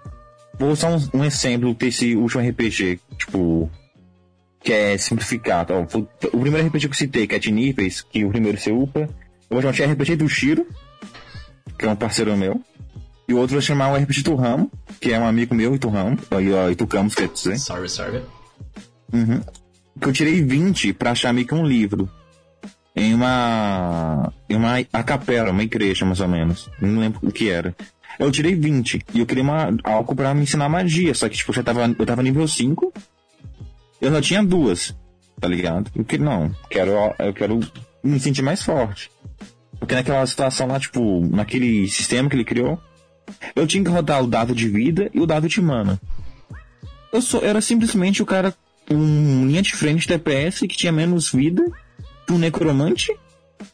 Vou 0.60 0.72
usar 0.72 0.90
um, 0.90 1.10
um 1.14 1.26
exemplo 1.26 1.74
desse 1.74 2.16
último 2.16 2.48
RPG, 2.48 3.00
tipo. 3.18 3.70
Que 4.64 4.74
é 4.74 4.98
simplificado. 4.98 5.74
Ó, 5.74 5.82
o 6.34 6.40
primeiro 6.40 6.68
RPG 6.68 6.88
que 6.88 6.94
eu 6.94 6.98
citei, 6.98 7.26
que 7.26 7.34
é 7.34 7.40
de 7.40 7.52
níveis, 7.52 8.02
que 8.02 8.24
o 8.24 8.30
primeiro 8.30 8.60
você 8.60 8.72
upa. 8.72 9.10
Eu 9.50 9.60
vou 9.60 9.62
chamar 9.62 9.74
de 9.74 9.84
RPG 9.84 10.16
do 10.18 10.30
Shiro, 10.30 10.68
que 11.80 11.86
é 11.86 11.90
um 11.90 11.96
parceiro 11.96 12.38
meu. 12.38 12.62
E 13.28 13.34
o 13.34 13.38
outro 13.38 13.56
vou 13.56 13.62
chamar 13.62 13.92
o 13.92 13.96
RPG 13.96 14.22
do 14.22 14.36
Ramo, 14.36 14.72
que 15.00 15.12
é 15.12 15.20
um 15.20 15.26
amigo 15.26 15.56
meu, 15.56 15.74
Itu 15.74 15.90
Ramo. 15.90 16.18
E 16.40 16.72
Itu 16.72 16.86
Camus, 16.86 17.16
quer 17.16 17.28
dizer. 17.28 17.58
Sorry, 17.58 17.90
sorry. 17.90 18.22
Uhum. 19.14 19.42
Que 20.00 20.08
eu 20.08 20.14
tirei 20.14 20.42
20 20.42 20.94
pra 20.94 21.12
achar 21.12 21.34
meio 21.34 21.48
que 21.48 21.54
um 21.54 21.66
livro. 21.66 22.10
Em 22.96 23.14
uma. 23.14 24.34
Em 24.50 24.56
uma 24.56 24.76
a 24.92 25.04
capela, 25.04 25.52
uma 25.52 25.64
igreja, 25.64 26.06
mais 26.06 26.20
ou 26.20 26.28
menos. 26.28 26.70
Não 26.80 27.00
lembro 27.00 27.20
o 27.24 27.32
que 27.32 27.50
era. 27.50 27.76
Eu 28.20 28.32
tirei 28.32 28.56
20 28.56 29.00
e 29.14 29.20
eu 29.20 29.26
queria 29.26 29.44
uma, 29.44 29.70
algo 29.84 30.16
pra 30.16 30.34
me 30.34 30.44
ensinar 30.44 30.68
magia. 30.70 31.14
Só 31.14 31.30
que, 31.30 31.38
tipo, 31.38 31.52
eu 31.52 31.56
já 31.56 31.64
tava, 31.64 31.96
eu 31.98 32.06
tava 32.06 32.24
nível 32.24 32.48
5. 32.48 32.94
Eu 34.02 34.12
só 34.12 34.22
tinha 34.22 34.44
duas. 34.44 34.96
Tá 35.40 35.48
ligado? 35.48 35.90
Eu 35.96 36.04
que 36.04 36.18
não. 36.18 36.54
Quero, 36.70 36.92
eu 37.18 37.34
quero 37.34 37.60
me 38.04 38.20
sentir 38.20 38.42
mais 38.42 38.62
forte. 38.62 39.10
Porque 39.80 39.96
naquela 39.96 40.26
situação 40.28 40.68
lá, 40.68 40.80
tipo, 40.80 41.22
naquele 41.28 41.88
sistema 41.88 42.30
que 42.30 42.36
ele 42.36 42.46
criou, 42.46 42.80
eu 43.56 43.66
tinha 43.66 43.84
que 43.84 43.90
rodar 43.90 44.24
o 44.24 44.28
dado 44.28 44.54
de 44.54 44.68
vida 44.68 45.10
e 45.14 45.20
o 45.20 45.26
dado 45.26 45.48
de 45.48 45.62
mana. 45.62 46.00
Eu 47.12 47.22
sou, 47.22 47.44
era 47.44 47.60
simplesmente 47.60 48.22
o 48.22 48.26
cara 48.26 48.54
um 48.94 49.46
linha 49.46 49.62
de 49.62 49.76
frente 49.76 50.08
DPS 50.08 50.62
que 50.62 50.78
tinha 50.78 50.92
menos 50.92 51.32
vida 51.32 51.64
que 52.26 52.34
um 52.34 52.38
necromante 52.38 53.16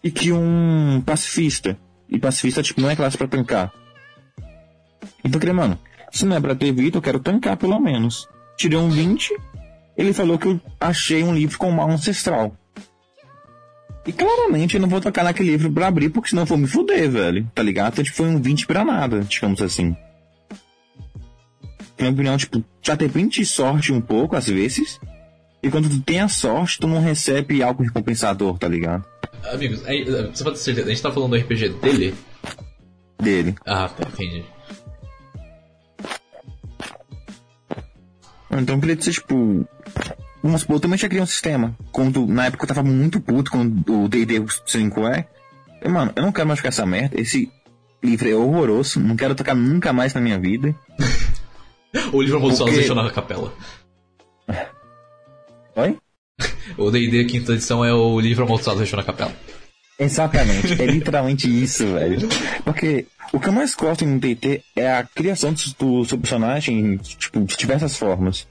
e 0.03 0.11
que 0.11 0.31
um 0.31 1.01
pacifista. 1.05 1.77
E 2.09 2.17
pacifista, 2.17 2.63
tipo, 2.63 2.81
não 2.81 2.89
é 2.89 2.95
classe 2.95 3.17
para 3.17 3.27
tancar. 3.27 3.71
Então, 5.23 5.39
falei, 5.39 5.55
mano, 5.55 5.79
se 6.11 6.25
não 6.25 6.37
é 6.37 6.39
pra 6.39 6.55
ter 6.55 6.71
vida, 6.71 6.97
eu 6.97 7.01
quero 7.01 7.19
tancar 7.19 7.57
pelo 7.57 7.79
menos. 7.79 8.27
Tirei 8.55 8.77
um 8.77 8.89
20, 8.89 9.35
ele 9.97 10.13
falou 10.13 10.37
que 10.37 10.47
eu 10.47 10.61
achei 10.79 11.23
um 11.23 11.35
livro 11.35 11.57
com 11.57 11.69
mal 11.71 11.89
ancestral. 11.89 12.55
E 14.05 14.13
claramente 14.13 14.75
eu 14.75 14.81
não 14.81 14.87
vou 14.87 15.01
tocar 15.01 15.23
naquele 15.23 15.51
livro 15.51 15.71
pra 15.71 15.87
abrir, 15.87 16.09
porque 16.09 16.29
senão 16.29 16.43
eu 16.43 16.47
vou 16.47 16.57
me 16.57 16.67
fuder, 16.67 17.11
velho. 17.11 17.51
Tá 17.53 17.61
ligado? 17.61 17.93
Então, 17.93 18.03
tipo, 18.03 18.15
foi 18.15 18.27
um 18.27 18.41
20 18.41 18.65
pra 18.65 18.85
nada, 18.85 19.19
digamos 19.19 19.61
assim 19.61 19.95
na 21.97 22.03
minha 22.03 22.13
opinião, 22.13 22.37
tipo, 22.37 22.63
já 22.81 22.95
depende 22.95 23.39
de 23.39 23.45
sorte 23.45 23.91
um 23.91 24.01
pouco, 24.01 24.35
às 24.35 24.47
vezes. 24.47 24.99
E 25.61 25.69
quando 25.69 25.89
tu 25.89 25.99
tem 26.01 26.19
a 26.19 26.27
sorte, 26.27 26.79
tu 26.79 26.87
não 26.87 27.01
recebe 27.01 27.63
algo 27.63 27.83
recompensador, 27.83 28.57
tá 28.57 28.67
ligado? 28.67 29.05
Amigos, 29.51 29.85
aí, 29.85 30.03
você 30.05 30.43
pode 30.43 30.57
ter 30.57 30.63
certeza, 30.63 30.87
a 30.87 30.89
gente 30.89 31.01
tá 31.01 31.11
falando 31.11 31.31
do 31.31 31.37
RPG 31.37 31.69
dele? 31.69 32.15
Dele. 33.19 33.55
Ah, 33.65 33.89
tá, 33.89 34.07
entendi. 34.07 34.45
Então 38.51 38.75
eu 38.75 38.79
queria 38.81 38.95
dizer, 38.95 39.11
tipo. 39.11 39.67
Vamos 40.41 40.61
supor, 40.61 40.77
eu 40.77 40.79
também 40.79 40.97
já 40.97 41.07
criei 41.07 41.21
um 41.21 41.27
sistema. 41.27 41.75
Quando, 41.91 42.25
na 42.27 42.45
época 42.45 42.63
eu 42.63 42.67
tava 42.67 42.83
muito 42.83 43.19
puto 43.19 43.51
quando 43.51 44.03
o 44.03 44.07
DD 44.07 44.43
5 44.65 45.07
é. 45.07 45.27
Eu, 45.81 45.91
mano, 45.91 46.11
eu 46.15 46.23
não 46.23 46.31
quero 46.31 46.47
mais 46.47 46.59
ficar 46.59 46.69
essa 46.69 46.85
merda. 46.85 47.19
Esse 47.19 47.51
livro 48.03 48.29
é 48.29 48.35
horroroso. 48.35 48.99
Não 48.99 49.15
quero 49.15 49.35
tocar 49.35 49.55
nunca 49.55 49.91
mais 49.91 50.13
na 50.13 50.21
minha 50.21 50.39
vida. 50.39 50.73
o 52.13 52.21
livro 52.21 52.39
Porque- 52.39 52.71
deixou 52.71 52.95
na 52.95 53.09
capela. 53.09 53.53
Oi? 55.75 55.97
O 56.77 56.91
D&D 56.91 57.25
quinta 57.25 57.53
edição 57.53 57.83
é 57.83 57.93
o 57.93 58.19
livro 58.19 58.43
amaldiçoado 58.45 58.79
deixou 58.79 58.97
na 58.97 59.03
capela. 59.03 59.33
Exatamente, 59.99 60.79
é 60.79 60.85
literalmente 60.85 61.47
isso, 61.47 61.85
velho. 61.87 62.27
Porque 62.63 63.05
o 63.33 63.39
que 63.39 63.49
eu 63.49 63.53
mais 63.53 63.73
gosto 63.73 64.03
em 64.03 64.07
um 64.07 64.19
TT 64.19 64.61
é 64.75 64.91
a 64.91 65.03
criação 65.03 65.53
do, 65.79 66.05
seu 66.05 66.17
personagem, 66.17 66.97
tipo, 66.97 67.39
de 67.39 67.57
diversas 67.57 67.97
formas. 67.97 68.47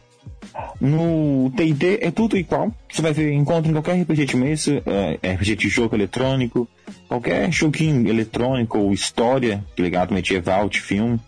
No 0.80 1.52
TT 1.54 1.98
é 2.00 2.10
tudo 2.10 2.36
igual. 2.36 2.74
Você 2.90 3.00
vai 3.00 3.12
ver, 3.12 3.32
encontra 3.32 3.70
em 3.70 3.74
qualquer 3.74 4.00
RPG 4.00 4.26
de 4.26 4.36
mesa, 4.36 4.82
é, 5.22 5.34
RPG 5.34 5.56
de 5.56 5.68
jogo 5.68 5.94
eletrônico, 5.94 6.68
qualquer 7.08 7.50
joguinho 7.52 8.08
eletrônico 8.08 8.78
ou 8.78 8.92
história, 8.92 9.64
ligado 9.78 10.12
medieval, 10.12 10.68
de 10.68 10.80
filme. 10.80 11.20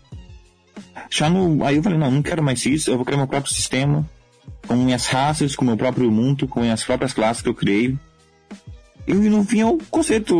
Já 1.09 1.29
no. 1.29 1.63
Aí 1.65 1.75
eu 1.77 1.83
falei, 1.83 1.97
não, 1.97 2.11
não 2.11 2.21
quero 2.21 2.43
mais 2.43 2.65
isso, 2.65 2.89
eu 2.91 2.95
vou 2.95 3.05
criar 3.05 3.17
meu 3.17 3.27
próprio 3.27 3.53
sistema, 3.53 4.07
com 4.67 4.75
minhas 4.75 5.05
raças, 5.07 5.55
com 5.55 5.65
meu 5.65 5.77
próprio 5.77 6.11
mundo, 6.11 6.47
com 6.47 6.61
minhas 6.61 6.83
próprias 6.83 7.13
classes 7.13 7.41
que 7.41 7.49
eu 7.49 7.53
criei. 7.55 7.97
E 9.07 9.13
no 9.13 9.43
fim 9.43 9.61
é 9.61 9.65
o 9.65 9.77
conceito 9.89 10.35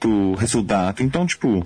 do 0.00 0.34
resultado. 0.34 1.02
Então, 1.02 1.26
tipo, 1.26 1.64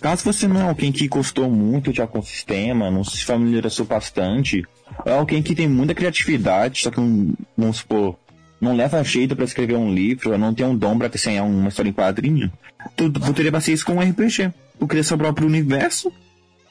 caso 0.00 0.24
você 0.24 0.46
não 0.46 0.60
é 0.60 0.68
alguém 0.68 0.92
que 0.92 1.08
gostou 1.08 1.50
muito 1.50 1.92
de 1.92 2.00
algum 2.00 2.22
sistema, 2.22 2.90
não 2.90 3.02
se 3.04 3.24
familiarizou 3.24 3.86
bastante, 3.86 4.62
é 5.04 5.12
alguém 5.12 5.42
que 5.42 5.54
tem 5.54 5.68
muita 5.68 5.94
criatividade, 5.94 6.82
só 6.82 6.90
que, 6.90 7.00
não- 7.00 7.32
vamos 7.56 7.78
supor, 7.78 8.16
não 8.60 8.76
leva 8.76 9.02
jeito 9.02 9.34
pra 9.34 9.44
escrever 9.44 9.76
um 9.76 9.92
livro, 9.92 10.36
não 10.38 10.52
tem 10.54 10.66
um 10.66 10.76
dom 10.76 10.98
pra 10.98 11.08
desenhar 11.08 11.44
uma 11.46 11.68
história 11.68 11.88
em 11.88 11.92
quadrinho, 11.94 12.52
tu 12.96 13.10
poderia 13.10 13.50
fazer 13.52 13.72
isso 13.72 13.86
com 13.86 13.94
um 13.94 14.00
RPG. 14.00 14.52
Tu 14.78 14.86
cria 14.86 15.02
seu 15.02 15.16
próprio 15.16 15.46
universo, 15.46 16.12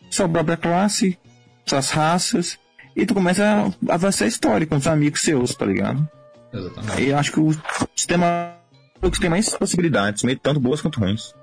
sua 0.10 0.28
própria 0.28 0.58
classe, 0.58 1.18
suas 1.66 1.90
raças, 1.90 2.60
e 2.96 3.06
tu 3.06 3.14
começa 3.14 3.74
a 3.90 4.00
fazer 4.00 4.26
a 4.26 4.28
história 4.28 4.68
com 4.68 4.76
os 4.76 4.88
amigos 4.88 5.22
seus, 5.22 5.56
tá 5.56 5.66
ligado? 5.66 6.08
Exatamente. 6.54 7.04
Eu 7.04 7.18
acho 7.18 7.32
que 7.32 7.40
o 7.40 7.52
sistema 7.96 8.56
que 9.02 9.20
tem 9.20 9.30
mais 9.30 9.50
possibilidades, 9.50 10.24
meio 10.24 10.40
tanto 10.40 10.60
boas 10.60 10.82
quanto 10.82 11.00
ruins. 11.00 11.34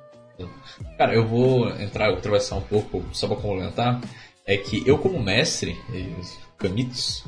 Cara, 0.96 1.14
eu 1.14 1.26
vou 1.26 1.68
entrar, 1.78 2.10
atravessar 2.10 2.56
um 2.56 2.62
pouco, 2.62 3.04
só 3.12 3.26
pra 3.26 3.36
complementar. 3.36 4.00
É 4.46 4.56
que 4.56 4.82
eu, 4.86 4.96
como 4.98 5.22
mestre, 5.22 5.76
e 5.92 6.14
os 6.18 6.38
Camitos, 6.56 7.24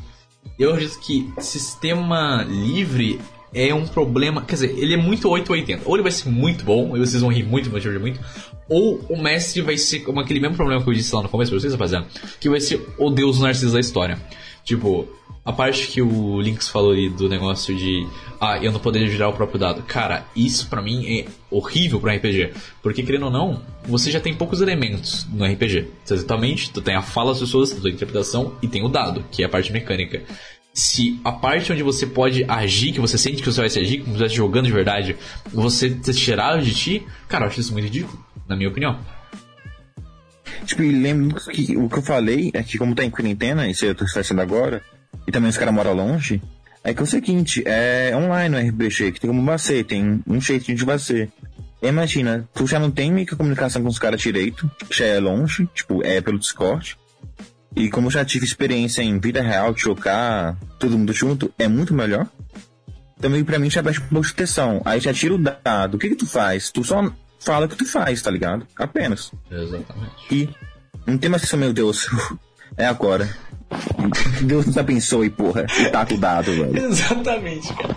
eu 0.59 0.73
acredito 0.73 1.01
que 1.01 1.33
sistema 1.41 2.43
livre 2.43 3.21
é 3.55 3.75
um 3.75 3.87
problema. 3.87 4.43
Quer 4.43 4.55
dizer, 4.55 4.79
ele 4.79 4.95
é 4.95 4.97
muito 4.97 5.29
880. 5.29 5.89
Ou 5.89 5.97
ele 5.97 6.03
vai 6.03 6.13
ser 6.13 6.29
muito 6.29 6.65
bom, 6.65 6.97
e 6.97 7.01
vocês 7.01 7.21
vão 7.21 7.31
rir 7.31 7.45
muito, 7.45 7.71
vão 7.71 7.81
rir 7.81 7.99
muito. 7.99 8.21
Ou 8.69 9.01
o 9.09 9.21
mestre 9.21 9.61
vai 9.63 9.77
ser 9.77 10.01
como 10.01 10.21
aquele 10.21 10.41
mesmo 10.41 10.57
problema 10.57 10.83
que 10.83 10.89
eu 10.89 10.95
disse 10.95 11.15
lá 11.15 11.23
no 11.23 11.29
começo 11.29 11.51
pra 11.51 11.61
vocês, 11.61 11.73
rapaziada. 11.73 12.07
Que 12.41 12.49
vai 12.49 12.61
ser 12.61 12.81
o 12.99 13.11
deus 13.11 13.41
narciso 13.41 13.73
da 13.73 13.81
história. 13.81 14.19
Tipo, 14.65 15.09
a 15.45 15.53
parte 15.53 15.89
que 15.89 16.01
o 16.01 16.41
Lynx 16.41 16.69
falou 16.69 16.93
ali 16.93 17.11
do 17.11 17.29
negócio 17.29 17.75
de. 17.75 18.07
Ah, 18.41 18.59
eu 18.63 18.71
não 18.71 18.79
poderia 18.79 19.09
girar 19.09 19.29
o 19.29 19.33
próprio 19.33 19.59
dado. 19.59 19.83
Cara, 19.83 20.25
isso 20.37 20.69
pra 20.69 20.81
mim 20.81 21.19
é 21.19 21.27
horrível 21.51 22.01
pra 22.01 22.15
RPG. 22.15 22.53
Porque, 22.81 23.03
querendo 23.03 23.27
ou 23.27 23.31
não, 23.31 23.61
você 23.85 24.11
já 24.11 24.21
tem 24.21 24.35
poucos 24.35 24.61
elementos 24.61 25.27
no 25.33 25.45
RPG. 25.45 25.89
Exatamente, 26.09 26.71
tu 26.71 26.81
tem 26.81 26.95
a 26.95 27.03
fala 27.03 27.31
das 27.31 27.41
pessoas, 27.41 27.73
a 27.73 27.81
tua 27.81 27.91
interpretação 27.91 28.55
e 28.63 28.69
tem 28.69 28.85
o 28.85 28.89
dado, 28.89 29.25
que 29.33 29.43
é 29.43 29.47
a 29.47 29.49
parte 29.49 29.73
mecânica. 29.73 30.23
Se 30.75 31.21
a 31.23 31.33
parte 31.33 31.73
onde 31.73 31.83
você 31.83 32.07
pode 32.07 32.45
agir, 32.45 32.93
que 32.93 33.01
você 33.01 33.19
sente 33.19 33.43
que 33.43 33.51
você 33.51 33.61
vai 33.61 33.69
se 33.69 33.79
agir, 33.79 33.99
como 33.99 34.07
se 34.07 34.13
estivesse 34.13 34.35
jogando 34.35 34.67
de 34.67 34.73
verdade, 34.73 35.17
você 35.53 35.97
ser 36.03 36.15
tirado 36.15 36.63
de 36.63 36.75
ti, 36.75 37.07
cara, 37.29 37.45
eu 37.45 37.49
acho 37.49 37.61
isso 37.61 37.73
muito 37.73 37.85
ridículo, 37.85 38.25
na 38.49 38.57
minha 38.57 38.71
opinião. 38.71 38.99
Tipo, 40.65 40.83
e 40.83 40.93
lembro 40.93 41.35
que 41.51 41.77
o 41.77 41.89
que 41.89 41.99
eu 41.99 42.03
falei 42.03 42.51
é 42.55 42.63
que 42.63 42.79
como 42.79 42.95
tem 42.95 43.11
quarentena, 43.11 43.69
isso 43.69 43.85
eu 43.85 43.95
tô 43.95 44.07
fazendo 44.09 44.41
agora, 44.41 44.83
e 45.27 45.33
também 45.33 45.51
os 45.51 45.59
caras 45.59 45.75
moram 45.75 45.93
longe, 45.93 46.41
é 46.85 46.93
que 46.93 47.01
é 47.01 47.03
o 47.03 47.07
seguinte, 47.07 47.63
é 47.67 48.13
online 48.17 48.57
o 48.57 48.69
RPG, 48.69 49.13
que 49.13 49.21
tem 49.21 49.29
como 49.29 49.45
você, 49.45 49.85
tem 49.85 50.23
um 50.27 50.41
jeitinho 50.41 50.77
de 50.77 50.85
você. 50.85 51.29
Imagina, 51.83 52.49
tu 52.55 52.67
já 52.67 52.79
não 52.79 52.91
tem 52.91 53.13
meio 53.13 53.27
que 53.27 53.37
comunicação 53.37 53.83
com 53.83 53.89
os 53.89 53.99
caras 53.99 54.21
direito, 54.21 54.71
já 54.91 55.05
é 55.05 55.21
longe, 55.21 55.69
tipo, 55.75 56.05
é 56.05 56.21
pelo 56.21 56.39
Discord. 56.39 56.97
E 57.75 57.89
como 57.89 58.11
já 58.11 58.25
tive 58.25 58.45
experiência 58.45 59.03
em 59.03 59.19
vida 59.19 59.41
real, 59.41 59.73
de 59.73 59.81
jogar 59.81 60.57
todo 60.79 60.99
mundo 60.99 61.13
junto, 61.13 61.53
é 61.59 61.67
muito 61.67 61.95
melhor. 61.95 62.27
Também 63.21 63.45
pra 63.45 63.59
mim 63.59 63.71
já 63.71 63.81
baixa 63.81 64.01
um 64.01 64.09
pouco 64.09 64.27
de 64.27 64.35
tensão. 64.35 64.83
Aí 64.85 65.01
já 65.01 65.13
tira 65.13 65.35
o 65.35 65.39
dado. 65.39 65.95
O 65.95 65.99
que 65.99 66.11
que 66.11 66.17
tu 66.17 66.27
faz? 66.27 66.71
Tu 66.71 66.85
só 66.85 67.11
fala 67.39 67.67
o 67.67 67.69
que 67.69 67.77
tu 67.77 67.87
faz, 67.87 68.21
tá 68.21 68.31
ligado? 68.31 68.67
Apenas. 68.77 69.33
Exatamente. 69.51 70.13
E 70.31 70.49
não 71.07 71.17
tem 71.17 71.31
mais 71.31 71.45
que 71.49 71.57
meu 71.57 71.73
Deus. 71.73 72.09
É 72.75 72.87
agora. 72.87 73.29
Deus 74.41 74.65
nos 74.65 74.79
abençoe, 74.79 75.29
porra. 75.29 75.67
E 75.79 75.91
tá 75.91 76.07
com 76.07 76.15
o 76.15 76.19
dado, 76.19 76.53
velho. 76.53 76.75
Exatamente, 76.89 77.69
cara. 77.75 77.95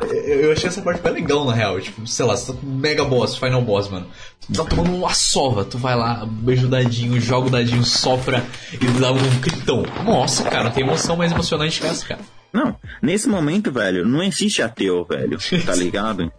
Eu, 0.00 0.52
achei 0.52 0.68
essa 0.68 0.80
parte 0.82 1.02
bem 1.02 1.12
legal, 1.12 1.44
na 1.44 1.52
real. 1.52 1.80
Tipo, 1.80 2.06
sei 2.06 2.24
lá, 2.24 2.36
você 2.36 2.52
tá 2.52 2.58
com 2.58 2.66
mega 2.66 3.04
boss, 3.04 3.36
final 3.36 3.62
boss, 3.62 3.88
mano. 3.88 4.06
Tu 4.40 4.52
tá 4.52 4.64
tomando 4.64 4.94
uma 4.94 5.12
sova, 5.12 5.64
tu 5.64 5.78
vai 5.78 5.96
lá, 5.96 6.26
beija 6.26 6.66
o 6.66 6.70
dadinho, 6.70 7.20
joga 7.20 7.48
o 7.48 7.50
dadinho, 7.50 7.84
sopra 7.84 8.44
e 8.72 9.00
dá 9.00 9.12
um 9.12 9.40
critão. 9.40 9.82
Nossa, 10.04 10.44
cara, 10.44 10.64
não 10.64 10.70
tem 10.70 10.84
emoção 10.84 11.16
mais 11.16 11.32
emocionante 11.32 11.80
que 11.80 11.86
essa, 11.86 12.06
cara. 12.06 12.20
Não, 12.52 12.74
nesse 13.02 13.28
momento, 13.28 13.70
velho, 13.70 14.06
não 14.06 14.22
existe 14.22 14.62
ateu, 14.62 15.04
velho. 15.04 15.38
Tá 15.64 15.74
ligado? 15.76 16.32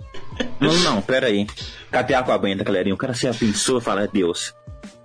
Não, 0.60 0.74
não, 0.80 1.02
pera 1.02 1.28
aí. 1.28 1.46
Cadê 1.92 2.14
a 2.14 2.20
água 2.20 2.38
benta, 2.38 2.64
galerinha? 2.64 2.96
O 2.96 2.98
cara 2.98 3.14
se 3.14 3.28
abençoa 3.28 3.80
e 3.80 3.84
fala, 3.84 4.08
Deus, 4.08 4.54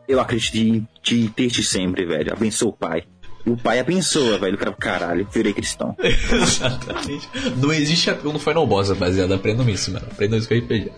eu 0.09 0.21
acredito 0.21 0.57
em 0.57 0.89
te 1.03 1.31
desde 1.37 1.63
sempre, 1.63 2.07
velho. 2.07 2.33
Abençoa 2.33 2.71
o 2.71 2.73
pai. 2.73 3.05
O 3.47 3.57
pai 3.57 3.79
abençoa, 3.79 4.39
velho. 4.39 4.57
Cara, 4.57 4.73
caralho, 4.73 5.29
virei 5.31 5.53
cristão. 5.53 5.95
Exatamente. 6.01 7.29
Não 7.57 7.73
existe 7.73 8.09
ateu 8.11 8.33
no 8.33 8.39
final 8.39 8.67
boss, 8.67 8.89
rapaziada. 8.89 9.35
Aprendam 9.35 9.69
isso, 9.69 9.93
mano. 9.93 10.07
Aprendam 10.11 10.39
isso 10.39 10.49
com 10.49 10.55
RPG. 10.57 10.91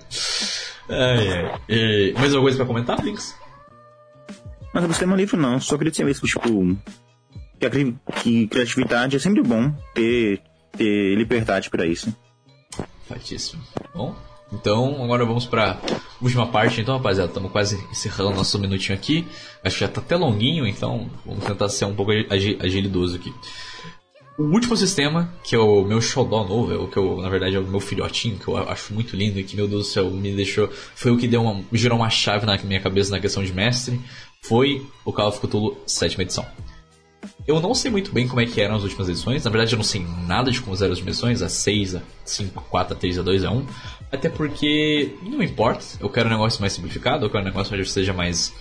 Ai, 0.88 1.28
ai. 1.28 1.60
E, 1.68 2.12
mais 2.14 2.26
alguma 2.26 2.42
coisa 2.42 2.56
pra 2.58 2.66
comentar, 2.66 3.04
Links? 3.04 3.34
Mas 4.72 4.84
o 4.84 4.88
sistema 4.88 5.16
livre 5.16 5.36
não, 5.36 5.58
só 5.60 5.76
queria 5.76 5.90
dizer 5.90 6.04
mesmo, 6.04 6.28
tipo, 6.28 6.76
que, 7.58 7.66
a 7.66 7.70
cri- 7.70 7.96
que 8.22 8.46
criatividade 8.46 9.16
é 9.16 9.18
sempre 9.18 9.42
bom 9.42 9.72
ter, 9.94 10.40
ter 10.76 11.16
liberdade 11.16 11.70
pra 11.70 11.86
isso. 11.86 12.14
Fatíssimo. 13.08 13.62
Bom, 13.94 14.14
então 14.52 15.02
agora 15.02 15.24
vamos 15.24 15.44
pra 15.46 15.78
última 16.20 16.46
parte, 16.46 16.80
então, 16.80 16.96
rapaziada. 16.96 17.28
Estamos 17.30 17.50
quase 17.52 17.76
encerrando 17.90 18.36
nosso 18.36 18.58
minutinho 18.58 18.96
aqui. 18.96 19.26
Acho 19.64 19.76
que 19.76 19.80
já 19.80 19.88
tá 19.88 20.00
até 20.00 20.16
longuinho, 20.16 20.66
então 20.66 21.10
vamos 21.24 21.44
tentar 21.44 21.68
ser 21.68 21.84
um 21.84 21.94
pouco 21.94 22.12
agi- 22.30 22.56
agilidoso 22.60 23.16
aqui. 23.16 23.32
O 24.38 24.42
último 24.52 24.76
sistema, 24.76 25.32
que 25.42 25.56
é 25.56 25.58
o 25.58 25.82
meu 25.82 25.98
xodó 26.00 26.44
novo, 26.44 26.70
é 26.70 26.76
o 26.76 26.86
que 26.88 26.98
eu, 26.98 27.16
na 27.22 27.28
verdade, 27.30 27.56
é 27.56 27.58
o 27.58 27.64
meu 27.66 27.80
filhotinho, 27.80 28.38
que 28.38 28.46
eu 28.46 28.56
acho 28.68 28.92
muito 28.92 29.16
lindo 29.16 29.40
e 29.40 29.44
que, 29.44 29.56
meu 29.56 29.66
Deus 29.66 29.86
do 29.86 29.90
céu, 29.90 30.10
me 30.10 30.30
deixou. 30.34 30.68
Foi 30.94 31.10
o 31.10 31.16
que 31.16 31.26
deu 31.26 31.42
uma. 31.42 31.64
girou 31.72 31.98
uma 31.98 32.10
chave 32.10 32.44
na 32.44 32.56
minha 32.58 32.80
cabeça 32.80 33.10
na 33.10 33.18
questão 33.18 33.42
de 33.42 33.52
mestre. 33.52 33.98
Foi 34.42 34.86
o 35.06 35.12
Call 35.12 35.28
of 35.28 35.40
Cthulhu 35.40 35.78
7 35.86 36.20
edição. 36.20 36.46
Eu 37.46 37.60
não 37.60 37.74
sei 37.74 37.90
muito 37.90 38.12
bem 38.12 38.28
como 38.28 38.40
é 38.40 38.46
que 38.46 38.60
eram 38.60 38.76
as 38.76 38.82
últimas 38.82 39.08
edições. 39.08 39.42
Na 39.44 39.50
verdade, 39.50 39.72
eu 39.72 39.76
não 39.78 39.84
sei 39.84 40.04
nada 40.26 40.50
de 40.50 40.60
como 40.60 40.76
eram 40.76 40.86
as 40.92 40.98
últimas 40.98 41.14
edições. 41.14 41.40
A 41.42 41.48
6, 41.48 41.94
a 41.96 42.02
5, 42.24 42.58
a 42.58 42.62
4, 42.62 42.94
a 42.94 42.96
3, 42.98 43.18
a 43.18 43.22
2, 43.22 43.44
a 43.44 43.50
1. 43.50 43.66
Até 44.10 44.28
porque 44.28 45.14
não 45.22 45.42
importa. 45.42 45.84
Eu 46.00 46.08
quero 46.08 46.28
um 46.28 46.32
negócio 46.32 46.60
mais 46.60 46.72
simplificado. 46.72 47.26
Eu 47.26 47.30
quero 47.30 47.42
um 47.42 47.46
negócio 47.46 47.76
onde 47.76 47.88
seja 47.88 48.12
mais 48.12 48.54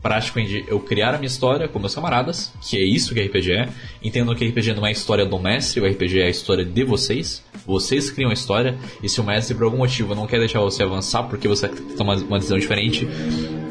prático 0.00 0.38
em 0.38 0.64
eu 0.68 0.78
criar 0.80 1.14
a 1.14 1.18
minha 1.18 1.26
história 1.26 1.68
com 1.68 1.78
meus 1.78 1.94
camaradas. 1.94 2.52
Que 2.62 2.76
é 2.76 2.84
isso 2.84 3.12
que 3.12 3.20
RPG 3.20 3.52
é. 3.52 3.68
Entendam 4.02 4.34
que 4.34 4.46
RPG 4.46 4.74
não 4.74 4.86
é 4.86 4.90
a 4.90 4.92
história 4.92 5.26
do 5.26 5.38
mestre. 5.38 5.80
O 5.80 5.86
RPG 5.86 6.20
é 6.20 6.26
a 6.26 6.30
história 6.30 6.64
de 6.64 6.84
vocês. 6.84 7.42
Vocês 7.66 8.10
criam 8.10 8.30
a 8.30 8.34
história. 8.34 8.78
E 9.02 9.08
se 9.08 9.20
o 9.20 9.24
mestre, 9.24 9.54
por 9.54 9.64
algum 9.64 9.78
motivo, 9.78 10.14
não 10.14 10.26
quer 10.26 10.38
deixar 10.38 10.60
você 10.60 10.82
avançar 10.82 11.24
porque 11.24 11.48
você 11.48 11.68
toma 11.68 12.14
uma 12.16 12.38
decisão 12.38 12.58
diferente, 12.58 13.06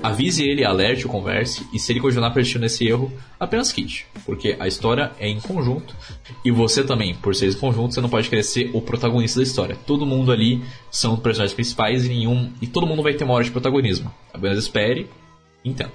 avise 0.01 0.43
ele, 0.43 0.63
alerte, 0.63 1.05
converse. 1.05 1.65
E 1.73 1.79
se 1.79 1.91
ele 1.91 1.99
continuar 1.99 2.31
persistindo 2.31 2.61
nesse 2.61 2.87
erro, 2.87 3.11
apenas 3.39 3.71
quite. 3.71 4.05
Porque 4.25 4.55
a 4.59 4.67
história 4.67 5.11
é 5.19 5.27
em 5.27 5.39
conjunto. 5.39 5.95
E 6.43 6.51
você 6.51 6.83
também, 6.83 7.15
por 7.15 7.35
ser 7.35 7.49
em 7.49 7.53
conjunto, 7.53 7.93
você 7.93 8.01
não 8.01 8.09
pode 8.09 8.29
querer 8.29 8.43
ser 8.43 8.69
o 8.73 8.81
protagonista 8.81 9.39
da 9.39 9.43
história. 9.43 9.77
Todo 9.85 10.05
mundo 10.05 10.31
ali 10.31 10.63
são 10.89 11.17
personagens 11.17 11.53
principais 11.53 12.05
e 12.05 12.09
nenhum. 12.09 12.51
E 12.61 12.67
todo 12.67 12.87
mundo 12.87 13.03
vai 13.03 13.13
ter 13.13 13.23
uma 13.23 13.33
hora 13.33 13.43
de 13.43 13.51
protagonismo. 13.51 14.11
Apenas 14.33 14.57
espere 14.57 15.07
entenda. 15.63 15.91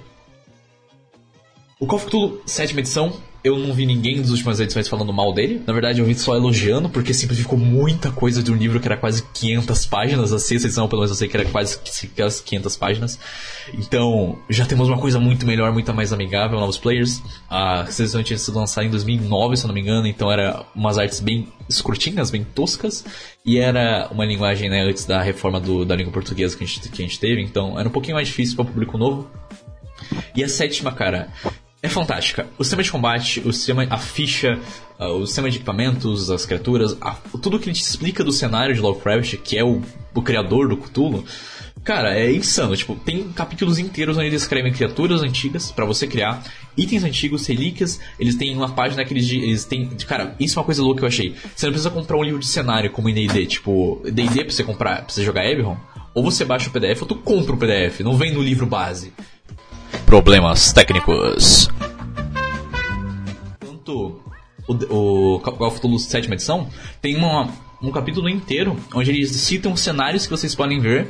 O 1.79 1.85
Call 1.85 1.97
of 1.97 2.07
Cthulhu 2.07 2.41
7 2.45 2.77
edição, 2.79 3.13
eu 3.47 3.57
não 3.57 3.73
vi 3.73 3.85
ninguém 3.85 4.21
das 4.21 4.29
últimas 4.29 4.59
edições 4.59 4.87
falando 4.87 5.11
mal 5.13 5.33
dele. 5.33 5.61
Na 5.65 5.73
verdade, 5.73 5.99
eu 5.99 6.05
vi 6.05 6.15
só 6.15 6.35
elogiando, 6.35 6.89
porque 6.89 7.13
simplificou 7.13 7.57
muita 7.57 8.11
coisa 8.11 8.43
de 8.43 8.51
um 8.51 8.55
livro 8.55 8.79
que 8.79 8.87
era 8.87 8.97
quase 8.97 9.23
500 9.33 9.85
páginas. 9.85 10.33
A 10.33 10.39
sexta 10.39 10.67
edição, 10.67 10.87
pelo 10.87 11.01
menos, 11.01 11.11
eu 11.11 11.15
sei 11.15 11.27
que 11.27 11.37
era 11.37 11.45
quase 11.49 11.79
500 12.43 12.77
páginas. 12.77 13.19
Então, 13.73 14.37
já 14.49 14.65
temos 14.65 14.87
uma 14.87 14.97
coisa 14.97 15.19
muito 15.19 15.45
melhor, 15.45 15.71
muito 15.71 15.93
mais 15.93 16.13
amigável, 16.13 16.59
novos 16.59 16.77
players. 16.77 17.21
A 17.49 17.85
sexta 17.85 18.03
edição 18.03 18.23
tinha 18.23 18.37
sido 18.37 18.57
lançada 18.57 18.85
em 18.85 18.89
2009, 18.89 19.57
se 19.57 19.63
eu 19.63 19.67
não 19.67 19.75
me 19.75 19.81
engano, 19.81 20.07
então 20.07 20.31
era 20.31 20.65
umas 20.75 20.97
artes 20.97 21.19
bem 21.19 21.47
escrutinhas, 21.69 22.29
bem 22.29 22.43
toscas. 22.43 23.05
E 23.45 23.57
era 23.57 24.07
uma 24.11 24.25
linguagem, 24.25 24.69
né, 24.69 24.83
antes 24.83 25.05
da 25.05 25.21
reforma 25.21 25.59
do, 25.59 25.85
da 25.85 25.95
língua 25.95 26.11
portuguesa 26.11 26.57
que 26.57 26.63
a, 26.63 26.67
gente, 26.67 26.89
que 26.89 27.01
a 27.01 27.05
gente 27.05 27.19
teve, 27.19 27.41
então 27.41 27.79
era 27.79 27.87
um 27.87 27.91
pouquinho 27.91 28.15
mais 28.15 28.27
difícil 28.27 28.55
para 28.55 28.63
o 28.63 28.65
público 28.67 28.97
novo. 28.97 29.29
E 30.35 30.43
a 30.43 30.49
sétima, 30.49 30.91
cara, 30.91 31.29
é 31.81 31.89
fantástica. 31.89 32.47
O 32.57 32.63
sistema 32.63 32.83
de 32.83 32.91
combate, 32.91 33.41
o 33.45 33.53
sistema, 33.53 33.85
a 33.89 33.97
ficha, 33.97 34.59
uh, 34.99 35.05
o 35.05 35.27
sistema 35.27 35.49
de 35.49 35.57
equipamentos, 35.57 36.29
as 36.29 36.45
criaturas, 36.45 36.97
a, 36.99 37.11
tudo 37.41 37.59
que 37.59 37.69
ele 37.69 37.75
te 37.75 37.83
explica 37.83 38.23
do 38.23 38.31
cenário 38.31 38.73
de 38.73 38.81
Lovecraft, 38.81 39.37
que 39.37 39.57
é 39.57 39.63
o, 39.63 39.81
o 40.13 40.21
criador 40.21 40.67
do 40.67 40.77
Cthulhu, 40.77 41.23
Cara, 41.87 42.19
é 42.19 42.29
insano. 42.33 42.75
Tipo, 42.75 42.95
tem 42.95 43.29
capítulos 43.29 43.79
inteiros 43.79 44.17
onde 44.17 44.27
eles 44.27 44.41
escrevem 44.41 44.73
criaturas 44.73 45.21
antigas 45.21 45.71
para 45.71 45.85
você 45.85 46.05
criar, 46.05 46.43
itens 46.75 47.01
antigos, 47.05 47.47
relíquias. 47.47 47.97
Eles 48.19 48.35
têm 48.35 48.53
uma 48.57 48.67
página 48.67 49.05
que 49.05 49.13
eles, 49.13 49.31
eles 49.31 49.63
têm. 49.63 49.87
Cara, 50.05 50.35
isso 50.37 50.57
é 50.57 50.59
uma 50.59 50.65
coisa 50.65 50.81
louca 50.81 50.99
que 50.99 51.05
eu 51.05 51.07
achei. 51.07 51.33
Você 51.55 51.65
não 51.65 51.71
precisa 51.71 51.89
comprar 51.89 52.17
um 52.17 52.23
livro 52.23 52.41
de 52.41 52.47
cenário 52.47 52.91
como 52.91 53.07
em 53.07 53.13
DD. 53.13 53.45
Tipo, 53.45 54.01
DD 54.03 54.43
pra 54.43 54.51
você 54.51 54.65
comprar, 54.65 55.03
pra 55.03 55.13
você 55.13 55.23
jogar 55.23 55.49
Eberron. 55.49 55.77
Ou 56.13 56.21
você 56.21 56.43
baixa 56.43 56.67
o 56.67 56.73
PDF 56.73 57.03
ou 57.03 57.07
tu 57.07 57.15
compra 57.15 57.53
o 57.53 57.57
PDF. 57.57 58.01
Não 58.01 58.17
vem 58.17 58.33
no 58.33 58.41
livro 58.41 58.65
base. 58.65 59.13
Problemas 60.07 60.71
técnicos. 60.71 61.69
Tanto 63.59 64.21
o, 64.65 65.35
o 65.35 65.39
Call 65.41 65.67
of 65.67 65.81
Duty 65.81 65.99
7 65.99 66.31
edição 66.31 66.69
tem 67.01 67.17
uma, 67.17 67.49
um 67.81 67.91
capítulo 67.91 68.29
inteiro 68.29 68.77
onde 68.95 69.11
eles 69.11 69.31
citam 69.31 69.75
cenários 69.75 70.25
que 70.25 70.31
vocês 70.31 70.55
podem 70.55 70.79
ver. 70.79 71.09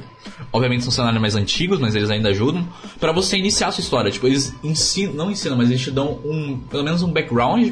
Obviamente 0.52 0.84
são 0.84 0.92
cenários 0.92 1.22
mais 1.22 1.36
antigos, 1.36 1.80
mas 1.80 1.94
eles 1.94 2.10
ainda 2.10 2.30
ajudam 2.30 2.68
para 3.00 3.12
você 3.12 3.38
iniciar 3.38 3.68
a 3.68 3.72
sua 3.72 3.84
história. 3.84 4.10
Tipo, 4.10 4.26
eles 4.26 4.56
ensinam, 4.64 5.14
não 5.14 5.30
ensinam, 5.30 5.56
mas 5.56 5.70
eles 5.70 5.84
te 5.84 5.92
dão 5.92 6.20
um, 6.26 6.58
pelo 6.58 6.84
menos 6.84 7.04
um 7.04 7.12
background 7.12 7.72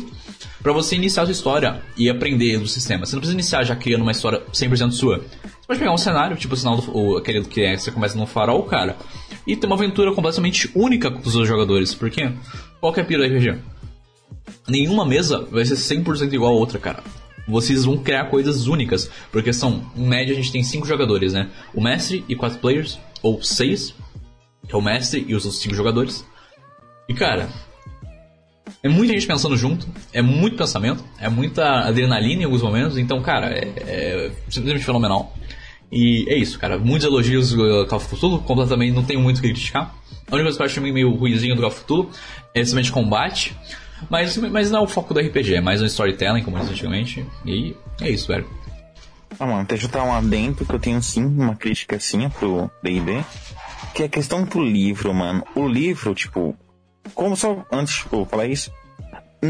para 0.62 0.74
você 0.74 0.96
iniciar 0.96 1.24
a 1.24 1.26
sua 1.26 1.32
história 1.32 1.82
e 1.98 2.08
aprender 2.08 2.60
do 2.60 2.68
sistema. 2.68 3.04
Você 3.04 3.16
não 3.16 3.20
precisa 3.20 3.36
iniciar 3.36 3.64
já 3.64 3.76
criando 3.76 4.04
uma 4.04 4.12
história 4.12 4.44
100% 4.54 4.92
sua. 4.92 5.26
Você 5.66 5.68
pode 5.68 5.80
pegar 5.80 5.94
um 5.94 5.98
cenário, 5.98 6.38
tipo 6.38 6.54
o 6.54 6.58
sinal 6.58 6.78
do, 6.78 6.96
o, 6.96 7.18
aquele 7.18 7.44
que 7.44 7.62
é, 7.62 7.76
você 7.76 7.92
começa 7.92 8.16
no 8.16 8.28
farol, 8.28 8.62
cara, 8.64 8.96
e 9.48 9.56
ter 9.56 9.66
uma 9.66 9.76
aventura 9.76 10.14
completamente 10.14 10.70
única 10.76 11.10
com 11.10 11.20
os 11.20 11.32
seus 11.32 11.48
jogadores. 11.48 11.96
Por 11.96 12.12
quê? 12.12 12.32
Qual 12.80 12.94
que 12.94 13.00
é 13.00 13.04
a 13.04 13.06
pira 13.06 13.28
do 13.28 13.36
RPG? 13.36 13.58
Nenhuma 14.68 15.06
mesa 15.06 15.48
vai 15.52 15.66
ser 15.66 15.74
100% 15.74 16.32
igual 16.34 16.54
a 16.54 16.56
outra, 16.56 16.78
cara 16.78 17.04
vocês 17.48 17.86
vão 17.86 17.98
criar 17.98 18.26
coisas 18.26 18.68
únicas. 18.68 19.10
Porque 19.32 19.54
são, 19.54 19.84
em 19.96 20.08
média, 20.08 20.34
a 20.34 20.36
gente 20.36 20.52
tem 20.52 20.64
cinco 20.64 20.88
jogadores, 20.88 21.34
né? 21.34 21.50
O 21.74 21.82
mestre 21.82 22.26
e 22.28 22.36
quatro 22.36 22.58
players, 22.58 22.98
ou 23.22 23.42
seis, 23.44 23.94
que 24.68 24.74
é 24.74 24.78
o 24.78 24.82
mestre 24.82 25.24
e 25.28 25.36
os 25.36 25.46
outros 25.46 25.62
cinco 25.62 25.76
jogadores. 25.76 26.26
E 27.08 27.14
cara, 27.14 27.50
é 28.86 28.88
muita 28.88 29.14
gente 29.14 29.26
pensando 29.26 29.58
junto, 29.58 29.88
é 30.14 30.22
muito 30.22 30.56
pensamento, 30.56 31.04
é 31.20 31.28
muita 31.28 31.88
adrenalina 31.88 32.44
em 32.44 32.46
alguns 32.46 32.62
momentos, 32.62 33.00
então, 33.00 33.20
cara, 33.20 33.48
é, 33.48 33.74
é 33.80 34.32
simplesmente 34.48 34.86
fenomenal. 34.86 35.34
E 35.92 36.24
é 36.30 36.38
isso, 36.38 36.60
cara. 36.60 36.78
Muitos 36.78 37.08
elogios 37.08 37.50
do 37.50 37.88
Call 37.88 37.98
of 37.98 38.16
Cthulhu, 38.16 38.40
completamente 38.44 38.94
não 38.94 39.04
tenho 39.04 39.20
muito 39.20 39.40
o 39.40 39.42
que 39.42 39.48
criticar. 39.48 39.92
A 40.30 40.36
única 40.36 40.44
coisa 40.44 40.58
que 40.58 40.62
eu 40.62 40.66
acho 40.68 40.82
meio 40.82 41.16
ruizinho 41.16 41.56
do 41.56 41.62
Call 41.62 41.72
of 41.72 41.82
Cthulhu 41.82 42.12
é 42.54 42.60
simplesmente 42.60 42.92
combate. 42.92 43.58
Mas, 44.08 44.38
mas 44.38 44.70
não 44.70 44.82
é 44.82 44.84
o 44.84 44.88
foco 44.88 45.16
do 45.16 45.20
RPG, 45.20 45.56
é 45.56 45.62
mais 45.62 45.82
um 45.82 45.86
storytelling, 45.86 46.44
como 46.44 46.60
disse 46.60 46.74
antigamente. 46.74 47.26
E 47.44 47.76
é 48.02 48.12
isso, 48.12 48.28
velho. 48.28 48.48
Ah, 49.40 49.48
mano, 49.48 49.68
eu 49.68 49.88
dar 49.88 50.04
um 50.04 50.14
adentro 50.14 50.64
que 50.64 50.76
eu 50.76 50.80
tenho 50.80 51.02
sim 51.02 51.26
uma 51.26 51.56
crítica 51.56 51.96
assim 51.96 52.30
pro 52.30 52.70
DD. 52.84 53.24
Que 53.96 54.04
é 54.04 54.06
a 54.06 54.10
questão 54.10 54.44
do 54.44 54.64
livro, 54.64 55.12
mano. 55.12 55.44
O 55.56 55.68
livro, 55.68 56.14
tipo. 56.14 56.56
Como 57.14 57.36
só 57.36 57.66
antes, 57.72 57.96
tipo, 57.96 58.26
falar 58.26 58.48
isso. 58.48 58.72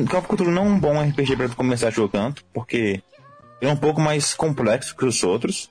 Call 0.09 0.19
of 0.19 0.27
Cthulhu 0.27 0.51
não 0.51 0.63
é 0.63 0.65
um 0.65 0.79
bom 0.79 1.01
RPG 1.01 1.37
pra 1.37 1.49
começar 1.49 1.89
jogando, 1.89 2.41
porque 2.53 3.01
ele 3.61 3.71
é 3.71 3.73
um 3.73 3.77
pouco 3.77 4.01
mais 4.01 4.33
complexo 4.33 4.95
que 4.95 5.05
os 5.05 5.23
outros. 5.23 5.69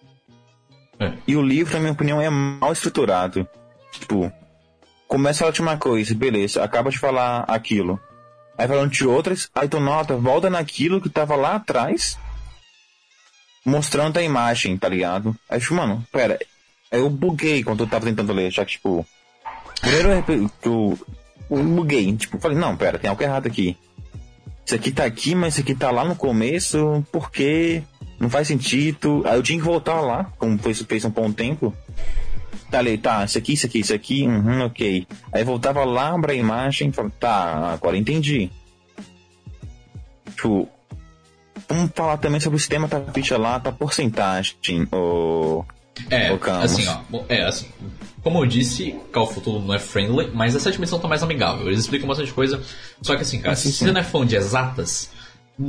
É. 0.99 1.13
E 1.27 1.37
o 1.37 1.43
livro, 1.43 1.75
na 1.75 1.81
minha 1.81 1.93
opinião, 1.93 2.21
é 2.21 2.31
mal 2.31 2.73
estruturado. 2.73 3.47
Tipo, 3.93 4.33
começa 5.07 5.45
a 5.45 5.49
última 5.49 5.77
coisa, 5.77 6.15
beleza, 6.15 6.63
acaba 6.63 6.91
de 6.91 6.99
falar 6.99 7.45
aquilo. 7.47 8.01
Aí 8.57 8.69
falando 8.69 8.91
de 8.91 9.07
outras, 9.07 9.51
aí 9.55 9.69
tu 9.69 9.81
nota, 9.81 10.17
volta 10.17 10.49
naquilo 10.49 11.01
que 11.01 11.09
tava 11.09 11.35
lá 11.35 11.57
atrás, 11.57 12.17
mostrando 13.65 14.19
a 14.19 14.23
imagem, 14.23 14.77
tá 14.79 14.89
ligado? 14.89 15.37
Aí 15.49 15.61
tipo, 15.61 15.75
mano, 15.75 16.05
pera, 16.13 16.39
eu 16.91 17.11
buguei 17.11 17.65
quando 17.65 17.83
eu 17.83 17.89
tava 17.89 18.07
tentando 18.07 18.33
ler, 18.33 18.51
já 18.51 18.65
que, 18.65 18.73
tipo, 18.73 19.05
primeiro 19.81 20.11
eu, 20.63 20.99
eu 21.51 21.63
buguei, 21.63 22.15
tipo, 22.17 22.39
falei, 22.39 22.57
não, 22.57 22.77
pera, 22.77 22.99
tem 22.99 23.09
algo 23.11 23.23
errado 23.23 23.47
aqui. 23.47 23.77
Isso 24.65 24.75
aqui 24.75 24.91
tá 24.91 25.05
aqui, 25.05 25.35
mas 25.35 25.55
isso 25.55 25.63
aqui 25.63 25.75
tá 25.75 25.91
lá 25.91 26.05
no 26.05 26.17
começo, 26.17 27.05
porque 27.13 27.83
não 28.19 28.31
faz 28.31 28.49
sentido. 28.49 29.23
Aí 29.27 29.37
eu 29.37 29.43
tinha 29.43 29.59
que 29.59 29.65
voltar 29.65 30.01
lá, 30.01 30.33
como 30.39 30.59
fez, 30.59 30.81
fez 30.83 31.05
um 31.05 31.11
bom 31.11 31.31
tempo, 31.31 31.75
Tá 32.75 32.81
ali, 32.81 32.99
tá, 32.99 33.25
isso 33.25 33.39
aqui, 33.39 33.53
isso 33.53 33.67
aqui, 33.67 33.79
isso 33.79 33.95
aqui, 33.95 34.27
uhum, 34.27 34.65
ok. 34.65 35.07
Aí 35.33 35.45
voltava 35.45 35.85
lá 35.85 36.19
pra 36.19 36.35
imagem 36.35 36.89
e 36.89 36.93
falava, 36.93 37.15
tá, 37.21 37.73
agora 37.73 37.97
entendi. 37.97 38.51
Tipo, 40.35 40.69
vamos 41.69 41.93
falar 41.95 42.17
também 42.17 42.41
sobre 42.41 42.57
o 42.57 42.59
sistema 42.59 42.89
da 42.89 43.01
ficha 43.13 43.39
lá, 43.39 43.61
tá 43.61 43.71
porcentagem, 43.71 44.57
o... 44.93 45.65
É, 46.11 46.33
o 46.33 46.41
assim, 46.51 46.85
ó, 46.89 47.25
é, 47.29 47.45
assim, 47.45 47.69
como 48.25 48.39
eu 48.39 48.47
disse, 48.47 48.97
Call 49.13 49.25
of 49.25 49.39
Duty 49.39 49.67
não 49.67 49.75
é 49.75 49.79
friendly, 49.79 50.31
mas 50.33 50.57
essa 50.57 50.73
dimensão 50.73 50.99
tá 50.99 51.07
mais 51.07 51.23
amigável. 51.23 51.67
Eles 51.67 51.81
explicam 51.81 52.09
bastante 52.09 52.33
coisa. 52.33 52.61
Só 53.03 53.15
que 53.15 53.21
assim, 53.21 53.39
cara, 53.39 53.55
se 53.55 53.71
você 53.71 53.93
não 53.93 54.01
é 54.01 54.03
fã 54.03 54.27
de 54.27 54.35
exatas, 54.35 55.11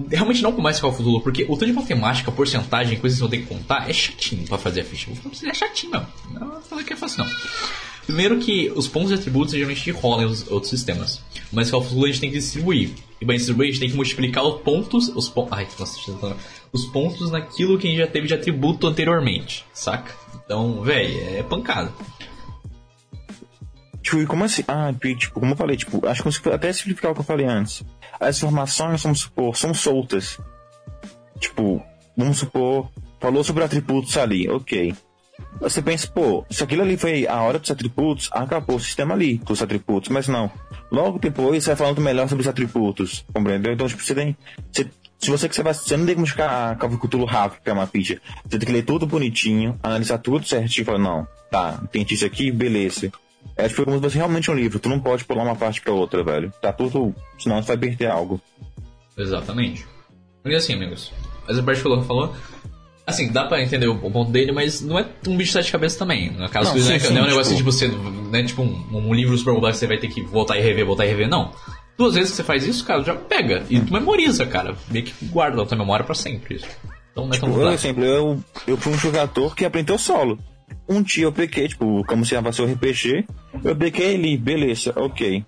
realmente 0.09 0.41
não 0.41 0.53
comece 0.53 0.79
Call 0.79 0.91
of 0.91 1.03
Duty, 1.03 1.21
porque 1.21 1.43
o 1.43 1.57
tanto 1.57 1.65
de 1.65 1.73
matemática, 1.73 2.31
porcentagem, 2.31 2.97
coisas 2.97 3.19
que 3.19 3.25
você 3.25 3.31
ter 3.31 3.43
que 3.43 3.53
contar, 3.53 3.89
é 3.89 3.93
chatinho 3.93 4.47
pra 4.47 4.57
fazer 4.57 4.81
a 4.81 4.83
ficha. 4.85 5.11
É 5.43 5.53
chatinho 5.53 5.91
mesmo. 5.91 6.07
Não 6.31 6.47
vou 6.47 6.61
falar 6.61 6.83
que 6.85 6.93
é 6.93 6.95
fácil, 6.95 7.25
não. 7.25 7.31
Primeiro 8.05 8.37
que 8.37 8.71
os 8.73 8.87
pontos 8.87 9.09
de 9.09 9.15
atributos 9.15 9.53
geralmente 9.53 9.91
rolam 9.91 10.21
em 10.21 10.43
outros 10.49 10.69
sistemas. 10.69 11.21
Mas 11.51 11.69
Call 11.69 11.81
of 11.81 11.93
Duty 11.93 12.05
a 12.05 12.07
gente 12.07 12.21
tem 12.21 12.31
que 12.31 12.37
distribuir. 12.37 12.91
E 13.19 13.25
para 13.25 13.35
distribuir 13.35 13.67
a 13.67 13.71
gente 13.71 13.81
tem 13.81 13.89
que 13.89 13.95
multiplicar 13.97 14.45
os 14.45 14.61
pontos. 14.61 15.09
Os 15.09 15.27
po 15.27 15.45
Ai, 15.51 15.67
nossa, 15.77 16.37
os 16.71 16.85
pontos 16.85 17.31
naquilo 17.31 17.77
que 17.77 17.87
a 17.87 17.89
gente 17.89 17.99
já 17.99 18.07
teve 18.07 18.27
de 18.27 18.33
atributo 18.33 18.87
anteriormente, 18.87 19.65
saca? 19.73 20.15
Então, 20.45 20.81
velho, 20.81 21.37
é 21.37 21.43
pancada. 21.43 21.91
Tipo, 24.05 24.23
como 24.27 24.43
assim? 24.43 24.63
Ah, 24.67 24.93
tipo, 25.17 25.39
como 25.39 25.53
eu 25.53 25.57
falei, 25.57 25.75
tipo, 25.75 26.07
acho 26.07 26.21
que 26.39 26.49
até 26.49 26.71
simplificar 26.71 27.09
o 27.09 27.15
que 27.15 27.21
eu 27.21 27.25
falei 27.25 27.47
antes. 27.47 27.83
As 28.19 28.37
informações, 28.37 29.01
vamos 29.01 29.21
supor, 29.21 29.57
são 29.57 29.73
soltas. 29.73 30.39
Tipo, 31.39 31.83
vamos 32.15 32.37
supor, 32.37 32.91
falou 33.19 33.43
sobre 33.43 33.63
atributos 33.63 34.15
ali, 34.15 34.47
ok. 34.47 34.93
Você 35.59 35.81
pensa, 35.81 36.07
pô, 36.07 36.45
se 36.51 36.63
aquilo 36.63 36.83
ali 36.83 36.97
foi 36.97 37.25
a 37.25 37.41
hora 37.41 37.57
dos 37.57 37.71
atributos, 37.71 38.29
acabou 38.31 38.75
o 38.75 38.79
sistema 38.79 39.15
ali 39.15 39.39
com 39.39 39.53
os 39.53 39.61
atributos, 39.63 40.09
mas 40.09 40.27
não. 40.27 40.51
Logo 40.91 41.17
depois 41.17 41.63
você 41.63 41.71
vai 41.71 41.75
falando 41.75 41.99
melhor 41.99 42.29
sobre 42.29 42.43
os 42.43 42.47
atributos, 42.47 43.25
compreendeu? 43.33 43.73
Então, 43.73 43.87
tipo, 43.87 44.03
você 44.03 44.13
tem. 44.13 44.37
Você, 44.71 44.87
se 45.17 45.31
você 45.31 45.49
quiser, 45.49 45.63
você 45.63 45.97
não 45.97 46.05
tem 46.05 46.13
como 46.13 46.27
ficar 46.27 46.73
a 46.73 46.75
Cthulhu 46.75 47.25
rápido, 47.25 47.63
que 47.63 47.69
é 47.71 47.73
uma 47.73 47.87
ficha. 47.87 48.21
Você 48.43 48.59
tem 48.59 48.67
que 48.67 48.71
ler 48.71 48.83
tudo 48.83 49.07
bonitinho, 49.07 49.79
analisar 49.81 50.19
tudo 50.19 50.45
certinho 50.45 50.83
e 50.83 50.85
falar, 50.85 50.99
não, 50.99 51.27
tá, 51.49 51.79
entendi 51.83 52.13
isso 52.13 52.25
aqui, 52.25 52.51
beleza. 52.51 53.11
É 53.55 53.67
tipo 53.67 53.85
como 53.85 53.97
se 53.97 54.03
fosse 54.03 54.17
realmente 54.17 54.51
um 54.51 54.53
livro. 54.53 54.79
Tu 54.79 54.89
não 54.89 54.99
pode 54.99 55.23
pular 55.23 55.43
uma 55.43 55.55
parte 55.55 55.81
pra 55.81 55.93
outra, 55.93 56.23
velho. 56.23 56.51
Tá 56.61 56.73
tudo. 56.73 57.15
Senão 57.37 57.61
tu 57.61 57.67
vai 57.67 57.77
perder 57.77 58.07
algo. 58.07 58.39
Exatamente. 59.17 59.85
E 60.45 60.53
assim, 60.53 60.73
amigos. 60.73 61.11
Essa 61.47 61.63
parte 61.63 61.81
que 61.81 61.87
o 61.87 62.03
falou. 62.03 62.35
Assim, 63.07 63.31
dá 63.31 63.45
pra 63.45 63.61
entender 63.61 63.87
o 63.87 63.97
ponto 63.97 64.31
dele, 64.31 64.51
mas 64.51 64.81
não 64.81 64.97
é 64.97 65.05
um 65.27 65.37
bicho 65.37 65.51
de 65.51 65.53
sete 65.53 65.71
cabeças 65.71 65.97
também. 65.97 66.31
No 66.31 66.49
caso, 66.49 66.73
não, 66.73 66.81
sim, 66.81 66.89
não, 66.89 66.95
é, 66.95 66.99
sim, 66.99 67.13
não 67.13 67.21
é 67.21 67.23
um 67.23 67.27
negócio 67.27 67.55
tipo, 67.55 67.69
tipo 67.69 67.71
você. 67.71 67.87
Não 67.87 68.39
é 68.39 68.43
tipo 68.43 68.63
um, 68.63 68.85
um 68.91 69.13
livro 69.13 69.37
super 69.37 69.53
complexo 69.53 69.79
que 69.79 69.85
você 69.85 69.87
vai 69.87 69.97
ter 69.99 70.07
que 70.07 70.23
voltar 70.23 70.57
e 70.57 70.61
rever, 70.61 70.85
voltar 70.85 71.05
e 71.05 71.09
rever, 71.09 71.29
não. 71.29 71.53
Duas 71.97 72.15
vezes 72.15 72.31
que 72.31 72.37
você 72.37 72.43
faz 72.43 72.65
isso, 72.65 72.83
cara, 72.83 73.03
já 73.03 73.15
pega. 73.15 73.63
E 73.69 73.79
tu 73.79 73.93
memoriza, 73.93 74.45
cara. 74.45 74.75
Meio 74.89 75.05
que 75.05 75.25
guarda 75.27 75.57
na 75.57 75.65
tua 75.65 75.77
memória 75.77 76.03
pra 76.03 76.15
sempre 76.15 76.55
isso. 76.55 76.67
Então 77.11 77.27
não 77.27 77.33
é 77.33 77.39
tão 77.39 77.49
tipo, 77.49 77.61
Por 77.61 77.71
exemplo, 77.71 78.03
eu, 78.03 78.43
eu 78.67 78.75
fui 78.75 78.91
um 78.91 78.97
jogador 78.97 79.55
que 79.55 79.63
aprendeu 79.63 79.97
solo. 79.97 80.37
Um 80.87 81.01
dia 81.01 81.23
eu 81.23 81.31
peguei, 81.31 81.67
tipo, 81.67 82.03
como 82.05 82.25
se 82.25 82.39
fosse 82.41 82.61
o 82.61 82.65
RPG, 82.65 83.25
eu 83.63 83.75
peguei 83.75 84.15
ali, 84.15 84.37
beleza, 84.37 84.93
ok. 84.95 85.43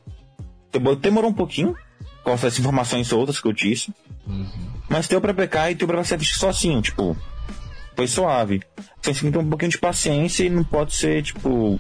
Demorou 1.00 1.30
um 1.30 1.34
pouquinho, 1.34 1.76
com 2.24 2.32
essas 2.32 2.58
informações 2.60 3.12
outras 3.12 3.40
que 3.40 3.48
eu 3.48 3.54
disse. 3.54 3.94
Uhum. 4.26 4.48
Mas 4.90 5.08
deu 5.08 5.22
pra 5.22 5.34
pecar 5.34 5.72
e 5.72 5.76
deu 5.76 5.88
pra 5.88 6.04
ser 6.04 6.20
sozinho, 6.24 6.82
tipo, 6.82 7.16
foi 7.96 8.08
suave. 8.08 8.62
Você 9.02 9.14
tem 9.14 9.14
que 9.14 9.32
ter 9.32 9.38
um 9.38 9.50
pouquinho 9.50 9.72
de 9.72 9.78
paciência 9.78 10.44
e 10.44 10.50
não 10.50 10.64
pode 10.64 10.96
ser, 10.96 11.22
tipo, 11.22 11.80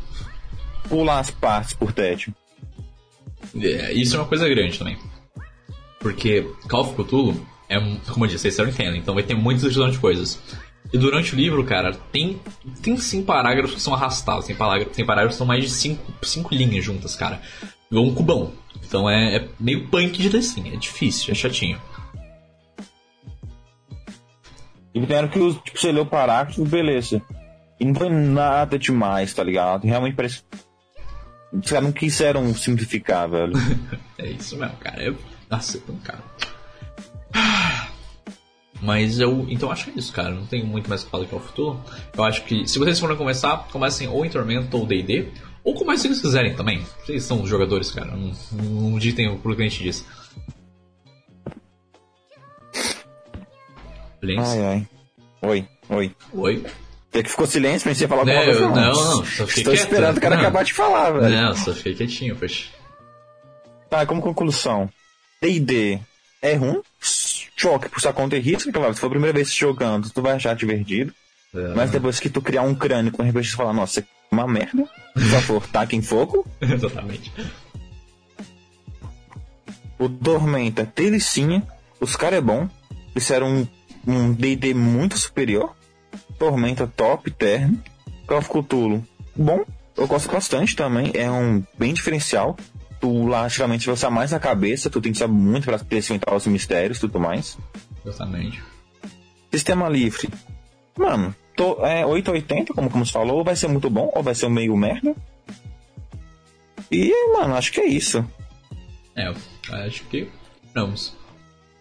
pular 0.88 1.19
as 1.19 1.31
partes 1.31 1.73
por 1.73 1.91
tédio. 1.91 2.34
É, 3.59 3.91
isso 3.93 4.15
é 4.15 4.19
uma 4.19 4.27
coisa 4.27 4.47
grande 4.47 4.77
também. 4.77 4.97
Porque 5.99 6.47
Call 6.68 6.81
of 6.81 6.95
Cthulhu 6.95 7.45
é, 7.69 7.80
como 8.09 8.26
eu 8.26 8.30
disse, 8.30 8.47
é 8.47 8.49
storytelling, 8.49 8.99
então 8.99 9.14
vai 9.14 9.23
ter 9.23 9.35
muitas 9.35 9.64
decisões 9.64 9.93
de 9.93 9.99
coisas. 9.99 10.39
E 10.91 10.97
durante 10.97 11.34
o 11.34 11.35
livro, 11.35 11.64
cara, 11.65 11.93
tem, 12.11 12.39
tem 12.81 12.97
sim 12.97 13.23
parágrafos 13.23 13.76
que 13.76 13.81
são 13.81 13.93
arrastados, 13.93 14.45
tem 14.45 14.55
parágrafos, 14.55 14.95
tem 14.95 15.05
parágrafos 15.05 15.35
que 15.35 15.38
são 15.38 15.47
mais 15.47 15.64
de 15.64 15.69
cinco, 15.69 16.14
cinco 16.23 16.53
linhas 16.55 16.84
juntas, 16.84 17.15
cara. 17.15 17.41
Igual 17.91 18.05
um 18.05 18.14
cubão. 18.14 18.53
Então 18.85 19.09
é, 19.09 19.38
é 19.38 19.47
meio 19.59 19.88
punk 19.88 20.18
de 20.18 20.30
ler 20.30 20.41
sim, 20.41 20.73
é 20.73 20.77
difícil, 20.77 21.31
é 21.31 21.35
chatinho. 21.35 21.80
E 24.93 24.99
vieram 24.99 25.27
que 25.27 25.39
tipo, 25.39 25.80
você 25.80 25.91
leu 25.91 26.03
o 26.03 26.07
parágrafo, 26.07 26.64
beleza. 26.65 27.22
E 27.80 27.85
não 27.85 27.93
foi 27.93 28.09
nada 28.09 28.80
demais, 28.80 29.34
tá 29.34 29.43
ligado? 29.43 29.85
Realmente 29.85 30.15
parece. 30.15 30.41
Os 31.53 31.69
caras 31.69 31.84
não 31.84 31.91
quiseram 31.91 32.53
simplificar, 32.55 33.30
velho. 33.30 33.53
é 34.18 34.27
isso 34.31 34.57
mesmo, 34.57 34.76
cara. 34.77 35.09
É... 35.09 35.14
Nossa, 35.49 35.77
é 35.77 35.81
tão 35.81 35.95
caro. 35.97 36.23
Mas 38.82 39.20
eu. 39.20 39.45
Então 39.49 39.72
acho 39.72 39.86
que 39.86 39.91
é 39.91 39.94
isso, 39.95 40.14
cara. 40.14 40.32
Não 40.32 40.45
tenho 40.45 40.66
muito 40.66 40.90
mais 40.90 41.04
que 41.04 41.10
falar 41.10 41.26
que 41.26 41.34
é 41.34 41.38
o 41.38 41.41
futuro. 41.41 41.80
Eu 42.16 42.24
acho 42.24 42.44
que 42.44 42.68
se 42.68 42.78
vocês 42.78 42.99
forem 42.99 43.18
começar, 43.18 43.68
comecem 43.72 44.08
ou 44.08 44.26
em 44.26 44.30
Tormento 44.30 44.78
ou 44.78 44.86
DD. 44.86 45.28
Ou 45.64 45.74
comecem 45.74 46.14
se 46.14 46.20
vocês 46.20 46.22
quiserem 46.22 46.56
também. 46.56 46.86
Vocês 47.06 47.24
são 47.24 47.41
os 47.41 47.49
jogadores, 47.49 47.91
cara. 47.91 48.12
Não, 48.16 48.32
não 48.54 48.99
ditem 48.99 49.28
o 49.30 49.38
que 49.38 49.48
o 49.48 49.56
cliente 49.56 49.84
diz. 49.84 50.06
Ai, 54.24 54.62
ai. 54.66 54.88
Oi, 55.41 55.68
oi. 55.90 56.16
Oi. 56.34 56.66
É 57.14 57.24
que 57.24 57.30
ficou 57.30 57.48
silêncio, 57.48 57.88
pensei 57.90 58.08
falar 58.08 58.22
alguma 58.22 58.44
coisa. 58.44 58.60
Não, 58.62 58.76
não, 58.76 58.94
só 59.26 59.48
fiquei 59.48 59.64
Estou 59.64 59.74
quieto. 59.74 59.86
esperando 59.86 60.18
o 60.18 60.22
cara 60.22 60.36
não. 60.36 60.41
acabar 60.41 60.64
de 60.64 60.74
falar, 60.74 61.12
velho. 61.12 61.36
Não, 61.36 61.56
só 61.56 61.74
fiquei 61.74 61.95
quietinho, 61.95 62.36
poxa. 62.36 62.70
Tá, 63.90 64.06
como 64.06 64.22
conclusão. 64.22 64.90
D&D 65.41 65.99
é 66.41 66.54
ruim, 66.56 66.82
choque 67.57 67.89
por 67.89 67.99
sua 67.99 68.13
conta 68.13 68.38
e 68.38 68.39
risco, 68.39 68.71
claro, 68.71 68.93
se 68.93 68.99
for 68.99 69.07
a 69.07 69.11
primeira 69.11 69.34
vez 69.34 69.53
jogando, 69.53 70.09
tu 70.09 70.21
vai 70.21 70.34
achar 70.34 70.55
divertido. 70.55 71.13
É. 71.53 71.73
Mas 71.75 71.91
depois 71.91 72.19
que 72.19 72.29
tu 72.29 72.41
criar 72.41 72.61
um 72.61 72.75
crânio 72.75 73.11
com 73.11 73.23
RPG, 73.23 73.49
tu 73.49 73.57
fala, 73.57 73.73
nossa, 73.73 73.99
é 73.99 74.03
uma 74.31 74.47
merda. 74.47 74.88
Por 75.13 75.23
favor, 75.23 75.67
taca 75.71 75.95
em 75.95 76.01
fogo. 76.01 76.45
Exatamente. 76.61 77.34
O 79.97 80.07
Tormenta, 80.07 80.89
delicinha. 80.95 81.63
Os 81.99 82.15
caras 82.15 82.38
é 82.38 82.41
bom. 82.41 82.69
Fizeram 83.13 83.47
um 83.47 83.67
um 84.07 84.31
D&D 84.34 84.73
muito 84.73 85.17
superior. 85.17 85.75
Tormenta 86.39 86.88
top, 86.88 87.29
terno. 87.31 87.84
Call 88.25 88.39
of 88.39 88.49
Cthulhu, 88.49 89.05
bom. 89.35 89.63
Eu 89.95 90.07
gosto 90.07 90.31
bastante 90.31 90.75
também. 90.75 91.11
É 91.13 91.29
um 91.29 91.63
bem 91.77 91.93
diferencial. 91.93 92.55
Tu 92.99 93.28
lá, 93.28 93.48
geralmente, 93.48 93.88
você 93.88 94.06
tá 94.06 94.10
mais 94.11 94.32
na 94.32 94.40
cabeça. 94.40 94.90
Tu 94.90 95.02
tem 95.02 95.11
que 95.11 95.18
saber 95.18 95.34
muito 95.34 95.65
para 95.65 95.76
experimentar 95.76 96.36
os 96.36 96.48
mistérios 96.48 96.98
e 96.98 97.02
tudo 97.02 97.19
mais. 97.19 97.57
Exatamente. 98.06 98.61
Sistema 99.52 99.88
livre. 99.88 100.30
Mano, 100.98 101.36
tô, 101.56 101.86
é 101.86 102.06
880, 102.06 102.74
como, 102.74 102.90
como 102.90 103.06
você 103.06 103.11
falou. 103.11 103.44
Vai 103.44 103.56
ser 103.56 103.68
muito 103.68 103.90
bom 103.90 104.11
ou 104.14 104.24
vai 104.24 104.34
ser 104.34 104.49
meio 104.49 104.76
merda. 104.76 105.15
E, 106.91 107.11
mano, 107.34 107.56
acho 107.56 107.72
que 107.72 107.82
é 107.82 107.86
isso. 107.86 108.26
É, 109.15 109.34
acho 109.86 110.03
que 110.06 110.30
vamos. 110.74 111.15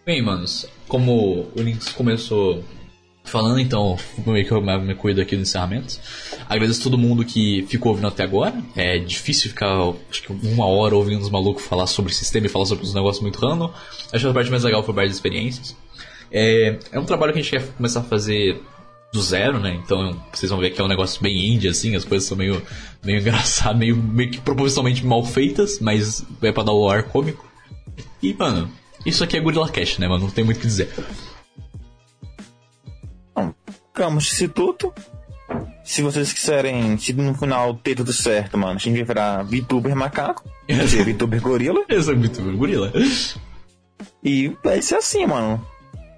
Bem, 0.04 0.22
manos, 0.22 0.68
como 0.88 1.50
o 1.54 1.60
Links 1.60 1.90
começou 1.90 2.64
falando, 3.36 3.60
então 3.60 3.98
meio 4.26 4.46
que 4.46 4.52
eu 4.52 4.62
me 4.62 4.94
cuido 4.94 5.20
aqui 5.20 5.36
do 5.36 5.42
encerramento. 5.42 5.98
Agradeço 6.48 6.80
a 6.80 6.82
todo 6.84 6.96
mundo 6.96 7.22
que 7.22 7.66
ficou 7.68 7.90
ouvindo 7.90 8.08
até 8.08 8.22
agora. 8.22 8.54
É 8.74 8.98
difícil 8.98 9.50
ficar, 9.50 9.92
acho 10.10 10.22
que 10.22 10.32
uma 10.32 10.64
hora 10.66 10.96
ouvindo 10.96 11.20
os 11.20 11.28
malucos 11.28 11.64
falar 11.64 11.86
sobre 11.86 12.14
sistema 12.14 12.46
e 12.46 12.48
falar 12.48 12.64
sobre 12.64 12.84
os 12.84 12.94
negócios 12.94 13.20
muito 13.20 13.38
random. 13.38 13.70
Acho 14.10 14.24
que 14.24 14.30
a 14.30 14.32
parte 14.32 14.50
mais 14.50 14.64
legal 14.64 14.82
foi 14.82 14.94
várias 14.94 15.14
experiências. 15.14 15.76
É, 16.32 16.78
é 16.92 16.98
um 16.98 17.04
trabalho 17.04 17.34
que 17.34 17.38
a 17.38 17.42
gente 17.42 17.50
quer 17.50 17.66
começar 17.74 18.00
a 18.00 18.04
fazer 18.04 18.62
do 19.12 19.20
zero, 19.20 19.60
né? 19.60 19.78
Então 19.84 20.18
vocês 20.32 20.50
vão 20.50 20.58
ver 20.58 20.70
que 20.70 20.80
é 20.80 20.84
um 20.84 20.88
negócio 20.88 21.22
bem 21.22 21.54
indie, 21.54 21.68
assim, 21.68 21.94
as 21.94 22.04
coisas 22.04 22.26
são 22.26 22.38
meio, 22.38 22.62
meio 23.04 23.20
engraçadas, 23.20 23.78
meio, 23.78 23.96
meio 23.96 24.30
que 24.30 24.40
propositalmente 24.40 25.04
mal 25.04 25.24
feitas, 25.24 25.78
mas 25.78 26.24
é 26.40 26.52
pra 26.52 26.62
dar 26.62 26.72
o 26.72 26.88
ar 26.88 27.02
cômico. 27.02 27.44
E, 28.22 28.32
mano, 28.32 28.70
isso 29.04 29.22
aqui 29.22 29.36
é 29.36 29.40
Gorilla 29.40 29.68
Cash, 29.68 29.98
né, 29.98 30.08
mano? 30.08 30.24
Não 30.24 30.30
tem 30.30 30.42
muito 30.42 30.56
o 30.56 30.60
que 30.60 30.66
dizer. 30.66 30.88
Bom, 33.96 34.02
Camus 34.02 34.32
Instituto. 34.32 34.92
Se 35.82 36.02
vocês 36.02 36.32
quiserem, 36.32 36.98
se 36.98 37.12
no 37.12 37.34
final 37.34 37.74
ter 37.74 37.94
tudo 37.94 38.12
certo, 38.12 38.58
mano, 38.58 38.74
a 38.74 38.78
gente 38.78 38.96
vai 38.96 39.04
virar 39.04 39.42
VTuber 39.42 39.96
macaco. 39.96 40.44
Quer 40.66 40.84
dizer, 40.84 41.04
VTuber 41.14 41.40
gorila. 41.40 41.84
Esse 41.88 42.10
é 42.10 42.12
o 42.12 42.20
VTuber 42.20 42.56
gorila. 42.56 42.92
E 44.22 44.48
vai 44.62 44.82
ser 44.82 44.96
assim, 44.96 45.26
mano. 45.26 45.64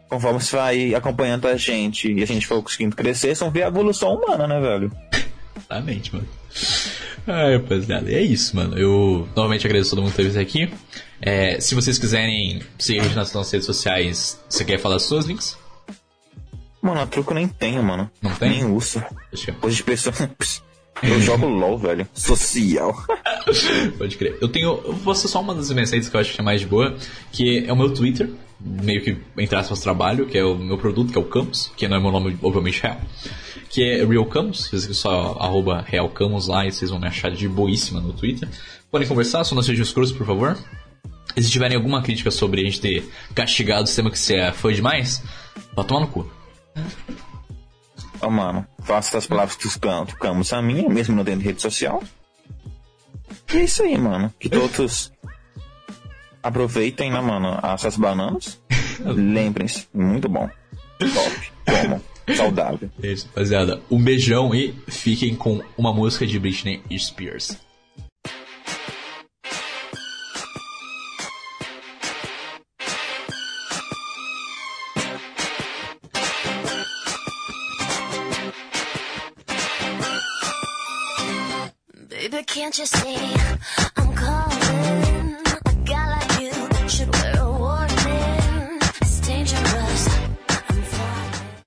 Conforme 0.08 0.40
você 0.40 0.56
vai 0.56 0.94
acompanhando 0.94 1.46
a 1.46 1.56
gente 1.56 2.10
e 2.10 2.22
a 2.22 2.26
gente 2.26 2.46
for 2.46 2.62
conseguindo 2.62 2.96
crescer, 2.96 3.34
vão 3.34 3.50
ver 3.50 3.64
a 3.64 3.68
evolução 3.68 4.14
humana, 4.14 4.46
né, 4.46 4.58
velho? 4.58 4.90
Exatamente, 5.56 6.14
mano. 6.14 6.28
Ai, 7.26 7.56
rapaziada, 7.58 8.10
é 8.10 8.22
isso, 8.22 8.56
mano. 8.56 8.78
Eu 8.78 9.28
novamente 9.36 9.66
agradeço 9.66 9.90
todo 9.90 10.02
mundo 10.02 10.14
que 10.14 10.22
esteve 10.22 10.40
aqui. 10.40 10.72
É, 11.20 11.60
se 11.60 11.74
vocês 11.74 11.98
quiserem 11.98 12.62
seguir 12.78 13.14
nas 13.14 13.34
nossas 13.34 13.52
redes 13.52 13.66
sociais, 13.66 14.42
você 14.48 14.64
quer 14.64 14.78
falar 14.78 14.98
suas 14.98 15.26
links? 15.26 15.57
Mano, 16.80 17.00
a 17.00 17.06
truco 17.06 17.32
eu 17.32 17.34
nem 17.36 17.48
tenho, 17.48 17.82
mano. 17.82 18.10
Não 18.22 18.34
tem? 18.34 18.50
Nem 18.50 18.64
uso. 18.64 19.02
Coisa 19.60 19.76
de 19.76 19.82
pessoa. 19.82 20.14
Eu 21.02 21.20
jogo 21.20 21.46
LOL, 21.46 21.78
velho. 21.78 22.08
Social. 22.12 22.92
Pode 23.98 24.16
crer. 24.16 24.36
Eu 24.40 24.48
tenho. 24.48 24.80
Eu 24.84 24.92
vou 24.94 25.14
ser 25.14 25.28
só 25.28 25.40
uma 25.40 25.54
das 25.54 25.70
mensagens 25.70 26.08
que 26.08 26.16
eu 26.16 26.20
acho 26.20 26.34
que 26.34 26.40
é 26.40 26.44
mais 26.44 26.60
de 26.60 26.66
boa, 26.66 26.96
que 27.30 27.64
é 27.64 27.72
o 27.72 27.76
meu 27.76 27.94
Twitter, 27.94 28.28
meio 28.60 29.02
que 29.02 29.16
entre 29.36 29.56
aspas 29.56 29.80
trabalho, 29.80 30.26
que 30.26 30.36
é 30.36 30.44
o 30.44 30.56
meu 30.56 30.76
produto, 30.76 31.12
que 31.12 31.18
é 31.18 31.20
o 31.20 31.24
Camus, 31.24 31.70
que 31.76 31.86
não 31.86 31.98
é 31.98 32.00
meu 32.00 32.10
nome 32.10 32.36
obviamente 32.42 32.82
real. 32.82 33.00
Que 33.70 33.84
é 33.84 34.04
Real 34.04 34.26
Camus, 34.26 34.68
vocês 34.68 34.96
só 34.96 35.36
arroba 35.38 35.84
Real 35.86 36.08
Camus 36.08 36.48
lá 36.48 36.66
e 36.66 36.72
vocês 36.72 36.90
vão 36.90 36.98
me 36.98 37.06
achar 37.06 37.30
de 37.30 37.48
boíssima 37.48 38.00
no 38.00 38.12
Twitter. 38.12 38.48
Podem 38.90 39.06
conversar, 39.06 39.44
só 39.44 39.54
não 39.54 39.62
sejam 39.62 39.82
escuros, 39.82 40.10
por 40.10 40.26
favor. 40.26 40.58
E 41.36 41.42
se 41.42 41.50
tiverem 41.50 41.76
alguma 41.76 42.02
crítica 42.02 42.30
sobre 42.30 42.62
a 42.62 42.64
gente 42.64 42.80
ter 42.80 43.08
castigado 43.34 43.84
o 43.84 43.86
sistema 43.86 44.10
que 44.10 44.18
você 44.18 44.36
é 44.36 44.52
fã 44.52 44.72
demais, 44.72 45.22
vai 45.76 45.84
tomar 45.84 46.00
no 46.00 46.08
cu. 46.08 46.28
Oh, 48.20 48.30
mano, 48.30 48.66
faço 48.82 49.16
as 49.16 49.26
palavras 49.26 49.56
cantos, 49.76 50.14
Camus 50.14 50.52
a 50.52 50.60
minha, 50.60 50.88
mesmo 50.88 51.14
não 51.14 51.24
tendo 51.24 51.40
rede 51.40 51.62
social. 51.62 52.02
E 53.52 53.56
é 53.56 53.62
isso 53.62 53.82
aí, 53.82 53.96
mano. 53.96 54.32
Que 54.38 54.48
todos 54.48 55.12
aproveitem, 56.42 57.10
né, 57.10 57.20
mano, 57.20 57.58
essas 57.62 57.96
bananas. 57.96 58.60
Lembrem-se, 59.04 59.88
muito 59.94 60.28
bom. 60.28 60.50
Top, 60.98 61.52
como, 61.64 62.36
saudável. 62.36 62.90
É 63.02 63.12
isso, 63.12 63.26
rapaziada. 63.28 63.80
Um 63.90 64.02
beijão 64.02 64.54
e 64.54 64.74
fiquem 64.88 65.34
com 65.36 65.62
uma 65.76 65.92
música 65.92 66.26
de 66.26 66.38
Britney 66.38 66.82
Spears. 66.98 67.56
Can't 82.70 82.78
you 82.80 82.84
see? 82.84 83.87